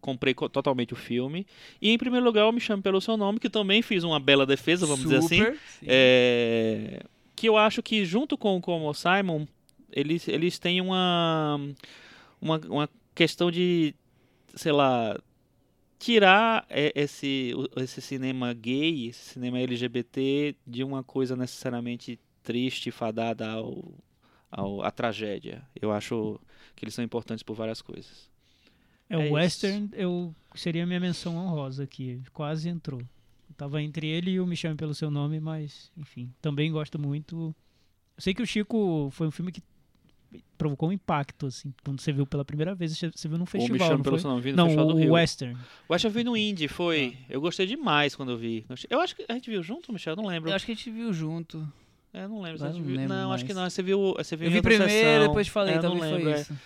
Comprei 0.00 0.34
co- 0.34 0.48
totalmente 0.48 0.92
o 0.92 0.96
filme. 0.96 1.46
E 1.80 1.90
em 1.90 1.98
primeiro 1.98 2.24
lugar, 2.26 2.42
eu 2.42 2.52
me 2.52 2.60
chamo 2.60 2.82
pelo 2.82 3.00
seu 3.00 3.16
nome, 3.16 3.38
que 3.38 3.48
também 3.48 3.80
fiz 3.82 4.04
uma 4.04 4.18
bela 4.20 4.44
defesa, 4.44 4.86
vamos 4.86 5.04
dizer 5.04 5.16
assim. 5.18 5.36
Super, 5.38 5.56
sim. 5.66 5.86
É, 5.88 7.02
que 7.36 7.48
eu 7.48 7.56
acho 7.56 7.82
que 7.82 8.04
junto 8.04 8.36
com 8.36 8.56
o 8.56 8.60
Como 8.60 8.92
Simon, 8.92 9.46
eles, 9.92 10.26
eles 10.28 10.58
têm 10.58 10.80
uma, 10.80 11.60
uma, 12.40 12.58
uma 12.68 12.90
questão 13.14 13.50
de, 13.50 13.94
sei 14.54 14.72
lá, 14.72 15.18
tirar 15.98 16.66
é, 16.68 16.92
esse, 16.94 17.52
o- 17.56 17.80
esse 17.80 18.00
cinema 18.00 18.52
gay, 18.52 19.08
esse 19.08 19.30
cinema 19.34 19.58
LGBT 19.58 20.54
de 20.66 20.84
uma 20.84 21.02
coisa 21.02 21.36
necessariamente 21.36 22.18
triste, 22.42 22.90
fadada 22.90 23.48
ao, 23.50 23.94
ao, 24.50 24.82
à 24.82 24.90
tragédia. 24.90 25.62
Eu 25.80 25.92
acho 25.92 26.40
que 26.76 26.84
eles 26.84 26.94
são 26.94 27.04
importantes 27.04 27.42
por 27.42 27.54
várias 27.54 27.82
coisas. 27.82 28.27
É, 29.10 29.14
É 29.14 29.18
o 29.18 29.22
isso. 29.24 29.32
Western 29.34 29.88
eu, 29.92 30.34
seria 30.54 30.86
minha 30.86 31.00
menção 31.00 31.36
honrosa 31.36 31.84
aqui. 31.84 32.20
Quase 32.32 32.68
entrou. 32.68 33.00
Eu 33.00 33.54
tava 33.56 33.80
entre 33.82 34.06
ele 34.06 34.32
e 34.32 34.40
o 34.40 34.46
Me 34.46 34.56
Chame 34.56 34.76
Pelo 34.76 34.94
Seu 34.94 35.10
Nome, 35.10 35.40
mas, 35.40 35.90
enfim, 35.96 36.30
também 36.40 36.70
gosto 36.70 36.98
muito. 36.98 37.54
Eu 38.16 38.22
sei 38.22 38.34
que 38.34 38.42
o 38.42 38.46
Chico 38.46 39.08
foi 39.12 39.26
um 39.26 39.30
filme 39.30 39.50
que 39.52 39.62
provocou 40.58 40.90
um 40.90 40.92
impacto, 40.92 41.46
assim, 41.46 41.72
quando 41.82 42.00
você 42.02 42.12
viu 42.12 42.26
pela 42.26 42.44
primeira 42.44 42.74
vez, 42.74 42.92
você 42.98 43.28
viu 43.28 43.38
num 43.38 43.44
Ou 43.44 43.46
me 43.46 43.46
festival, 43.46 43.78
chamo 43.78 43.96
não 43.98 44.02
pelo 44.02 44.16
foi? 44.16 44.20
seu 44.20 44.30
nome, 44.30 44.42
vi 44.42 44.50
no 44.50 44.56
Não, 44.58 44.64
Festival 44.66 44.86
do 44.88 44.94
o 44.94 44.98
Rio. 44.98 45.12
Western. 45.12 45.56
Eu 45.88 45.94
acho 45.94 46.02
que 46.02 46.06
eu 46.06 46.10
vi 46.10 46.24
no 46.24 46.36
Indie, 46.36 46.68
foi. 46.68 47.16
Eu 47.30 47.40
gostei 47.40 47.66
demais 47.66 48.14
quando 48.14 48.32
eu 48.32 48.36
vi. 48.36 48.66
Eu 48.90 49.00
acho 49.00 49.16
que 49.16 49.24
a 49.26 49.32
gente 49.32 49.48
viu 49.48 49.62
junto, 49.62 49.90
Michel? 49.92 50.12
Eu 50.12 50.16
não 50.16 50.26
lembro. 50.26 50.50
Eu 50.50 50.54
acho 50.54 50.66
que 50.66 50.72
a 50.72 50.74
gente 50.74 50.90
viu 50.90 51.12
junto. 51.14 51.66
É, 52.12 52.26
não 52.28 52.42
lembro. 52.42 52.58
se 52.58 52.64
Eu 52.64 52.68
a 52.68 52.72
gente 52.72 52.80
não 52.80 52.86
viu- 52.88 52.96
lembro 52.96 53.14
não, 53.16 53.32
acho 53.32 53.44
que 53.46 53.54
não. 53.54 53.68
Você 53.70 53.82
viu, 53.82 54.14
você 54.18 54.36
viu 54.36 54.48
Eu 54.48 54.52
vi 54.52 54.60
primeiro, 54.62 54.90
sessão. 54.90 55.26
depois 55.28 55.46
te 55.46 55.50
falei, 55.50 55.74
É, 55.74 55.78
eu 55.78 55.82
não 55.82 55.90
talvez 55.98 56.12
lembro, 56.12 56.30
foi 56.46 56.54
é. 56.56 56.58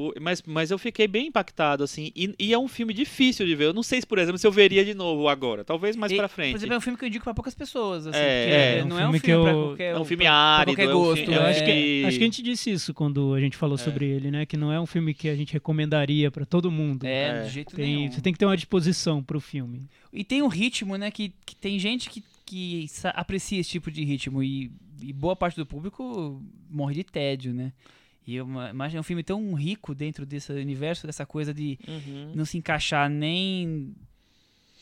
O- 0.00 0.12
mas, 0.20 0.40
mas 0.46 0.70
eu 0.70 0.78
fiquei 0.78 1.08
bem 1.08 1.26
impactado, 1.26 1.82
assim. 1.82 2.12
E, 2.14 2.32
e 2.38 2.52
é 2.52 2.58
um 2.58 2.68
filme 2.68 2.94
difícil 2.94 3.44
de 3.44 3.54
ver. 3.56 3.64
Eu 3.64 3.72
não 3.72 3.82
sei 3.82 4.00
se, 4.00 4.06
por 4.06 4.16
exemplo, 4.18 4.38
se 4.38 4.46
eu 4.46 4.52
veria 4.52 4.84
de 4.84 4.94
novo 4.94 5.28
agora. 5.28 5.64
Talvez 5.64 5.96
mais 5.96 6.12
E, 6.12 6.16
pra 6.16 6.28
frente. 6.28 6.52
Por 6.52 6.58
exemplo, 6.58 6.74
é 6.74 6.78
um 6.78 6.80
filme 6.80 6.96
que 6.98 7.04
eu 7.04 7.08
indico 7.08 7.24
pra 7.24 7.34
poucas 7.34 7.54
pessoas. 7.54 8.06
Assim, 8.06 8.16
É, 8.18 8.22
é, 8.76 8.78
é 8.78 8.84
um 8.84 8.86
não 8.88 8.98
é 9.00 9.08
um 9.08 9.12
filme 9.12 9.18
filme 9.20 9.40
que 9.44 9.50
pra 9.50 9.52
eu- 9.58 9.64
qualquer 9.66 9.94
é 9.94 9.98
um 9.98 10.04
filme 10.04 10.24
pra- 10.24 10.30
pra 10.32 10.38
árido. 10.40 10.76
qualquer 10.76 10.90
é 10.90 10.94
um 10.94 10.98
gosto. 10.98 11.24
fi- 11.26 11.32
é 11.32 11.36
acho, 11.50 11.60
que, 11.64 11.72
filme- 11.72 12.04
acho 12.06 12.16
que 12.18 12.22
a 12.22 12.26
gente 12.26 12.42
disse 12.42 12.70
isso 12.70 12.94
quando 12.94 13.34
a 13.34 13.40
gente 13.40 13.56
falou 13.56 13.74
É. 13.74 13.78
sobre 13.78 14.06
ele, 14.06 14.30
né? 14.30 14.46
Que 14.46 14.56
não 14.56 14.72
é 14.72 14.80
um 14.80 14.86
filme 14.86 15.12
que 15.14 15.28
a 15.28 15.34
gente 15.34 15.52
recomendaria 15.52 16.30
pra 16.30 16.44
todo 16.44 16.70
mundo. 16.70 17.04
É, 17.04 17.40
É. 17.40 17.42
de 17.44 17.50
jeito 17.50 17.74
Tem, 17.74 17.96
nenhum. 17.96 18.12
você 18.12 18.20
tem 18.20 18.32
que 18.32 18.38
ter 18.38 18.46
uma 18.46 18.56
disposição 18.56 19.22
pro 19.22 19.40
filme. 19.40 19.88
E 20.12 20.22
tem 20.22 20.42
um 20.42 20.48
ritmo, 20.48 20.96
né? 20.96 21.10
Que, 21.10 21.32
que 21.44 21.56
tem 21.56 21.76
gente 21.78 22.08
que, 22.08 22.22
que 22.46 22.86
aprecia 23.14 23.58
esse 23.60 23.70
tipo 23.70 23.90
de 23.90 24.04
ritmo. 24.04 24.42
E, 24.44 24.70
e 25.02 25.12
boa 25.12 25.34
parte 25.34 25.56
do 25.56 25.66
público 25.66 26.40
morre 26.70 26.94
de 26.94 27.02
tédio, 27.04 27.52
né? 27.52 27.72
E 28.28 28.36
eu 28.36 28.44
ima- 28.46 28.68
imagino 28.70 28.98
é 28.98 29.00
um 29.00 29.04
filme 29.04 29.22
tão 29.22 29.54
rico 29.54 29.94
dentro 29.94 30.26
desse 30.26 30.52
universo, 30.52 31.06
dessa 31.06 31.24
coisa 31.24 31.54
de 31.54 31.78
Uhum. 31.88 32.32
não 32.34 32.44
se 32.44 32.58
encaixar 32.58 33.08
nem 33.08 33.94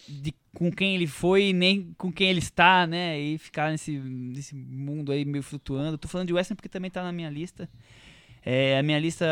de 0.09 0.35
com 0.53 0.71
quem 0.73 0.97
ele 0.97 1.07
foi, 1.07 1.53
nem 1.53 1.93
com 1.97 2.11
quem 2.13 2.29
ele 2.31 2.41
está, 2.41 2.87
né? 2.89 3.19
E 3.21 3.39
ficar 3.39 3.71
nesse, 3.71 3.99
nesse 3.99 4.55
mundo 4.55 5.13
aí 5.13 5.25
meio 5.25 5.43
flutuando. 5.45 5.97
Tô 5.99 6.09
falando 6.09 6.27
de 6.27 6.33
Western 6.33 6.57
porque 6.57 6.69
também 6.69 6.91
tá 6.91 7.03
na 7.05 7.13
minha 7.13 7.31
lista. 7.31 7.69
É, 8.45 8.79
a 8.79 8.83
minha 8.83 8.99
lista 8.99 9.27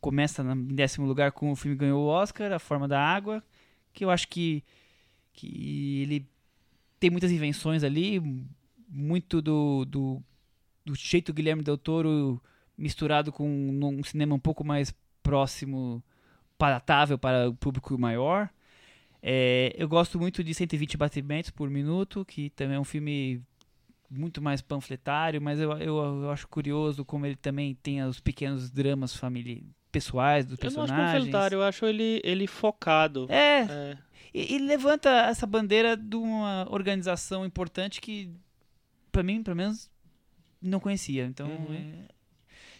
começa 0.00 0.42
em 0.42 0.74
décimo 0.74 1.06
lugar 1.06 1.32
com 1.32 1.50
o 1.50 1.56
filme 1.56 1.76
que 1.76 1.80
ganhou 1.80 2.04
o 2.04 2.08
Oscar, 2.08 2.52
A 2.52 2.58
Forma 2.58 2.86
da 2.88 3.00
Água, 3.00 3.42
que 3.92 4.04
eu 4.04 4.10
acho 4.10 4.28
que, 4.28 4.62
que 5.32 6.00
ele 6.02 6.26
tem 7.00 7.10
muitas 7.10 7.30
invenções 7.32 7.82
ali, 7.82 8.22
muito 8.88 9.40
do, 9.42 9.84
do, 9.86 10.22
do 10.84 10.94
jeito 10.94 11.32
Guilherme 11.34 11.62
Del 11.62 11.76
Toro 11.78 12.40
misturado 12.76 13.30
com 13.32 13.48
um 13.48 14.02
cinema 14.02 14.34
um 14.34 14.38
pouco 14.38 14.64
mais 14.64 14.94
próximo, 15.22 16.02
palatável 16.58 17.18
para 17.18 17.48
o 17.48 17.54
público 17.54 17.98
maior. 17.98 18.48
É, 19.22 19.74
eu 19.78 19.88
gosto 19.88 20.18
muito 20.18 20.44
de 20.44 20.52
120 20.52 20.96
batimentos 20.96 21.50
por 21.50 21.70
minuto, 21.70 22.24
que 22.24 22.50
também 22.50 22.76
é 22.76 22.80
um 22.80 22.84
filme 22.84 23.40
muito 24.10 24.42
mais 24.42 24.60
panfletário, 24.60 25.40
mas 25.40 25.58
eu, 25.58 25.72
eu, 25.78 25.96
eu 26.22 26.30
acho 26.30 26.46
curioso 26.46 27.04
como 27.04 27.24
ele 27.26 27.36
também 27.36 27.74
tem 27.82 28.02
os 28.04 28.20
pequenos 28.20 28.70
dramas 28.70 29.16
famili 29.16 29.66
pessoais 29.90 30.44
dos 30.44 30.58
Eu 30.60 30.70
não 30.72 30.82
acho 30.82 30.92
personagens. 30.92 31.24
panfletário, 31.24 31.56
eu 31.56 31.62
acho 31.62 31.86
ele, 31.86 32.20
ele 32.22 32.46
focado. 32.46 33.26
É, 33.30 33.60
É. 33.62 33.98
e, 34.34 34.54
e 34.56 34.58
levanta 34.58 35.08
essa 35.08 35.46
bandeira 35.46 35.96
de 35.96 36.16
uma 36.16 36.66
organização 36.70 37.46
importante 37.46 38.00
que, 38.00 38.30
pra 39.10 39.22
mim, 39.22 39.42
pelo 39.42 39.56
menos, 39.56 39.90
não 40.60 40.78
conhecia. 40.80 41.24
Então, 41.24 41.48
Uhum. 41.48 42.04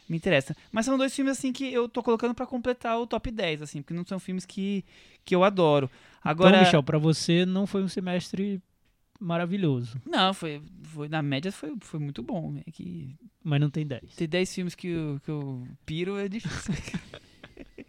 Me 0.09 0.17
interessa. 0.17 0.57
Mas 0.71 0.85
são 0.85 0.99
dois 0.99 1.15
filmes, 1.15 1.39
assim, 1.39 1.53
que 1.53 1.73
eu 1.73 1.89
tô 1.89 2.03
colocando 2.03 2.35
pra 2.35 2.47
completar 2.47 2.99
o 3.01 3.07
top 3.07 3.31
10, 3.31 3.63
assim, 3.63 3.83
porque 3.83 3.95
não 3.95 4.05
são 4.05 4.19
filmes 4.19 4.45
que, 4.45 4.85
que 5.25 5.35
eu 5.35 5.45
adoro. 5.45 5.91
Agora, 6.23 6.51
Então, 6.51 6.61
Michel, 6.61 6.83
pra 6.83 6.99
você 6.99 7.45
não 7.47 7.67
foi 7.67 7.83
um 7.83 7.89
semestre 7.89 8.63
maravilhoso, 9.21 9.97
não, 10.05 10.35
foi, 10.35 10.61
foi, 10.83 11.09
na 11.09 11.23
média 11.23 11.51
foi, 11.51 11.75
foi 11.81 12.01
muito 12.01 12.23
bom. 12.23 12.57
É 12.67 12.71
que 12.71 13.15
mas 13.43 13.61
não 13.61 13.71
tem 13.71 13.87
10. 13.87 14.15
ter 14.17 14.27
10 14.27 14.55
filmes 14.55 14.75
que 14.75 14.89
eu, 14.89 15.21
que 15.25 15.31
eu 15.31 15.67
piro 15.85 16.17
é 16.19 16.29
difícil. 16.29 16.75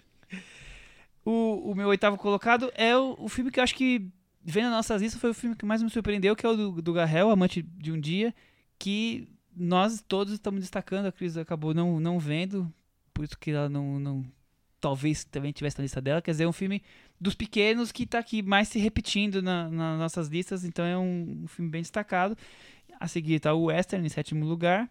o, 1.25 1.71
o 1.71 1.75
meu 1.75 1.87
oitavo 1.87 2.17
colocado 2.17 2.71
é 2.75 2.95
o, 2.95 3.15
o 3.19 3.29
filme 3.29 3.49
que 3.49 3.59
eu 3.59 3.63
acho 3.63 3.75
que, 3.75 4.07
vendo 4.43 4.65
nas 4.65 4.73
nossas 4.73 5.01
listas, 5.01 5.19
foi 5.19 5.29
o 5.29 5.33
filme 5.33 5.55
que 5.55 5.65
mais 5.65 5.81
me 5.81 5.89
surpreendeu, 5.89 6.35
que 6.35 6.45
é 6.45 6.49
o 6.49 6.55
do, 6.55 6.81
do 6.81 6.93
Garrel, 6.93 7.31
Amante 7.31 7.61
de 7.61 7.91
um 7.91 7.99
Dia, 7.99 8.33
que 8.77 9.27
nós 9.55 10.03
todos 10.07 10.33
estamos 10.33 10.61
destacando, 10.61 11.05
a 11.07 11.11
Cris 11.11 11.37
acabou 11.37 11.73
não, 11.73 11.99
não 11.99 12.19
vendo, 12.19 12.71
por 13.13 13.23
isso 13.23 13.37
que 13.37 13.51
ela 13.51 13.69
não, 13.69 13.99
não 13.99 14.25
talvez 14.79 15.23
também 15.23 15.51
tivesse 15.51 15.77
na 15.77 15.83
lista 15.83 16.01
dela, 16.01 16.21
quer 16.21 16.31
dizer, 16.31 16.43
é 16.43 16.47
um 16.47 16.51
filme 16.53 16.81
dos 17.19 17.33
pequenos 17.33 17.91
que 17.91 18.05
tá 18.05 18.19
aqui 18.19 18.41
mais 18.43 18.67
se 18.67 18.77
repetindo 18.77 19.41
na- 19.41 19.69
nas 19.69 19.99
nossas 19.99 20.27
listas, 20.27 20.63
então 20.63 20.85
é 20.85 20.97
um, 20.97 21.41
um 21.43 21.47
filme 21.47 21.71
bem 21.71 21.81
destacado. 21.81 22.37
A 22.99 23.07
seguir 23.07 23.39
tá 23.39 23.53
o 23.53 23.65
Western 23.65 24.05
em 24.05 24.09
sétimo 24.09 24.45
lugar. 24.45 24.89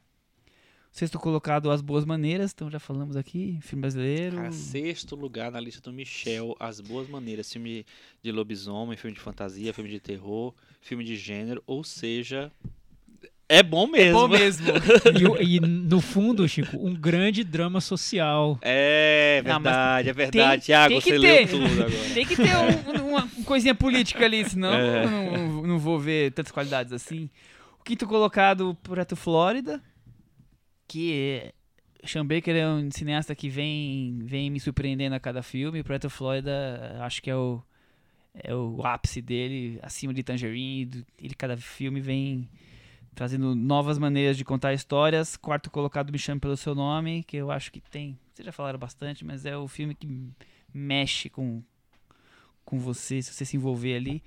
Sexto 0.90 1.18
colocado, 1.18 1.70
As 1.72 1.80
Boas 1.80 2.04
Maneiras, 2.04 2.52
então 2.54 2.70
já 2.70 2.78
falamos 2.78 3.16
aqui, 3.16 3.58
filme 3.62 3.80
brasileiro. 3.80 4.52
Sexto 4.52 5.16
lugar 5.16 5.50
na 5.50 5.58
lista 5.58 5.80
do 5.80 5.92
Michel, 5.92 6.54
As 6.60 6.80
Boas 6.80 7.08
Maneiras, 7.08 7.52
filme 7.52 7.84
de 8.22 8.30
lobisomem, 8.30 8.96
filme 8.96 9.14
de 9.14 9.20
fantasia, 9.20 9.74
filme 9.74 9.90
de 9.90 9.98
terror, 9.98 10.54
filme 10.80 11.02
de 11.02 11.16
gênero, 11.16 11.60
ou 11.66 11.82
seja, 11.82 12.52
é 13.48 13.62
bom 13.62 13.86
mesmo. 13.86 14.20
Bom 14.20 14.28
mesmo. 14.28 14.66
E, 15.40 15.56
e 15.56 15.60
no 15.60 16.00
fundo, 16.00 16.48
Chico, 16.48 16.76
um 16.78 16.94
grande 16.94 17.44
drama 17.44 17.80
social. 17.80 18.58
É 18.62 19.42
Não, 19.44 19.54
verdade, 19.54 20.08
é 20.08 20.12
verdade. 20.12 20.50
tem- 20.52 20.60
Tiago, 20.60 20.88
tem 20.88 21.00
que 21.00 21.10
você 21.10 21.18
ter. 21.18 21.18
leu 21.18 21.48
tudo 21.48 21.82
agora. 21.82 22.14
Tem 22.14 22.26
que 22.26 22.36
ter 22.36 23.00
um- 23.00 23.08
uma 23.14 23.28
coisinha 23.44 23.74
política 23.74 24.24
ali, 24.24 24.48
senão 24.48 24.72
É. 24.74 25.04
eu 25.04 25.10
não, 25.10 25.62
não 25.62 25.78
vou 25.78 25.98
ver 25.98 26.32
tantas 26.32 26.50
qualidades 26.52 26.92
assim. 26.92 27.28
O 27.80 27.84
quinto 27.84 28.06
colocado, 28.06 28.74
Projeto 28.82 29.14
Flórida, 29.14 29.80
que 30.88 31.52
Sean 32.04 32.26
Baker 32.26 32.54
é 32.56 32.66
um 32.68 32.90
cineasta 32.90 33.34
que 33.34 33.48
vem, 33.48 34.20
vem 34.24 34.50
me 34.50 34.60
surpreendendo 34.60 35.14
a 35.14 35.20
cada 35.20 35.42
filme. 35.42 35.80
O 35.80 35.84
Projeto 35.84 36.10
Flórida, 36.10 36.96
acho 37.00 37.22
que 37.22 37.30
é 37.30 37.36
o, 37.36 37.62
é 38.34 38.54
o 38.54 38.80
ápice 38.84 39.20
dele, 39.22 39.78
acima 39.82 40.12
de 40.12 40.22
Tangerine. 40.22 41.04
Ele, 41.20 41.34
cada 41.34 41.56
filme, 41.56 42.00
vem 42.00 42.48
trazendo 43.14 43.54
novas 43.54 43.98
maneiras 43.98 44.36
de 44.36 44.44
contar 44.44 44.74
histórias. 44.74 45.36
Quarto 45.36 45.70
colocado, 45.70 46.10
Me 46.12 46.18
Chame 46.18 46.40
Pelo 46.40 46.56
Seu 46.56 46.74
Nome, 46.74 47.22
que 47.24 47.36
eu 47.36 47.50
acho 47.50 47.70
que 47.72 47.80
tem... 47.80 48.18
Vocês 48.32 48.44
já 48.44 48.52
falaram 48.52 48.78
bastante, 48.78 49.24
mas 49.24 49.46
é 49.46 49.56
o 49.56 49.68
filme 49.68 49.94
que 49.94 50.08
mexe 50.72 51.30
com, 51.30 51.62
com 52.64 52.78
você, 52.78 53.22
se 53.22 53.32
você 53.32 53.44
se 53.44 53.56
envolver 53.56 53.94
ali. 53.94 54.22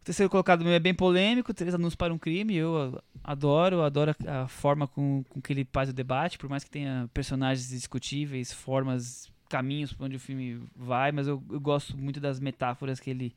O 0.00 0.04
terceiro 0.04 0.28
colocado 0.30 0.64
meu 0.64 0.72
é 0.72 0.78
bem 0.78 0.94
polêmico, 0.94 1.54
Três 1.54 1.74
Anúncios 1.74 1.94
para 1.94 2.12
um 2.12 2.18
Crime. 2.18 2.54
Eu 2.56 3.00
adoro, 3.22 3.82
adoro 3.82 4.14
a, 4.26 4.48
forma 4.48 4.88
com, 4.88 5.24
com 5.28 5.40
que 5.40 5.52
ele 5.52 5.66
faz 5.72 5.90
o 5.90 5.92
debate, 5.92 6.38
por 6.38 6.48
mais 6.50 6.64
que 6.64 6.70
tenha 6.70 7.08
personagens 7.14 7.68
discutíveis, 7.68 8.52
formas, 8.52 9.30
caminhos 9.48 9.92
para 9.92 10.06
onde 10.06 10.16
o 10.16 10.20
filme 10.20 10.60
vai, 10.76 11.12
mas 11.12 11.26
eu, 11.26 11.42
eu 11.50 11.60
gosto 11.60 11.96
muito 11.96 12.20
das 12.20 12.38
metáforas 12.38 13.00
que 13.00 13.10
ele 13.10 13.34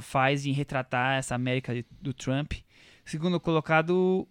faz 0.00 0.46
em 0.46 0.52
retratar 0.52 1.18
essa 1.18 1.34
América 1.34 1.72
do 2.00 2.12
Trump. 2.12 2.54
Segundo 3.04 3.40
colocado, 3.40 4.26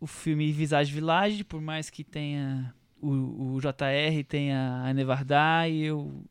o 0.00 0.06
filme 0.06 0.50
Visage 0.52 0.92
Village, 0.92 1.44
por 1.44 1.60
mais 1.60 1.90
que 1.90 2.02
tenha 2.02 2.74
o, 3.00 3.54
o 3.56 3.60
JR, 3.60 4.24
tenha 4.26 4.82
a 4.84 4.92
Nevardá, 4.92 5.68
e 5.68 5.82
eu 5.84 6.24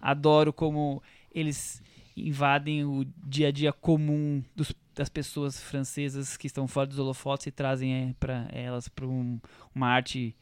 adoro 0.00 0.52
como 0.52 1.02
eles 1.34 1.82
invadem 2.16 2.84
o 2.84 3.04
dia 3.26 3.48
a 3.48 3.50
dia 3.52 3.72
comum 3.72 4.42
dos- 4.54 4.74
das 4.94 5.08
pessoas 5.08 5.60
francesas 5.62 6.36
que 6.36 6.46
estão 6.46 6.68
fora 6.68 6.86
dos 6.86 6.98
holofotes 6.98 7.46
e 7.46 7.50
trazem 7.50 8.14
para 8.20 8.46
elas 8.52 8.88
para 8.88 9.06
uma 9.06 9.86
arte 9.88 10.36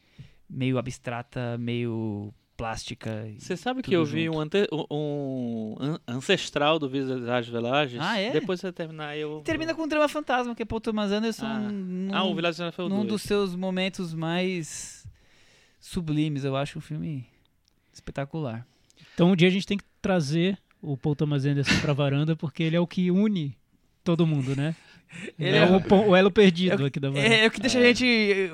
meio 0.49 0.76
abstrata, 0.78 1.57
meio 1.57 2.34
plástica. 2.61 3.26
Você 3.38 3.56
sabe 3.56 3.82
que 3.82 3.92
eu 3.94 4.04
vi 4.04 4.26
junto. 4.26 4.36
um, 4.36 4.40
ante- 4.40 4.68
um 4.90 5.76
an- 5.80 6.00
ancestral 6.06 6.78
do 6.78 6.88
Visage 6.88 7.50
Villages? 7.50 7.98
Ah, 8.00 8.18
é? 8.18 8.30
Depois 8.30 8.61
você 8.61 8.70
terminar, 8.72 9.16
eu... 9.16 9.40
Termina 9.44 9.74
com 9.74 9.82
um 9.82 9.88
drama 9.88 10.08
fantasma, 10.08 10.54
que 10.54 10.62
é 10.62 10.66
Paul 10.66 10.80
Thomas 10.80 11.11
Anderson 11.11 11.46
Ah. 11.46 11.58
num, 11.58 12.08
Ah, 12.12 12.24
o 12.24 12.34
Village 12.34 12.58
foi 12.72 12.84
o 12.84 12.88
num 12.88 12.96
dois. 12.98 13.08
dos 13.08 13.22
seus 13.22 13.56
momentos 13.56 14.12
mais 14.14 15.06
sublimes. 15.80 16.44
Eu 16.44 16.56
acho 16.56 16.78
um 16.78 16.82
filme 16.82 17.26
espetacular. 17.92 18.66
Então 19.14 19.32
um 19.32 19.36
dia 19.36 19.48
a 19.48 19.50
gente 19.50 19.66
tem 19.66 19.76
que 19.78 19.84
trazer 20.00 20.58
o 20.82 20.96
Paul 20.96 21.14
Thomas 21.16 21.44
Anderson 21.44 21.78
pra 21.80 21.92
varanda, 21.92 22.34
porque 22.36 22.62
ele 22.62 22.76
é 22.76 22.80
o 22.80 22.86
que 22.86 23.11
une 23.11 23.56
todo 24.04 24.26
mundo, 24.26 24.54
né? 24.56 24.74
Ele 25.38 25.56
é, 25.56 25.62
é- 25.62 25.66
o, 25.66 26.08
o 26.11 26.16
elo 26.16 26.30
perdido 26.30 26.80
É 26.80 26.84
o- 26.84 26.86
aqui 26.86 27.00
da 27.00 27.11
varanda. 27.11 27.34
É, 27.34 27.44
é 27.44 27.46
o 27.46 27.50
que 27.50 27.61
deixa 27.61 27.78
a 27.78 27.82
gente 27.82 28.04
eh, 28.06 28.50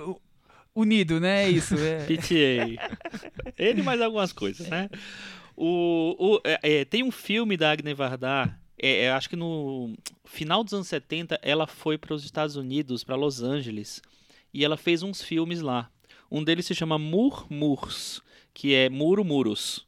unido, 0.76 1.18
né? 1.18 1.44
É 1.44 1.50
isso. 1.50 1.74
É. 1.76 2.04
PTA. 2.06 3.52
Ele 3.58 3.82
mais 3.82 4.00
algumas 4.00 4.32
coisas, 4.32 4.68
né? 4.68 4.88
O, 5.56 6.14
o- 6.36 6.40
é, 6.44 6.80
é, 6.80 6.84
tem 6.84 7.02
um 7.02 7.10
filme 7.10 7.56
da 7.56 7.70
Agne 7.72 7.94
Varda, 7.94 8.54
é, 8.78 9.04
é, 9.04 9.10
acho 9.10 9.28
que 9.30 9.36
no 9.36 9.94
final 10.24 10.62
dos 10.62 10.74
anos 10.74 10.86
70, 10.88 11.38
ela 11.42 11.66
foi 11.66 11.96
para 11.96 12.12
os 12.14 12.24
Estados 12.24 12.56
Unidos, 12.56 13.02
para 13.02 13.16
Los 13.16 13.42
Angeles, 13.42 14.02
e 14.52 14.64
ela 14.64 14.76
fez 14.76 15.02
uns 15.02 15.22
filmes 15.22 15.60
lá. 15.62 15.90
Um 16.30 16.44
deles 16.44 16.66
se 16.66 16.74
chama 16.74 16.98
Murmurs, 16.98 18.20
que 18.52 18.74
é 18.74 18.88
Muro 18.90 19.24
Muros. 19.24 19.86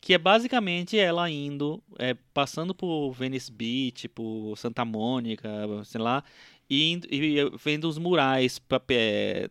Que 0.00 0.14
é 0.14 0.18
basicamente 0.18 0.96
ela 0.96 1.28
indo, 1.28 1.82
é, 1.98 2.14
passando 2.32 2.72
por 2.74 3.10
Venice 3.12 3.50
Beach, 3.50 4.08
por 4.08 4.54
Santa 4.56 4.84
Mônica, 4.84 5.48
sei 5.84 6.00
lá, 6.00 6.22
e, 6.70 6.92
indo- 6.92 7.06
e 7.10 7.50
vendo 7.62 7.88
os 7.88 7.96
murais, 7.98 8.58
pape- 8.58 8.94
é, 8.94 9.48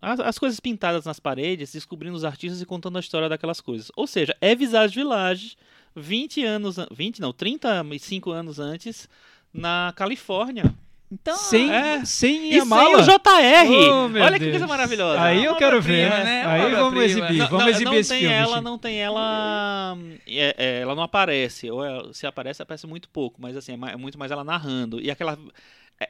as, 0.00 0.20
as 0.20 0.38
coisas 0.38 0.60
pintadas 0.60 1.04
nas 1.04 1.18
paredes, 1.18 1.72
descobrindo 1.72 2.16
os 2.16 2.24
artistas 2.24 2.60
e 2.62 2.66
contando 2.66 2.96
a 2.96 3.00
história 3.00 3.28
daquelas 3.28 3.60
coisas. 3.60 3.90
Ou 3.96 4.06
seja, 4.06 4.36
é 4.40 4.54
Visage 4.54 4.94
Village 4.94 5.56
20 5.96 6.44
anos, 6.44 6.78
an- 6.78 6.88
20 6.90 7.20
não, 7.20 7.32
35 7.32 8.30
anos 8.30 8.58
antes, 8.58 9.08
na 9.52 9.92
Califórnia. 9.96 10.72
Então, 11.12 11.36
Sem, 11.36 11.70
É. 11.70 12.04
sem 12.04 12.52
E 12.54 12.58
a 12.58 12.64
mala. 12.64 13.04
sem 13.04 13.14
o 13.14 13.18
JR! 13.18 13.68
Oh, 13.70 14.24
Olha 14.24 14.38
que 14.38 14.50
coisa 14.50 14.66
maravilhosa. 14.66 15.22
Aí 15.22 15.44
eu 15.44 15.54
quero 15.54 15.80
ver, 15.80 16.08
né? 16.10 16.44
Aí 16.44 16.62
vamos 16.62 16.78
Obra-prima. 16.88 17.04
exibir, 17.04 17.38
Não, 17.38 17.46
vamos 17.48 17.64
não, 17.64 17.70
exibir 17.70 17.84
não 17.84 17.94
esse 17.94 18.10
tem 18.10 18.18
filme. 18.20 18.34
ela, 18.34 18.48
Chico. 18.48 18.62
não 18.62 18.78
tem 18.78 18.96
ela. 19.00 19.96
é- 20.26 20.54
é, 20.58 20.80
ela 20.80 20.94
não 20.96 21.02
aparece. 21.04 21.70
Ou 21.70 21.84
ela- 21.84 22.12
se 22.12 22.26
aparece, 22.26 22.62
aparece 22.62 22.86
muito 22.88 23.08
pouco. 23.08 23.40
Mas 23.40 23.56
assim, 23.56 23.72
é 23.72 23.92
é 23.92 23.96
muito 23.96 24.18
mais 24.18 24.32
ela 24.32 24.42
narrando. 24.42 25.00
E 25.00 25.08
aquela. 25.10 25.38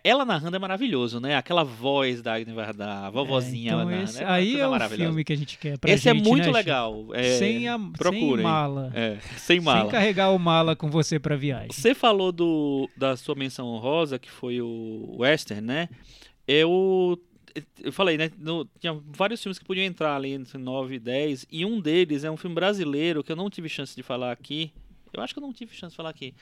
Ela 0.02 0.24
narrando 0.24 0.56
é 0.56 0.58
maravilhoso, 0.58 1.20
né? 1.20 1.36
Aquela 1.36 1.62
voz 1.62 2.22
da 2.22 2.34
Agnes 2.34 2.54
Varda, 2.54 3.06
a 3.06 3.10
vovozinha 3.10 3.72
É, 3.72 3.74
então 3.74 3.84
narrando. 3.84 4.04
esse, 4.04 4.22
é 4.22 4.24
uma 4.26 4.32
aí 4.34 4.60
é 4.60 4.66
o 4.66 4.88
filme 4.90 5.24
que 5.24 5.32
a 5.32 5.36
gente 5.36 5.58
quer 5.58 5.78
pra 5.78 5.90
Esse 5.90 6.08
é 6.08 6.14
gente, 6.14 6.26
muito 6.26 6.46
né, 6.46 6.52
legal. 6.52 7.06
É, 7.12 7.38
sem, 7.38 7.68
a, 7.68 7.76
sem 7.78 7.92
procurem. 7.92 8.42
mala. 8.42 8.90
É, 8.94 9.18
sem 9.36 9.60
mala. 9.60 9.82
Sem 9.82 9.90
carregar 9.90 10.30
o 10.30 10.38
mala 10.38 10.74
com 10.74 10.90
você 10.90 11.18
pra 11.18 11.36
viagem. 11.36 11.68
Você 11.70 11.94
falou 11.94 12.32
do, 12.32 12.88
da 12.96 13.14
sua 13.16 13.34
menção 13.34 13.66
honrosa, 13.68 14.18
que 14.18 14.30
foi 14.30 14.60
o 14.62 15.16
Western, 15.18 15.60
né? 15.60 15.88
Eu, 16.48 17.20
eu 17.82 17.92
falei, 17.92 18.16
né? 18.16 18.30
no- 18.38 18.64
tinha 18.80 18.98
vários 19.06 19.42
filmes 19.42 19.58
que 19.58 19.64
podiam 19.64 19.84
entrar 19.84 20.16
ali 20.16 20.32
entre 20.32 20.58
9 20.58 20.94
e 20.94 20.98
10, 20.98 21.46
e 21.52 21.64
um 21.64 21.78
deles 21.80 22.24
é 22.24 22.30
um 22.30 22.36
filme 22.36 22.54
brasileiro 22.54 23.22
que 23.22 23.30
eu 23.30 23.36
não 23.36 23.48
tive 23.50 23.68
chance 23.68 23.94
de 23.94 24.02
falar 24.02 24.32
aqui. 24.32 24.72
Eu 25.12 25.22
acho 25.22 25.32
que 25.34 25.38
eu 25.38 25.42
não 25.46 25.52
tive 25.52 25.74
chance 25.74 25.92
de 25.92 25.96
falar 25.96 26.10
aqui. 26.10 26.34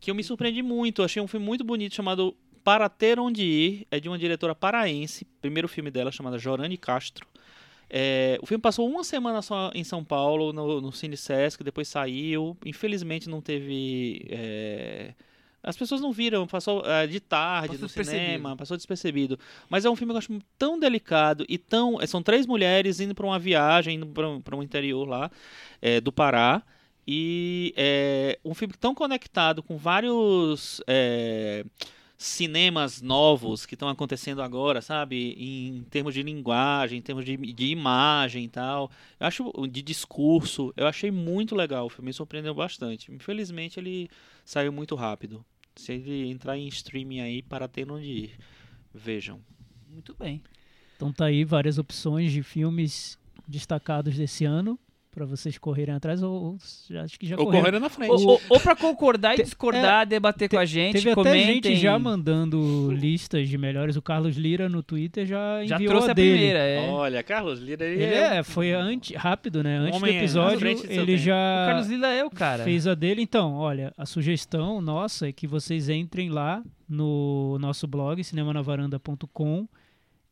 Que 0.00 0.10
eu 0.10 0.14
me 0.14 0.22
surpreendi 0.24 0.62
muito. 0.62 1.00
Eu 1.00 1.04
achei 1.04 1.20
um 1.22 1.26
filme 1.28 1.44
muito 1.44 1.64
bonito 1.64 1.94
chamado 1.94 2.34
Para 2.68 2.86
Ter 2.90 3.18
Onde 3.18 3.42
Ir. 3.44 3.86
É 3.90 3.98
de 3.98 4.10
uma 4.10 4.18
diretora 4.18 4.54
paraense. 4.54 5.26
Primeiro 5.40 5.66
filme 5.66 5.90
dela, 5.90 6.12
chamada 6.12 6.38
Jorane 6.38 6.76
Castro. 6.76 7.26
É, 7.88 8.38
o 8.42 8.46
filme 8.46 8.60
passou 8.60 8.86
uma 8.86 9.02
semana 9.02 9.40
só 9.40 9.70
em 9.74 9.82
São 9.82 10.04
Paulo, 10.04 10.52
no, 10.52 10.78
no 10.78 10.92
Cine 10.92 11.16
Sesc, 11.16 11.64
depois 11.64 11.88
saiu. 11.88 12.54
Infelizmente 12.66 13.26
não 13.26 13.40
teve. 13.40 14.26
é, 14.28 15.14
As 15.62 15.78
pessoas 15.78 16.02
não 16.02 16.12
viram, 16.12 16.46
passou 16.46 16.84
é, 16.84 17.06
de 17.06 17.20
tarde 17.20 17.78
Passou 17.78 17.84
no 17.84 18.04
cinema, 18.04 18.54
passou 18.54 18.76
despercebido. 18.76 19.38
Mas 19.70 19.86
é 19.86 19.90
um 19.90 19.96
filme 19.96 20.12
que 20.12 20.16
eu 20.16 20.18
acho 20.18 20.38
tão 20.58 20.78
delicado 20.78 21.46
e 21.48 21.56
tão. 21.56 21.98
é, 22.02 22.06
São 22.06 22.22
três 22.22 22.46
mulheres 22.46 23.00
indo 23.00 23.14
para 23.14 23.24
uma 23.24 23.38
viagem, 23.38 23.96
indo 23.96 24.06
para 24.42 24.54
um 24.54 24.62
interior 24.62 25.08
lá 25.08 25.30
é, 25.80 26.02
do 26.02 26.12
Pará. 26.12 26.62
E 27.06 27.72
é 27.78 28.38
um 28.44 28.52
filme 28.52 28.74
tão 28.78 28.94
conectado 28.94 29.62
com 29.62 29.78
vários. 29.78 30.82
Cinemas 32.18 33.00
novos 33.00 33.64
que 33.64 33.76
estão 33.76 33.88
acontecendo 33.88 34.42
agora, 34.42 34.82
sabe? 34.82 35.36
Em 35.38 35.84
termos 35.84 36.12
de 36.12 36.22
linguagem, 36.22 36.98
em 36.98 37.02
termos 37.02 37.24
de, 37.24 37.36
de 37.36 37.66
imagem 37.66 38.44
e 38.44 38.48
tal. 38.48 38.90
Eu 39.20 39.26
acho 39.28 39.52
de 39.70 39.80
discurso. 39.80 40.74
Eu 40.76 40.88
achei 40.88 41.12
muito 41.12 41.54
legal. 41.54 41.86
O 41.86 41.88
filme 41.88 42.08
me 42.08 42.12
surpreendeu 42.12 42.52
bastante. 42.52 43.12
Infelizmente 43.12 43.78
ele 43.78 44.10
saiu 44.44 44.72
muito 44.72 44.96
rápido. 44.96 45.44
Se 45.76 45.92
ele 45.92 46.28
entrar 46.28 46.58
em 46.58 46.66
streaming 46.66 47.20
aí, 47.20 47.40
para 47.40 47.68
ter 47.68 47.88
onde 47.90 48.06
ir. 48.06 48.38
Vejam. 48.92 49.40
Muito 49.88 50.12
bem. 50.18 50.42
Então 50.96 51.12
tá 51.12 51.26
aí 51.26 51.44
várias 51.44 51.78
opções 51.78 52.32
de 52.32 52.42
filmes 52.42 53.16
destacados 53.46 54.16
desse 54.16 54.44
ano 54.44 54.76
para 55.10 55.24
vocês 55.24 55.58
correrem 55.58 55.94
atrás 55.94 56.22
ou, 56.22 56.32
ou 56.32 56.56
já, 56.88 57.02
acho 57.02 57.18
que 57.18 57.26
já 57.26 57.36
Ou 57.36 57.46
correram. 57.46 57.80
na 57.80 57.88
frente. 57.88 58.10
Ou, 58.10 58.26
ou, 58.28 58.40
ou 58.50 58.60
pra 58.60 58.74
concordar 58.76 59.34
e 59.34 59.38
Te- 59.38 59.42
discordar, 59.44 60.06
debater 60.06 60.48
com 60.48 60.58
a 60.58 60.64
gente, 60.64 60.94
Teve 60.94 61.10
até 61.10 61.14
comentem. 61.14 61.44
gente 61.54 61.76
já 61.76 61.98
mandando 61.98 62.90
listas 62.94 63.48
de 63.48 63.58
melhores. 63.58 63.96
O 63.96 64.02
Carlos 64.02 64.36
Lira 64.36 64.68
no 64.68 64.82
Twitter 64.82 65.26
já 65.26 65.64
Já 65.64 65.76
enviou 65.76 65.90
trouxe 65.92 66.08
a 66.08 66.10
a 66.10 66.14
dele. 66.14 66.30
primeira, 66.32 66.58
é. 66.60 66.88
Olha, 66.90 67.22
Carlos 67.22 67.58
Lira, 67.60 67.84
ele, 67.84 68.02
Ele 68.02 68.14
é, 68.14 68.42
foi 68.42 68.72
antes, 68.72 69.16
rápido, 69.16 69.62
né? 69.62 69.76
Antes 69.78 69.98
do 70.00 70.04
Homem 70.04 70.16
episódio, 70.18 70.56
do 70.58 70.78
seu 70.78 70.90
ele 70.90 71.06
tempo. 71.06 71.12
O 71.12 71.16
já 71.16 71.64
Carlos 71.68 71.88
Lila 71.88 72.08
é 72.08 72.24
o 72.24 72.30
cara. 72.30 72.64
fez 72.64 72.86
a 72.86 72.94
dele. 72.94 73.22
Então, 73.22 73.54
olha, 73.54 73.92
a 73.98 74.06
sugestão 74.06 74.80
nossa 74.80 75.28
é 75.28 75.32
que 75.32 75.46
vocês 75.46 75.88
entrem 75.88 76.28
lá 76.30 76.62
no 76.88 77.58
nosso 77.60 77.86
blog, 77.86 78.22
cinemanavaranda.com, 78.22 79.68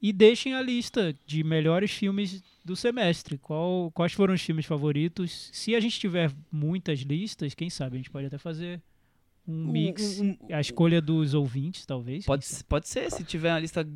e 0.09 0.13
deixem 0.13 0.55
a 0.55 0.63
lista 0.63 1.15
de 1.27 1.43
melhores 1.43 1.91
filmes 1.91 2.43
do 2.65 2.77
semestre. 2.77 3.39
Qual, 3.39 3.91
quais 3.93 4.13
foram 4.13 4.35
os 4.35 4.43
filmes 4.43 4.67
favoritos? 4.67 5.49
Se 5.53 5.75
a 5.75 5.81
gente 5.81 5.99
tiver 5.99 6.31
muitas 6.51 7.01
listas, 7.01 7.55
quem 7.55 7.71
sabe 7.71 7.97
a 7.97 7.99
gente 7.99 8.11
pode 8.11 8.27
até 8.27 8.39
fazer 8.39 8.81
um 9.49 9.53
Um- 9.69 9.73
mix. 9.73 10.21
um- 10.21 10.37
A 10.53 10.61
escolha 10.61 11.01
dos 11.01 11.33
ouvintes, 11.35 11.87
talvez. 11.87 12.25
Pode, 12.25 12.45
pode 12.69 12.89
ser, 12.89 13.11
se 13.11 13.23
tiver 13.25 13.53
uma 13.53 13.61
lista, 13.61 13.87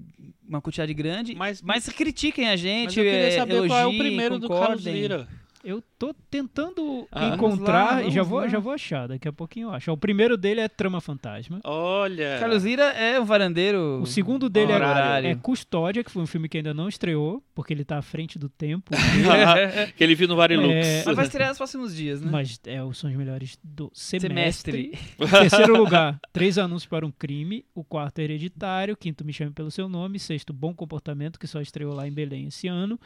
uma 0.48 0.60
quantidade 0.60 0.94
grande. 0.94 1.34
Mas- 1.34 1.60
Mas, 1.60 1.88
critiquem 1.88 2.48
a 2.48 2.56
gente, 2.56 2.86
Mas 2.86 2.96
eu 2.96 3.04
queria 3.04 3.30
saber 3.32 3.66
qual 3.66 3.78
é 3.78 3.82
o 3.86 3.88
elogiem, 3.90 3.98
primeiro 3.98 4.38
do 4.38 4.48
Carlos 4.48 4.68
concordem. 4.84 4.94
Lira. 4.94 5.28
Eu 5.62 5.82
tô 5.98 6.14
tentando 6.30 7.06
Ah. 7.12 7.28
encontrar 7.34 7.86
Vamos 7.88 8.02
lá, 8.04 8.08
e 8.08 8.10
já 8.10 8.22
vou, 8.22 8.40
lá. 8.40 8.48
já 8.48 8.58
vou 8.58 8.72
achar. 8.72 9.06
Daqui 9.08 9.28
a 9.28 9.32
pouquinho 9.32 9.68
eu 9.68 9.72
acho. 9.72 9.92
O 9.92 9.96
primeiro 9.96 10.36
dele 10.36 10.60
é 10.60 10.68
Trama 10.68 11.00
Fantasma. 11.00 11.60
Olha. 11.64 12.38
Carlos 12.40 12.64
Lira 12.64 12.84
é 12.84 13.20
um 13.20 13.24
varandeiro. 13.24 14.00
O 14.00 14.06
segundo 14.06 14.48
dele 14.48 14.72
é, 14.72 14.74
horário. 14.76 15.28
é 15.28 15.34
Custódia, 15.34 16.02
que 16.02 16.10
foi 16.10 16.22
um 16.22 16.26
filme 16.26 16.48
que 16.48 16.56
ainda 16.56 16.72
não 16.72 16.88
estreou, 16.88 17.42
porque 17.54 17.74
ele 17.74 17.84
tá 17.84 17.98
à 17.98 18.02
frente 18.02 18.38
do 18.38 18.48
tempo. 18.48 18.90
que 19.96 20.02
ele 20.02 20.14
viu 20.14 20.26
no 20.28 20.36
Varilux. 20.36 20.72
É, 20.74 21.02
Mas 21.04 21.16
vai 21.16 21.24
estrear 21.26 21.48
nos 21.50 21.58
próximos 21.58 21.94
dias, 21.94 22.20
né? 22.22 22.30
mas 22.30 22.58
é, 22.66 22.76
são 22.94 23.10
os 23.10 23.16
melhores 23.16 23.58
do 23.62 23.90
semestre. 23.92 24.92
Semestre. 24.92 24.98
Em 25.18 25.26
terceiro 25.50 25.76
lugar, 25.76 26.18
Três 26.32 26.56
Anúncios 26.58 26.88
para 26.88 27.04
um 27.04 27.10
Crime. 27.10 27.64
O 27.74 27.84
quarto, 27.84 28.18
Hereditário. 28.20 28.96
Quinto, 28.96 29.24
Me 29.24 29.32
Chame 29.32 29.52
Pelo 29.52 29.70
Seu 29.70 29.88
Nome. 29.88 30.18
Sexto, 30.18 30.52
Bom 30.52 30.72
Comportamento, 30.74 31.38
que 31.38 31.46
só 31.46 31.60
estreou 31.60 31.92
lá 31.94 32.06
em 32.08 32.12
Belém 32.12 32.46
esse 32.46 32.66
ano. 32.68 32.98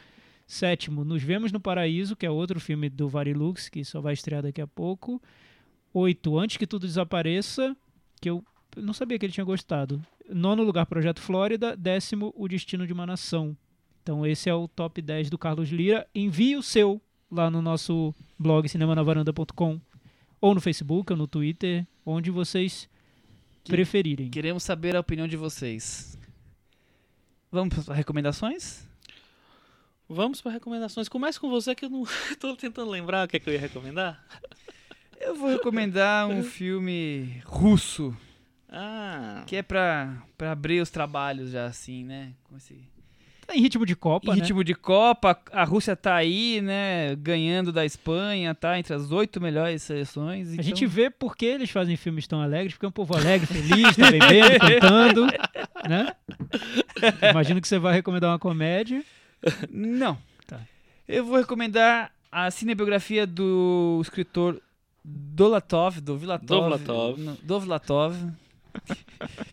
Sétimo, 0.47 1.03
Nos 1.03 1.23
Vemos 1.23 1.51
no 1.51 1.59
Paraíso, 1.59 2.15
que 2.15 2.25
é 2.25 2.29
outro 2.29 2.59
filme 2.59 2.89
do 2.89 3.09
Varilux, 3.09 3.67
que 3.69 3.83
só 3.83 3.99
vai 3.99 4.13
estrear 4.13 4.43
daqui 4.43 4.61
a 4.61 4.67
pouco. 4.67 5.21
Oito, 5.93 6.37
Antes 6.37 6.57
que 6.57 6.67
Tudo 6.67 6.85
Desapareça, 6.85 7.75
que 8.21 8.29
eu 8.29 8.43
não 8.77 8.93
sabia 8.93 9.17
que 9.17 9.25
ele 9.25 9.33
tinha 9.33 9.43
gostado. 9.45 10.01
Nono 10.29 10.63
lugar, 10.63 10.85
Projeto 10.85 11.19
Flórida. 11.21 11.75
Décimo, 11.75 12.33
O 12.37 12.47
Destino 12.47 12.85
de 12.85 12.93
uma 12.93 13.05
Nação. 13.05 13.55
Então 14.03 14.25
esse 14.25 14.49
é 14.49 14.53
o 14.53 14.67
top 14.67 15.01
10 15.01 15.29
do 15.31 15.37
Carlos 15.37 15.69
Lira. 15.69 16.05
Envie 16.13 16.55
o 16.55 16.61
seu 16.61 17.01
lá 17.31 17.49
no 17.49 17.61
nosso 17.61 18.13
blog 18.37 18.67
cinemanavaranda.com 18.69 19.81
ou 20.39 20.53
no 20.53 20.61
Facebook 20.61 21.11
ou 21.11 21.17
no 21.17 21.25
Twitter, 21.27 21.87
onde 22.05 22.29
vocês 22.29 22.87
Que- 23.63 23.71
preferirem. 23.71 24.29
Queremos 24.29 24.61
saber 24.61 24.95
a 24.95 24.99
opinião 24.99 25.27
de 25.27 25.35
vocês. 25.37 26.19
Vamos 27.51 27.83
para 27.83 27.95
recomendações? 27.95 28.87
Vamos 30.07 30.41
para 30.41 30.51
recomendações. 30.51 31.09
Começa 31.09 31.39
com 31.39 31.49
você 31.49 31.73
que 31.73 31.85
eu 31.85 31.89
não 31.89 32.03
tô 32.39 32.55
tentando 32.55 32.89
lembrar 32.91 33.25
o 33.25 33.27
que, 33.27 33.37
é 33.37 33.39
que 33.39 33.49
eu 33.49 33.53
ia 33.53 33.59
recomendar. 33.59 34.23
Eu 35.19 35.35
vou 35.35 35.49
recomendar 35.49 36.27
um 36.27 36.43
filme 36.43 37.41
russo, 37.45 38.15
Ah. 38.69 39.43
que 39.47 39.55
é 39.55 39.63
pra, 39.63 40.21
pra 40.37 40.51
abrir 40.51 40.81
os 40.81 40.89
trabalhos 40.91 41.51
já 41.51 41.65
assim, 41.65 42.03
né? 42.03 42.33
Com 42.43 42.57
esse 42.57 42.77
Tá 43.47 43.55
em 43.55 43.61
ritmo 43.61 43.85
de 43.85 43.95
Copa, 43.95 44.27
em 44.31 44.35
né? 44.35 44.41
ritmo 44.41 44.63
de 44.63 44.73
Copa, 44.73 45.39
a 45.51 45.63
Rússia 45.63 45.95
tá 45.95 46.15
aí, 46.15 46.61
né? 46.61 47.15
Ganhando 47.15 47.71
da 47.71 47.85
Espanha, 47.85 48.55
tá 48.55 48.77
entre 48.79 48.93
as 48.95 49.11
oito 49.11 49.39
melhores 49.39 49.83
seleções. 49.83 50.49
A 50.49 50.53
então- 50.53 50.63
gente 50.65 50.85
vê 50.87 51.11
por 51.11 51.35
que 51.37 51.45
eles 51.45 51.69
fazem 51.69 51.95
filmes 51.95 52.25
tão 52.27 52.41
alegres, 52.41 52.73
porque 52.73 52.87
é 52.87 52.89
um 52.89 52.91
povo 52.91 53.15
alegre, 53.15 53.45
feliz, 53.45 53.95
tá 53.95 54.09
bebendo, 54.11 54.59
cantando, 54.81 55.25
né? 55.87 56.15
Imagino 57.31 57.61
que 57.61 57.67
você 57.67 57.77
vai 57.77 57.93
recomendar 57.93 58.31
uma 58.31 58.39
comédia. 58.39 59.03
Não. 59.69 60.17
Tá. 60.47 60.59
Eu 61.07 61.25
vou 61.25 61.37
recomendar 61.37 62.11
a 62.31 62.49
cinebiografia 62.51 63.25
do 63.25 63.99
escritor 64.01 64.61
Dolatov, 65.03 65.99
do 66.01 66.17
Vilatov. 66.17 66.47
Dovlatov. 66.71 67.19
não, 67.21 67.37
Dovlatov. 67.43 68.15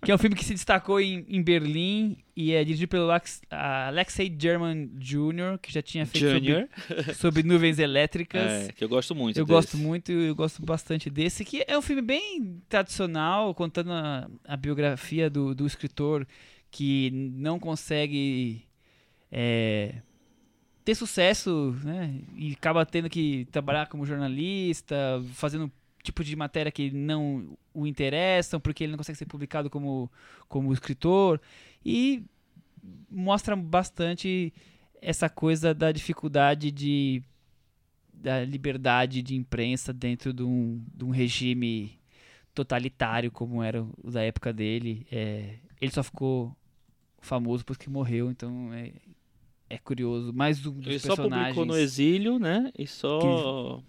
que 0.02 0.10
é 0.10 0.14
um 0.14 0.18
filme 0.18 0.34
que 0.34 0.44
se 0.44 0.52
destacou 0.52 1.00
em, 1.00 1.24
em 1.28 1.40
Berlim 1.40 2.16
e 2.36 2.52
é 2.52 2.64
dirigido 2.64 2.88
pelo 2.88 3.08
Alex- 3.08 3.40
Alexei 3.50 4.34
German 4.36 4.90
Jr., 4.98 5.58
que 5.62 5.72
já 5.72 5.80
tinha 5.80 6.04
feito 6.04 6.28
Junior. 6.28 6.66
sobre, 6.88 7.14
sobre 7.14 7.42
nuvens 7.44 7.78
elétricas. 7.78 8.42
É, 8.68 8.72
que 8.72 8.82
eu 8.82 8.88
gosto 8.88 9.14
muito 9.14 9.36
Eu 9.38 9.44
desse. 9.44 9.52
gosto 9.54 9.76
muito, 9.78 10.10
eu 10.10 10.34
gosto 10.34 10.60
bastante 10.64 11.08
desse, 11.08 11.44
que 11.44 11.62
é 11.68 11.78
um 11.78 11.82
filme 11.82 12.02
bem 12.02 12.60
tradicional, 12.68 13.54
contando 13.54 13.92
a, 13.92 14.28
a 14.44 14.56
biografia 14.56 15.30
do, 15.30 15.54
do 15.54 15.66
escritor 15.66 16.26
que 16.68 17.10
não 17.36 17.60
consegue 17.60 18.62
é, 19.32 19.94
ter 20.84 20.94
sucesso, 20.94 21.74
né? 21.82 22.20
E 22.36 22.52
acaba 22.52 22.84
tendo 22.84 23.08
que 23.08 23.46
trabalhar 23.50 23.86
como 23.86 24.04
jornalista, 24.04 24.94
fazendo 25.32 25.72
tipo 26.02 26.22
de 26.22 26.36
matéria 26.36 26.70
que 26.70 26.90
não 26.90 27.56
o 27.72 27.86
interessam, 27.86 28.60
porque 28.60 28.84
ele 28.84 28.92
não 28.92 28.98
consegue 28.98 29.18
ser 29.18 29.26
publicado 29.26 29.70
como, 29.70 30.10
como 30.48 30.72
escritor. 30.72 31.40
E 31.84 32.24
mostra 33.10 33.56
bastante 33.56 34.52
essa 35.00 35.28
coisa 35.28 35.72
da 35.72 35.90
dificuldade 35.90 36.70
de 36.70 37.22
da 38.12 38.44
liberdade 38.44 39.20
de 39.20 39.34
imprensa 39.34 39.92
dentro 39.92 40.32
de 40.32 40.44
um, 40.44 40.80
de 40.94 41.04
um 41.04 41.10
regime 41.10 41.98
totalitário 42.54 43.32
como 43.32 43.62
era 43.64 43.82
o 43.82 44.10
da 44.12 44.22
época 44.22 44.52
dele. 44.52 45.04
É, 45.10 45.56
ele 45.80 45.90
só 45.90 46.04
ficou 46.04 46.56
famoso 47.20 47.64
porque 47.64 47.90
morreu, 47.90 48.30
então 48.30 48.72
é, 48.72 48.92
é 49.72 49.78
curioso. 49.78 50.32
Mais 50.34 50.64
um 50.66 50.72
dos 50.72 50.86
Ele 50.86 50.98
só 50.98 51.16
publicou 51.16 51.64
no 51.64 51.76
exílio, 51.76 52.38
né? 52.38 52.70
E 52.78 52.86
só 52.86 53.82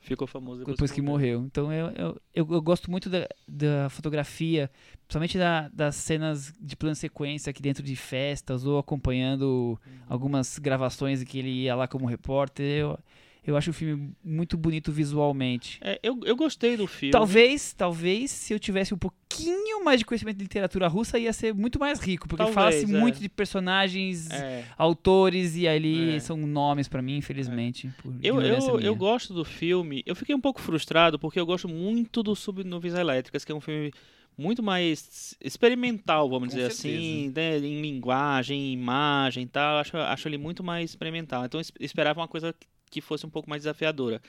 ficou 0.00 0.26
famoso 0.26 0.60
depois, 0.60 0.76
depois 0.76 0.90
que 0.90 1.00
morreu. 1.00 1.44
Então 1.44 1.72
eu, 1.72 1.86
eu, 1.90 2.22
eu, 2.34 2.48
eu 2.50 2.62
gosto 2.62 2.90
muito 2.90 3.08
da, 3.08 3.28
da 3.46 3.88
fotografia, 3.90 4.68
principalmente 5.06 5.38
da, 5.38 5.68
das 5.68 5.94
cenas 5.94 6.52
de 6.60 6.74
plano 6.74 6.96
sequência 6.96 7.50
aqui 7.50 7.62
dentro 7.62 7.82
de 7.82 7.94
festas 7.94 8.66
ou 8.66 8.78
acompanhando 8.78 9.78
algumas 10.08 10.58
gravações 10.58 11.22
em 11.22 11.24
que 11.24 11.38
ele 11.38 11.50
ia 11.50 11.76
lá 11.76 11.86
como 11.86 12.06
repórter. 12.06 12.66
Eu, 12.66 12.98
eu 13.46 13.56
acho 13.56 13.70
o 13.70 13.72
filme 13.74 14.12
muito 14.22 14.56
bonito 14.56 14.92
visualmente. 14.92 15.78
É, 15.82 15.98
eu, 16.02 16.20
eu 16.24 16.36
gostei 16.36 16.76
do 16.76 16.86
filme. 16.86 17.12
Talvez, 17.12 17.72
talvez, 17.72 18.30
se 18.30 18.52
eu 18.52 18.58
tivesse 18.58 18.92
um 18.92 18.98
pouquinho 18.98 19.82
mais 19.84 19.98
de 20.00 20.04
conhecimento 20.04 20.36
de 20.36 20.42
literatura 20.42 20.86
russa, 20.88 21.18
ia 21.18 21.32
ser 21.32 21.54
muito 21.54 21.78
mais 21.78 22.00
rico, 22.00 22.28
porque 22.28 22.42
Talvez, 22.44 22.54
fala-se 22.54 22.84
é. 22.84 22.98
muito 23.00 23.18
de 23.20 23.28
personagens, 23.28 24.30
É. 24.30 24.64
autores, 24.76 25.56
e 25.56 25.66
ali 25.66 26.16
É. 26.16 26.20
são 26.20 26.36
nomes 26.36 26.88
pra 26.88 27.00
mim, 27.00 27.16
infelizmente. 27.16 27.90
por 28.02 28.14
Eu, 28.22 28.40
eu, 28.42 28.80
eu 28.80 28.94
gosto 28.94 29.32
do 29.32 29.44
filme. 29.44 30.02
Eu 30.04 30.14
fiquei 30.14 30.34
um 30.34 30.40
pouco 30.40 30.60
frustrado 30.60 31.18
porque 31.18 31.38
eu 31.40 31.46
gosto 31.46 31.68
muito 31.68 32.22
do 32.22 32.34
Subnuvens 32.36 32.94
Elétricas, 32.94 33.44
que 33.44 33.52
é 33.52 33.54
um 33.54 33.60
filme 33.60 33.92
muito 34.36 34.62
mais 34.62 35.34
experimental, 35.40 36.28
vamos 36.28 36.48
Com 36.50 36.56
dizer 36.56 36.70
certeza. 36.72 36.96
assim, 36.98 37.32
né, 37.34 37.58
em 37.58 37.80
linguagem, 37.82 38.58
em 38.58 38.72
imagem 38.72 39.42
e 39.44 39.46
tal. 39.46 39.78
Acho, 39.78 39.96
acho 39.96 40.28
ele 40.28 40.38
muito 40.38 40.62
mais 40.64 40.90
experimental. 40.90 41.44
Então 41.44 41.60
esperava 41.78 42.20
uma 42.20 42.28
coisa 42.28 42.54
que- 42.90 43.00
fosse 43.00 43.24
um 43.24 43.30
pouco 43.30 43.48
mais 43.48 43.62
desafiadora. 43.62 44.20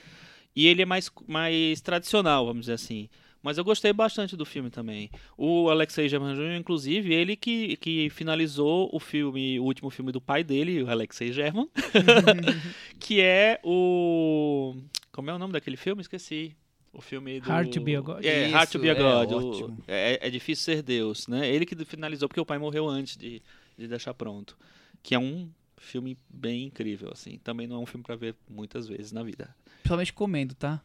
E 0.56 0.68
ele 0.68 0.82
é 0.82 0.86
mais, 0.86 1.10
mais 1.28 1.82
tradicional, 1.82 2.46
vamos 2.46 2.62
dizer 2.62 2.74
assim. 2.74 3.10
Mas 3.44 3.58
eu 3.58 3.64
gostei 3.64 3.92
bastante 3.92 4.36
do 4.38 4.46
filme 4.46 4.70
também. 4.70 5.10
O 5.36 5.68
Alexei 5.70 6.08
German 6.08 6.36
Jr., 6.36 6.60
inclusive, 6.60 7.12
ele 7.12 7.36
que, 7.36 7.76
que 7.78 8.08
finalizou 8.12 8.88
o 8.94 9.00
filme, 9.00 9.60
o 9.60 9.64
último 9.64 9.90
filme 9.90 10.12
do 10.12 10.22
pai 10.22 10.44
dele, 10.44 10.84
o 10.84 10.90
Alexei 10.92 11.32
German, 11.32 11.68
que 13.00 13.20
é 13.22 13.60
o. 13.64 14.76
Como 15.12 15.30
é 15.30 15.34
o 15.34 15.40
nome 15.40 15.54
daquele 15.54 15.78
filme? 15.78 16.02
Esqueci. 16.02 16.56
O 16.94 17.02
filme 17.02 17.40
do. 17.40 17.50
Hard 17.50 17.70
to 17.72 17.82
be 17.82 17.96
a 17.96 18.02
God. 18.02 18.24
É, 18.24 18.48
Hard 18.50 18.70
to 18.70 18.78
be 18.80 18.90
a 18.90 18.94
é 18.94 18.96
God. 18.96 19.32
o- 19.32 19.50
ótimo. 19.50 19.78
É, 19.88 20.28
é 20.28 20.30
difícil 20.30 20.66
ser 20.76 20.82
Deus, 20.84 21.28
né? 21.28 21.50
Ele 21.50 21.66
que 21.66 21.76
finalizou 21.86 22.28
porque 22.28 22.42
o 22.42 22.46
pai 22.46 22.58
morreu 22.58 22.88
antes 22.88 23.16
de, 23.18 23.42
de 23.78 23.88
deixar 23.88 24.14
pronto. 24.14 24.58
Que 25.02 25.16
é 25.16 25.20
um 25.20 25.50
filme 25.82 26.18
bem 26.30 26.66
incrível, 26.66 27.10
assim. 27.12 27.40
Também 27.44 27.68
não 27.68 27.78
é 27.78 27.80
um 27.80 27.86
filme 27.86 28.04
pra 28.04 28.16
ver 28.16 28.36
muitas 28.50 28.88
vezes 28.88 29.12
na 29.12 29.24
vida. 29.24 29.54
Principalmente 29.82 30.14
comendo, 30.14 30.56
tá? 30.56 30.82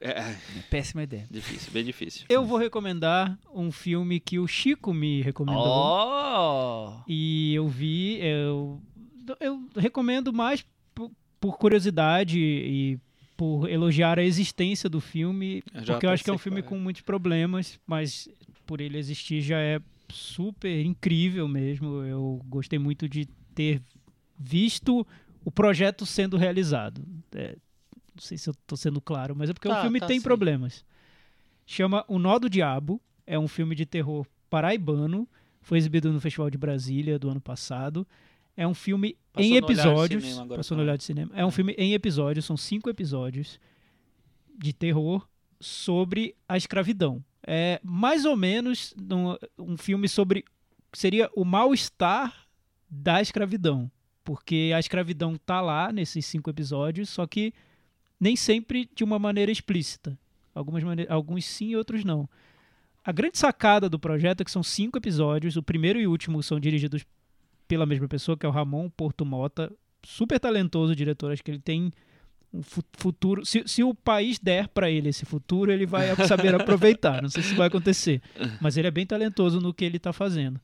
É, 0.00 0.36
Péssima 0.70 1.02
ideia. 1.02 1.26
difícil, 1.30 1.72
bem 1.72 1.84
difícil. 1.84 2.26
Eu 2.28 2.44
vou 2.44 2.56
recomendar 2.56 3.36
um 3.52 3.72
filme 3.72 4.20
que 4.20 4.38
o 4.38 4.46
Chico 4.46 4.94
me 4.94 5.22
recomendou. 5.22 5.64
Oh! 5.66 7.00
E 7.08 7.54
eu 7.54 7.66
vi, 7.66 8.18
eu, 8.20 8.80
eu 9.40 9.68
recomendo 9.76 10.32
mais 10.32 10.64
por, 10.94 11.10
por 11.40 11.58
curiosidade 11.58 12.38
e 12.38 12.98
por 13.36 13.68
elogiar 13.68 14.18
a 14.18 14.24
existência 14.24 14.88
do 14.88 15.00
filme, 15.00 15.62
Eu 15.72 15.84
já 15.84 15.94
porque 15.94 16.06
eu 16.06 16.10
acho 16.10 16.24
que 16.24 16.30
é 16.30 16.32
um 16.32 16.38
filme 16.38 16.62
qual 16.62 16.66
é. 16.66 16.68
com 16.70 16.78
muitos 16.82 17.02
problemas, 17.02 17.78
mas 17.86 18.28
por 18.66 18.80
ele 18.80 18.98
existir 18.98 19.40
já 19.40 19.58
é 19.58 19.80
super 20.12 20.84
incrível 20.84 21.46
mesmo. 21.48 22.02
Eu 22.04 22.40
gostei 22.46 22.78
muito 22.78 23.08
de 23.08 23.26
ter 23.54 23.82
visto 24.38 25.06
o 25.44 25.50
projeto 25.50 26.06
sendo 26.06 26.36
realizado. 26.36 27.02
É, 27.34 27.56
não 28.14 28.22
sei 28.22 28.36
se 28.38 28.48
eu 28.48 28.54
tô 28.66 28.76
sendo 28.76 29.00
claro, 29.00 29.34
mas 29.36 29.50
é 29.50 29.52
porque 29.52 29.68
o 29.68 29.70
Tá, 29.70 29.82
filme 29.82 30.00
tá 30.00 30.06
tem 30.06 30.18
sim. 30.18 30.22
problemas. 30.24 30.84
Chama 31.66 32.04
O 32.08 32.18
Nó 32.18 32.38
do 32.38 32.48
Diabo, 32.48 33.00
é 33.26 33.38
um 33.38 33.48
filme 33.48 33.74
de 33.74 33.84
terror 33.84 34.26
paraibano, 34.48 35.28
foi 35.60 35.76
exibido 35.78 36.12
no 36.12 36.20
Festival 36.20 36.48
de 36.50 36.56
Brasília 36.56 37.18
do 37.18 37.28
ano 37.28 37.40
passado. 37.40 38.06
É 38.56 38.66
um 38.66 38.74
filme 38.74 39.16
Passou 39.32 39.46
em 39.46 39.50
no 39.52 39.56
episódios. 39.58 40.38
Agora 40.38 40.56
Passou 40.58 40.74
no 40.76 40.80
também. 40.80 40.88
olhar 40.90 40.96
de 40.96 41.04
cinema. 41.04 41.30
É 41.34 41.44
um 41.44 41.50
filme 41.50 41.74
em 41.76 41.92
episódios, 41.92 42.44
são 42.44 42.56
cinco 42.56 42.88
episódios 42.90 43.60
de 44.56 44.72
terror 44.72 45.28
sobre 45.60 46.34
a 46.48 46.56
escravidão. 46.56 47.22
É 47.46 47.80
mais 47.84 48.24
ou 48.24 48.36
menos 48.36 48.94
um, 48.98 49.36
um 49.72 49.76
filme 49.76 50.08
sobre. 50.08 50.44
Seria 50.92 51.30
o 51.36 51.44
mal-estar 51.44 52.34
da 52.90 53.20
escravidão. 53.20 53.90
Porque 54.28 54.72
a 54.76 54.78
escravidão 54.78 55.36
tá 55.38 55.58
lá 55.62 55.90
nesses 55.90 56.26
cinco 56.26 56.50
episódios, 56.50 57.08
só 57.08 57.26
que 57.26 57.50
nem 58.20 58.36
sempre 58.36 58.86
de 58.94 59.02
uma 59.02 59.18
maneira 59.18 59.50
explícita. 59.50 60.18
Algumas 60.54 60.84
mane- 60.84 61.06
alguns 61.08 61.46
sim, 61.46 61.74
outros 61.74 62.04
não. 62.04 62.28
A 63.02 63.10
grande 63.10 63.38
sacada 63.38 63.88
do 63.88 63.98
projeto 63.98 64.42
é 64.42 64.44
que 64.44 64.50
são 64.50 64.62
cinco 64.62 64.98
episódios. 64.98 65.56
O 65.56 65.62
primeiro 65.62 65.98
e 65.98 66.06
o 66.06 66.10
último 66.10 66.42
são 66.42 66.60
dirigidos 66.60 67.06
pela 67.66 67.86
mesma 67.86 68.06
pessoa, 68.06 68.36
que 68.36 68.44
é 68.44 68.48
o 68.50 68.52
Ramon 68.52 68.90
Porto 68.90 69.24
Mota. 69.24 69.72
Super 70.04 70.38
talentoso 70.38 70.94
diretor. 70.94 71.32
Acho 71.32 71.42
que 71.42 71.50
ele 71.50 71.58
tem 71.58 71.90
um 72.52 72.60
fu- 72.62 72.84
futuro. 72.98 73.46
Se, 73.46 73.62
se 73.66 73.82
o 73.82 73.94
país 73.94 74.38
der 74.38 74.68
para 74.68 74.90
ele 74.90 75.08
esse 75.08 75.24
futuro, 75.24 75.72
ele 75.72 75.86
vai 75.86 76.14
saber 76.28 76.54
aproveitar. 76.54 77.22
Não 77.22 77.30
sei 77.30 77.42
se 77.42 77.54
vai 77.54 77.68
acontecer. 77.68 78.20
Mas 78.60 78.76
ele 78.76 78.88
é 78.88 78.90
bem 78.90 79.06
talentoso 79.06 79.58
no 79.58 79.72
que 79.72 79.86
ele 79.86 79.96
está 79.96 80.12
fazendo. 80.12 80.60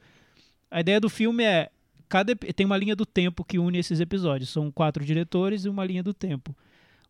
A 0.71 0.81
ideia 0.81 1.01
do 1.01 1.09
filme 1.09 1.43
é. 1.45 1.71
Cada, 2.15 2.37
tem 2.37 2.65
uma 2.65 2.77
linha 2.77 2.95
do 2.95 3.05
tempo 3.05 3.43
que 3.45 3.59
une 3.59 3.77
esses 3.77 3.99
episódios. 3.99 4.51
São 4.51 4.71
quatro 4.71 5.05
diretores 5.05 5.65
e 5.65 5.69
uma 5.69 5.85
linha 5.85 6.01
do 6.01 6.15
tempo. 6.15 6.55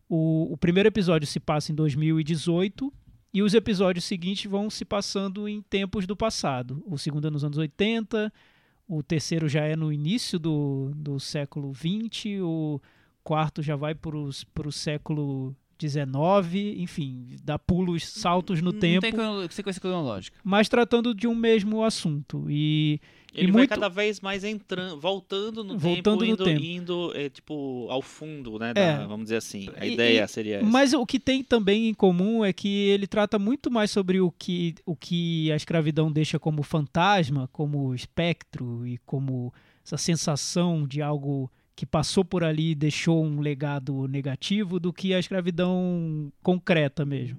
O, 0.09 0.51
o 0.51 0.57
primeiro 0.57 0.87
episódio 0.89 1.27
se 1.27 1.39
passa 1.39 1.71
em 1.71 1.75
2018 1.75 2.91
e 3.31 3.43
os 3.43 3.53
episódios 3.53 4.03
seguintes 4.03 4.49
vão 4.49 4.67
se 4.67 4.83
passando 4.83 5.47
em 5.47 5.61
tempos 5.61 6.07
do 6.07 6.15
passado. 6.15 6.81
O 6.87 6.97
segundo 6.97 7.27
é 7.27 7.29
nos 7.29 7.43
anos 7.43 7.59
80, 7.59 8.33
o 8.87 9.03
terceiro 9.03 9.47
já 9.47 9.61
é 9.63 9.75
no 9.75 9.93
início 9.93 10.39
do, 10.39 10.91
do 10.95 11.19
século 11.19 11.71
20, 11.71 12.39
o 12.41 12.81
quarto 13.23 13.61
já 13.61 13.75
vai 13.75 13.93
para 13.93 14.17
o 14.17 14.71
século 14.71 15.55
19, 15.77 16.81
enfim, 16.81 17.35
dá 17.43 17.59
pulos, 17.59 18.07
saltos 18.07 18.61
no 18.61 18.71
Não 18.71 18.79
tempo, 18.79 19.01
tem 19.01 19.11
crono- 19.11 19.51
sequência 19.51 19.79
cronológica. 19.81 20.39
mas 20.43 20.67
tratando 20.69 21.13
de 21.13 21.27
um 21.27 21.35
mesmo 21.35 21.83
assunto. 21.83 22.45
E 22.49 22.99
Ele 23.35 23.49
e 23.49 23.51
vai 23.51 23.59
muito- 23.61 23.69
cada 23.69 23.89
vez 23.89 24.21
mais 24.21 24.43
entrando, 24.43 24.99
voltando 24.99 25.63
no 25.63 25.77
Voltando 25.77 26.19
tempo, 26.19 26.25
no 26.25 26.25
indo, 26.25 26.43
tempo. 26.45 26.63
indo 26.63 27.11
é, 27.15 27.29
tipo, 27.29 27.85
ao 27.89 28.01
fundo, 28.01 28.57
né? 28.57 28.73
da- 28.73 28.79
É. 28.81 28.97
vamos 29.05 29.25
dizer 29.25 29.35
assim. 29.37 29.67
A 29.75 29.85
E- 29.85 29.93
ideia 29.93 30.25
seria 30.27 30.57
essa. 30.57 30.65
Mas 30.65 30.93
o 30.93 31.05
que 31.05 31.19
tem 31.19 31.43
também 31.43 31.89
em 31.89 31.93
comum 31.93 32.45
é 32.45 32.53
que 32.53 32.67
ele 32.89 33.05
trata 33.07 33.37
muito 33.37 33.69
mais 33.69 33.91
sobre 33.91 34.21
o 34.21 34.31
que, 34.31 34.75
o 34.85 34.95
que 34.95 35.51
a 35.51 35.55
escravidão 35.55 36.11
deixa 36.11 36.39
como 36.39 36.63
fantasma, 36.63 37.49
como 37.51 37.93
espectro 37.93 38.87
e 38.87 38.97
como 38.99 39.53
essa 39.85 39.97
sensação 39.97 40.87
de 40.87 41.01
algo 41.01 41.51
que 41.75 41.85
passou 41.85 42.23
por 42.23 42.41
ali 42.41 42.71
e 42.71 42.75
deixou 42.75 43.21
um 43.25 43.41
legado 43.41 44.07
negativo 44.07 44.79
do 44.79 44.93
que 44.93 45.13
a 45.13 45.19
escravidão 45.19 46.31
concreta 46.41 47.05
mesmo. 47.05 47.37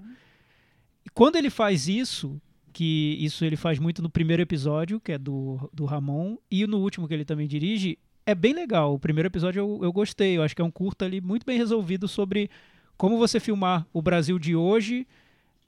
E 1.05 1.09
quando 1.09 1.37
ele 1.37 1.49
faz 1.49 1.89
isso, 1.89 2.39
que 2.77 3.17
isso 3.19 3.43
ele 3.43 3.57
faz 3.57 3.79
muito 3.79 4.03
no 4.03 4.11
primeiro 4.11 4.43
episódio, 4.43 5.01
que 5.01 5.13
é 5.13 5.17
do, 5.17 5.71
do 5.73 5.87
Ramon, 5.87 6.37
e 6.51 6.67
no 6.67 6.77
último 6.77 7.09
que 7.09 7.15
ele 7.15 7.25
também 7.25 7.49
dirige, 7.49 7.99
é 8.27 8.35
bem 8.35 8.53
legal. 8.53 8.93
O 8.93 8.99
primeiro 8.99 9.29
episódio 9.29 9.61
eu, 9.61 9.81
eu 9.83 9.91
gostei. 9.91 10.37
Eu 10.37 10.43
acho 10.43 10.55
que 10.55 10.61
é 10.61 10.65
um 10.65 10.71
curta 10.71 11.07
ali 11.07 11.19
muito 11.19 11.47
bem 11.47 11.57
resolvido 11.57 12.07
sobre 12.07 12.51
como 12.99 13.17
você 13.17 13.41
filmar 13.41 13.87
o 13.95 14.03
Brasil 14.03 14.39
de 14.39 14.55
hoje, 14.55 15.07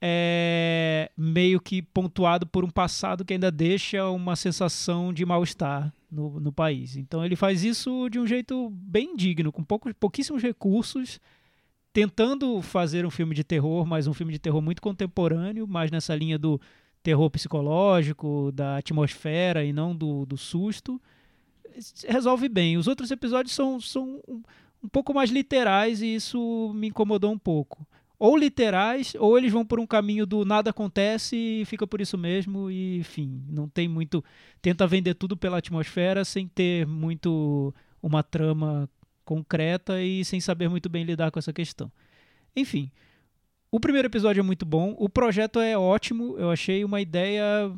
é, 0.02 1.10
meio 1.16 1.58
que 1.62 1.80
pontuado 1.80 2.46
por 2.46 2.62
um 2.62 2.68
passado 2.68 3.24
que 3.24 3.32
ainda 3.32 3.50
deixa 3.50 4.06
uma 4.10 4.36
sensação 4.36 5.10
de 5.10 5.24
mal-estar 5.24 5.90
no, 6.12 6.38
no 6.38 6.52
país. 6.52 6.94
Então 6.94 7.24
ele 7.24 7.36
faz 7.36 7.64
isso 7.64 8.10
de 8.10 8.18
um 8.18 8.26
jeito 8.26 8.68
bem 8.68 9.16
digno, 9.16 9.50
com 9.50 9.64
poucos, 9.64 9.94
pouquíssimos 9.98 10.42
recursos, 10.42 11.18
tentando 11.90 12.60
fazer 12.60 13.06
um 13.06 13.10
filme 13.10 13.34
de 13.34 13.44
terror, 13.44 13.86
mas 13.86 14.06
um 14.06 14.12
filme 14.12 14.34
de 14.34 14.38
terror 14.38 14.60
muito 14.60 14.82
contemporâneo, 14.82 15.66
mais 15.66 15.90
nessa 15.90 16.14
linha 16.14 16.38
do 16.38 16.60
terror 17.02 17.30
psicológico, 17.30 18.50
da 18.52 18.78
atmosfera 18.78 19.64
e 19.64 19.72
não 19.72 19.94
do, 19.94 20.26
do 20.26 20.36
susto. 20.36 21.00
Resolve 22.06 22.48
bem. 22.48 22.76
Os 22.76 22.86
outros 22.86 23.10
episódios 23.10 23.54
são, 23.54 23.80
são 23.80 24.20
um, 24.28 24.42
um 24.82 24.88
pouco 24.88 25.14
mais 25.14 25.30
literais 25.30 26.02
e 26.02 26.14
isso 26.14 26.72
me 26.74 26.88
incomodou 26.88 27.32
um 27.32 27.38
pouco. 27.38 27.86
Ou 28.18 28.36
literais, 28.36 29.14
ou 29.16 29.38
eles 29.38 29.52
vão 29.52 29.64
por 29.64 29.78
um 29.78 29.86
caminho 29.86 30.26
do 30.26 30.44
nada 30.44 30.70
acontece 30.70 31.36
e 31.36 31.64
fica 31.64 31.86
por 31.86 32.00
isso 32.00 32.18
mesmo, 32.18 32.68
e 32.68 32.98
enfim, 32.98 33.44
não 33.48 33.68
tem 33.68 33.86
muito. 33.86 34.24
Tenta 34.60 34.88
vender 34.88 35.14
tudo 35.14 35.36
pela 35.36 35.58
atmosfera 35.58 36.24
sem 36.24 36.48
ter 36.48 36.84
muito 36.84 37.72
uma 38.02 38.24
trama 38.24 38.90
concreta 39.24 40.02
e 40.02 40.24
sem 40.24 40.40
saber 40.40 40.68
muito 40.68 40.88
bem 40.88 41.04
lidar 41.04 41.30
com 41.30 41.38
essa 41.38 41.52
questão. 41.52 41.92
Enfim, 42.56 42.90
o 43.70 43.78
primeiro 43.78 44.08
episódio 44.08 44.40
é 44.40 44.42
muito 44.42 44.64
bom, 44.64 44.94
o 44.98 45.08
projeto 45.08 45.60
é 45.60 45.76
ótimo, 45.76 46.36
eu 46.38 46.50
achei 46.50 46.84
uma 46.84 47.00
ideia 47.00 47.70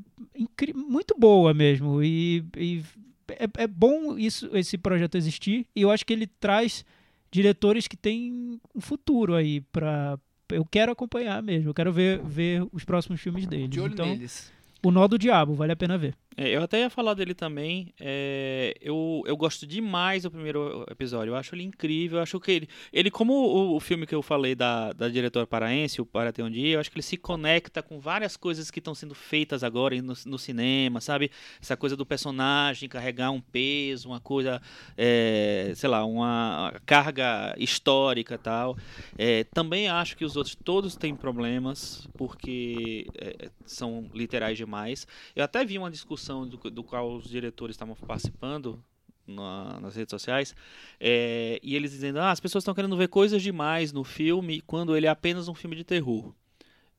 muito 0.74 1.14
boa 1.18 1.52
mesmo, 1.52 2.02
e, 2.02 2.44
e 2.56 2.82
é, 3.28 3.62
é 3.62 3.66
bom 3.66 4.16
isso, 4.16 4.50
esse 4.56 4.78
projeto 4.78 5.16
existir, 5.16 5.66
e 5.74 5.82
eu 5.82 5.90
acho 5.90 6.06
que 6.06 6.12
ele 6.12 6.26
traz 6.26 6.84
diretores 7.30 7.86
que 7.86 7.96
têm 7.96 8.60
um 8.74 8.80
futuro 8.80 9.34
aí 9.34 9.60
para 9.60 10.18
eu 10.52 10.64
quero 10.64 10.90
acompanhar 10.90 11.42
mesmo, 11.42 11.70
eu 11.70 11.74
quero 11.74 11.92
ver, 11.92 12.20
ver 12.24 12.66
os 12.72 12.84
próximos 12.84 13.20
filmes 13.20 13.46
deles. 13.46 13.70
De 13.70 13.80
olho 13.80 13.92
então, 13.92 14.06
neles. 14.06 14.52
o 14.82 14.90
Nó 14.90 15.06
do 15.06 15.18
Diabo, 15.18 15.54
vale 15.54 15.72
a 15.72 15.76
pena 15.76 15.96
ver. 15.96 16.14
É, 16.40 16.56
eu 16.56 16.62
até 16.62 16.80
ia 16.80 16.88
falar 16.88 17.12
dele 17.12 17.34
também. 17.34 17.92
é, 18.00 18.74
eu, 18.80 19.22
eu 19.26 19.36
gosto 19.36 19.66
demais 19.66 20.22
do 20.22 20.30
primeiro 20.30 20.86
episódio. 20.90 21.32
Eu 21.32 21.36
acho 21.36 21.54
ele 21.54 21.64
incrível. 21.64 22.16
Eu 22.16 22.22
acho 22.22 22.40
que 22.40 22.50
ele, 22.50 22.68
ele 22.90 23.10
como 23.10 23.34
o, 23.34 23.76
o 23.76 23.80
filme 23.80 24.06
que 24.06 24.14
eu 24.14 24.22
falei 24.22 24.54
da, 24.54 24.90
da 24.94 25.10
diretora 25.10 25.46
paraense, 25.46 26.00
o 26.00 26.06
Para 26.06 26.32
Ter 26.32 26.42
Um 26.42 26.50
Dia, 26.50 26.76
eu 26.76 26.80
acho 26.80 26.90
que 26.90 26.96
ele 26.96 27.02
se 27.02 27.18
conecta 27.18 27.82
com 27.82 28.00
várias 28.00 28.38
coisas 28.38 28.70
que 28.70 28.78
estão 28.78 28.94
sendo 28.94 29.14
feitas 29.14 29.62
agora 29.62 30.00
no, 30.00 30.14
no 30.24 30.38
cinema, 30.38 30.98
sabe? 31.02 31.30
Essa 31.60 31.76
coisa 31.76 31.94
do 31.94 32.06
personagem 32.06 32.88
carregar 32.88 33.30
um 33.32 33.40
peso, 33.42 34.08
uma 34.08 34.20
coisa, 34.20 34.62
é, 34.96 35.72
sei 35.76 35.90
lá, 35.90 36.06
uma 36.06 36.72
carga 36.86 37.54
histórica 37.58 38.38
tal. 38.38 38.78
É, 39.18 39.44
também 39.44 39.90
acho 39.90 40.16
que 40.16 40.24
os 40.24 40.36
outros 40.36 40.54
todos 40.54 40.96
têm 40.96 41.14
problemas, 41.14 42.08
porque 42.16 43.06
é, 43.18 43.50
são 43.66 44.08
literais 44.14 44.56
demais. 44.56 45.06
Eu 45.36 45.44
até 45.44 45.62
vi 45.66 45.76
uma 45.76 45.90
discussão 45.90 46.29
do, 46.46 46.56
do 46.70 46.82
qual 46.84 47.12
os 47.16 47.28
diretores 47.28 47.74
estavam 47.74 47.94
participando 47.94 48.82
na- 49.26 49.78
nas 49.80 49.94
redes 49.96 50.10
sociais, 50.10 50.54
é, 50.98 51.58
e 51.62 51.76
eles 51.76 51.90
dizendo, 51.92 52.18
ah, 52.18 52.30
as 52.30 52.40
pessoas 52.40 52.62
estão 52.62 52.74
querendo 52.74 52.96
ver 52.96 53.08
coisas 53.08 53.40
demais 53.42 53.92
no 53.92 54.02
filme 54.04 54.60
quando 54.62 54.96
ele 54.96 55.06
é 55.06 55.10
apenas 55.10 55.46
um 55.48 55.54
filme 55.54 55.76
de 55.76 55.84
terror. 55.84 56.32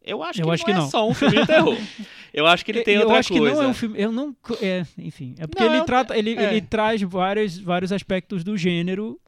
Eu 0.04 0.24
acho 0.24 0.42
Eu 0.42 0.46
que 0.48 0.52
acho 0.54 0.62
não 0.62 0.66
que 0.66 0.72
é 0.72 0.76
não. 0.76 0.90
só 0.90 1.08
um 1.08 1.14
filme 1.14 1.40
de 1.42 1.46
terror. 1.46 1.78
Eu 2.34 2.48
acho 2.48 2.64
que 2.66 2.72
ele 2.72 2.82
tem 2.82 2.96
eu 2.96 3.02
outra 3.02 3.20
acho 3.20 3.30
coisa. 3.34 3.50
que 3.50 3.56
não 3.56 3.64
é 3.64 3.68
um 3.68 3.74
filme. 3.74 4.00
Eu 4.02 4.12
não. 4.12 4.36
É, 4.62 4.86
enfim. 4.98 5.36
É 5.38 5.46
porque 5.46 5.62
Não, 5.62 5.70
ele 5.70 5.82
eu- 5.82 5.86
trata. 5.86 6.18
Ele, 6.18 6.34
é. 6.34 6.44
ele 6.52 6.62
traz 6.62 7.02
vários, 7.02 7.58
vários 7.60 7.92
aspectos 7.92 8.42
do 8.44 8.58
gênero 8.58 9.20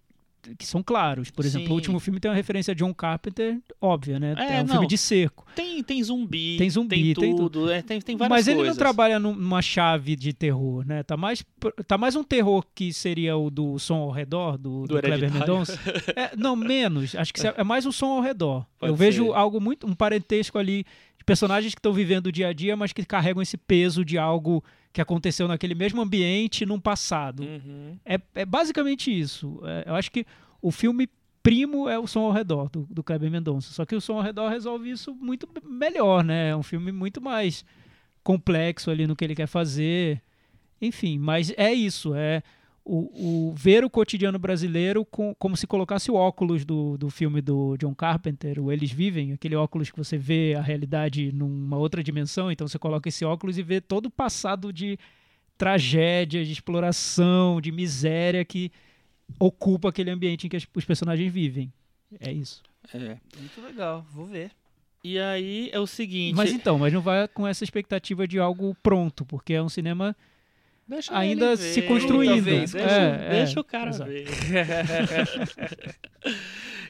que 0.57 0.65
são 0.65 0.84
claros. 0.84 1.30
Por 1.32 1.45
exemplo, 1.45 1.68
Sim. 1.68 1.72
o 1.74 1.76
último 1.76 1.99
filme 1.99 2.20
tem 2.20 2.30
uma 2.30 2.36
referência 2.36 2.72
a 2.72 2.76
John 2.76 2.94
Carpenter, 2.94 3.60
óbvia, 3.82 4.20
né? 4.20 4.36
É, 4.38 4.57
É, 4.57 4.61
um 4.61 4.65
não. 4.65 4.68
filme 4.74 4.88
de 4.88 4.98
cerco. 4.98 5.45
Tem, 5.56 5.82
tem 5.84 6.03
zumbi, 6.03 6.57
Tem 6.57 6.70
zumbi, 6.70 7.14
tem 7.14 7.36
tudo, 7.36 7.72
é, 7.72 7.82
tem, 7.82 7.99
tem 8.02 8.15
várias 8.18 8.30
Mas 8.38 8.48
ele 8.48 8.57
coisas. 8.57 8.76
não 8.76 8.80
trabalha 8.80 9.20
num- 9.20 9.36
numa 9.36 9.61
chave 9.61 10.15
de 10.15 10.34
terror, 10.34 10.86
né? 10.86 11.03
Tá 11.03 11.15
mais, 11.18 11.44
tá 11.88 11.98
mais 11.98 12.15
um 12.15 12.24
terror 12.24 12.65
que 12.76 12.91
seria 12.94 13.36
o 13.38 13.49
do 13.49 13.78
som 13.80 13.95
ao 14.02 14.11
redor, 14.11 14.57
do, 14.57 14.82
Do 14.88 14.95
do, 14.95 15.02
Kleber. 15.02 15.32
Mendonça. 15.32 15.80
É, 16.15 16.36
não, 16.36 16.56
menos. 16.56 17.15
Acho 17.15 17.34
que 17.34 17.41
é 17.48 17.64
mais 17.64 17.86
um 17.86 17.91
som 17.91 18.07
ao 18.14 18.22
redor. 18.22 18.65
Pode 18.80 18.91
Eu 18.91 18.95
vejo 18.95 19.26
ser. 19.28 19.34
algo 19.34 19.60
muito. 19.61 19.88
um 19.88 19.94
parentesco 19.95 20.57
ali 20.57 20.84
de 21.18 21.24
personagens 21.26 21.74
que 21.74 21.80
estão 21.80 21.94
vivendo 21.94 22.28
o 22.28 22.32
dia 22.32 22.48
a 22.49 22.53
dia, 22.53 22.76
mas 22.76 22.91
que 22.91 23.06
carregam 23.06 23.41
esse 23.41 23.56
peso 23.57 24.03
de 24.03 24.18
algo 24.18 24.64
que 24.94 25.02
aconteceu 25.02 25.48
naquele 25.48 25.74
mesmo 25.74 26.02
ambiente 26.02 26.65
num 26.65 26.80
passado. 26.80 27.44
Uhum. 27.44 27.98
É, 28.06 28.20
é 28.36 28.45
basicamente 28.45 29.11
isso. 29.11 29.60
É, 29.64 29.90
eu 29.90 29.95
acho 29.95 30.11
que 30.11 30.26
o 30.61 30.72
filme 30.72 31.10
primo 31.41 31.90
é 31.90 31.98
o 31.98 32.06
som 32.06 32.22
ao 32.22 32.32
redor 32.32 32.70
do, 32.70 32.88
do 32.90 33.03
Kleber 33.03 33.30
Mendonça. 33.30 33.74
Só 33.74 33.86
que 33.86 33.95
o 33.95 33.99
som 33.99 34.14
ao 34.14 34.22
redor 34.22 34.49
resolve 34.49 34.90
isso 34.90 35.14
muito 35.15 35.49
melhor, 35.65 36.24
né? 36.24 36.49
É 36.49 36.56
um 36.56 36.61
filme 36.61 36.91
muito 36.91 37.20
mais 37.20 37.65
complexo 38.24 38.91
ali 38.91 39.07
no 39.07 39.15
que 39.15 39.26
ele 39.26 39.36
quer 39.36 39.48
fazer. 39.48 40.22
Enfim, 40.80 41.18
mas 41.18 41.52
é 41.57 41.74
isso, 41.74 42.14
é 42.14 42.44
o, 42.85 43.49
o 43.49 43.53
ver 43.55 43.84
o 43.85 43.89
cotidiano 43.89 44.38
brasileiro 44.38 45.05
com, 45.05 45.34
como 45.35 45.55
se 45.55 45.65
colocasse 45.65 46.11
o 46.11 46.15
óculos 46.15 46.65
do, 46.65 46.97
do 46.97 47.10
filme 47.10 47.41
do 47.41 47.77
John 47.77 47.95
Carpenter, 47.95 48.60
o 48.60 48.72
Eles 48.72 48.91
Vivem, 48.91 49.31
aquele 49.31 49.55
óculos 49.55 49.89
que 49.89 49.97
você 49.97 50.18
vê 50.18 50.53
a 50.57 50.61
realidade 50.61 51.31
numa 51.31 51.77
outra 51.77 52.03
dimensão, 52.03 52.51
então 52.51 52.68
você 52.68 52.77
coloca 52.77 53.07
esse 53.07 53.23
óculos 53.23 53.57
e 53.57 53.64
vê 53.64 53.80
todo 53.80 54.07
o 54.07 54.11
passado 54.11 54.73
de 54.73 54.97
tragédia, 55.57 56.43
de 56.43 56.51
exploração, 56.51 57.61
de 57.61 57.72
miséria 57.72 58.43
que 58.43 58.72
ocupa 59.39 59.89
aquele 59.89 60.10
ambiente 60.10 60.45
em 60.47 60.49
que 60.49 60.57
as- 60.57 60.68
os 60.76 60.85
personagens 60.85 61.31
vivem. 61.31 61.72
É 62.19 62.31
isso. 62.31 62.61
É. 62.93 63.18
Muito 63.38 63.61
legal, 63.64 64.05
vou 64.14 64.26
ver. 64.26 64.51
E 65.03 65.18
aí 65.19 65.69
é 65.73 65.80
o 65.80 65.88
seguinte. 65.88 66.35
Mas 66.35 66.51
então, 66.51 66.77
mas 66.80 66.91
não 66.93 67.01
vai 67.01 67.27
com 67.27 67.47
essa 67.47 67.64
expectativa 67.64 68.27
de 68.27 68.39
algo 68.39 68.76
pronto, 68.81 69.26
porque 69.26 69.53
é 69.53 69.61
um 69.61 69.69
cinema 69.69 70.15
deixa 70.94 71.18
ainda 71.18 71.56
se 71.57 71.82
ver, 71.82 71.88
construindo. 71.88 72.34
talvez. 72.45 72.72
Deixa, 72.72 72.90
É, 72.90 73.26
é, 73.26 73.30
deixa 73.30 73.60
o 73.60 73.64
cara 73.64 73.90
exato. 73.90 74.10
ver. 74.11 74.26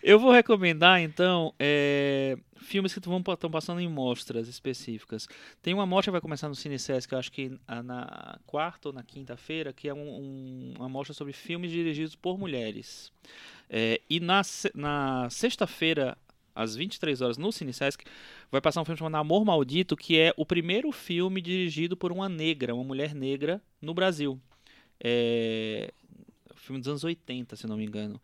Eu 0.02 0.20
vou 0.20 0.32
recomendar, 0.34 1.00
então, 1.02 1.54
é, 1.58 2.36
filmes 2.58 2.92
que 2.94 3.00
estão 3.00 3.50
passando 3.50 3.80
em 3.80 3.88
mostras 3.88 4.50
específicas. 4.50 5.30
Tem 5.62 5.74
uma 5.74 5.86
mostra 5.86 6.10
que 6.10 6.12
vai 6.12 6.20
começar 6.22 6.50
no 6.50 6.56
Cine 6.56 6.78
Sesc, 6.78 7.14
eu 7.14 7.20
acho 7.20 7.32
que 7.32 7.58
na 7.86 8.38
quarta 8.46 8.90
ou 8.90 8.94
na 8.94 9.02
quinta-feira, 9.02 9.72
que 9.72 9.88
é 9.88 9.94
um- 9.94 10.00
um- 10.00 10.74
uma 10.78 10.90
mostra 10.90 11.14
sobre 11.14 11.32
filmes 11.32 11.72
dirigidos 11.72 12.16
por 12.16 12.38
mulheres. 12.38 13.14
É, 13.70 14.02
e 14.10 14.20
na, 14.20 14.42
na 14.76 15.30
sexta-feira, 15.30 16.18
às 16.56 16.76
23 16.76 17.22
horas, 17.22 17.38
no 17.38 17.52
Cine 17.52 17.74
Sesc, 17.74 18.04
vai 18.52 18.62
passar 18.62 18.82
um 18.82 18.86
filme 18.86 18.98
chamado 18.98 19.16
Amor 19.20 19.44
Maldito, 19.46 19.96
que 19.96 20.18
é 20.18 20.34
o 20.38 20.46
primeiro 20.46 20.92
filme 20.92 21.42
dirigido 21.42 21.96
por 21.98 22.12
uma 22.12 22.30
negra, 22.30 22.74
uma 22.76 22.84
mulher 22.84 23.14
negra, 23.16 23.62
no 23.82 23.94
Brasil. 23.94 24.40
É, 25.00 25.92
filme 26.56 26.80
dos 26.80 26.88
anos 26.88 27.04
80, 27.04 27.56
se 27.56 27.68
não 27.68 27.78
me 27.78 27.86
engano. 27.86 28.22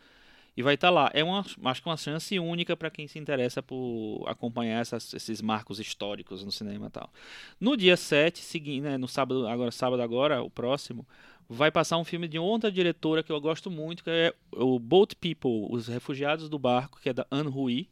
E 0.56 0.62
vai 0.62 0.74
estar 0.74 0.90
lá. 0.90 1.10
É 1.14 1.24
uma, 1.24 1.40
acho 1.66 1.82
que 1.82 1.88
uma 1.88 1.96
chance 1.96 2.38
única 2.38 2.76
para 2.76 2.90
quem 2.90 3.08
se 3.08 3.18
interessa 3.18 3.64
por 3.64 4.26
acompanhar 4.28 4.82
essas- 4.82 5.14
esses 5.14 5.42
marcos 5.42 5.80
históricos 5.80 6.44
no 6.44 6.52
cinema 6.52 6.88
e 6.88 6.90
tal. 6.90 7.12
No 7.60 7.78
dia 7.78 7.96
7, 7.96 8.40
seguinte, 8.40 8.82
né, 8.82 8.98
no 8.98 9.08
sábado, 9.08 9.48
agora 9.48 9.72
sábado 9.72 10.02
agora, 10.02 10.42
o 10.44 10.50
próximo, 10.50 11.08
vai 11.48 11.72
passar 11.72 11.98
um 11.98 12.04
filme 12.04 12.28
de 12.28 12.38
outra 12.38 12.70
diretora 12.72 13.24
que 13.24 13.32
eu 13.32 13.40
gosto 13.40 13.72
muito, 13.72 14.04
que 14.04 14.10
é 14.10 14.34
o 14.52 14.78
Boat 14.80 15.16
People, 15.16 15.68
Os 15.70 15.88
Refugiados 15.88 16.50
do 16.50 16.60
Barco, 16.60 17.00
que 17.02 17.10
é 17.10 17.14
da 17.14 17.26
Anne 17.32 17.50
Hui, 17.50 17.88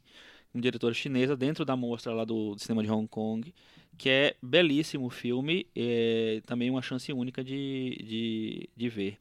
uma 0.57 0.61
diretora 0.61 0.93
chinesa 0.93 1.37
dentro 1.37 1.63
da 1.63 1.75
mostra 1.75 2.13
lá 2.13 2.25
do, 2.25 2.55
do 2.55 2.61
cinema 2.61 2.83
de 2.83 2.89
Hong 2.91 3.07
Kong, 3.07 3.53
que 3.97 4.09
é 4.09 4.35
belíssimo 4.41 5.05
o 5.05 5.09
filme, 5.09 5.67
é 5.75 6.41
também 6.45 6.69
uma 6.69 6.81
chance 6.81 7.11
única 7.13 7.43
de, 7.43 7.97
de, 8.03 8.69
de 8.75 8.89
ver. 8.89 9.17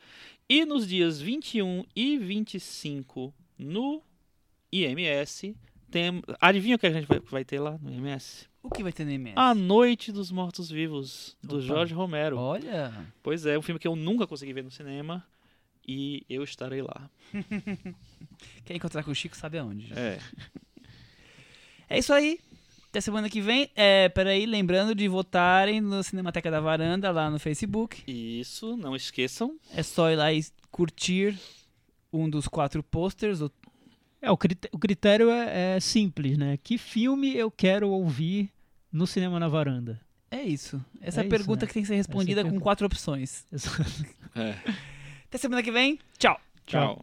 E 0.49 0.65
nos 0.65 0.87
dias 0.87 1.21
21 1.21 1.85
e 1.95 2.19
25 2.19 3.35
no 3.59 4.03
IMS, 4.73 5.55
tem, 5.91 6.23
adivinha 6.41 6.77
o 6.77 6.79
que 6.79 6.87
a 6.87 6.93
gente 6.93 7.07
vai, 7.07 7.21
vai 7.21 7.45
ter 7.45 7.61
lá 7.61 7.79
no 7.81 7.93
IMS? 7.93 8.49
O 8.63 8.71
que 8.71 8.83
vai 8.83 8.93
ter 8.93 9.05
no 9.05 9.13
IMS? 9.13 9.35
A 9.37 9.55
Noite 9.55 10.11
dos 10.11 10.31
Mortos 10.31 10.71
Vivos, 10.71 11.37
do 11.43 11.57
Opa. 11.57 11.65
Jorge 11.65 11.95
Romero. 11.95 12.37
Olha, 12.39 12.93
Pois 13.23 13.47
é, 13.47 13.59
um 13.59 13.63
filme 13.63 13.79
que 13.79 13.89
eu 13.89 13.97
nunca 13.97 14.27
consegui 14.27 14.53
ver 14.53 14.65
no 14.65 14.71
cinema 14.71 15.25
e 15.87 16.25
eu 16.29 16.43
estarei 16.43 16.83
lá. 16.83 17.11
quer 18.65 18.75
encontrar 18.75 19.05
com 19.05 19.11
o 19.11 19.15
Chico 19.15 19.37
sabe 19.37 19.59
aonde. 19.59 19.93
É. 19.99 20.19
É 21.89 21.99
isso 21.99 22.13
aí. 22.13 22.39
Até 22.91 23.01
semana 23.01 23.29
que 23.29 23.41
vem. 23.41 23.71
É, 23.77 24.09
peraí, 24.09 24.47
lembrando 24.47 24.95
de 24.95 25.07
votarem 25.09 25.81
no 25.81 26.03
Cinemateca 26.03 26.51
da 26.51 26.61
Varanda 26.61 27.11
lá 27.11 27.31
no 27.31 27.39
Facebook. 27.39 28.03
Isso, 28.11 28.77
não 28.77 28.97
esqueçam. 28.97 29.57
É 29.75 29.83
só 29.83 30.11
ir 30.11 30.17
lá 30.17 30.33
e 30.33 30.45
curtir 30.71 31.39
um 32.13 32.29
dos 32.29 32.49
quatro 32.49 32.83
posters. 32.83 33.41
o- 33.41 33.51
É, 34.23 34.31
o, 34.31 34.37
crite- 34.37 34.69
o 34.73 34.79
critério 34.79 35.31
é, 35.31 35.77
é 35.77 35.81
simples, 35.81 36.39
né? 36.39 36.57
Que 36.63 36.79
filme 36.79 37.37
eu 37.37 37.51
quero 37.51 37.91
ouvir 37.91 38.51
no 38.91 39.07
cinema 39.07 39.39
na 39.39 39.47
varanda? 39.49 40.01
É 40.31 40.43
isso. 40.43 40.83
Essa 41.01 41.21
é, 41.21 41.23
É 41.23 41.25
a 41.25 41.27
isso, 41.27 41.37
pergunta 41.37 41.65
né? 41.65 41.69
que 41.69 41.75
tem 41.75 41.83
que 41.83 41.89
ser 41.89 41.97
respondida 41.97 42.41
é 42.41 42.45
com 42.45 42.59
quatro 42.59 42.87
opções. 42.87 43.45
É. 44.35 44.55
Até 45.29 45.39
semana 45.39 45.63
que 45.63 45.71
vem. 45.71 45.99
Tchau. 46.19 46.41
Tchau. 46.67 46.95